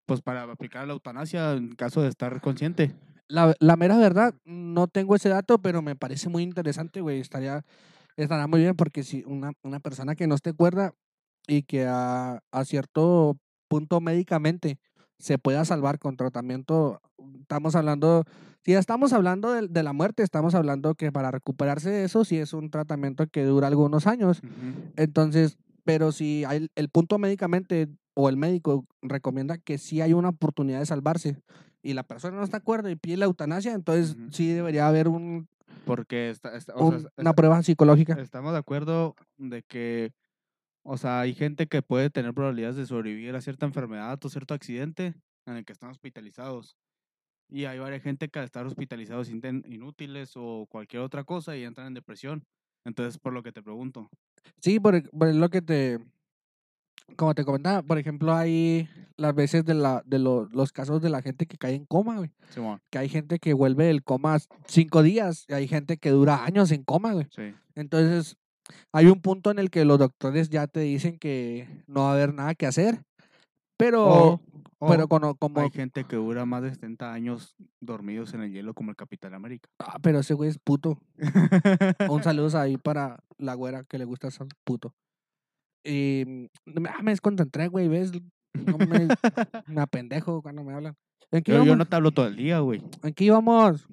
pues, 0.05 0.21
para 0.21 0.43
aplicar 0.43 0.85
la 0.85 0.93
eutanasia 0.93 1.53
en 1.53 1.73
caso 1.75 2.01
de 2.01 2.09
estar 2.09 2.39
consciente? 2.41 2.93
La, 3.27 3.55
la 3.59 3.75
mera 3.77 3.97
verdad, 3.97 4.35
no 4.45 4.87
tengo 4.87 5.15
ese 5.15 5.29
dato, 5.29 5.59
pero 5.59 5.81
me 5.81 5.95
parece 5.95 6.29
muy 6.29 6.43
interesante, 6.43 7.01
güey. 7.01 7.19
Estaría, 7.19 7.63
estaría 8.17 8.47
muy 8.47 8.61
bien 8.61 8.75
porque 8.75 9.03
si 9.03 9.23
una, 9.25 9.53
una 9.63 9.79
persona 9.79 10.15
que 10.15 10.27
no 10.27 10.35
esté 10.35 10.53
cuerda 10.53 10.93
y 11.47 11.63
que 11.63 11.85
a, 11.87 12.41
a 12.51 12.65
cierto 12.65 13.37
punto 13.67 14.01
médicamente 14.01 14.77
se 15.19 15.37
pueda 15.37 15.63
salvar 15.65 15.99
con 15.99 16.17
tratamiento, 16.17 16.99
estamos 17.39 17.75
hablando, 17.75 18.25
si 18.65 18.73
ya 18.73 18.79
estamos 18.79 19.13
hablando 19.13 19.53
de, 19.53 19.67
de 19.67 19.83
la 19.83 19.93
muerte, 19.93 20.21
estamos 20.21 20.53
hablando 20.53 20.95
que 20.95 21.11
para 21.11 21.31
recuperarse 21.31 21.89
de 21.89 22.03
eso, 22.03 22.25
sí 22.25 22.37
es 22.37 22.53
un 22.53 22.69
tratamiento 22.69 23.25
que 23.27 23.45
dura 23.45 23.67
algunos 23.67 24.05
años. 24.05 24.41
Entonces, 24.97 25.57
pero 25.85 26.11
si 26.11 26.43
hay 26.45 26.67
el 26.75 26.89
punto 26.89 27.17
médicamente 27.19 27.87
o 28.15 28.29
el 28.29 28.37
médico 28.37 28.85
recomienda 29.01 29.57
que 29.57 29.77
sí 29.77 30.01
hay 30.01 30.13
una 30.13 30.29
oportunidad 30.29 30.79
de 30.79 30.85
salvarse 30.85 31.37
y 31.83 31.93
la 31.93 32.03
persona 32.03 32.37
no 32.37 32.43
está 32.43 32.57
de 32.57 32.61
acuerdo 32.61 32.89
y 32.89 32.95
pide 32.95 33.17
la 33.17 33.25
eutanasia, 33.25 33.73
entonces 33.73 34.15
sí 34.31 34.47
debería 34.51 34.87
haber 34.87 35.07
un, 35.07 35.47
Porque 35.85 36.29
está, 36.29 36.55
está- 36.57 36.73
o 36.75 36.77
sea, 36.79 36.85
un- 36.87 36.95
es- 36.95 37.07
una 37.17 37.33
prueba 37.33 37.61
psicológica. 37.61 38.13
estamos 38.19 38.53
de 38.53 38.57
acuerdo 38.59 39.15
de 39.37 39.63
que, 39.63 40.13
o 40.83 40.97
sea, 40.97 41.19
hay 41.19 41.33
gente 41.35 41.67
que 41.67 41.81
puede 41.81 42.09
tener 42.09 42.33
probabilidades 42.33 42.77
de 42.77 42.85
sobrevivir 42.85 43.35
a 43.35 43.41
cierta 43.41 43.65
enfermedad 43.65 44.17
o 44.23 44.29
cierto 44.29 44.53
accidente 44.53 45.13
en 45.45 45.57
el 45.57 45.65
que 45.65 45.73
están 45.73 45.89
hospitalizados. 45.91 46.77
Y 47.49 47.65
hay 47.65 47.77
varias 47.79 48.01
gente 48.01 48.29
que 48.29 48.39
al 48.39 48.45
estar 48.45 48.65
hospitalizados 48.65 49.27
sienten 49.27 49.63
inútiles 49.67 50.31
o 50.35 50.65
cualquier 50.69 51.01
otra 51.03 51.23
cosa 51.25 51.55
y 51.57 51.63
entran 51.65 51.87
en 51.87 51.93
depresión. 51.93 52.43
Entonces, 52.85 53.17
por 53.19 53.33
lo 53.33 53.43
que 53.43 53.51
te 53.51 53.61
pregunto. 53.61 54.09
Sí, 54.59 54.79
por, 54.79 54.95
e- 54.95 55.01
por 55.03 55.33
lo 55.35 55.49
que 55.49 55.61
te, 55.61 55.99
como 57.15 57.33
te 57.35 57.45
comentaba, 57.45 57.81
por 57.81 57.97
ejemplo, 57.97 58.33
hay 58.33 58.87
las 59.17 59.35
veces 59.35 59.63
de, 59.65 59.73
la, 59.75 60.01
de 60.05 60.19
lo- 60.19 60.45
los 60.51 60.71
casos 60.71 61.01
de 61.01 61.09
la 61.09 61.21
gente 61.21 61.45
que 61.45 61.57
cae 61.57 61.75
en 61.75 61.85
coma, 61.85 62.17
güey. 62.17 62.31
Que 62.89 62.97
hay 62.99 63.09
gente 63.09 63.39
que 63.39 63.53
vuelve 63.53 63.85
del 63.85 64.03
coma 64.03 64.37
cinco 64.67 65.03
días 65.03 65.45
y 65.47 65.53
hay 65.53 65.67
gente 65.67 65.97
que 65.97 66.09
dura 66.09 66.43
años 66.45 66.71
en 66.71 66.83
coma, 66.83 67.13
güey. 67.13 67.27
sí. 67.31 67.53
Entonces, 67.75 68.37
hay 68.93 69.07
un 69.07 69.21
punto 69.21 69.51
en 69.51 69.59
el 69.59 69.69
que 69.69 69.83
los 69.85 69.99
doctores 69.99 70.49
ya 70.49 70.67
te 70.67 70.79
dicen 70.81 71.17
que 71.19 71.67
no 71.87 72.01
va 72.03 72.11
a 72.11 72.13
haber 72.13 72.33
nada 72.33 72.55
que 72.55 72.65
hacer, 72.67 73.03
pero, 73.77 74.39
pero 74.79 75.07
cono- 75.07 75.35
como, 75.35 75.59
hay 75.61 75.69
gente 75.71 76.03
que 76.05 76.15
dura 76.15 76.45
más 76.45 76.61
de 76.63 76.69
70 76.71 77.11
años 77.13 77.55
dormidos 77.81 78.33
en 78.33 78.41
el 78.41 78.51
hielo 78.51 78.73
como 78.73 78.91
el 78.91 78.95
Capitán 78.95 79.33
América. 79.33 79.69
ah, 79.79 79.97
pero 80.01 80.19
ese 80.19 80.33
güey 80.33 80.49
es 80.49 80.59
puto. 80.59 80.99
Un 82.09 82.23
saludo 82.23 82.57
ahí 82.59 82.77
para 82.77 83.19
la 83.37 83.53
güera 83.55 83.83
que 83.83 83.97
le 83.97 84.05
gusta 84.05 84.29
ser 84.31 84.47
puto. 84.63 84.93
Y 85.83 86.49
me- 86.65 86.89
ah, 86.89 87.01
me 87.01 87.11
desconcentré, 87.11 87.67
güey, 87.67 87.87
¿ves? 87.87 88.11
No 88.53 88.77
me, 88.77 89.07
me 89.67 89.81
apendejo 89.81 90.41
cuando 90.41 90.63
me 90.63 90.73
hablan. 90.73 90.95
¿En 91.31 91.43
qué, 91.43 91.51
Yo, 91.53 91.65
yo 91.65 91.75
no 91.75 91.85
te 91.85 91.95
hablo 91.95 92.11
todo 92.11 92.27
el 92.27 92.35
día, 92.35 92.59
güey. 92.59 92.81
¿En 93.03 93.13
qué 93.13 93.25
íbamos? 93.25 93.87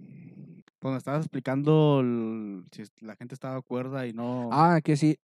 Cuando 0.80 0.98
estabas 0.98 1.22
explicando 1.22 2.00
el- 2.00 2.64
si 2.70 2.84
la 3.04 3.16
gente 3.16 3.34
estaba 3.34 3.60
cuerda 3.62 4.06
y 4.06 4.12
no... 4.12 4.48
Ah, 4.52 4.80
que 4.82 4.96
sí. 4.96 5.16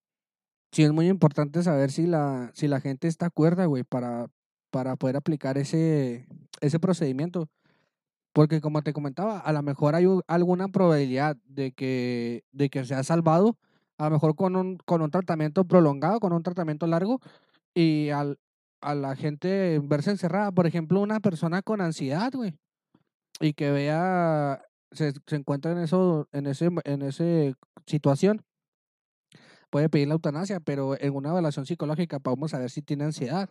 Sí, 0.72 0.82
es 0.82 0.92
muy 0.92 1.08
importante 1.08 1.62
saber 1.62 1.90
si 1.90 2.06
la, 2.06 2.50
si 2.54 2.68
la 2.68 2.80
gente 2.80 3.08
está 3.08 3.30
cuerda, 3.30 3.66
güey, 3.66 3.84
para, 3.84 4.26
para 4.70 4.96
poder 4.96 5.16
aplicar 5.16 5.56
ese, 5.56 6.26
ese 6.60 6.78
procedimiento. 6.80 7.48
Porque 8.32 8.60
como 8.60 8.82
te 8.82 8.92
comentaba, 8.92 9.38
a 9.38 9.52
lo 9.52 9.62
mejor 9.62 9.94
hay 9.94 10.04
alguna 10.26 10.68
probabilidad 10.68 11.36
de 11.46 11.72
que, 11.72 12.44
de 12.52 12.68
que 12.68 12.84
sea 12.84 13.02
salvado, 13.02 13.56
a 13.98 14.04
lo 14.04 14.10
mejor 14.10 14.34
con 14.36 14.56
un, 14.56 14.76
con 14.78 15.02
un 15.02 15.10
tratamiento 15.10 15.64
prolongado, 15.64 16.20
con 16.20 16.32
un 16.32 16.42
tratamiento 16.42 16.86
largo, 16.86 17.20
y 17.74 18.10
al, 18.10 18.38
a 18.80 18.94
la 18.94 19.16
gente 19.16 19.80
verse 19.82 20.10
encerrada. 20.10 20.52
Por 20.52 20.66
ejemplo, 20.66 21.00
una 21.00 21.20
persona 21.20 21.62
con 21.62 21.80
ansiedad, 21.80 22.32
güey, 22.32 22.54
y 23.40 23.52
que 23.52 23.70
vea, 23.70 24.62
se, 24.92 25.12
se 25.26 25.36
encuentra 25.36 25.72
en 25.72 25.78
eso, 25.78 26.28
en 26.32 26.46
ese, 26.46 26.70
en 26.84 27.02
ese 27.02 27.54
situación, 27.86 28.42
puede 29.70 29.88
pedir 29.88 30.08
la 30.08 30.14
eutanasia, 30.14 30.60
pero 30.60 31.00
en 31.00 31.14
una 31.14 31.30
evaluación 31.30 31.66
psicológica 31.66 32.18
podemos 32.18 32.52
saber 32.52 32.70
si 32.70 32.82
tiene 32.82 33.04
ansiedad 33.04 33.50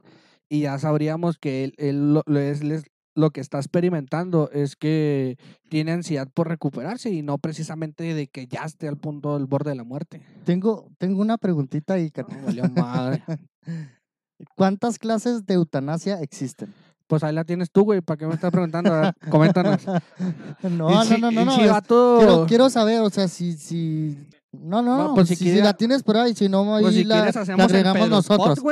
y 0.50 0.62
ya 0.62 0.78
sabríamos 0.80 1.38
que 1.38 1.66
él, 1.66 1.74
él 1.78 2.22
es, 2.38 2.84
lo 3.16 3.32
que 3.32 3.42
está 3.42 3.58
experimentando 3.60 4.50
es 4.52 4.76
que 4.76 5.38
tiene 5.70 5.94
ansiedad 5.94 6.28
por 6.34 6.50
recuperarse 6.50 7.10
y 7.10 7.22
no 7.22 7.38
precisamente 7.38 8.14
de 8.14 8.28
que 8.28 8.46
ya 8.48 8.64
esté 8.64 8.88
al 8.88 8.98
punto 8.98 9.38
del 9.38 9.46
borde 9.48 9.72
de 9.72 9.78
la 9.78 9.84
muerte. 9.86 10.22
Tengo, 10.44 10.90
tengo 10.98 11.22
una 11.22 11.38
preguntita 11.38 11.94
ahí, 11.96 12.12
valió 12.46 12.66
madre. 12.70 13.24
¿Cuántas 14.56 15.00
clases 15.00 15.46
de 15.46 15.54
eutanasia 15.54 16.20
existen? 16.22 16.74
Pues 17.08 17.24
ahí 17.24 17.34
la 17.34 17.44
tienes 17.46 17.72
tú, 17.72 17.84
güey. 17.84 18.02
¿Para 18.02 18.18
qué 18.18 18.26
me 18.28 18.34
estás 18.34 18.52
preguntando? 18.52 18.92
Ver, 18.92 19.14
coméntanos. 19.30 19.82
No, 20.64 21.04
no, 21.06 21.18
no, 21.20 21.32
no, 21.32 21.46
no. 21.46 21.56
chivato- 21.56 22.18
quiero, 22.20 22.46
quiero 22.48 22.70
saber, 22.70 23.02
o 23.02 23.10
sea, 23.10 23.28
si, 23.28 23.54
si 23.54 24.18
No, 24.62 24.82
no, 24.82 24.98
no, 24.98 25.14
pues, 25.16 25.28
si 25.28 25.36
si, 25.36 25.44
si 25.46 25.52
quiere- 25.52 25.64
la 25.64 25.74
tienes 25.74 26.04
por 26.04 26.18
ahí, 26.18 26.34
si 26.36 26.50
no, 26.50 26.76
ahí 26.76 26.84
Pues 26.84 26.96
si 26.96 27.04
la, 27.04 27.16
quieres 27.16 27.38
hacemos 27.38 27.66
agregamos 27.66 28.10
nosotros. 28.10 28.60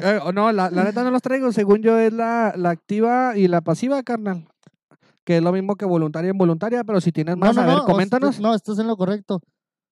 Eh, 0.00 0.20
no, 0.32 0.52
la, 0.52 0.70
la 0.70 0.84
neta 0.84 1.02
no 1.02 1.10
los 1.10 1.22
traigo. 1.22 1.50
Según 1.52 1.82
yo 1.82 1.98
es 1.98 2.12
la, 2.12 2.52
la 2.56 2.70
activa 2.70 3.36
y 3.36 3.48
la 3.48 3.60
pasiva, 3.62 4.02
carnal. 4.02 4.46
Que 5.24 5.38
es 5.38 5.42
lo 5.42 5.52
mismo 5.52 5.74
que 5.76 5.84
voluntaria 5.84 6.28
e 6.28 6.32
involuntaria, 6.32 6.84
pero 6.84 7.00
si 7.00 7.10
tienes 7.12 7.36
más, 7.36 7.54
no, 7.54 7.62
a 7.62 7.66
ver, 7.66 7.76
no, 7.78 7.84
coméntanos. 7.84 8.40
No, 8.40 8.54
estás 8.54 8.78
en 8.78 8.86
lo 8.86 8.96
correcto. 8.96 9.40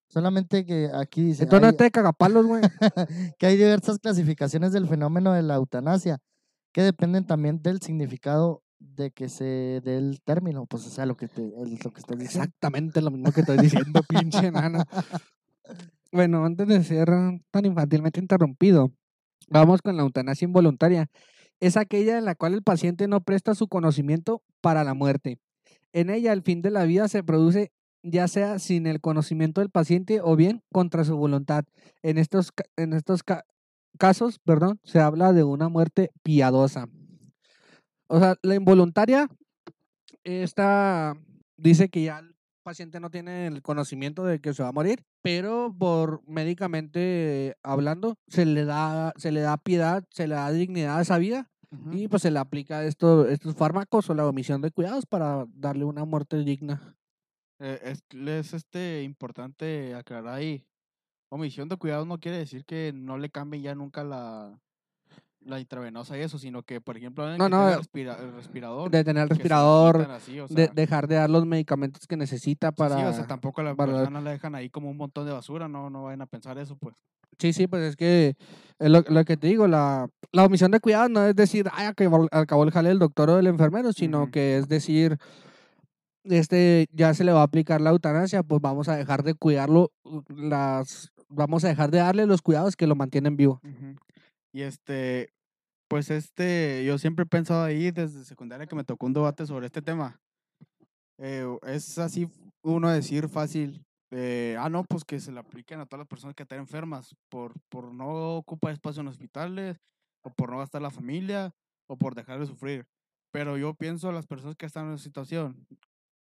Solamente 0.08 0.64
que 0.64 0.88
aquí 0.94 1.22
dice 1.22 1.42
Entonces 1.42 1.72
no 1.72 1.76
te 1.76 1.90
cagapalos, 1.90 2.46
güey. 2.46 2.62
que 3.38 3.46
hay 3.46 3.56
diversas 3.56 3.98
clasificaciones 3.98 4.72
del 4.72 4.86
fenómeno 4.86 5.32
de 5.32 5.42
la 5.42 5.56
eutanasia 5.56 6.18
que 6.72 6.82
dependen 6.82 7.26
también 7.26 7.60
del 7.62 7.80
significado 7.80 8.62
de 8.78 9.10
que 9.10 9.28
se 9.28 9.80
dé 9.84 9.96
el 9.98 10.20
término, 10.22 10.66
pues 10.66 10.86
o 10.86 10.90
sea, 10.90 11.06
lo 11.06 11.16
que 11.16 11.28
te, 11.28 11.42
el- 11.42 11.78
lo 11.82 11.92
que 11.92 12.00
estás 12.00 12.18
diciendo. 12.18 12.44
Exactamente 12.44 13.00
lo 13.00 13.10
mismo 13.10 13.32
que 13.32 13.40
estoy 13.40 13.58
diciendo, 13.58 14.00
pinche 14.08 14.46
enano. 14.46 14.84
Bueno, 16.12 16.44
antes 16.44 16.66
de 16.68 16.82
ser 16.84 17.08
tan 17.50 17.64
infantilmente 17.64 18.20
interrumpido, 18.20 18.92
vamos 19.48 19.82
con 19.82 19.96
la 19.96 20.02
eutanasia 20.02 20.44
involuntaria. 20.46 21.08
Es 21.60 21.76
aquella 21.76 22.18
en 22.18 22.24
la 22.24 22.34
cual 22.34 22.54
el 22.54 22.62
paciente 22.62 23.08
no 23.08 23.20
presta 23.22 23.54
su 23.54 23.68
conocimiento 23.68 24.42
para 24.60 24.84
la 24.84 24.94
muerte. 24.94 25.38
En 25.92 26.10
ella, 26.10 26.32
el 26.32 26.42
fin 26.42 26.62
de 26.62 26.70
la 26.70 26.84
vida 26.84 27.08
se 27.08 27.22
produce 27.22 27.72
ya 28.02 28.28
sea 28.28 28.58
sin 28.60 28.86
el 28.86 29.00
conocimiento 29.00 29.60
del 29.60 29.70
paciente 29.70 30.20
o 30.22 30.36
bien 30.36 30.62
contra 30.70 31.02
su 31.04 31.16
voluntad. 31.16 31.64
En 32.02 32.18
estos, 32.18 32.52
en 32.76 32.92
estos 32.92 33.22
ca- 33.24 33.44
casos, 33.98 34.38
perdón, 34.38 34.78
se 34.84 35.00
habla 35.00 35.32
de 35.32 35.42
una 35.42 35.68
muerte 35.68 36.10
piadosa. 36.22 36.86
O 38.08 38.18
sea, 38.18 38.36
la 38.42 38.54
involuntaria, 38.54 39.28
esta 40.24 41.16
dice 41.56 41.88
que 41.88 42.04
ya 42.04 42.20
el 42.20 42.36
paciente 42.62 43.00
no 43.00 43.10
tiene 43.10 43.46
el 43.46 43.62
conocimiento 43.62 44.24
de 44.24 44.40
que 44.40 44.54
se 44.54 44.62
va 44.62 44.70
a 44.70 44.72
morir, 44.72 45.04
pero 45.22 45.74
por 45.76 46.22
médicamente 46.28 47.56
hablando, 47.62 48.16
se 48.28 48.44
le 48.44 48.64
da, 48.64 49.12
se 49.16 49.32
le 49.32 49.40
da 49.40 49.56
piedad, 49.56 50.04
se 50.10 50.26
le 50.26 50.34
da 50.34 50.50
dignidad 50.50 50.98
a 50.98 51.02
esa 51.02 51.18
vida 51.18 51.50
y 51.92 52.08
pues 52.08 52.22
se 52.22 52.30
le 52.30 52.38
aplica 52.38 52.84
esto, 52.84 53.28
estos 53.28 53.54
fármacos 53.54 54.08
o 54.08 54.14
la 54.14 54.26
omisión 54.26 54.62
de 54.62 54.70
cuidados 54.70 55.06
para 55.06 55.46
darle 55.48 55.84
una 55.84 56.04
muerte 56.04 56.38
digna. 56.38 56.96
Eh, 57.58 57.80
es, 57.82 58.04
es, 58.10 58.54
este 58.54 59.02
importante 59.02 59.94
aclarar 59.94 60.34
ahí. 60.34 60.66
Omisión 61.28 61.68
de 61.68 61.76
cuidados 61.76 62.06
no 62.06 62.18
quiere 62.18 62.38
decir 62.38 62.64
que 62.64 62.92
no 62.94 63.18
le 63.18 63.30
cambie 63.30 63.60
ya 63.60 63.74
nunca 63.74 64.04
la, 64.04 64.60
la 65.46 65.60
intravenosa 65.60 66.18
y 66.18 66.22
eso, 66.22 66.38
sino 66.38 66.62
que, 66.62 66.80
por 66.80 66.96
ejemplo, 66.96 67.24
No, 67.38 67.44
que 67.44 67.50
no, 67.50 67.66
tenga 67.66 67.76
respira- 67.78 68.18
el 68.20 68.32
respirador. 68.34 68.90
De 68.90 69.04
tener 69.04 69.22
el 69.22 69.28
respirador, 69.28 69.98
quitan 69.98 70.10
así, 70.10 70.40
o 70.40 70.48
de 70.48 70.64
sea, 70.66 70.72
dejar 70.74 71.06
de 71.08 71.14
dar 71.14 71.30
los 71.30 71.46
medicamentos 71.46 72.06
que 72.06 72.16
necesita 72.16 72.68
sí, 72.70 72.74
para... 72.76 73.08
o 73.08 73.12
sea, 73.12 73.26
tampoco 73.26 73.60
a 73.60 73.64
la 73.64 73.74
para 73.74 73.92
la- 73.92 73.98
persona 73.98 74.20
la 74.20 74.30
dejan 74.32 74.54
ahí 74.54 74.68
como 74.68 74.90
un 74.90 74.96
montón 74.96 75.24
de 75.26 75.32
basura, 75.32 75.68
no, 75.68 75.88
no 75.88 76.04
vayan 76.04 76.22
a 76.22 76.26
pensar 76.26 76.58
eso, 76.58 76.76
pues. 76.76 76.94
Sí, 77.38 77.52
sí, 77.52 77.66
pues 77.66 77.82
es 77.82 77.96
que 77.96 78.34
es 78.78 78.90
lo, 78.90 79.02
lo 79.08 79.24
que 79.24 79.36
te 79.36 79.46
digo, 79.46 79.66
la, 79.68 80.08
la 80.32 80.44
omisión 80.44 80.70
de 80.70 80.80
cuidados 80.80 81.10
no 81.10 81.22
es 81.24 81.36
decir, 81.36 81.68
ay, 81.72 81.86
acabó, 81.86 82.26
acabó 82.30 82.64
el 82.64 82.70
jale 82.70 82.88
del 82.88 82.98
doctor 82.98 83.30
o 83.30 83.36
del 83.36 83.46
enfermero, 83.46 83.92
sino 83.92 84.30
que 84.30 84.56
es 84.56 84.68
decir, 84.68 85.18
este, 86.24 86.86
ya 86.92 87.14
se 87.14 87.24
le 87.24 87.32
va 87.32 87.40
a 87.40 87.44
aplicar 87.44 87.80
la 87.80 87.90
eutanasia, 87.90 88.42
pues 88.42 88.60
vamos 88.60 88.88
a 88.88 88.96
dejar 88.96 89.22
de 89.22 89.34
cuidarlo, 89.34 89.92
uh, 90.04 90.22
las, 90.34 91.12
vamos 91.28 91.64
a 91.64 91.68
dejar 91.68 91.90
de 91.90 91.98
darle 91.98 92.26
los 92.26 92.42
cuidados 92.42 92.74
que 92.76 92.86
lo 92.86 92.94
mantienen 92.96 93.36
vivo. 93.36 93.60
Ujú. 93.62 93.96
Y 94.56 94.62
este, 94.62 95.34
pues 95.86 96.08
este, 96.08 96.82
yo 96.86 96.96
siempre 96.96 97.24
he 97.24 97.28
pensado 97.28 97.62
ahí 97.62 97.90
desde 97.90 98.24
secundaria 98.24 98.66
que 98.66 98.74
me 98.74 98.84
tocó 98.84 99.04
un 99.04 99.12
debate 99.12 99.44
sobre 99.44 99.66
este 99.66 99.82
tema. 99.82 100.18
Eh, 101.18 101.44
es 101.66 101.98
así 101.98 102.26
uno 102.62 102.88
decir 102.88 103.28
fácil, 103.28 103.84
eh, 104.12 104.56
ah, 104.58 104.70
no, 104.70 104.84
pues 104.84 105.04
que 105.04 105.20
se 105.20 105.30
le 105.30 105.40
apliquen 105.40 105.80
a 105.80 105.84
todas 105.84 105.98
las 105.98 106.08
personas 106.08 106.34
que 106.34 106.44
están 106.44 106.60
enfermas 106.60 107.14
por, 107.28 107.52
por 107.68 107.92
no 107.92 108.36
ocupar 108.38 108.72
espacio 108.72 109.02
en 109.02 109.08
hospitales, 109.08 109.76
o 110.24 110.30
por 110.30 110.50
no 110.50 110.56
gastar 110.56 110.80
la 110.80 110.90
familia, 110.90 111.54
o 111.86 111.98
por 111.98 112.14
dejar 112.14 112.40
de 112.40 112.46
sufrir. 112.46 112.86
Pero 113.32 113.58
yo 113.58 113.74
pienso 113.74 114.08
a 114.08 114.12
las 114.12 114.26
personas 114.26 114.56
que 114.56 114.64
están 114.64 114.86
en 114.86 114.94
esa 114.94 115.04
situación, 115.04 115.66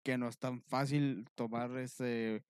que 0.05 0.19
no 0.19 0.29
es 0.29 0.39
tan 0.39 0.63
fácil 0.63 1.27
tomar 1.35 1.77
ese, 1.79 2.45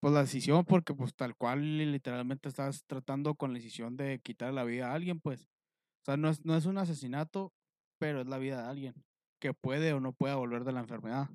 pues 0.00 0.14
la 0.14 0.20
decisión, 0.20 0.64
porque 0.64 0.94
pues 0.94 1.14
tal 1.14 1.34
cual 1.36 1.78
literalmente 1.92 2.48
estás 2.48 2.84
tratando 2.86 3.34
con 3.34 3.52
la 3.52 3.58
decisión 3.58 3.96
de 3.96 4.20
quitar 4.20 4.52
la 4.54 4.64
vida 4.64 4.90
a 4.90 4.94
alguien, 4.94 5.20
pues. 5.20 5.42
O 5.42 6.04
sea, 6.04 6.16
no 6.16 6.28
es, 6.28 6.44
no 6.44 6.56
es 6.56 6.66
un 6.66 6.78
asesinato, 6.78 7.52
pero 7.98 8.20
es 8.20 8.26
la 8.28 8.38
vida 8.38 8.62
de 8.62 8.68
alguien 8.68 8.94
que 9.40 9.54
puede 9.54 9.92
o 9.92 10.00
no 10.00 10.12
pueda 10.12 10.36
volver 10.36 10.64
de 10.64 10.72
la 10.72 10.80
enfermedad. 10.80 11.28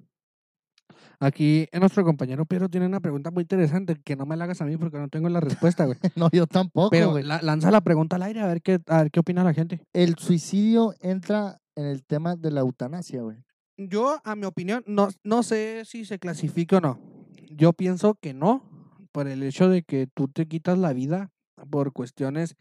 Aquí 1.20 1.68
eh, 1.72 1.80
nuestro 1.80 2.04
compañero 2.04 2.46
Pedro 2.46 2.70
tiene 2.70 2.86
una 2.86 3.00
pregunta 3.00 3.32
muy 3.32 3.42
interesante, 3.42 3.96
que 4.04 4.16
no 4.16 4.26
me 4.26 4.36
la 4.36 4.44
hagas 4.46 4.62
a 4.62 4.66
mí 4.66 4.78
porque 4.78 4.98
no 4.98 5.08
tengo 5.10 5.30
la 5.30 5.40
respuesta, 5.40 5.86
güey. 5.86 5.98
No, 6.16 6.30
yo 6.32 6.48
tampoco, 6.48 6.90
Pero 6.90 7.12
güey. 7.12 7.24
la- 7.24 7.42
lanza 7.42 7.72
la 7.72 7.82
pregunta 7.82 8.16
al 8.18 8.24
aire 8.24 8.42
a 8.42 8.48
ver 8.48 8.62
qué, 8.62 8.80
a 8.88 9.04
ver 9.04 9.12
qué 9.12 9.20
opina 9.20 9.44
la 9.44 9.54
gente. 9.54 9.82
El 9.94 10.16
suicidio 10.18 10.94
entra 11.00 11.60
en 11.76 11.86
el 11.86 12.04
tema 12.04 12.36
de 12.36 12.52
la 12.52 12.62
eutanasia, 12.62 13.22
güey. 13.22 13.38
Yo, 13.78 14.20
a 14.24 14.36
mi 14.36 14.46
opinión, 14.46 14.84
no, 14.86 15.10
no 15.24 15.42
sé 15.44 15.84
si 15.86 16.06
se 16.06 16.20
clasifica 16.20 16.78
o 16.78 16.82
no. 16.82 17.13
Yo 17.56 17.74
pienso 17.74 18.16
que 18.16 18.34
no, 18.34 18.64
por 19.12 19.28
el 19.28 19.44
hecho 19.44 19.70
de 19.70 19.84
que 19.84 20.08
tú 20.08 20.28
te 20.28 20.48
quitas 20.48 20.78
la 20.78 20.94
vida 20.94 21.32
por 21.70 21.94
cuestiones. 21.94 22.56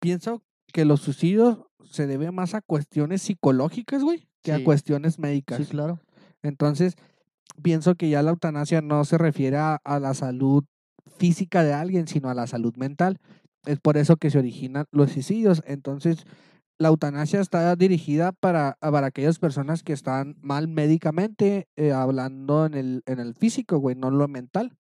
Pienso 0.00 0.42
que 0.72 0.84
los 0.84 1.00
suicidios 1.00 1.58
se 1.82 2.06
debe 2.06 2.30
más 2.30 2.54
a 2.54 2.60
cuestiones 2.60 3.22
psicológicas, 3.22 4.02
güey, 4.02 4.26
que 4.42 4.52
a 4.52 4.64
cuestiones 4.64 5.18
médicas. 5.18 5.58
Sí, 5.58 5.64
claro. 5.64 6.00
Entonces, 6.42 6.94
pienso 7.62 7.94
que 7.94 8.08
ya 8.08 8.22
la 8.22 8.30
eutanasia 8.30 8.80
no 8.80 9.04
se 9.04 9.18
refiere 9.18 9.56
a, 9.56 9.80
a 9.84 9.98
la 9.98 10.14
salud 10.14 10.64
física 11.18 11.62
de 11.62 11.72
alguien, 11.72 12.06
sino 12.06 12.28
a 12.28 12.34
la 12.34 12.46
salud 12.46 12.74
mental. 12.76 13.18
Es 13.66 13.80
por 13.80 13.96
eso 13.96 14.16
que 14.16 14.30
se 14.30 14.38
originan 14.38 14.86
los 14.92 15.12
suicidios. 15.12 15.62
Entonces, 15.66 16.24
la 16.78 16.88
eutanasia 16.88 17.40
está 17.40 17.74
dirigida 17.76 18.32
para, 18.32 18.76
para 18.80 19.08
aquellas 19.08 19.38
personas 19.38 19.82
que 19.82 19.92
están 19.92 20.36
mal 20.40 20.68
médicamente, 20.68 21.68
eh, 21.76 21.92
hablando 21.92 22.66
en 22.66 22.74
el, 22.74 23.02
en 23.06 23.18
el 23.18 23.34
físico, 23.34 23.78
güey, 23.78 23.96
no 23.96 24.08
en 24.08 24.18
lo 24.18 24.28
mental. 24.28 24.76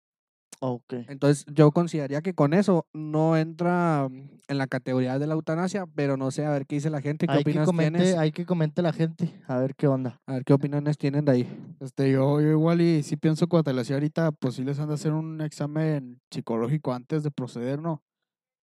Ok. 0.60 0.94
Entonces, 1.08 1.44
yo 1.52 1.70
consideraría 1.70 2.22
que 2.22 2.34
con 2.34 2.54
eso 2.54 2.86
no 2.94 3.36
entra 3.36 4.08
mm, 4.10 4.30
en 4.48 4.58
la 4.58 4.66
categoría 4.66 5.18
de 5.18 5.26
la 5.26 5.34
eutanasia, 5.34 5.86
pero 5.94 6.16
no 6.16 6.30
sé, 6.30 6.46
a 6.46 6.50
ver 6.50 6.66
qué 6.66 6.76
dice 6.76 6.88
la 6.88 7.02
gente, 7.02 7.26
qué 7.26 7.32
Hay 7.32 7.38
que, 7.38 7.50
opiniones 7.50 7.66
comente, 7.66 7.98
tienes. 7.98 8.18
hay 8.18 8.32
que 8.32 8.46
comente 8.46 8.82
la 8.82 8.92
gente, 8.92 9.30
a 9.46 9.58
ver 9.58 9.74
qué 9.74 9.86
onda. 9.86 10.20
A 10.26 10.34
ver 10.34 10.44
qué 10.44 10.54
opiniones 10.54 10.96
tienen 10.96 11.24
de 11.24 11.32
ahí. 11.32 11.76
Este, 11.80 12.10
yo, 12.10 12.40
yo 12.40 12.50
igual 12.50 12.80
y 12.80 13.02
sí 13.02 13.16
pienso 13.16 13.48
cuando 13.48 13.64
te 13.64 13.74
lo 13.74 13.82
hacía 13.82 13.96
ahorita, 13.96 14.32
pues 14.32 14.54
sí 14.54 14.64
les 14.64 14.78
han 14.78 14.88
de 14.88 14.94
hacer 14.94 15.12
un 15.12 15.40
examen 15.42 16.20
psicológico 16.30 16.92
antes 16.92 17.22
de 17.22 17.30
proceder, 17.30 17.80
¿no? 17.80 18.02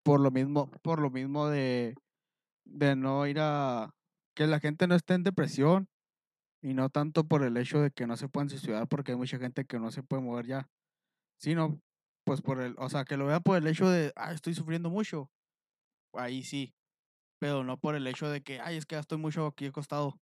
Por 0.05 0.20
lo 0.20 0.31
mismo, 0.31 0.70
por 0.83 1.01
lo 1.01 1.11
mismo 1.11 1.49
de, 1.49 1.95
de 2.65 2.97
no 2.97 3.27
ir 3.27 3.39
a, 3.41 3.95
que 4.35 4.47
la 4.47 4.61
gente 4.61 4.87
no 4.87 4.95
esté 4.95 5.15
en 5.15 5.23
depresión 5.23 5.89
y 6.62 6.74
no 6.74 6.91
tanto 6.91 7.24
por 7.24 7.43
el 7.43 7.57
hecho 7.57 7.81
de 7.81 7.91
que 7.91 8.07
no 8.07 8.16
se 8.16 8.28
puedan 8.28 8.51
suicidar 8.51 8.87
porque 8.89 9.12
hay 9.12 9.19
mucha 9.19 9.39
gente 9.39 9.65
que 9.65 9.78
no 9.78 9.91
se 9.91 10.03
puede 10.03 10.23
mover 10.23 10.47
ya, 10.47 10.70
sino 11.39 11.81
pues 12.24 12.43
por 12.43 12.61
el, 12.61 12.74
o 12.78 12.89
sea, 12.89 13.05
que 13.05 13.16
lo 13.16 13.27
vea 13.27 13.41
por 13.41 13.57
el 13.57 13.66
hecho 13.66 13.89
de, 13.89 14.12
ah, 14.16 14.32
estoy 14.32 14.55
sufriendo 14.55 14.91
mucho, 14.91 15.31
ahí 16.12 16.43
sí, 16.43 16.74
pero 17.41 17.65
no 17.65 17.78
por 17.78 17.95
el 17.95 18.07
hecho 18.07 18.28
de 18.28 18.43
que, 18.43 18.61
ay, 18.61 18.77
es 18.77 18.87
que 18.87 18.97
ya 18.97 19.01
estoy 19.01 19.19
mucho 19.19 19.47
aquí 19.47 19.66
acostado. 19.66 20.20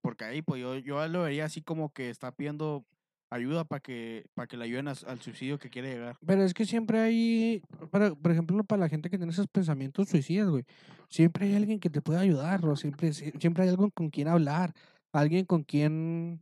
Porque 0.00 0.24
ahí, 0.24 0.40
pues 0.40 0.62
yo, 0.62 0.76
yo 0.76 1.06
lo 1.08 1.22
vería 1.24 1.44
así 1.44 1.62
como 1.62 1.92
que 1.92 2.08
está 2.08 2.32
pidiendo 2.32 2.86
ayuda 3.30 3.64
para 3.64 3.80
que, 3.80 4.26
para 4.34 4.46
que 4.46 4.56
le 4.56 4.64
ayuden 4.64 4.88
a 4.88 4.92
al 5.06 5.20
suicidio 5.20 5.58
que 5.58 5.68
quiere 5.70 5.90
llegar. 5.92 6.16
Pero 6.26 6.42
es 6.42 6.54
que 6.54 6.64
siempre 6.64 6.98
hay, 7.00 7.62
para, 7.90 8.14
por 8.14 8.32
ejemplo, 8.32 8.62
para 8.64 8.80
la 8.80 8.88
gente 8.88 9.10
que 9.10 9.18
tiene 9.18 9.32
esos 9.32 9.46
pensamientos 9.48 10.08
suicidas, 10.08 10.48
güey, 10.48 10.64
siempre 11.08 11.46
hay 11.46 11.54
alguien 11.56 11.78
que 11.80 11.90
te 11.90 12.00
puede 12.00 12.18
ayudar, 12.20 12.64
o 12.66 12.74
siempre, 12.76 13.10
sie- 13.12 13.38
siempre 13.40 13.64
hay 13.64 13.70
alguien 13.70 13.90
con 13.90 14.08
quien 14.10 14.28
hablar, 14.28 14.72
alguien 15.12 15.44
con 15.44 15.62
quien, 15.64 16.40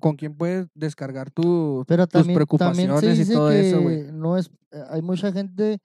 con 0.00 0.16
quien 0.16 0.36
puedes 0.36 0.68
descargar 0.74 1.30
tu, 1.30 1.84
Pero 1.88 2.06
tus 2.06 2.20
también, 2.26 2.46
también 2.46 2.88
se 2.88 2.94
preocupaciones 2.96 3.16
y 3.16 3.20
dice 3.20 3.32
todo 3.34 3.50
que 3.50 3.60
eso, 3.68 3.82
güey. 3.82 4.12
no 4.12 4.36
es, 4.36 4.50
eh, 4.70 4.82
hay 4.90 5.02
mucha 5.02 5.32
gente 5.32 5.78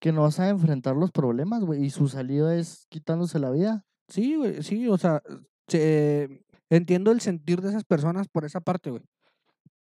que 0.00 0.10
no 0.12 0.30
sabe 0.30 0.48
enfrentar 0.50 0.96
los 0.96 1.12
problemas, 1.12 1.62
güey, 1.64 1.84
y 1.84 1.90
su 1.90 2.08
salida 2.08 2.56
es 2.56 2.86
quitándose 2.88 3.38
la 3.38 3.50
vida. 3.50 3.84
Sí, 4.08 4.34
güey, 4.36 4.62
sí, 4.62 4.88
o 4.88 4.98
sea, 4.98 5.22
se- 5.68 6.41
entiendo 6.76 7.12
el 7.12 7.20
sentir 7.20 7.60
de 7.60 7.68
esas 7.68 7.84
personas 7.84 8.28
por 8.28 8.44
esa 8.44 8.60
parte, 8.60 8.90
güey. 8.90 9.02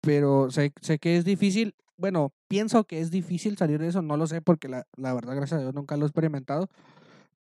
Pero 0.01 0.51
sé, 0.51 0.73
sé 0.81 0.99
que 0.99 1.17
es 1.17 1.25
difícil, 1.25 1.75
bueno, 1.97 2.31
pienso 2.47 2.83
que 2.83 2.99
es 2.99 3.09
difícil 3.09 3.57
salir 3.57 3.79
de 3.79 3.87
eso, 3.87 4.01
no 4.01 4.15
lo 4.15 4.27
sé 4.27 4.41
porque 4.41 4.67
la, 4.67 4.85
la 4.95 5.13
verdad, 5.13 5.35
gracias 5.35 5.59
a 5.59 5.61
Dios, 5.63 5.73
nunca 5.73 5.97
lo 5.97 6.05
he 6.05 6.07
experimentado. 6.07 6.69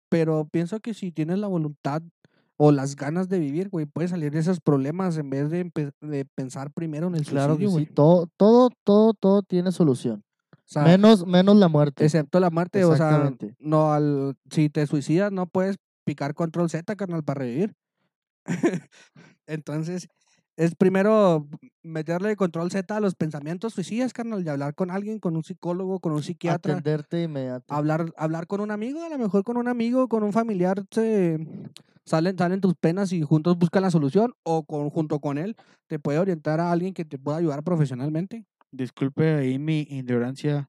Pero 0.08 0.46
pienso 0.50 0.78
que 0.78 0.94
si 0.94 1.10
tienes 1.10 1.38
la 1.38 1.48
voluntad 1.48 2.02
o 2.56 2.70
las 2.70 2.94
ganas 2.94 3.28
de 3.28 3.40
vivir, 3.40 3.68
güey, 3.70 3.86
puedes 3.86 4.12
salir 4.12 4.30
de 4.30 4.38
esos 4.38 4.60
problemas 4.60 5.16
en 5.16 5.28
vez 5.30 5.50
de, 5.50 5.68
de 6.00 6.24
pensar 6.36 6.70
primero 6.70 7.08
en 7.08 7.16
el 7.16 7.26
Claro 7.26 7.58
que 7.58 7.64
suicidio, 7.64 7.88
sí, 7.88 7.92
todo, 7.92 8.28
todo, 8.36 8.70
todo, 8.84 9.14
todo 9.14 9.42
tiene 9.42 9.72
solución. 9.72 10.22
O 10.52 10.66
sea, 10.66 10.84
menos, 10.84 11.26
menos 11.26 11.56
la 11.56 11.66
muerte. 11.66 12.04
excepto 12.04 12.38
la 12.38 12.50
muerte, 12.50 12.84
o 12.84 12.96
sea, 12.96 13.32
no 13.58 13.92
al, 13.92 14.36
si 14.50 14.70
te 14.70 14.86
suicidas 14.86 15.32
no 15.32 15.46
puedes 15.46 15.76
picar 16.04 16.34
control 16.34 16.70
Z, 16.70 16.94
carnal, 16.94 17.24
para 17.24 17.40
revivir. 17.40 17.74
Entonces, 19.46 20.08
es 20.56 20.74
primero 20.76 21.48
meterle 21.82 22.36
control 22.36 22.70
Z 22.70 22.96
a 22.96 23.00
los 23.00 23.14
pensamientos 23.14 23.74
suicidas, 23.74 24.12
carnal, 24.12 24.44
y 24.44 24.48
hablar 24.48 24.74
con 24.74 24.90
alguien, 24.90 25.18
con 25.18 25.36
un 25.36 25.42
psicólogo, 25.42 26.00
con 26.00 26.12
un 26.12 26.22
psiquiatra. 26.22 26.74
Atenderte 26.74 27.22
inmediato. 27.22 27.74
hablar, 27.74 28.12
hablar 28.16 28.46
con 28.46 28.60
un 28.60 28.70
amigo, 28.70 29.02
a 29.02 29.08
lo 29.08 29.18
mejor 29.18 29.42
con 29.42 29.56
un 29.56 29.68
amigo, 29.68 30.08
con 30.08 30.22
un 30.22 30.32
familiar, 30.32 30.84
se 30.90 31.38
salen, 32.04 32.38
salen 32.38 32.60
tus 32.60 32.74
penas 32.74 33.12
y 33.12 33.22
juntos 33.22 33.58
buscan 33.58 33.82
la 33.82 33.90
solución 33.90 34.34
o 34.44 34.64
con, 34.64 34.90
junto 34.90 35.18
con 35.18 35.38
él 35.38 35.56
te 35.86 35.98
puede 35.98 36.18
orientar 36.18 36.60
a 36.60 36.70
alguien 36.70 36.94
que 36.94 37.04
te 37.04 37.18
pueda 37.18 37.38
ayudar 37.38 37.62
profesionalmente. 37.62 38.46
Disculpe 38.70 39.34
ahí 39.34 39.58
mi 39.58 39.80
ignorancia. 39.80 40.68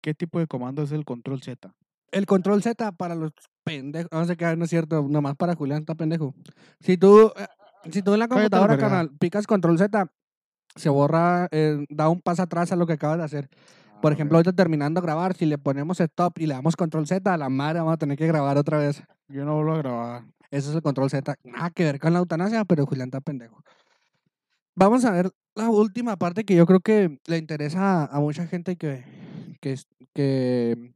¿Qué 0.00 0.14
tipo 0.14 0.38
de 0.38 0.46
comando 0.46 0.82
es 0.82 0.92
el 0.92 1.04
control 1.04 1.42
Z? 1.42 1.74
El 2.10 2.26
control 2.26 2.62
Z 2.62 2.92
para 2.92 3.14
los 3.14 3.32
pendejos, 3.64 4.10
no 4.12 4.24
sé 4.24 4.36
qué, 4.36 4.56
no 4.56 4.64
es 4.64 4.70
cierto, 4.70 5.06
nomás 5.08 5.36
para 5.36 5.54
Julián 5.54 5.80
está 5.80 5.94
pendejo. 5.94 6.34
Si 6.80 6.96
tú, 6.96 7.32
eh, 7.36 7.46
si 7.90 8.02
tú 8.02 8.14
en 8.14 8.20
la 8.20 8.28
computadora, 8.28 8.78
carnal, 8.78 9.10
picas 9.18 9.46
control 9.46 9.78
Z, 9.78 10.06
se 10.74 10.88
borra, 10.88 11.48
eh, 11.50 11.84
da 11.90 12.08
un 12.08 12.20
paso 12.20 12.42
atrás 12.42 12.72
a 12.72 12.76
lo 12.76 12.86
que 12.86 12.94
acabas 12.94 13.18
de 13.18 13.24
hacer. 13.24 13.50
Por 14.00 14.12
Ah, 14.12 14.14
ejemplo, 14.14 14.38
ok. 14.38 14.46
ahorita 14.46 14.52
terminando 14.52 15.00
de 15.00 15.06
grabar, 15.06 15.34
si 15.34 15.44
le 15.44 15.58
ponemos 15.58 16.00
stop 16.00 16.38
y 16.38 16.46
le 16.46 16.54
damos 16.54 16.76
control 16.76 17.06
Z, 17.06 17.32
a 17.32 17.36
la 17.36 17.48
madre 17.48 17.80
vamos 17.80 17.94
a 17.94 17.98
tener 17.98 18.16
que 18.16 18.26
grabar 18.26 18.56
otra 18.56 18.78
vez. 18.78 19.02
Yo 19.28 19.44
no 19.44 19.56
vuelvo 19.56 19.74
a 19.74 19.78
grabar. 19.78 20.24
Ese 20.50 20.70
es 20.70 20.76
el 20.76 20.82
control 20.82 21.10
Z. 21.10 21.34
Nada 21.44 21.70
que 21.70 21.84
ver 21.84 21.98
con 21.98 22.12
la 22.12 22.20
eutanasia, 22.20 22.64
pero 22.64 22.86
Julián 22.86 23.08
está 23.08 23.20
pendejo. 23.20 23.62
Vamos 24.74 25.04
a 25.04 25.10
ver 25.10 25.30
la 25.54 25.68
última 25.68 26.16
parte 26.16 26.44
que 26.44 26.54
yo 26.54 26.64
creo 26.64 26.80
que 26.80 27.18
le 27.26 27.36
interesa 27.36 28.04
a, 28.04 28.20
mucha 28.20 28.46
gente 28.46 28.76
que, 28.76 29.04
que 30.14 30.92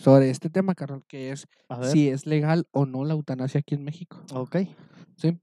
sobre 0.00 0.30
este 0.30 0.50
tema, 0.50 0.74
Carlos, 0.74 1.02
que 1.06 1.30
es 1.30 1.46
si 1.90 2.08
es 2.08 2.26
legal 2.26 2.66
o 2.72 2.86
no 2.86 3.04
la 3.04 3.14
eutanasia 3.14 3.60
aquí 3.60 3.74
en 3.74 3.84
México. 3.84 4.18
Ok. 4.32 4.56
¿sí? 5.16 5.38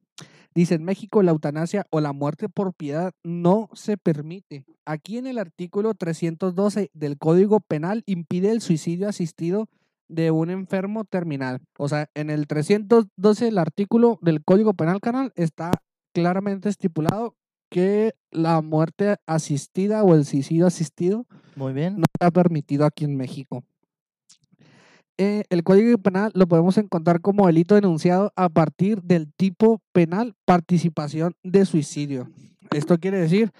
Dice, 0.55 0.75
en 0.75 0.83
México 0.83 1.21
la 1.21 1.31
eutanasia 1.31 1.85
o 1.91 2.01
la 2.01 2.13
muerte 2.13 2.49
por 2.49 2.73
piedad 2.73 3.13
no 3.23 3.69
se 3.73 3.97
permite. 3.97 4.65
Aquí 4.85 5.17
en 5.17 5.27
el 5.27 5.37
artículo 5.37 5.93
312 5.93 6.89
del 6.93 7.17
Código 7.17 7.59
Penal 7.59 8.03
impide 8.07 8.51
el 8.51 8.61
suicidio 8.61 9.07
asistido 9.07 9.69
de 10.07 10.31
un 10.31 10.49
enfermo 10.49 11.05
terminal. 11.05 11.59
O 11.77 11.87
sea, 11.87 12.09
en 12.15 12.29
el 12.29 12.47
312 12.47 13.45
del 13.45 13.57
artículo 13.59 14.17
del 14.21 14.43
Código 14.43 14.73
Penal, 14.73 14.99
canal, 14.99 15.31
está 15.35 15.71
claramente 16.13 16.69
estipulado 16.69 17.35
que 17.69 18.15
la 18.31 18.61
muerte 18.61 19.17
asistida 19.27 20.03
o 20.03 20.15
el 20.15 20.25
suicidio 20.25 20.65
asistido 20.65 21.27
Muy 21.55 21.73
bien. 21.73 21.97
no 21.97 22.03
está 22.13 22.31
permitido 22.31 22.85
aquí 22.85 23.05
en 23.05 23.17
México. 23.17 23.63
Eh, 25.17 25.43
el 25.49 25.63
Código 25.63 25.97
Penal 25.97 26.31
lo 26.35 26.47
podemos 26.47 26.77
encontrar 26.77 27.21
como 27.21 27.47
delito 27.47 27.73
denunciado 27.73 28.31
a 28.35 28.49
partir 28.49 29.01
del 29.01 29.33
tipo 29.33 29.81
penal 29.91 30.35
participación 30.45 31.33
de 31.43 31.65
suicidio. 31.65 32.29
Esto 32.71 32.99
quiere 32.99 33.19
decir 33.19 33.51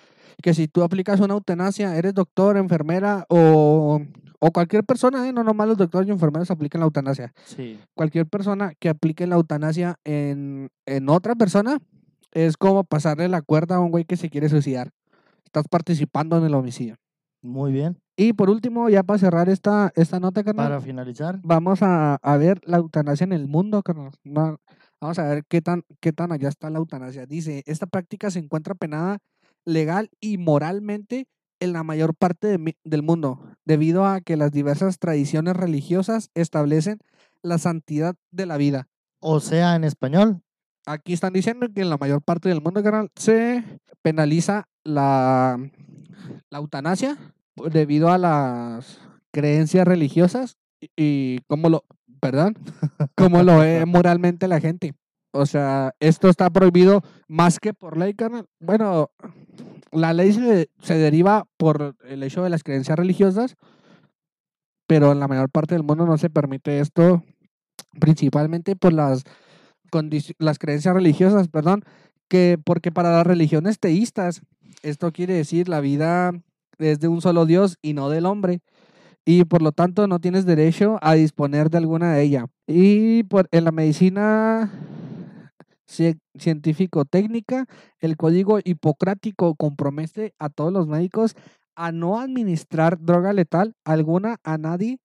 que 0.44 0.54
si 0.54 0.68
tú 0.68 0.84
aplicas 0.84 1.20
una 1.20 1.34
eutanasia, 1.34 1.98
eres 1.98 2.14
doctor, 2.14 2.58
enfermera 2.58 3.26
o, 3.30 4.00
o 4.40 4.52
cualquier 4.52 4.84
persona, 4.84 5.28
¿eh? 5.28 5.34
no 5.34 5.44
nomás 5.44 5.68
los 5.68 5.78
doctores 5.78 6.08
y 6.08 6.12
enfermeros 6.12 6.52
aplican 6.52 6.80
la 6.80 6.86
eutanasia. 6.86 7.34
Sí. 7.46 7.80
Cualquier 7.96 8.28
persona 8.28 8.74
que 8.80 8.90
aplique 8.90 9.26
la 9.26 9.36
eutanasia 9.36 9.96
en, 10.04 10.70
en 10.86 11.10
otra 11.10 11.36
persona 11.36 11.80
es 12.34 12.56
como 12.58 12.84
pasarle 12.84 13.28
la 13.30 13.42
cuerda 13.42 13.78
a 13.78 13.80
un 13.80 13.90
güey 13.90 14.06
que 14.06 14.18
se 14.18 14.30
quiere 14.30 14.50
suicidar. 14.50 14.92
Estás 15.46 15.68
participando 15.68 16.38
en 16.38 16.44
el 16.44 16.54
homicidio. 16.54 16.98
Muy 17.42 17.72
bien. 17.72 17.98
Y 18.20 18.34
por 18.34 18.50
último, 18.50 18.90
ya 18.90 19.04
para 19.04 19.20
cerrar 19.20 19.48
esta, 19.48 19.92
esta 19.96 20.20
nota, 20.20 20.44
carnal, 20.44 20.70
Para 20.70 20.82
finalizar. 20.82 21.40
vamos 21.44 21.84
a, 21.84 22.16
a 22.16 22.38
ver 22.38 22.60
la 22.66 22.78
eutanasia 22.78 23.24
en 23.26 23.32
el 23.34 23.48
mundo, 23.48 23.84
carnal. 23.84 24.12
Va- 24.26 24.58
Vamos 25.00 25.20
a 25.20 25.26
ver 25.26 25.44
qué 25.48 25.62
tan, 25.62 25.84
qué 26.00 26.12
tan 26.12 26.32
allá 26.32 26.50
está 26.50 26.72
la 26.72 26.80
eutanasia. 26.80 27.28
Dice, 27.28 27.62
esta 27.68 27.86
práctica 27.86 28.32
se 28.32 28.40
encuentra 28.40 28.74
penada 28.74 29.20
legal 29.64 30.10
y 30.20 30.40
moralmente 30.40 31.28
en 31.60 31.74
la 31.74 31.84
mayor 31.84 32.16
parte 32.16 32.48
de 32.58 32.76
del 32.84 33.04
mundo, 33.04 33.40
debido 33.64 34.08
a 34.08 34.22
que 34.22 34.36
las 34.38 34.52
diversas 34.52 34.98
tradiciones 34.98 35.56
religiosas 35.56 36.32
establecen 36.34 36.98
la 37.44 37.60
santidad 37.60 38.16
de 38.32 38.48
la 38.48 38.58
vida. 38.58 38.88
O 39.20 39.40
sea, 39.40 39.76
en 39.76 39.84
español. 39.84 40.42
Aquí 40.88 41.14
están 41.14 41.34
diciendo 41.34 41.68
que 41.74 41.82
en 41.82 41.92
la 41.92 41.98
mayor 41.98 42.24
parte 42.24 42.50
del 42.50 42.62
mundo, 42.62 42.82
carnal, 42.82 43.10
se 43.16 43.64
penaliza 44.02 44.68
la, 44.84 45.60
la 46.50 46.58
eutanasia 46.58 47.18
debido 47.72 48.10
a 48.10 48.18
las 48.18 49.00
creencias 49.32 49.88
religiosas 49.88 50.58
y, 50.80 50.90
y 50.96 51.40
cómo 51.48 51.70
lo, 51.70 51.84
perdón, 52.20 52.56
cómo 53.16 53.44
lo 53.44 53.60
ve 53.60 53.86
moralmente 53.88 54.48
la 54.48 54.60
gente. 54.60 54.94
O 55.34 55.46
sea, 55.46 55.94
esto 56.00 56.30
está 56.30 56.50
prohibido 56.50 57.04
más 57.28 57.60
que 57.60 57.74
por 57.74 57.98
ley, 57.98 58.14
carnal. 58.14 58.48
Bueno, 58.60 59.12
la 59.92 60.14
ley 60.14 60.34
se, 60.34 60.70
se 60.82 60.96
deriva 60.96 61.46
por 61.58 61.96
el 62.08 62.24
hecho 62.24 62.44
de 62.44 62.50
las 62.50 62.64
creencias 62.64 62.98
religiosas, 62.98 63.56
pero 64.88 65.12
en 65.12 65.20
la 65.20 65.28
mayor 65.28 65.50
parte 65.50 65.76
del 65.76 65.84
mundo 65.84 66.06
no 66.06 66.18
se 66.18 66.30
permite 66.30 66.80
esto, 66.80 67.24
principalmente 68.00 68.76
por 68.76 68.94
las, 68.94 69.24
las 70.40 70.60
creencias 70.60 70.96
religiosas, 70.96 71.50
perdón, 71.50 71.84
que 72.30 72.58
porque 72.64 72.92
para 72.92 73.12
las 73.12 73.28
religiones 73.28 73.80
teístas, 73.80 74.42
esto 74.82 75.12
quiere 75.12 75.34
decir 75.34 75.70
la 75.70 75.82
vida 75.82 76.32
es 76.80 77.00
de 77.00 77.08
un 77.08 77.22
solo 77.22 77.46
Dios 77.46 77.78
y 77.82 77.94
no 77.94 78.10
del 78.10 78.26
hombre, 78.26 78.60
y 79.26 79.44
por 79.46 79.62
lo 79.62 79.72
tanto 79.72 80.08
no 80.08 80.20
tienes 80.20 80.46
derecho 80.46 80.98
a 81.02 81.14
disponer 81.14 81.70
de 81.70 81.78
alguna 81.78 82.14
de 82.14 82.24
ella. 82.24 82.46
Y 82.66 83.24
por, 83.24 83.50
en 83.52 83.66
la 83.66 83.72
medicina 83.72 84.72
cie- 85.88 86.20
científico-técnica, 86.38 87.66
el 88.00 88.16
código 88.16 88.60
hipocrático 88.64 89.56
compromete 89.56 90.34
a 90.40 90.50
todos 90.50 90.72
los 90.72 90.88
médicos 90.88 91.36
a 91.76 91.92
no 91.92 92.20
administrar 92.20 93.00
droga 93.00 93.34
letal 93.34 93.74
alguna 93.86 94.38
a 94.44 94.58
nadie, 94.58 95.00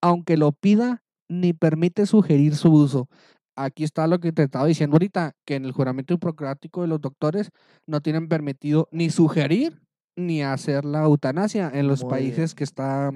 aunque 0.00 0.36
lo 0.36 0.52
pida, 0.52 1.02
ni 1.28 1.52
permite 1.52 2.06
sugerir 2.06 2.56
su 2.56 2.72
uso. 2.72 3.08
Aquí 3.56 3.84
está 3.84 4.06
lo 4.06 4.20
que 4.20 4.32
te 4.32 4.42
estaba 4.42 4.66
diciendo 4.66 4.94
ahorita, 4.94 5.32
que 5.46 5.54
en 5.54 5.64
el 5.64 5.72
juramento 5.72 6.14
hipocrático 6.14 6.82
de 6.82 6.88
los 6.88 7.00
doctores 7.00 7.50
no 7.86 8.00
tienen 8.00 8.28
permitido 8.28 8.88
ni 8.90 9.10
sugerir 9.10 9.80
ni 10.16 10.42
hacer 10.42 10.84
la 10.84 11.04
eutanasia 11.04 11.70
en 11.72 11.86
los 11.88 12.02
Muy 12.02 12.10
países 12.10 12.54
que 12.54 12.64
está 12.64 13.12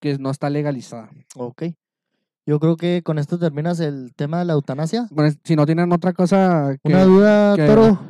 que 0.00 0.18
no 0.18 0.30
está 0.30 0.50
legalizada. 0.50 1.10
Ok. 1.36 1.64
Yo 2.46 2.58
creo 2.58 2.76
que 2.76 3.02
con 3.02 3.18
esto 3.18 3.38
terminas 3.38 3.80
el 3.80 4.14
tema 4.14 4.38
de 4.38 4.46
la 4.46 4.54
eutanasia. 4.54 5.06
Bueno, 5.10 5.34
si 5.44 5.54
no 5.56 5.66
tienen 5.66 5.92
otra 5.92 6.12
cosa 6.12 6.76
que, 6.82 6.92
Una 6.92 7.04
duda, 7.04 7.54
que- 7.56 7.66
Toro. 7.66 8.00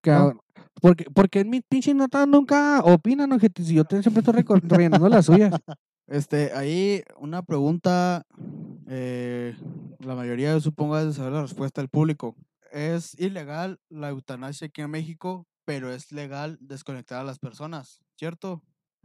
que 0.00 0.10
¿no? 0.10 0.42
porque, 0.80 1.04
porque 1.14 1.40
en 1.40 1.50
mi 1.50 1.60
pinche 1.60 1.94
nota 1.94 2.26
nunca 2.26 2.80
opinan, 2.80 3.30
ojete, 3.32 3.62
si 3.62 3.74
yo 3.74 3.84
siempre 3.88 4.20
estoy 4.20 4.42
rellenando 4.62 5.08
las 5.08 5.26
suyas. 5.26 5.52
Este, 6.08 6.52
ahí 6.52 7.02
una 7.20 7.42
pregunta, 7.42 8.26
eh, 8.88 9.56
la 10.00 10.14
mayoría 10.14 10.58
supongo 10.60 10.98
es 10.98 11.06
de 11.06 11.12
saber 11.14 11.32
la 11.32 11.42
respuesta 11.42 11.80
del 11.80 11.88
público. 11.88 12.34
Es 12.70 13.18
ilegal 13.18 13.78
la 13.88 14.10
eutanasia 14.10 14.66
aquí 14.66 14.82
en 14.82 14.90
México, 14.90 15.46
pero 15.64 15.92
es 15.92 16.12
legal 16.12 16.58
desconectar 16.60 17.20
a 17.20 17.24
las 17.24 17.38
personas, 17.38 18.00
¿cierto? 18.16 18.62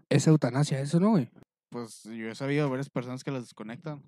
Es 0.10 0.28
eutanasia, 0.28 0.80
eso 0.80 1.00
no, 1.00 1.12
güey. 1.12 1.30
Pues 1.70 2.04
yo 2.04 2.30
he 2.30 2.36
sabido 2.36 2.66
de 2.66 2.70
varias 2.70 2.90
personas 2.90 3.24
que 3.24 3.32
las 3.32 3.44
desconectan. 3.44 4.02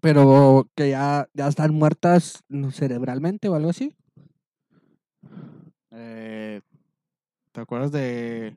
Pero 0.00 0.68
que 0.74 0.90
ya, 0.90 1.28
ya 1.34 1.48
están 1.48 1.74
muertas 1.74 2.42
cerebralmente 2.72 3.48
o 3.48 3.54
algo 3.54 3.70
así. 3.70 3.94
Eh, 5.92 6.60
¿Te 7.52 7.60
acuerdas 7.60 7.92
de 7.92 8.56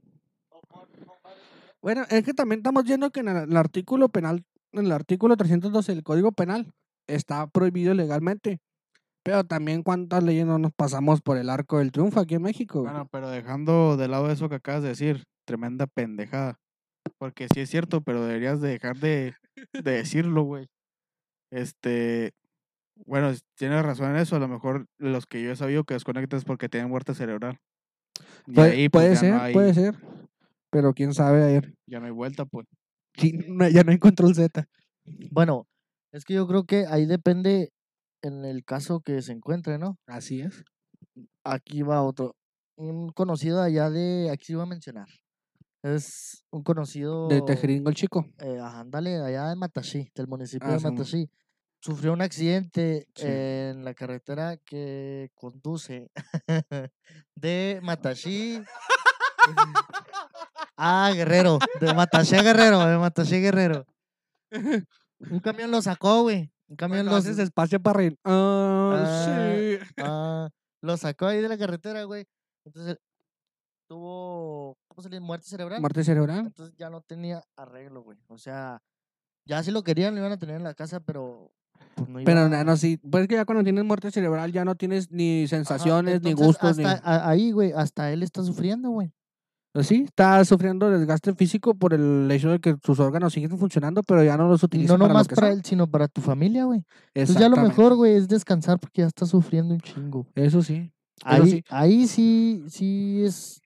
Bueno, 1.82 2.04
es 2.10 2.24
que 2.24 2.34
también 2.34 2.60
estamos 2.60 2.84
viendo 2.84 3.12
que 3.12 3.20
en 3.22 3.30
el, 3.30 3.50
el 3.50 3.58
artículo 3.58 4.10
penal, 4.10 4.44
en 4.72 4.86
el 4.86 4.92
artículo 4.92 5.38
312 5.38 5.94
del 5.94 6.04
Código 6.04 6.32
Penal, 6.32 6.74
está 7.08 7.48
prohibido 7.48 7.94
legalmente. 7.94 8.60
Pero 9.30 9.44
también 9.44 9.84
cuántas 9.84 10.24
leyes 10.24 10.46
no 10.48 10.58
nos 10.58 10.72
pasamos 10.74 11.22
por 11.22 11.38
el 11.38 11.52
arco 11.52 11.78
del 11.78 11.92
triunfo 11.92 12.20
aquí 12.20 12.34
en 12.34 12.42
México. 12.42 12.80
güey? 12.80 12.92
Bueno, 12.92 13.08
pero 13.12 13.30
dejando 13.30 13.96
de 13.96 14.08
lado 14.08 14.32
eso 14.32 14.50
que 14.50 14.56
acabas 14.56 14.82
de 14.82 14.90
decir, 14.90 15.26
tremenda 15.46 15.86
pendejada. 15.86 16.58
Porque 17.20 17.48
sí 17.54 17.60
es 17.60 17.70
cierto, 17.70 18.02
pero 18.02 18.26
deberías 18.26 18.60
de 18.60 18.70
dejar 18.70 18.98
de, 18.98 19.36
de 19.74 19.92
decirlo, 19.92 20.44
güey. 20.44 20.66
Este, 21.52 22.32
bueno, 23.06 23.32
tienes 23.56 23.84
razón 23.84 24.10
en 24.12 24.16
eso. 24.18 24.36
A 24.36 24.40
lo 24.40 24.48
mejor 24.48 24.88
los 24.98 25.28
que 25.28 25.44
yo 25.44 25.52
he 25.52 25.56
sabido 25.56 25.84
que 25.84 25.94
desconectan 25.94 26.38
es 26.40 26.44
porque 26.46 26.68
tienen 26.70 26.90
muerte 26.90 27.14
cerebral. 27.14 27.60
Y 28.48 28.54
puede 28.54 28.72
ahí, 28.72 28.90
pues, 28.90 29.04
puede 29.06 29.16
ser, 29.16 29.34
no 29.36 29.42
hay- 29.42 29.54
puede 29.54 29.74
ser. 29.76 29.96
Pero 30.72 30.94
quién 30.94 31.14
sabe 31.14 31.44
ayer. 31.44 31.76
Ya 31.88 32.00
no 32.00 32.08
hay 32.08 32.12
vuelta, 32.12 32.46
pues. 32.46 32.66
ya 33.16 33.84
no 33.84 33.92
hay 33.92 34.00
control 34.00 34.34
Z. 34.34 34.68
Bueno, 35.32 35.68
es 36.12 36.26
que 36.26 36.34
yo 36.34 36.48
creo 36.48 36.64
que 36.64 36.86
ahí 36.88 37.06
depende 37.06 37.72
en 38.22 38.46
el 38.46 38.64
caso 38.64 39.00
que 39.02 39.22
se 39.22 39.32
encuentre, 39.34 39.78
¿no? 39.78 39.98
Así 40.08 40.42
es. 40.42 40.64
Aquí 41.44 41.82
va 41.82 42.04
otro. 42.04 42.36
Un 42.78 43.10
conocido 43.12 43.62
allá 43.62 43.90
de, 43.90 44.30
aquí 44.32 44.54
iba 44.54 44.64
a 44.64 44.68
mencionar. 44.68 45.08
Es 45.84 46.44
un 46.52 46.64
conocido. 46.64 47.28
De 47.28 47.42
Tejeringo 47.42 47.90
el 47.90 47.96
chico. 47.96 48.26
Eh, 48.40 48.60
ándale, 48.62 49.22
allá 49.22 49.48
de 49.50 49.56
Matashi, 49.56 50.10
del 50.16 50.28
municipio 50.28 50.68
Ah, 50.68 50.74
de 50.74 50.80
sí, 50.80 50.86
Matashi. 50.86 51.30
sufrió 51.82 52.14
un 52.14 52.22
accidente 52.22 53.08
Sí. 53.16 53.26
en 53.28 53.86
la 53.86 53.94
carretera 53.94 54.58
que 54.58 55.30
conduce 55.36 56.12
de 57.36 57.80
Matashi 57.82 58.62
a 60.78 61.12
Guerrero, 61.14 61.60
de 61.80 61.94
Matashi 61.94 62.36
a 62.36 62.44
Guerrero, 62.44 62.86
de 62.86 62.98
Matashi 62.98 63.36
a 63.36 63.40
Guerrero. 63.40 63.86
Un 64.52 65.40
camión 65.42 65.72
lo 65.72 65.82
sacó, 65.82 66.22
güey. 66.24 66.52
Cuando 66.78 67.04
lo, 67.04 67.16
haces 67.16 67.40
espacio 67.40 67.82
para 67.82 67.98
reír. 67.98 68.18
Ah, 68.24 68.94
Ah, 68.96 69.26
sí. 69.26 69.78
ah, 69.98 70.50
lo 70.82 70.98
sacó 70.98 71.26
ahí 71.28 71.42
de 71.42 71.50
la 71.50 71.58
carretera, 71.58 72.04
güey. 72.04 72.26
Entonces 72.66 72.98
tuvo, 73.88 74.78
¿cómo 74.88 75.02
se 75.02 75.10
le 75.10 75.18
dice? 75.18 75.26
Muerte 75.26 75.48
cerebral. 75.48 75.82
Muerte 75.82 76.04
cerebral. 76.04 76.46
Entonces 76.48 76.76
ya 76.78 76.90
no 76.90 77.02
tenía 77.02 77.42
arreglo, 77.56 78.04
güey. 78.04 78.18
O 78.28 78.38
sea, 78.38 78.82
ya 79.46 79.64
si 79.64 79.72
lo 79.72 79.84
querían, 79.84 80.14
lo 80.14 80.20
iban 80.20 80.32
a 80.32 80.38
tener 80.38 80.56
en 80.58 80.64
la 80.64 80.74
casa, 80.76 81.00
pero 81.00 81.52
pues 81.96 82.08
no 82.10 82.20
Pero 82.24 82.48
iba- 82.48 82.64
no, 82.64 82.78
sí. 82.78 82.98
Pues 82.98 83.28
que 83.28 83.36
ya 83.36 83.46
cuando 83.46 83.64
tienes 83.64 83.84
muerte 83.84 84.12
cerebral 84.12 84.52
ya 84.52 84.64
no 84.66 84.76
tienes 84.76 85.10
ni 85.12 85.44
Ajá, 85.44 85.50
sensaciones, 85.50 86.22
ni 86.22 86.34
gustos, 86.34 86.78
ni. 86.78 86.84
a- 86.86 87.28
ahí, 87.30 87.52
güey, 87.52 87.72
hasta 87.72 88.12
él 88.12 88.22
está 88.24 88.44
sufriendo, 88.44 88.90
güey. 88.90 89.12
Pues 89.72 89.86
sí, 89.86 90.04
está 90.06 90.44
sufriendo 90.46 90.90
desgaste 90.90 91.34
físico 91.36 91.76
por 91.76 91.94
el 91.94 92.30
hecho 92.32 92.50
de 92.50 92.60
que 92.60 92.76
sus 92.84 93.00
órganos 93.00 93.34
siguen 93.34 93.56
funcionando, 93.58 94.02
pero 94.02 94.24
ya 94.24 94.36
no 94.36 94.48
los 94.48 94.64
utiliza 94.64 94.94
no 94.94 95.00
para 95.00 95.10
nomás 95.10 95.28
lo 95.28 95.30
que 95.30 95.36
para 95.36 95.52
él, 95.52 95.62
sino 95.64 95.86
para 95.86 96.08
tu 96.08 96.22
familia, 96.22 96.66
güey. 96.66 96.84
Entonces 97.14 97.40
ya 97.40 97.50
lo 97.50 97.58
mejor, 97.58 97.96
güey, 97.96 98.16
es 98.16 98.28
descansar 98.28 98.80
porque 98.80 99.02
ya 99.02 99.08
está 99.08 99.28
sufriendo 99.28 99.76
un 99.76 99.82
chingo. 99.82 100.26
Eso 100.34 100.64
sí. 100.64 100.92
Eso 101.18 101.26
Ahí, 101.26 101.52
sí. 101.52 101.64
ahí 101.70 102.08
sí, 102.08 102.64
sí 102.68 103.24
es 103.24 103.62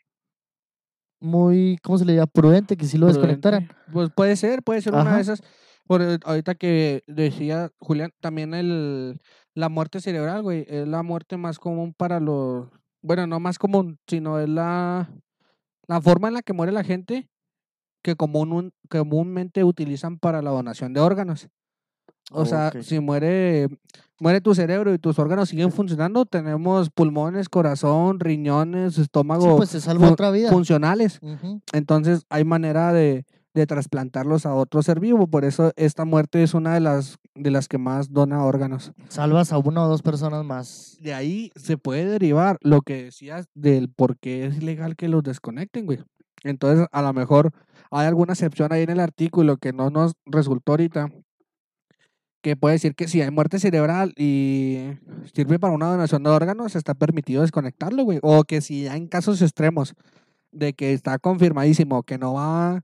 muy, 1.22 1.78
¿cómo 1.82 1.98
se 1.98 2.06
le 2.06 2.16
llama? 2.16 2.28
Prudente 2.28 2.76
que 2.76 2.86
sí 2.86 2.98
lo 2.98 3.08
desconectaran. 3.08 3.68
Prudente. 3.68 3.92
Pues 3.94 4.10
puede 4.14 4.36
ser, 4.36 4.62
puede 4.62 4.82
ser 4.82 4.94
una 4.94 5.16
de 5.16 5.22
esas. 5.22 5.42
Por, 5.88 6.02
eh, 6.02 6.18
ahorita 6.26 6.56
que 6.56 7.04
decía 7.08 7.72
Julián, 7.80 8.12
también 8.20 8.54
el, 8.54 9.22
la 9.54 9.70
muerte 9.70 10.02
cerebral, 10.02 10.42
güey, 10.42 10.66
es 10.68 10.86
la 10.88 11.02
muerte 11.02 11.38
más 11.38 11.60
común 11.60 11.94
para 11.94 12.20
los, 12.20 12.68
bueno, 13.02 13.26
no 13.26 13.40
más 13.40 13.58
común, 13.58 14.00
sino 14.08 14.40
es 14.40 14.50
la, 14.50 15.10
la 15.88 16.02
forma 16.02 16.28
en 16.28 16.36
la 16.36 16.42
que 16.42 16.54
muere 16.54 16.72
la 16.72 16.84
gente 16.84 17.30
que 18.04 18.16
común, 18.16 18.72
comúnmente 18.90 19.64
utilizan 19.64 20.20
para 20.20 20.42
la 20.42 20.52
donación 20.52 20.94
de 20.94 21.00
órganos. 21.00 21.50
O 22.32 22.46
sea, 22.46 22.72
si 22.82 23.00
muere, 23.00 23.68
muere 24.20 24.42
tu 24.42 24.56
cerebro 24.56 24.94
y 24.94 24.98
tus 24.98 25.20
órganos 25.20 25.50
siguen 25.50 25.72
funcionando, 25.72 26.26
tenemos 26.26 26.90
pulmones, 26.90 27.48
corazón, 27.50 28.20
riñones, 28.20 28.96
Sí, 28.96 29.02
estómago 29.02 29.56
pues 29.58 29.70
se 29.70 29.82
salva 29.82 30.08
fu- 30.08 30.14
otra 30.14 30.32
vida. 30.32 30.50
funcionales. 30.50 31.20
Entonces 31.74 32.26
hay 32.30 32.44
manera 32.44 32.92
de, 32.94 33.26
de 33.54 33.68
trasplantarlos 33.68 34.46
a 34.46 34.56
otro 34.56 34.82
ser 34.82 35.00
vivo. 35.00 35.28
Por 35.28 35.46
eso 35.46 35.72
esta 35.76 36.06
muerte 36.06 36.44
es 36.44 36.54
una 36.54 36.74
de 36.74 36.80
las, 36.80 37.18
de 37.36 37.52
las 37.52 37.68
que 37.68 37.78
más 37.78 38.12
dona 38.12 38.44
órganos. 38.44 38.94
Salvas 39.10 39.52
a 39.52 39.58
una 39.58 39.84
o 39.84 39.88
dos 39.88 40.02
personas 40.02 40.44
más. 40.44 40.98
De 41.02 41.14
ahí 41.14 41.52
se 41.56 41.78
puede 41.78 42.06
derivar 42.06 42.58
lo 42.62 42.82
que 42.82 43.04
decías 43.04 43.48
del 43.54 43.90
por 43.90 44.18
qué 44.18 44.46
es 44.46 44.58
ilegal 44.58 44.96
que 44.96 45.08
los 45.08 45.24
desconecten, 45.24 45.86
güey. 45.86 46.00
Entonces, 46.44 46.88
a 46.92 47.02
lo 47.02 47.14
mejor 47.14 47.52
hay 47.92 48.08
alguna 48.08 48.34
excepción 48.34 48.72
ahí 48.72 48.84
en 48.84 48.90
el 48.90 49.00
artículo 49.00 49.58
que 49.58 49.72
no 49.72 49.90
nos 49.90 50.14
resultó 50.26 50.74
ahorita, 50.74 51.10
que 52.42 52.58
puede 52.58 52.74
decir 52.74 52.96
que 52.96 53.08
si 53.08 53.22
hay 53.22 53.32
muerte 53.32 53.60
cerebral 53.60 54.14
y 54.18 54.90
sirve 55.34 55.60
para 55.60 55.74
una 55.74 55.88
donación 55.88 56.24
de 56.24 56.30
órganos, 56.30 56.76
está 56.76 56.94
permitido 56.94 57.42
desconectarlo, 57.42 58.04
güey. 58.04 58.20
O 58.22 58.44
que 58.44 58.60
si 58.60 58.84
ya 58.84 58.98
en 58.98 59.08
casos 59.08 59.42
extremos 59.42 59.94
de 60.52 60.74
que 60.74 60.92
está 60.94 61.20
confirmadísimo 61.20 62.04
que 62.04 62.18
no 62.18 62.34
va 62.34 62.82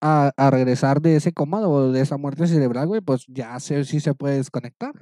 a, 0.00 0.32
a 0.36 0.50
regresar 0.50 1.00
de 1.00 1.16
ese 1.16 1.32
coma 1.32 1.60
o 1.60 1.92
de 1.92 2.00
esa 2.00 2.16
muerte 2.16 2.46
cerebral, 2.46 2.86
güey, 2.86 3.00
pues 3.00 3.24
ya 3.28 3.58
sé 3.60 3.84
si 3.84 4.00
se 4.00 4.14
puede 4.14 4.36
desconectar. 4.36 4.92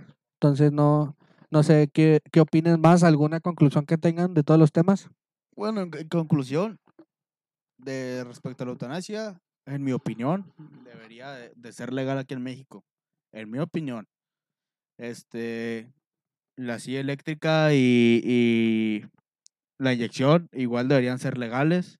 Entonces, 0.40 0.72
no, 0.72 1.16
no 1.50 1.62
sé 1.62 1.90
qué, 1.92 2.20
qué 2.32 2.40
opinen 2.40 2.80
más, 2.80 3.04
alguna 3.04 3.40
conclusión 3.40 3.84
que 3.86 3.98
tengan 3.98 4.34
de 4.34 4.42
todos 4.42 4.58
los 4.58 4.72
temas. 4.72 5.08
Bueno, 5.54 5.82
en, 5.82 6.08
conclusión, 6.08 6.78
de 7.78 8.24
respecto 8.24 8.64
a 8.64 8.66
la 8.66 8.72
eutanasia, 8.72 9.40
en 9.66 9.84
mi 9.84 9.92
opinión, 9.92 10.52
debería 10.84 11.30
de, 11.32 11.52
de 11.54 11.72
ser 11.72 11.92
legal 11.92 12.18
aquí 12.18 12.34
en 12.34 12.42
México. 12.42 12.84
En 13.32 13.50
mi 13.50 13.58
opinión. 13.58 14.08
Este, 14.98 15.92
la 16.56 16.78
silla 16.78 17.00
eléctrica 17.00 17.74
y, 17.74 18.20
y 18.24 19.04
la 19.78 19.92
inyección 19.92 20.48
igual 20.52 20.88
deberían 20.88 21.18
ser 21.18 21.38
legales. 21.38 21.98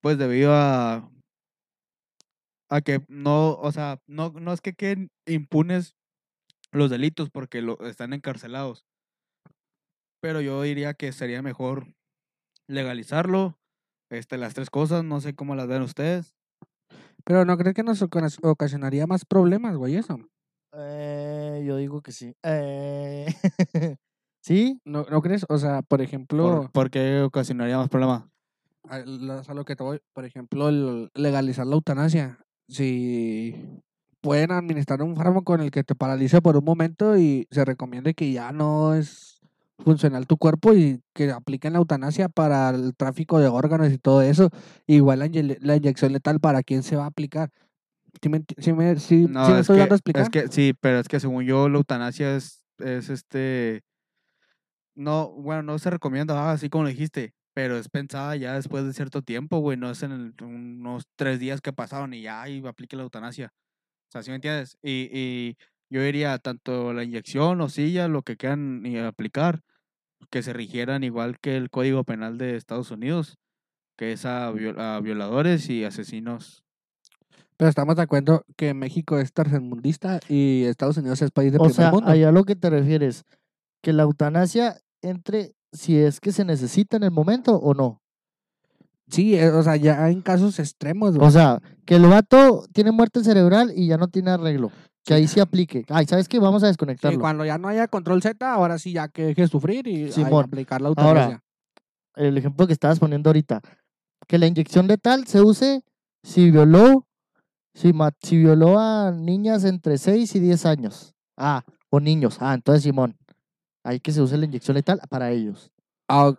Pues 0.00 0.18
debido 0.18 0.54
a, 0.54 1.10
a 2.72 2.80
que 2.80 3.04
no, 3.08 3.52
o 3.52 3.70
sea, 3.70 4.00
no, 4.06 4.30
no 4.30 4.52
es 4.54 4.62
que 4.62 4.72
queden 4.72 5.10
impunes 5.26 5.94
los 6.72 6.88
delitos 6.88 7.28
porque 7.28 7.60
lo, 7.60 7.78
están 7.86 8.14
encarcelados. 8.14 8.86
Pero 10.22 10.40
yo 10.40 10.62
diría 10.62 10.94
que 10.94 11.12
sería 11.12 11.42
mejor 11.42 11.94
legalizarlo. 12.66 13.58
Este, 14.10 14.38
las 14.38 14.54
tres 14.54 14.70
cosas, 14.70 15.04
no 15.04 15.20
sé 15.20 15.34
cómo 15.34 15.54
las 15.54 15.68
ven 15.68 15.82
ustedes. 15.82 16.34
Pero 17.24 17.44
¿no 17.44 17.58
crees 17.58 17.74
que 17.74 17.82
nos 17.82 18.00
ocas- 18.02 18.38
ocasionaría 18.42 19.06
más 19.06 19.26
problemas, 19.26 19.76
güey, 19.76 19.96
eso? 19.96 20.18
Eh, 20.74 21.64
yo 21.66 21.76
digo 21.76 22.00
que 22.00 22.12
sí. 22.12 22.34
Eh, 22.42 23.26
¿Sí? 24.42 24.80
¿No, 24.86 25.04
¿No 25.10 25.20
crees? 25.20 25.44
O 25.50 25.58
sea, 25.58 25.82
por 25.82 26.00
ejemplo, 26.00 26.62
¿Por, 26.62 26.72
por 26.72 26.90
qué 26.90 27.20
ocasionaría 27.20 27.76
más 27.76 27.90
problemas? 27.90 28.24
a 28.88 29.54
lo 29.54 29.64
que 29.64 29.76
te 29.76 29.82
voy, 29.84 30.00
por 30.12 30.24
ejemplo, 30.24 30.68
el 30.68 31.10
legalizar 31.14 31.66
la 31.66 31.74
eutanasia. 31.74 32.38
Si 32.68 33.54
pueden 34.20 34.52
administrar 34.52 35.02
un 35.02 35.16
fármaco 35.16 35.44
con 35.44 35.60
el 35.60 35.70
que 35.70 35.84
te 35.84 35.94
paralice 35.94 36.40
por 36.40 36.56
un 36.56 36.64
momento 36.64 37.16
y 37.18 37.46
se 37.50 37.64
recomiende 37.64 38.14
que 38.14 38.32
ya 38.32 38.52
no 38.52 38.94
es 38.94 39.40
funcional 39.78 40.26
tu 40.28 40.36
cuerpo 40.36 40.72
y 40.74 41.00
que 41.12 41.32
apliquen 41.32 41.72
la 41.72 41.80
eutanasia 41.80 42.28
para 42.28 42.70
el 42.70 42.94
tráfico 42.94 43.40
de 43.40 43.48
órganos 43.48 43.90
y 43.92 43.98
todo 43.98 44.22
eso. 44.22 44.48
Igual 44.86 45.18
la, 45.18 45.26
inye- 45.26 45.58
la 45.60 45.76
inyección 45.76 46.12
letal, 46.12 46.38
¿para 46.38 46.62
quién 46.62 46.82
se 46.84 46.94
va 46.96 47.04
a 47.04 47.08
aplicar? 47.08 47.50
¿Sí 48.22 48.28
me, 48.28 48.44
sí 48.58 48.72
me- 48.72 48.96
sí- 49.00 49.26
No, 49.28 49.46
sí 49.46 49.52
me 49.52 49.58
es, 49.58 49.60
estoy 49.62 49.76
que, 49.76 49.80
dando 49.80 49.94
a 49.94 49.96
explicar? 49.96 50.22
es 50.22 50.28
que 50.30 50.48
sí, 50.48 50.72
pero 50.80 51.00
es 51.00 51.08
que 51.08 51.18
según 51.18 51.44
yo 51.44 51.68
la 51.68 51.78
eutanasia 51.78 52.36
es, 52.36 52.64
es 52.78 53.10
este, 53.10 53.82
no, 54.94 55.30
bueno, 55.32 55.62
no 55.62 55.78
se 55.78 55.90
recomienda 55.90 56.34
ah, 56.48 56.52
así 56.52 56.68
como 56.68 56.86
dijiste, 56.86 57.32
pero 57.54 57.76
es 57.76 57.88
pensada 57.88 58.34
ya 58.36 58.54
después 58.54 58.84
de 58.84 58.92
cierto 58.92 59.22
tiempo, 59.22 59.58
güey, 59.58 59.76
no 59.76 59.90
es 59.90 60.02
en 60.02 60.12
el- 60.12 60.34
unos 60.44 61.04
tres 61.16 61.38
días 61.38 61.60
que 61.60 61.72
pasaron 61.72 62.14
y 62.14 62.22
ya, 62.22 62.48
y 62.48 62.64
aplique 62.66 62.96
la 62.96 63.02
eutanasia. 63.02 63.52
O 64.08 64.12
sea, 64.12 64.22
¿sí 64.22 64.30
me 64.30 64.36
entiendes? 64.36 64.78
Y, 64.82 65.08
y 65.12 65.56
yo 65.90 66.02
diría 66.02 66.38
tanto 66.38 66.92
la 66.92 67.04
inyección 67.04 67.60
o 67.60 67.68
silla, 67.68 68.08
lo 68.08 68.22
que 68.22 68.36
quieran 68.36 68.84
y 68.86 68.98
aplicar, 68.98 69.60
que 70.30 70.42
se 70.42 70.52
rigieran 70.52 71.04
igual 71.04 71.38
que 71.40 71.56
el 71.56 71.68
Código 71.70 72.04
Penal 72.04 72.38
de 72.38 72.56
Estados 72.56 72.90
Unidos, 72.90 73.36
que 73.98 74.12
es 74.12 74.24
a, 74.24 74.50
viol- 74.52 74.78
a 74.80 75.00
violadores 75.00 75.68
y 75.68 75.84
asesinos. 75.84 76.64
Pero 77.58 77.68
estamos 77.68 77.96
de 77.96 78.02
acuerdo 78.02 78.44
que 78.56 78.74
México 78.74 79.18
es 79.18 79.32
tercermundista 79.32 80.20
y 80.28 80.64
Estados 80.64 80.96
Unidos 80.96 81.20
es 81.22 81.30
país 81.30 81.52
de 81.52 81.58
O 81.58 81.64
primer 81.64 81.74
sea, 81.76 81.90
mundo. 81.90 82.10
allá 82.10 82.30
a 82.30 82.32
lo 82.32 82.44
que 82.44 82.56
te 82.56 82.70
refieres, 82.70 83.24
que 83.82 83.92
la 83.92 84.04
eutanasia 84.04 84.78
entre 85.02 85.52
si 85.72 85.96
es 85.98 86.20
que 86.20 86.32
se 86.32 86.44
necesita 86.44 86.96
en 86.96 87.02
el 87.04 87.10
momento 87.10 87.56
o 87.56 87.74
no. 87.74 88.00
Sí, 89.08 89.36
eh, 89.36 89.50
o 89.50 89.62
sea, 89.62 89.76
ya 89.76 90.08
en 90.10 90.22
casos 90.22 90.58
extremos, 90.58 91.16
güey. 91.16 91.26
O 91.26 91.30
sea, 91.30 91.60
que 91.84 91.96
el 91.96 92.06
vato 92.06 92.64
tiene 92.72 92.92
muerte 92.92 93.22
cerebral 93.24 93.72
y 93.74 93.88
ya 93.88 93.98
no 93.98 94.08
tiene 94.08 94.30
arreglo. 94.30 94.70
Que 95.04 95.14
ahí 95.14 95.26
sí 95.26 95.40
aplique. 95.40 95.84
Ay, 95.88 96.06
¿sabes 96.06 96.28
qué? 96.28 96.38
Vamos 96.38 96.62
a 96.62 96.66
Sí, 96.66 96.70
desconectarlo. 96.70 97.18
cuando 97.20 97.44
ya 97.44 97.58
no 97.58 97.68
haya 97.68 97.88
control 97.88 98.22
Z, 98.22 98.50
ahora 98.52 98.78
sí 98.78 98.92
ya 98.92 99.08
que 99.08 99.24
deje 99.26 99.42
de 99.42 99.48
sufrir 99.48 99.86
y 99.88 100.12
Simón. 100.12 100.44
aplicar 100.44 100.80
la 100.80 100.88
Ahora, 100.88 101.00
eutanasia. 101.00 101.42
El 102.14 102.38
ejemplo 102.38 102.66
que 102.66 102.72
estabas 102.72 102.98
poniendo 103.00 103.28
ahorita. 103.30 103.60
Que 104.28 104.38
la 104.38 104.46
inyección 104.46 104.86
letal 104.86 105.26
se 105.26 105.40
use 105.42 105.82
si 106.22 106.50
violó, 106.52 107.06
si, 107.74 107.92
si 108.22 108.38
violó 108.38 108.78
a 108.78 109.10
niñas 109.10 109.64
entre 109.64 109.98
6 109.98 110.36
y 110.36 110.38
10 110.40 110.66
años. 110.66 111.14
Ah, 111.36 111.64
o 111.90 111.98
niños. 111.98 112.36
Ah, 112.40 112.54
entonces 112.54 112.84
Simón. 112.84 113.16
Hay 113.84 114.00
que 114.00 114.12
se 114.12 114.22
use 114.22 114.36
la 114.36 114.44
inyección 114.46 114.74
letal 114.76 115.00
para 115.08 115.30
ellos. 115.30 115.70
Ah, 116.08 116.32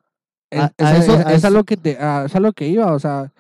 es, 0.50 0.62
a- 0.62 0.74
es 0.78 0.86
a 0.86 0.98
eso- 0.98 1.28
a 1.28 1.34
es 1.34 1.52
lo 1.52 1.64
que 1.64 1.78
te, 1.78 1.98
a- 1.98 2.26
es 2.26 2.36
a 2.36 2.40
lo 2.40 2.54
que 2.54 2.68
iba, 2.68 2.94
o 2.94 3.00
sea, 3.00 3.32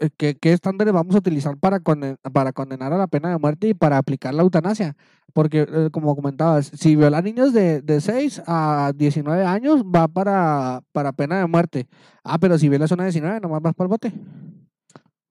eh, 0.00 0.10
¿qué, 0.16 0.36
qué 0.36 0.52
estándares 0.52 0.92
vamos 0.92 1.14
a 1.14 1.18
utilizar 1.18 1.56
para, 1.56 1.80
conden- 1.80 2.18
para 2.32 2.52
condenar 2.52 2.92
a 2.92 2.98
la 2.98 3.06
pena 3.06 3.30
de 3.30 3.38
muerte 3.38 3.68
y 3.68 3.74
para 3.74 3.98
aplicar 3.98 4.34
la 4.34 4.42
eutanasia? 4.42 4.96
Porque, 5.32 5.66
eh, 5.68 5.88
como 5.90 6.14
comentabas, 6.14 6.66
si 6.74 6.94
viola 6.94 7.20
niños 7.22 7.52
de, 7.52 7.80
de 7.82 8.00
6 8.00 8.42
a 8.46 8.92
19 8.94 9.44
años, 9.44 9.82
va 9.82 10.06
para, 10.06 10.82
para 10.92 11.10
pena 11.12 11.38
de 11.40 11.46
muerte. 11.46 11.88
Ah, 12.22 12.38
pero 12.38 12.56
si 12.56 12.68
violas 12.68 12.92
una 12.92 13.02
de 13.04 13.10
19, 13.10 13.40
nomás 13.40 13.60
vas 13.62 13.74
para 13.74 13.86
el 13.86 13.90
bote. 13.90 14.12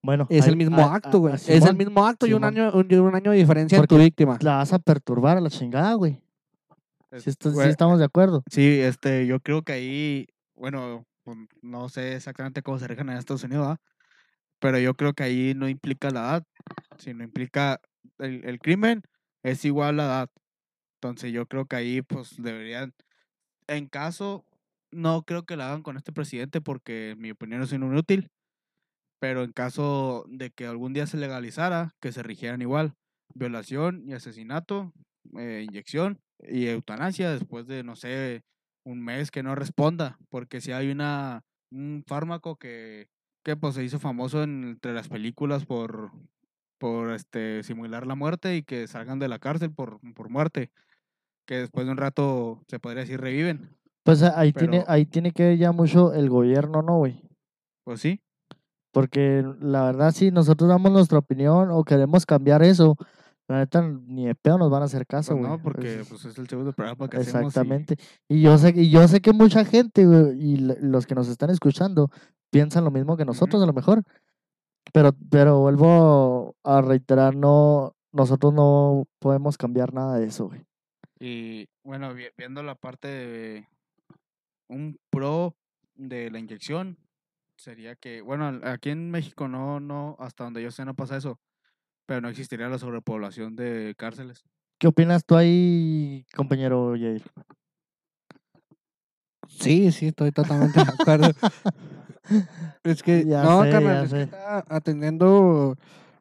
Bueno. 0.03 0.27
Es 0.29 0.43
ahí- 0.43 0.49
el 0.49 0.57
mismo 0.57 0.77
ah, 0.79 0.95
acto, 0.95 1.17
ah, 1.17 1.19
güey. 1.21 1.33
ah, 1.33 1.37
Es 1.47 1.65
el 1.65 1.77
mismo 1.77 2.05
acto 2.05 2.27
y 2.27 2.33
un 2.33 2.43
año, 2.43 2.71
un, 2.73 3.15
año 3.15 3.31
de 3.31 3.37
diferencia 3.37 3.77
en 3.77 3.85
tu 3.85 3.97
víctima. 3.97 4.37
La 4.41 4.57
vas 4.57 4.73
a 4.73 4.79
perturbar 4.79 5.37
a 5.37 5.41
la 5.41 5.49
chingada, 5.49 5.93
güey. 5.93 6.19
Si, 7.19 7.29
Es- 7.29 7.37
sí 7.39 7.49
güey, 7.49 7.69
estamos 7.69 7.99
de 7.99 8.05
acuerdo. 8.05 8.43
Sí, 8.49 8.79
este, 8.81 9.25
yo 9.27 9.39
creo 9.39 9.61
que 9.63 9.73
ahí, 9.73 10.27
bueno, 10.55 11.05
pues, 11.23 11.37
no 11.61 11.89
sé 11.89 12.15
exactamente 12.15 12.61
cómo 12.61 12.79
se 12.79 12.87
rigen 12.87 13.09
en 13.09 13.17
Estados 13.17 13.43
Unidos, 13.43 13.77
pero 14.59 14.79
yo 14.79 14.93
creo 14.95 15.13
que 15.13 15.23
ahí 15.23 15.53
no 15.55 15.67
implica 15.69 16.09
la 16.11 16.21
edad, 16.21 16.43
sino 16.97 17.23
implica 17.23 17.79
el, 18.19 18.45
el 18.45 18.59
crimen 18.59 19.01
es 19.43 19.65
igual 19.65 19.99
a 19.99 20.03
la 20.03 20.03
edad. 20.05 20.29
Entonces 21.01 21.33
yo 21.33 21.45
creo 21.47 21.65
que 21.65 21.75
ahí 21.75 22.01
pues 22.01 22.35
deberían, 22.41 22.93
en 23.67 23.87
caso, 23.87 24.45
no 24.91 25.23
creo 25.23 25.43
que 25.45 25.57
la 25.57 25.67
hagan 25.67 25.83
con 25.83 25.97
este 25.97 26.13
presidente 26.13 26.61
porque 26.61 27.11
en 27.11 27.19
mi 27.21 27.31
opinión 27.31 27.61
es 27.63 27.73
inútil, 27.73 28.29
pero 29.19 29.43
en 29.43 29.51
caso 29.53 30.25
de 30.29 30.51
que 30.51 30.65
algún 30.67 30.93
día 30.93 31.07
se 31.07 31.17
legalizara, 31.17 31.91
que 32.01 32.11
se 32.11 32.23
rigieran 32.23 32.61
igual, 32.61 32.93
violación 33.33 34.03
y 34.07 34.13
asesinato, 34.13 34.93
eh, 35.37 35.65
inyección 35.67 36.19
y 36.39 36.67
eutanasia 36.67 37.31
después 37.31 37.67
de, 37.67 37.83
no 37.83 37.95
sé, 37.95 38.43
un 38.85 39.01
mes 39.03 39.31
que 39.31 39.43
no 39.43 39.55
responda, 39.55 40.17
porque 40.29 40.61
si 40.61 40.71
hay 40.71 40.91
una, 40.91 41.43
un 41.71 42.03
fármaco 42.05 42.57
que, 42.57 43.07
que 43.43 43.55
pues 43.55 43.75
se 43.75 43.83
hizo 43.83 43.99
famoso 43.99 44.43
en- 44.43 44.63
entre 44.63 44.93
las 44.93 45.07
películas 45.07 45.65
por, 45.65 46.11
por 46.79 47.11
este, 47.11 47.63
simular 47.63 48.05
la 48.05 48.15
muerte 48.15 48.55
y 48.57 48.63
que 48.63 48.87
salgan 48.87 49.19
de 49.19 49.27
la 49.29 49.39
cárcel 49.39 49.71
por, 49.71 49.99
por 50.13 50.29
muerte, 50.29 50.71
que 51.47 51.55
después 51.59 51.85
de 51.85 51.91
un 51.91 51.97
rato 51.97 52.63
se 52.67 52.79
podría 52.79 53.01
decir 53.01 53.21
reviven. 53.21 53.77
Pues 54.03 54.21
ahí, 54.23 54.51
tiene, 54.51 54.83
ahí 54.87 55.05
tiene 55.05 55.31
que 55.31 55.43
ver 55.43 55.57
ya 55.57 55.71
mucho 55.71 56.13
el 56.13 56.29
gobierno, 56.29 56.81
¿no, 56.81 56.97
güey? 56.97 57.21
Pues 57.85 58.01
sí, 58.01 58.21
Porque 58.91 59.43
la 59.59 59.85
verdad, 59.85 60.11
si 60.11 60.29
nosotros 60.29 60.69
damos 60.69 60.91
nuestra 60.91 61.19
opinión 61.19 61.69
o 61.71 61.83
queremos 61.83 62.25
cambiar 62.25 62.63
eso, 62.63 62.95
la 63.47 63.57
neta, 63.59 63.81
ni 63.81 64.25
de 64.27 64.35
pedo 64.35 64.57
nos 64.57 64.69
van 64.71 64.81
a 64.83 64.85
hacer 64.85 65.05
caso, 65.05 65.33
pues 65.33 65.39
güey. 65.47 65.51
no, 65.57 65.61
porque 65.63 66.01
Es- 66.01 66.07
pues 66.09 66.23
es 66.25 66.37
el 66.37 66.47
segundo 66.47 66.71
programa 66.73 67.09
que 67.09 67.17
hacemos. 67.17 67.43
y- 67.43 67.47
Exactamente. 67.47 67.95
Y 68.29 68.41
yo 68.41 68.57
sé, 68.57 68.73
y 68.75 68.89
yo 68.89 69.07
sé 69.07 69.21
que 69.21 69.33
mucha 69.33 69.65
gente, 69.65 70.05
güey, 70.05 70.39
y 70.41 70.57
los 70.57 71.05
que 71.05 71.15
nos 71.15 71.27
están 71.27 71.49
escuchando, 71.49 72.09
piensan 72.51 72.83
lo 72.85 72.91
mismo 72.91 73.17
que 73.17 73.25
nosotros, 73.25 73.61
a 73.61 73.65
lo 73.65 73.73
mejor. 73.73 74.03
Pero, 74.93 75.11
pero 75.29 75.59
vuelvo 75.59 76.55
a 76.63 76.81
reiterar, 76.81 77.35
no, 77.35 77.95
nosotros 78.11 78.53
no 78.53 79.05
podemos 79.19 79.57
cambiar 79.57 79.93
nada 79.93 80.19
de 80.19 80.25
eso, 80.27 80.47
güey. 80.47 80.65
Y 81.19 81.67
bueno, 81.83 82.13
vi- 82.13 82.27
viendo 82.37 82.63
la 82.63 82.75
parte 82.75 83.07
de 83.07 83.67
un 84.69 84.97
pro 85.09 85.55
de 85.95 86.29
la 86.31 86.39
inyección, 86.39 86.97
sería 87.57 87.95
que, 87.95 88.21
bueno, 88.21 88.59
aquí 88.63 88.89
en 88.89 89.09
México 89.11 89.47
no, 89.47 89.79
no, 89.79 90.15
hasta 90.19 90.43
donde 90.43 90.61
yo 90.61 90.71
sé 90.71 90.83
no 90.85 90.95
pasa 90.95 91.15
eso, 91.17 91.39
pero 92.13 92.21
no 92.21 92.29
existiría 92.29 92.69
la 92.69 92.77
sobrepoblación 92.77 93.55
de 93.55 93.95
cárceles. 93.97 94.43
¿Qué 94.79 94.85
opinas 94.85 95.25
tú 95.25 95.35
ahí, 95.35 96.27
compañero 96.35 96.91
Jair? 96.91 97.23
Sí, 99.47 99.91
sí, 99.91 100.09
estoy 100.09 100.31
totalmente 100.31 100.79
de 100.79 100.91
acuerdo. 100.91 101.31
es 102.83 103.01
que, 103.01 103.25
Ya 103.25 103.41
no, 103.41 103.63
sé, 103.63 103.69
carnal, 103.71 103.95
ya 103.95 104.03
es 104.03 104.13
que 104.13 104.21
estaba 104.21 104.63
atendiendo, 104.69 105.75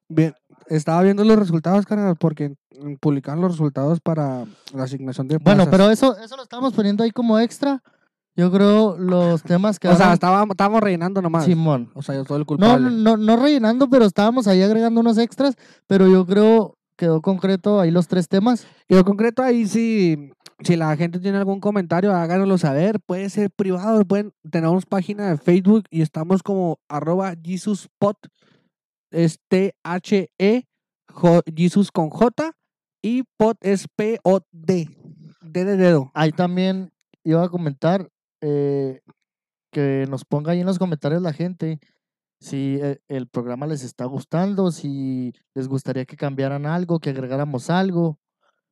bien, 0.08 0.34
estaba 0.68 1.02
viendo 1.02 1.24
los 1.24 1.38
resultados, 1.38 1.84
carnal, 1.84 2.16
porque 2.16 2.54
publicaron 2.98 3.42
los 3.42 3.52
resultados 3.52 4.00
para 4.00 4.46
la 4.72 4.84
asignación 4.84 5.28
de 5.28 5.36
Bueno, 5.36 5.68
pero 5.70 5.90
eso, 5.90 6.16
eso 6.16 6.38
lo 6.38 6.44
estamos 6.44 6.72
poniendo 6.72 7.04
ahí 7.04 7.10
como 7.10 7.38
extra. 7.38 7.82
Yo 8.34 8.50
creo 8.50 8.96
los 8.98 9.42
temas 9.42 9.78
que 9.78 9.88
O 9.88 9.96
sea, 9.96 10.12
estábamos, 10.14 10.54
estábamos 10.54 10.80
rellenando 10.80 11.20
nomás. 11.20 11.44
Simón. 11.44 11.90
O 11.94 12.02
sea, 12.02 12.14
yo 12.14 12.24
soy 12.24 12.36
el 12.36 12.40
No, 12.42 12.46
culpable. 12.46 12.90
no, 12.90 13.16
no 13.16 13.36
rellenando, 13.36 13.88
pero 13.90 14.06
estábamos 14.06 14.46
ahí 14.46 14.62
agregando 14.62 15.00
unos 15.00 15.18
extras, 15.18 15.54
pero 15.86 16.08
yo 16.08 16.24
creo 16.26 16.76
quedó 16.96 17.20
concreto 17.20 17.80
ahí 17.80 17.90
los 17.90 18.06
tres 18.08 18.28
temas. 18.28 18.66
Y 18.88 18.94
en 18.96 19.02
concreto 19.02 19.42
ahí 19.42 19.66
sí, 19.66 20.30
si 20.62 20.76
la 20.76 20.96
gente 20.96 21.18
tiene 21.18 21.38
algún 21.38 21.58
comentario, 21.60 22.14
háganoslo 22.14 22.56
saber. 22.58 23.00
Puede 23.00 23.28
ser 23.28 23.50
privado, 23.50 24.04
pueden, 24.04 24.32
tenemos 24.50 24.86
página 24.86 25.28
de 25.28 25.36
Facebook 25.36 25.84
y 25.90 26.00
estamos 26.02 26.42
como 26.42 26.78
arroba 26.88 27.34
JesusPod, 27.42 28.14
es 29.10 29.38
T-H-E, 29.48 30.64
Jo- 31.10 31.42
Jesus 31.54 31.90
con 31.90 32.08
J, 32.08 32.52
y 33.02 33.24
Pod 33.36 33.56
es 33.60 33.86
P-O-D, 33.96 34.88
D 35.42 35.64
de 35.64 35.76
dedo. 35.76 36.10
Ahí 36.14 36.30
también 36.32 36.92
iba 37.24 37.42
a 37.44 37.48
comentar 37.48 38.08
eh, 38.42 39.00
que 39.72 40.06
nos 40.10 40.24
ponga 40.26 40.52
ahí 40.52 40.60
en 40.60 40.66
los 40.66 40.78
comentarios 40.78 41.22
la 41.22 41.32
gente 41.32 41.78
si 42.40 42.78
eh, 42.82 42.98
el 43.08 43.28
programa 43.28 43.66
les 43.66 43.84
está 43.84 44.04
gustando, 44.04 44.70
si 44.72 45.32
les 45.54 45.68
gustaría 45.68 46.04
que 46.04 46.16
cambiaran 46.16 46.66
algo, 46.66 46.98
que 46.98 47.10
agregáramos 47.10 47.70
algo. 47.70 48.18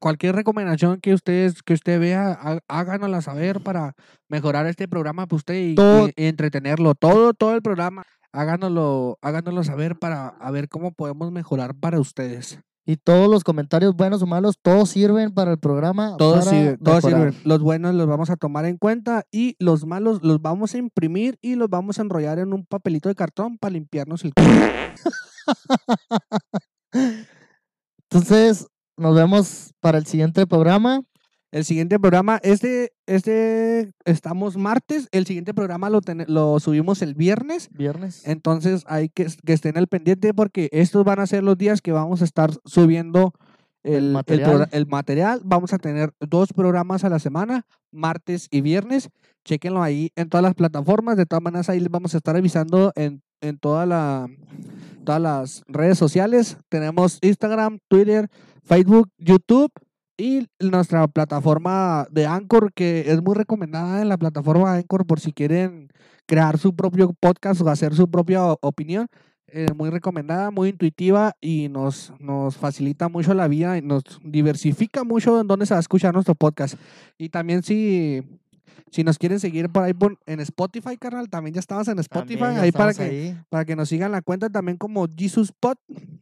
Cualquier 0.01 0.35
recomendación 0.35 1.01
que 1.01 1.15
ustedes 1.15 1.63
que 1.63 1.75
usted 1.75 2.01
vea, 2.01 2.33
há- 2.33 2.59
háganosla 2.69 3.23
saber 3.23 3.61
para 3.61 3.95
mejorar 4.29 4.67
este 4.67 4.89
programa 4.89 5.27
para 5.27 5.37
usted 5.37 5.55
y, 5.55 5.75
Todo- 5.77 6.09
y- 6.09 6.13
y 6.17 6.27
entretenerlo. 6.27 6.95
Todo, 6.95 7.33
todo 7.33 7.55
el 7.55 7.63
programa, 7.63 8.03
háganoslo, 8.33 9.19
háganoslo 9.23 9.63
saber 9.63 9.97
para 9.99 10.29
a 10.29 10.51
ver 10.51 10.69
cómo 10.69 10.93
podemos 10.93 11.31
mejorar 11.31 11.75
para 11.75 12.01
ustedes. 12.01 12.59
Y 12.91 12.97
todos 12.97 13.31
los 13.31 13.45
comentarios 13.45 13.95
buenos 13.95 14.21
o 14.21 14.27
malos, 14.27 14.59
todos 14.61 14.91
sirven 14.91 15.33
para 15.33 15.53
el 15.53 15.61
programa. 15.61 16.17
Todos 16.19 16.47
sirven, 16.47 16.77
todos 16.79 17.05
sirven. 17.05 17.37
Los 17.45 17.61
buenos 17.61 17.95
los 17.95 18.09
vamos 18.09 18.31
a 18.31 18.37
tomar 18.37 18.65
en 18.65 18.79
cuenta 18.79 19.23
y 19.31 19.55
los 19.61 19.87
malos 19.87 20.25
los 20.25 20.43
vamos 20.43 20.75
a 20.75 20.79
imprimir 20.79 21.39
y 21.41 21.55
los 21.55 21.71
vamos 21.71 22.01
a 22.01 22.03
enrollar 22.03 22.41
en 22.41 22.53
un 22.53 22.67
papelito 22.67 23.09
de 23.09 23.15
cartón 23.15 23.59
para 23.59 23.75
limpiarnos 23.75 24.25
el. 24.25 24.33
Entonces, 28.11 28.67
nos 28.97 29.15
vemos 29.15 29.73
para 29.79 29.99
el 29.99 30.07
siguiente 30.07 30.45
programa. 30.49 31.03
El 31.53 31.65
siguiente 31.65 31.99
programa, 31.99 32.39
este, 32.45 32.93
este, 33.07 33.93
estamos 34.05 34.57
martes, 34.57 35.09
el 35.11 35.27
siguiente 35.27 35.53
programa 35.53 35.91
lo, 35.91 36.01
lo 36.29 36.61
subimos 36.61 37.03
el 37.03 37.15
viernes, 37.15 37.69
Viernes. 37.73 38.23
entonces 38.27 38.85
hay 38.87 39.09
que, 39.09 39.27
que 39.45 39.53
estén 39.53 39.77
al 39.77 39.89
pendiente 39.89 40.33
porque 40.33 40.69
estos 40.71 41.05
van 41.05 41.19
a 41.19 41.27
ser 41.27 41.43
los 41.43 41.59
días 41.59 41.81
que 41.83 41.91
vamos 41.91 42.23
a 42.23 42.25
estar 42.25 42.53
subiendo 42.65 43.33
El 43.83 43.95
el, 43.95 44.05
el 44.05 44.13
material. 44.13 44.51
progra- 44.51 44.69
el 44.71 44.87
material. 44.87 45.41
Vamos 45.45 45.73
a 45.73 45.79
tener 45.79 46.13
dos 46.21 46.53
programas 46.53 47.03
a 47.03 47.09
la 47.09 47.19
semana, 47.19 47.67
martes 47.91 48.47
y 48.53 48.61
viernes. 48.61 49.09
Chequenlo 49.45 49.83
ahí 49.83 50.13
en 50.17 50.29
todas 50.29 50.43
las 50.45 50.55
plataformas. 50.55 51.17
De 51.17 51.27
todas 51.27 51.43
maneras, 51.43 51.69
ahí 51.69 51.81
les 51.81 51.91
vamos 51.91 52.15
a 52.15 52.19
estar 52.19 52.37
avisando 52.37 52.93
en, 52.95 53.23
en 53.41 53.59
toda 53.59 53.87
la, 53.87 54.29
todas 55.05 55.21
las 55.21 55.65
redes 55.67 55.99
sociales. 55.99 56.59
Tenemos 56.69 57.19
Instagram, 57.23 57.79
Twitter, 57.89 58.29
Facebook, 58.63 59.09
YouTube 59.19 59.73
y 60.21 60.47
nuestra 60.61 61.09
plataforma 61.09 62.07
de 62.11 62.27
Anchor, 62.27 62.73
que 62.75 63.11
es 63.11 63.23
muy 63.23 63.35
recomendada 63.35 64.03
en 64.03 64.09
la 64.09 64.19
plataforma 64.19 64.73
de 64.73 64.79
Anchor 64.81 65.07
por 65.07 65.21
si 65.21 65.33
quieren 65.33 65.89
crear 66.27 66.59
su 66.59 66.75
propio 66.77 67.15
podcast 67.19 67.61
o 67.63 67.69
hacer 67.69 67.95
su 67.95 68.09
propia 68.11 68.45
opinión. 68.61 69.07
eh, 69.53 69.67
muy 69.75 69.91
recomendada, 69.91 70.53
muy 70.53 70.69
intuitiva 70.69 71.33
y 71.41 71.69
nos, 71.69 72.13
nos 72.21 72.57
facilita 72.57 73.09
mucho 73.09 73.35
la 73.35 73.49
vida 73.49 73.77
y 73.79 73.83
nos 73.83 74.05
diversifica 74.23 75.03
mucho 75.03 75.41
en 75.41 75.49
dónde 75.49 75.67
se 75.67 75.75
va 75.75 75.79
a 75.79 75.81
escuchar 75.81 76.15
nuestro 76.15 76.37
podcast. 76.37 76.77
Y 77.19 77.31
también 77.31 77.65
si, 77.65 78.23
si 78.93 79.03
nos 79.03 79.19
quieren 79.19 79.41
seguir 79.41 79.69
por 79.69 79.83
ahí 79.83 79.93
por- 79.93 80.19
en 80.27 80.39
Spotify, 80.39 80.97
carnal, 80.97 81.29
también 81.29 81.55
ya 81.55 81.59
estamos 81.59 81.89
en 81.89 81.99
Spotify, 81.99 82.45
ahí 82.45 82.71
para 82.71 82.95
que, 82.95 83.03
ahí. 83.03 83.37
para 83.49 83.65
que 83.65 83.75
nos 83.75 83.89
sigan 83.89 84.13
la 84.13 84.23
cuenta 84.23 84.49
también 84.51 84.77
como 84.77 85.09
Jesus 85.19 85.51
Pod 85.59 85.79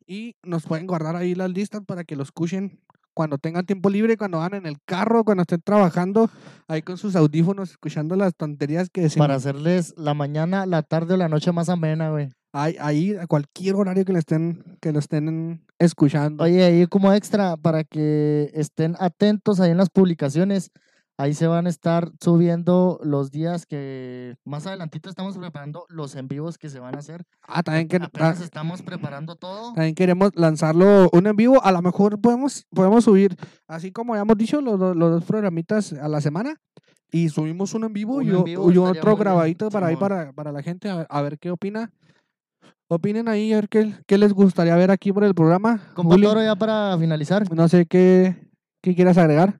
y 0.07 0.35
nos 0.43 0.65
pueden 0.65 0.87
guardar 0.87 1.15
ahí 1.15 1.35
las 1.35 1.51
listas 1.51 1.83
para 1.87 2.05
que 2.05 2.17
lo 2.17 2.23
escuchen 2.23 2.81
cuando 3.19 3.37
tengan 3.37 3.67
tiempo 3.67 3.91
libre, 3.91 4.17
cuando 4.17 4.39
van 4.39 4.55
en 4.55 4.65
el 4.65 4.77
carro, 4.85 5.25
cuando 5.25 5.43
estén 5.43 5.61
trabajando, 5.61 6.31
ahí 6.69 6.83
con 6.83 6.97
sus 6.99 7.17
audífonos, 7.17 7.73
escuchando 7.73 8.15
las 8.15 8.37
tonterías 8.37 8.91
que 8.91 9.01
decimos. 9.01 9.25
Para 9.27 9.35
hacerles 9.35 9.93
la 9.97 10.15
mañana, 10.15 10.67
la 10.67 10.85
tarde 10.85 11.15
o 11.15 11.17
la 11.17 11.29
noche 11.29 11.51
más 11.51 11.69
amena, 11.69 12.11
güey. 12.11 12.29
Ahí, 12.53 12.77
ahí 12.79 13.17
a 13.17 13.27
cualquier 13.27 13.75
horario 13.75 14.05
que 14.05 14.13
le 14.13 14.21
estén, 14.21 14.63
que 14.81 14.93
lo 14.93 15.01
estén 15.01 15.67
escuchando. 15.81 16.45
Oye, 16.45 16.63
ahí 16.63 16.87
como 16.87 17.13
extra, 17.13 17.57
para 17.57 17.83
que 17.83 18.53
estén 18.55 18.95
atentos 19.01 19.59
ahí 19.59 19.73
en 19.73 19.79
las 19.79 19.91
publicaciones, 19.91 20.71
ahí 21.19 21.35
se 21.35 21.47
van 21.49 21.67
a 21.67 21.69
estar 21.69 22.11
subiendo 22.21 23.01
los 23.03 23.31
días 23.31 23.67
que 23.67 24.37
más 24.45 24.67
adelantito 24.67 25.11
estamos 25.11 25.37
preparando 25.37 25.85
los 25.89 26.15
en 26.15 26.29
vivos 26.29 26.57
que 26.57 26.71
se 26.71 26.79
van 26.79 26.95
a 26.95 26.99
hacer. 26.99 27.25
ah, 27.43 27.63
también, 27.63 27.89
que, 27.89 27.97
Apenas 27.97 28.41
estamos 28.41 28.83
preparando 28.83 29.35
todo. 29.35 29.75
también 29.75 29.95
queremos 29.95 30.31
lanzarlo 30.35 31.11
un 31.13 31.27
en 31.27 31.37
vivo. 31.37 31.63
A 31.63 31.73
lo 31.73 31.83
mejor 31.83 32.21
podemos, 32.21 32.65
podemos 32.71 33.05
subir, 33.05 33.37
así 33.67 33.91
como 33.91 34.15
ya 34.15 34.23
hemos 34.23 34.39
dicho, 34.39 34.61
los, 34.61 34.79
los 34.79 35.11
dos 35.11 35.25
programitas 35.25 35.93
a 35.93 36.09
la 36.09 36.21
semana. 36.21 36.57
Y 37.11 37.31
subimos 37.31 37.73
uno 37.75 37.87
en 37.87 37.95
vivo 37.95 38.17
Uno 38.17 38.25
y, 38.25 38.37
en 38.37 38.45
vivo 38.45 38.71
y 38.71 38.77
otro 38.77 38.91
muy 38.93 39.03
bien, 39.03 39.19
grabadito 39.19 39.71
para 39.71 39.87
ahí 39.87 39.97
para, 39.97 40.33
para 40.33 40.53
la 40.53 40.63
gente, 40.63 40.91
a 40.91 40.97
ver, 40.97 41.07
a 41.09 41.23
ver 41.23 41.39
qué 41.39 41.51
opina. 41.51 41.91
Opinen 42.91 43.29
ahí, 43.29 43.53
a 43.53 43.57
ver 43.57 43.69
qué, 43.69 43.95
qué 44.07 44.19
les 44.19 44.33
gustaría 44.33 44.77
ver 44.77 44.91
aquí 44.91 45.13
por 45.13 45.25
el 45.25 45.35
programa. 45.35 45.81
Compa 45.95 46.17
Toro, 46.17 46.43
ya 46.43 46.55
para 46.55 46.97
finalizar. 46.99 47.51
no 47.53 47.69
sé 47.69 47.87
qué, 47.87 48.37
qué 48.83 48.95
quieras 48.95 49.19
agregar. 49.19 49.59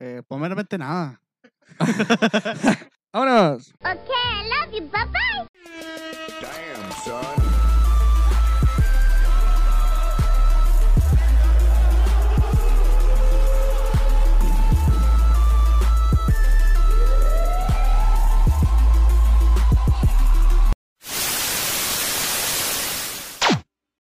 Eh, 0.00 0.22
primeramente 0.28 0.78
nada. 0.78 1.20
¡Vámonos! 3.12 3.72
Okay, 3.80 3.96
I 4.14 4.48
love 4.48 4.72
you. 4.72 4.82
Bye 4.88 5.06
bye. 5.06 5.46
Damn, 6.40 6.92
son. 7.04 7.47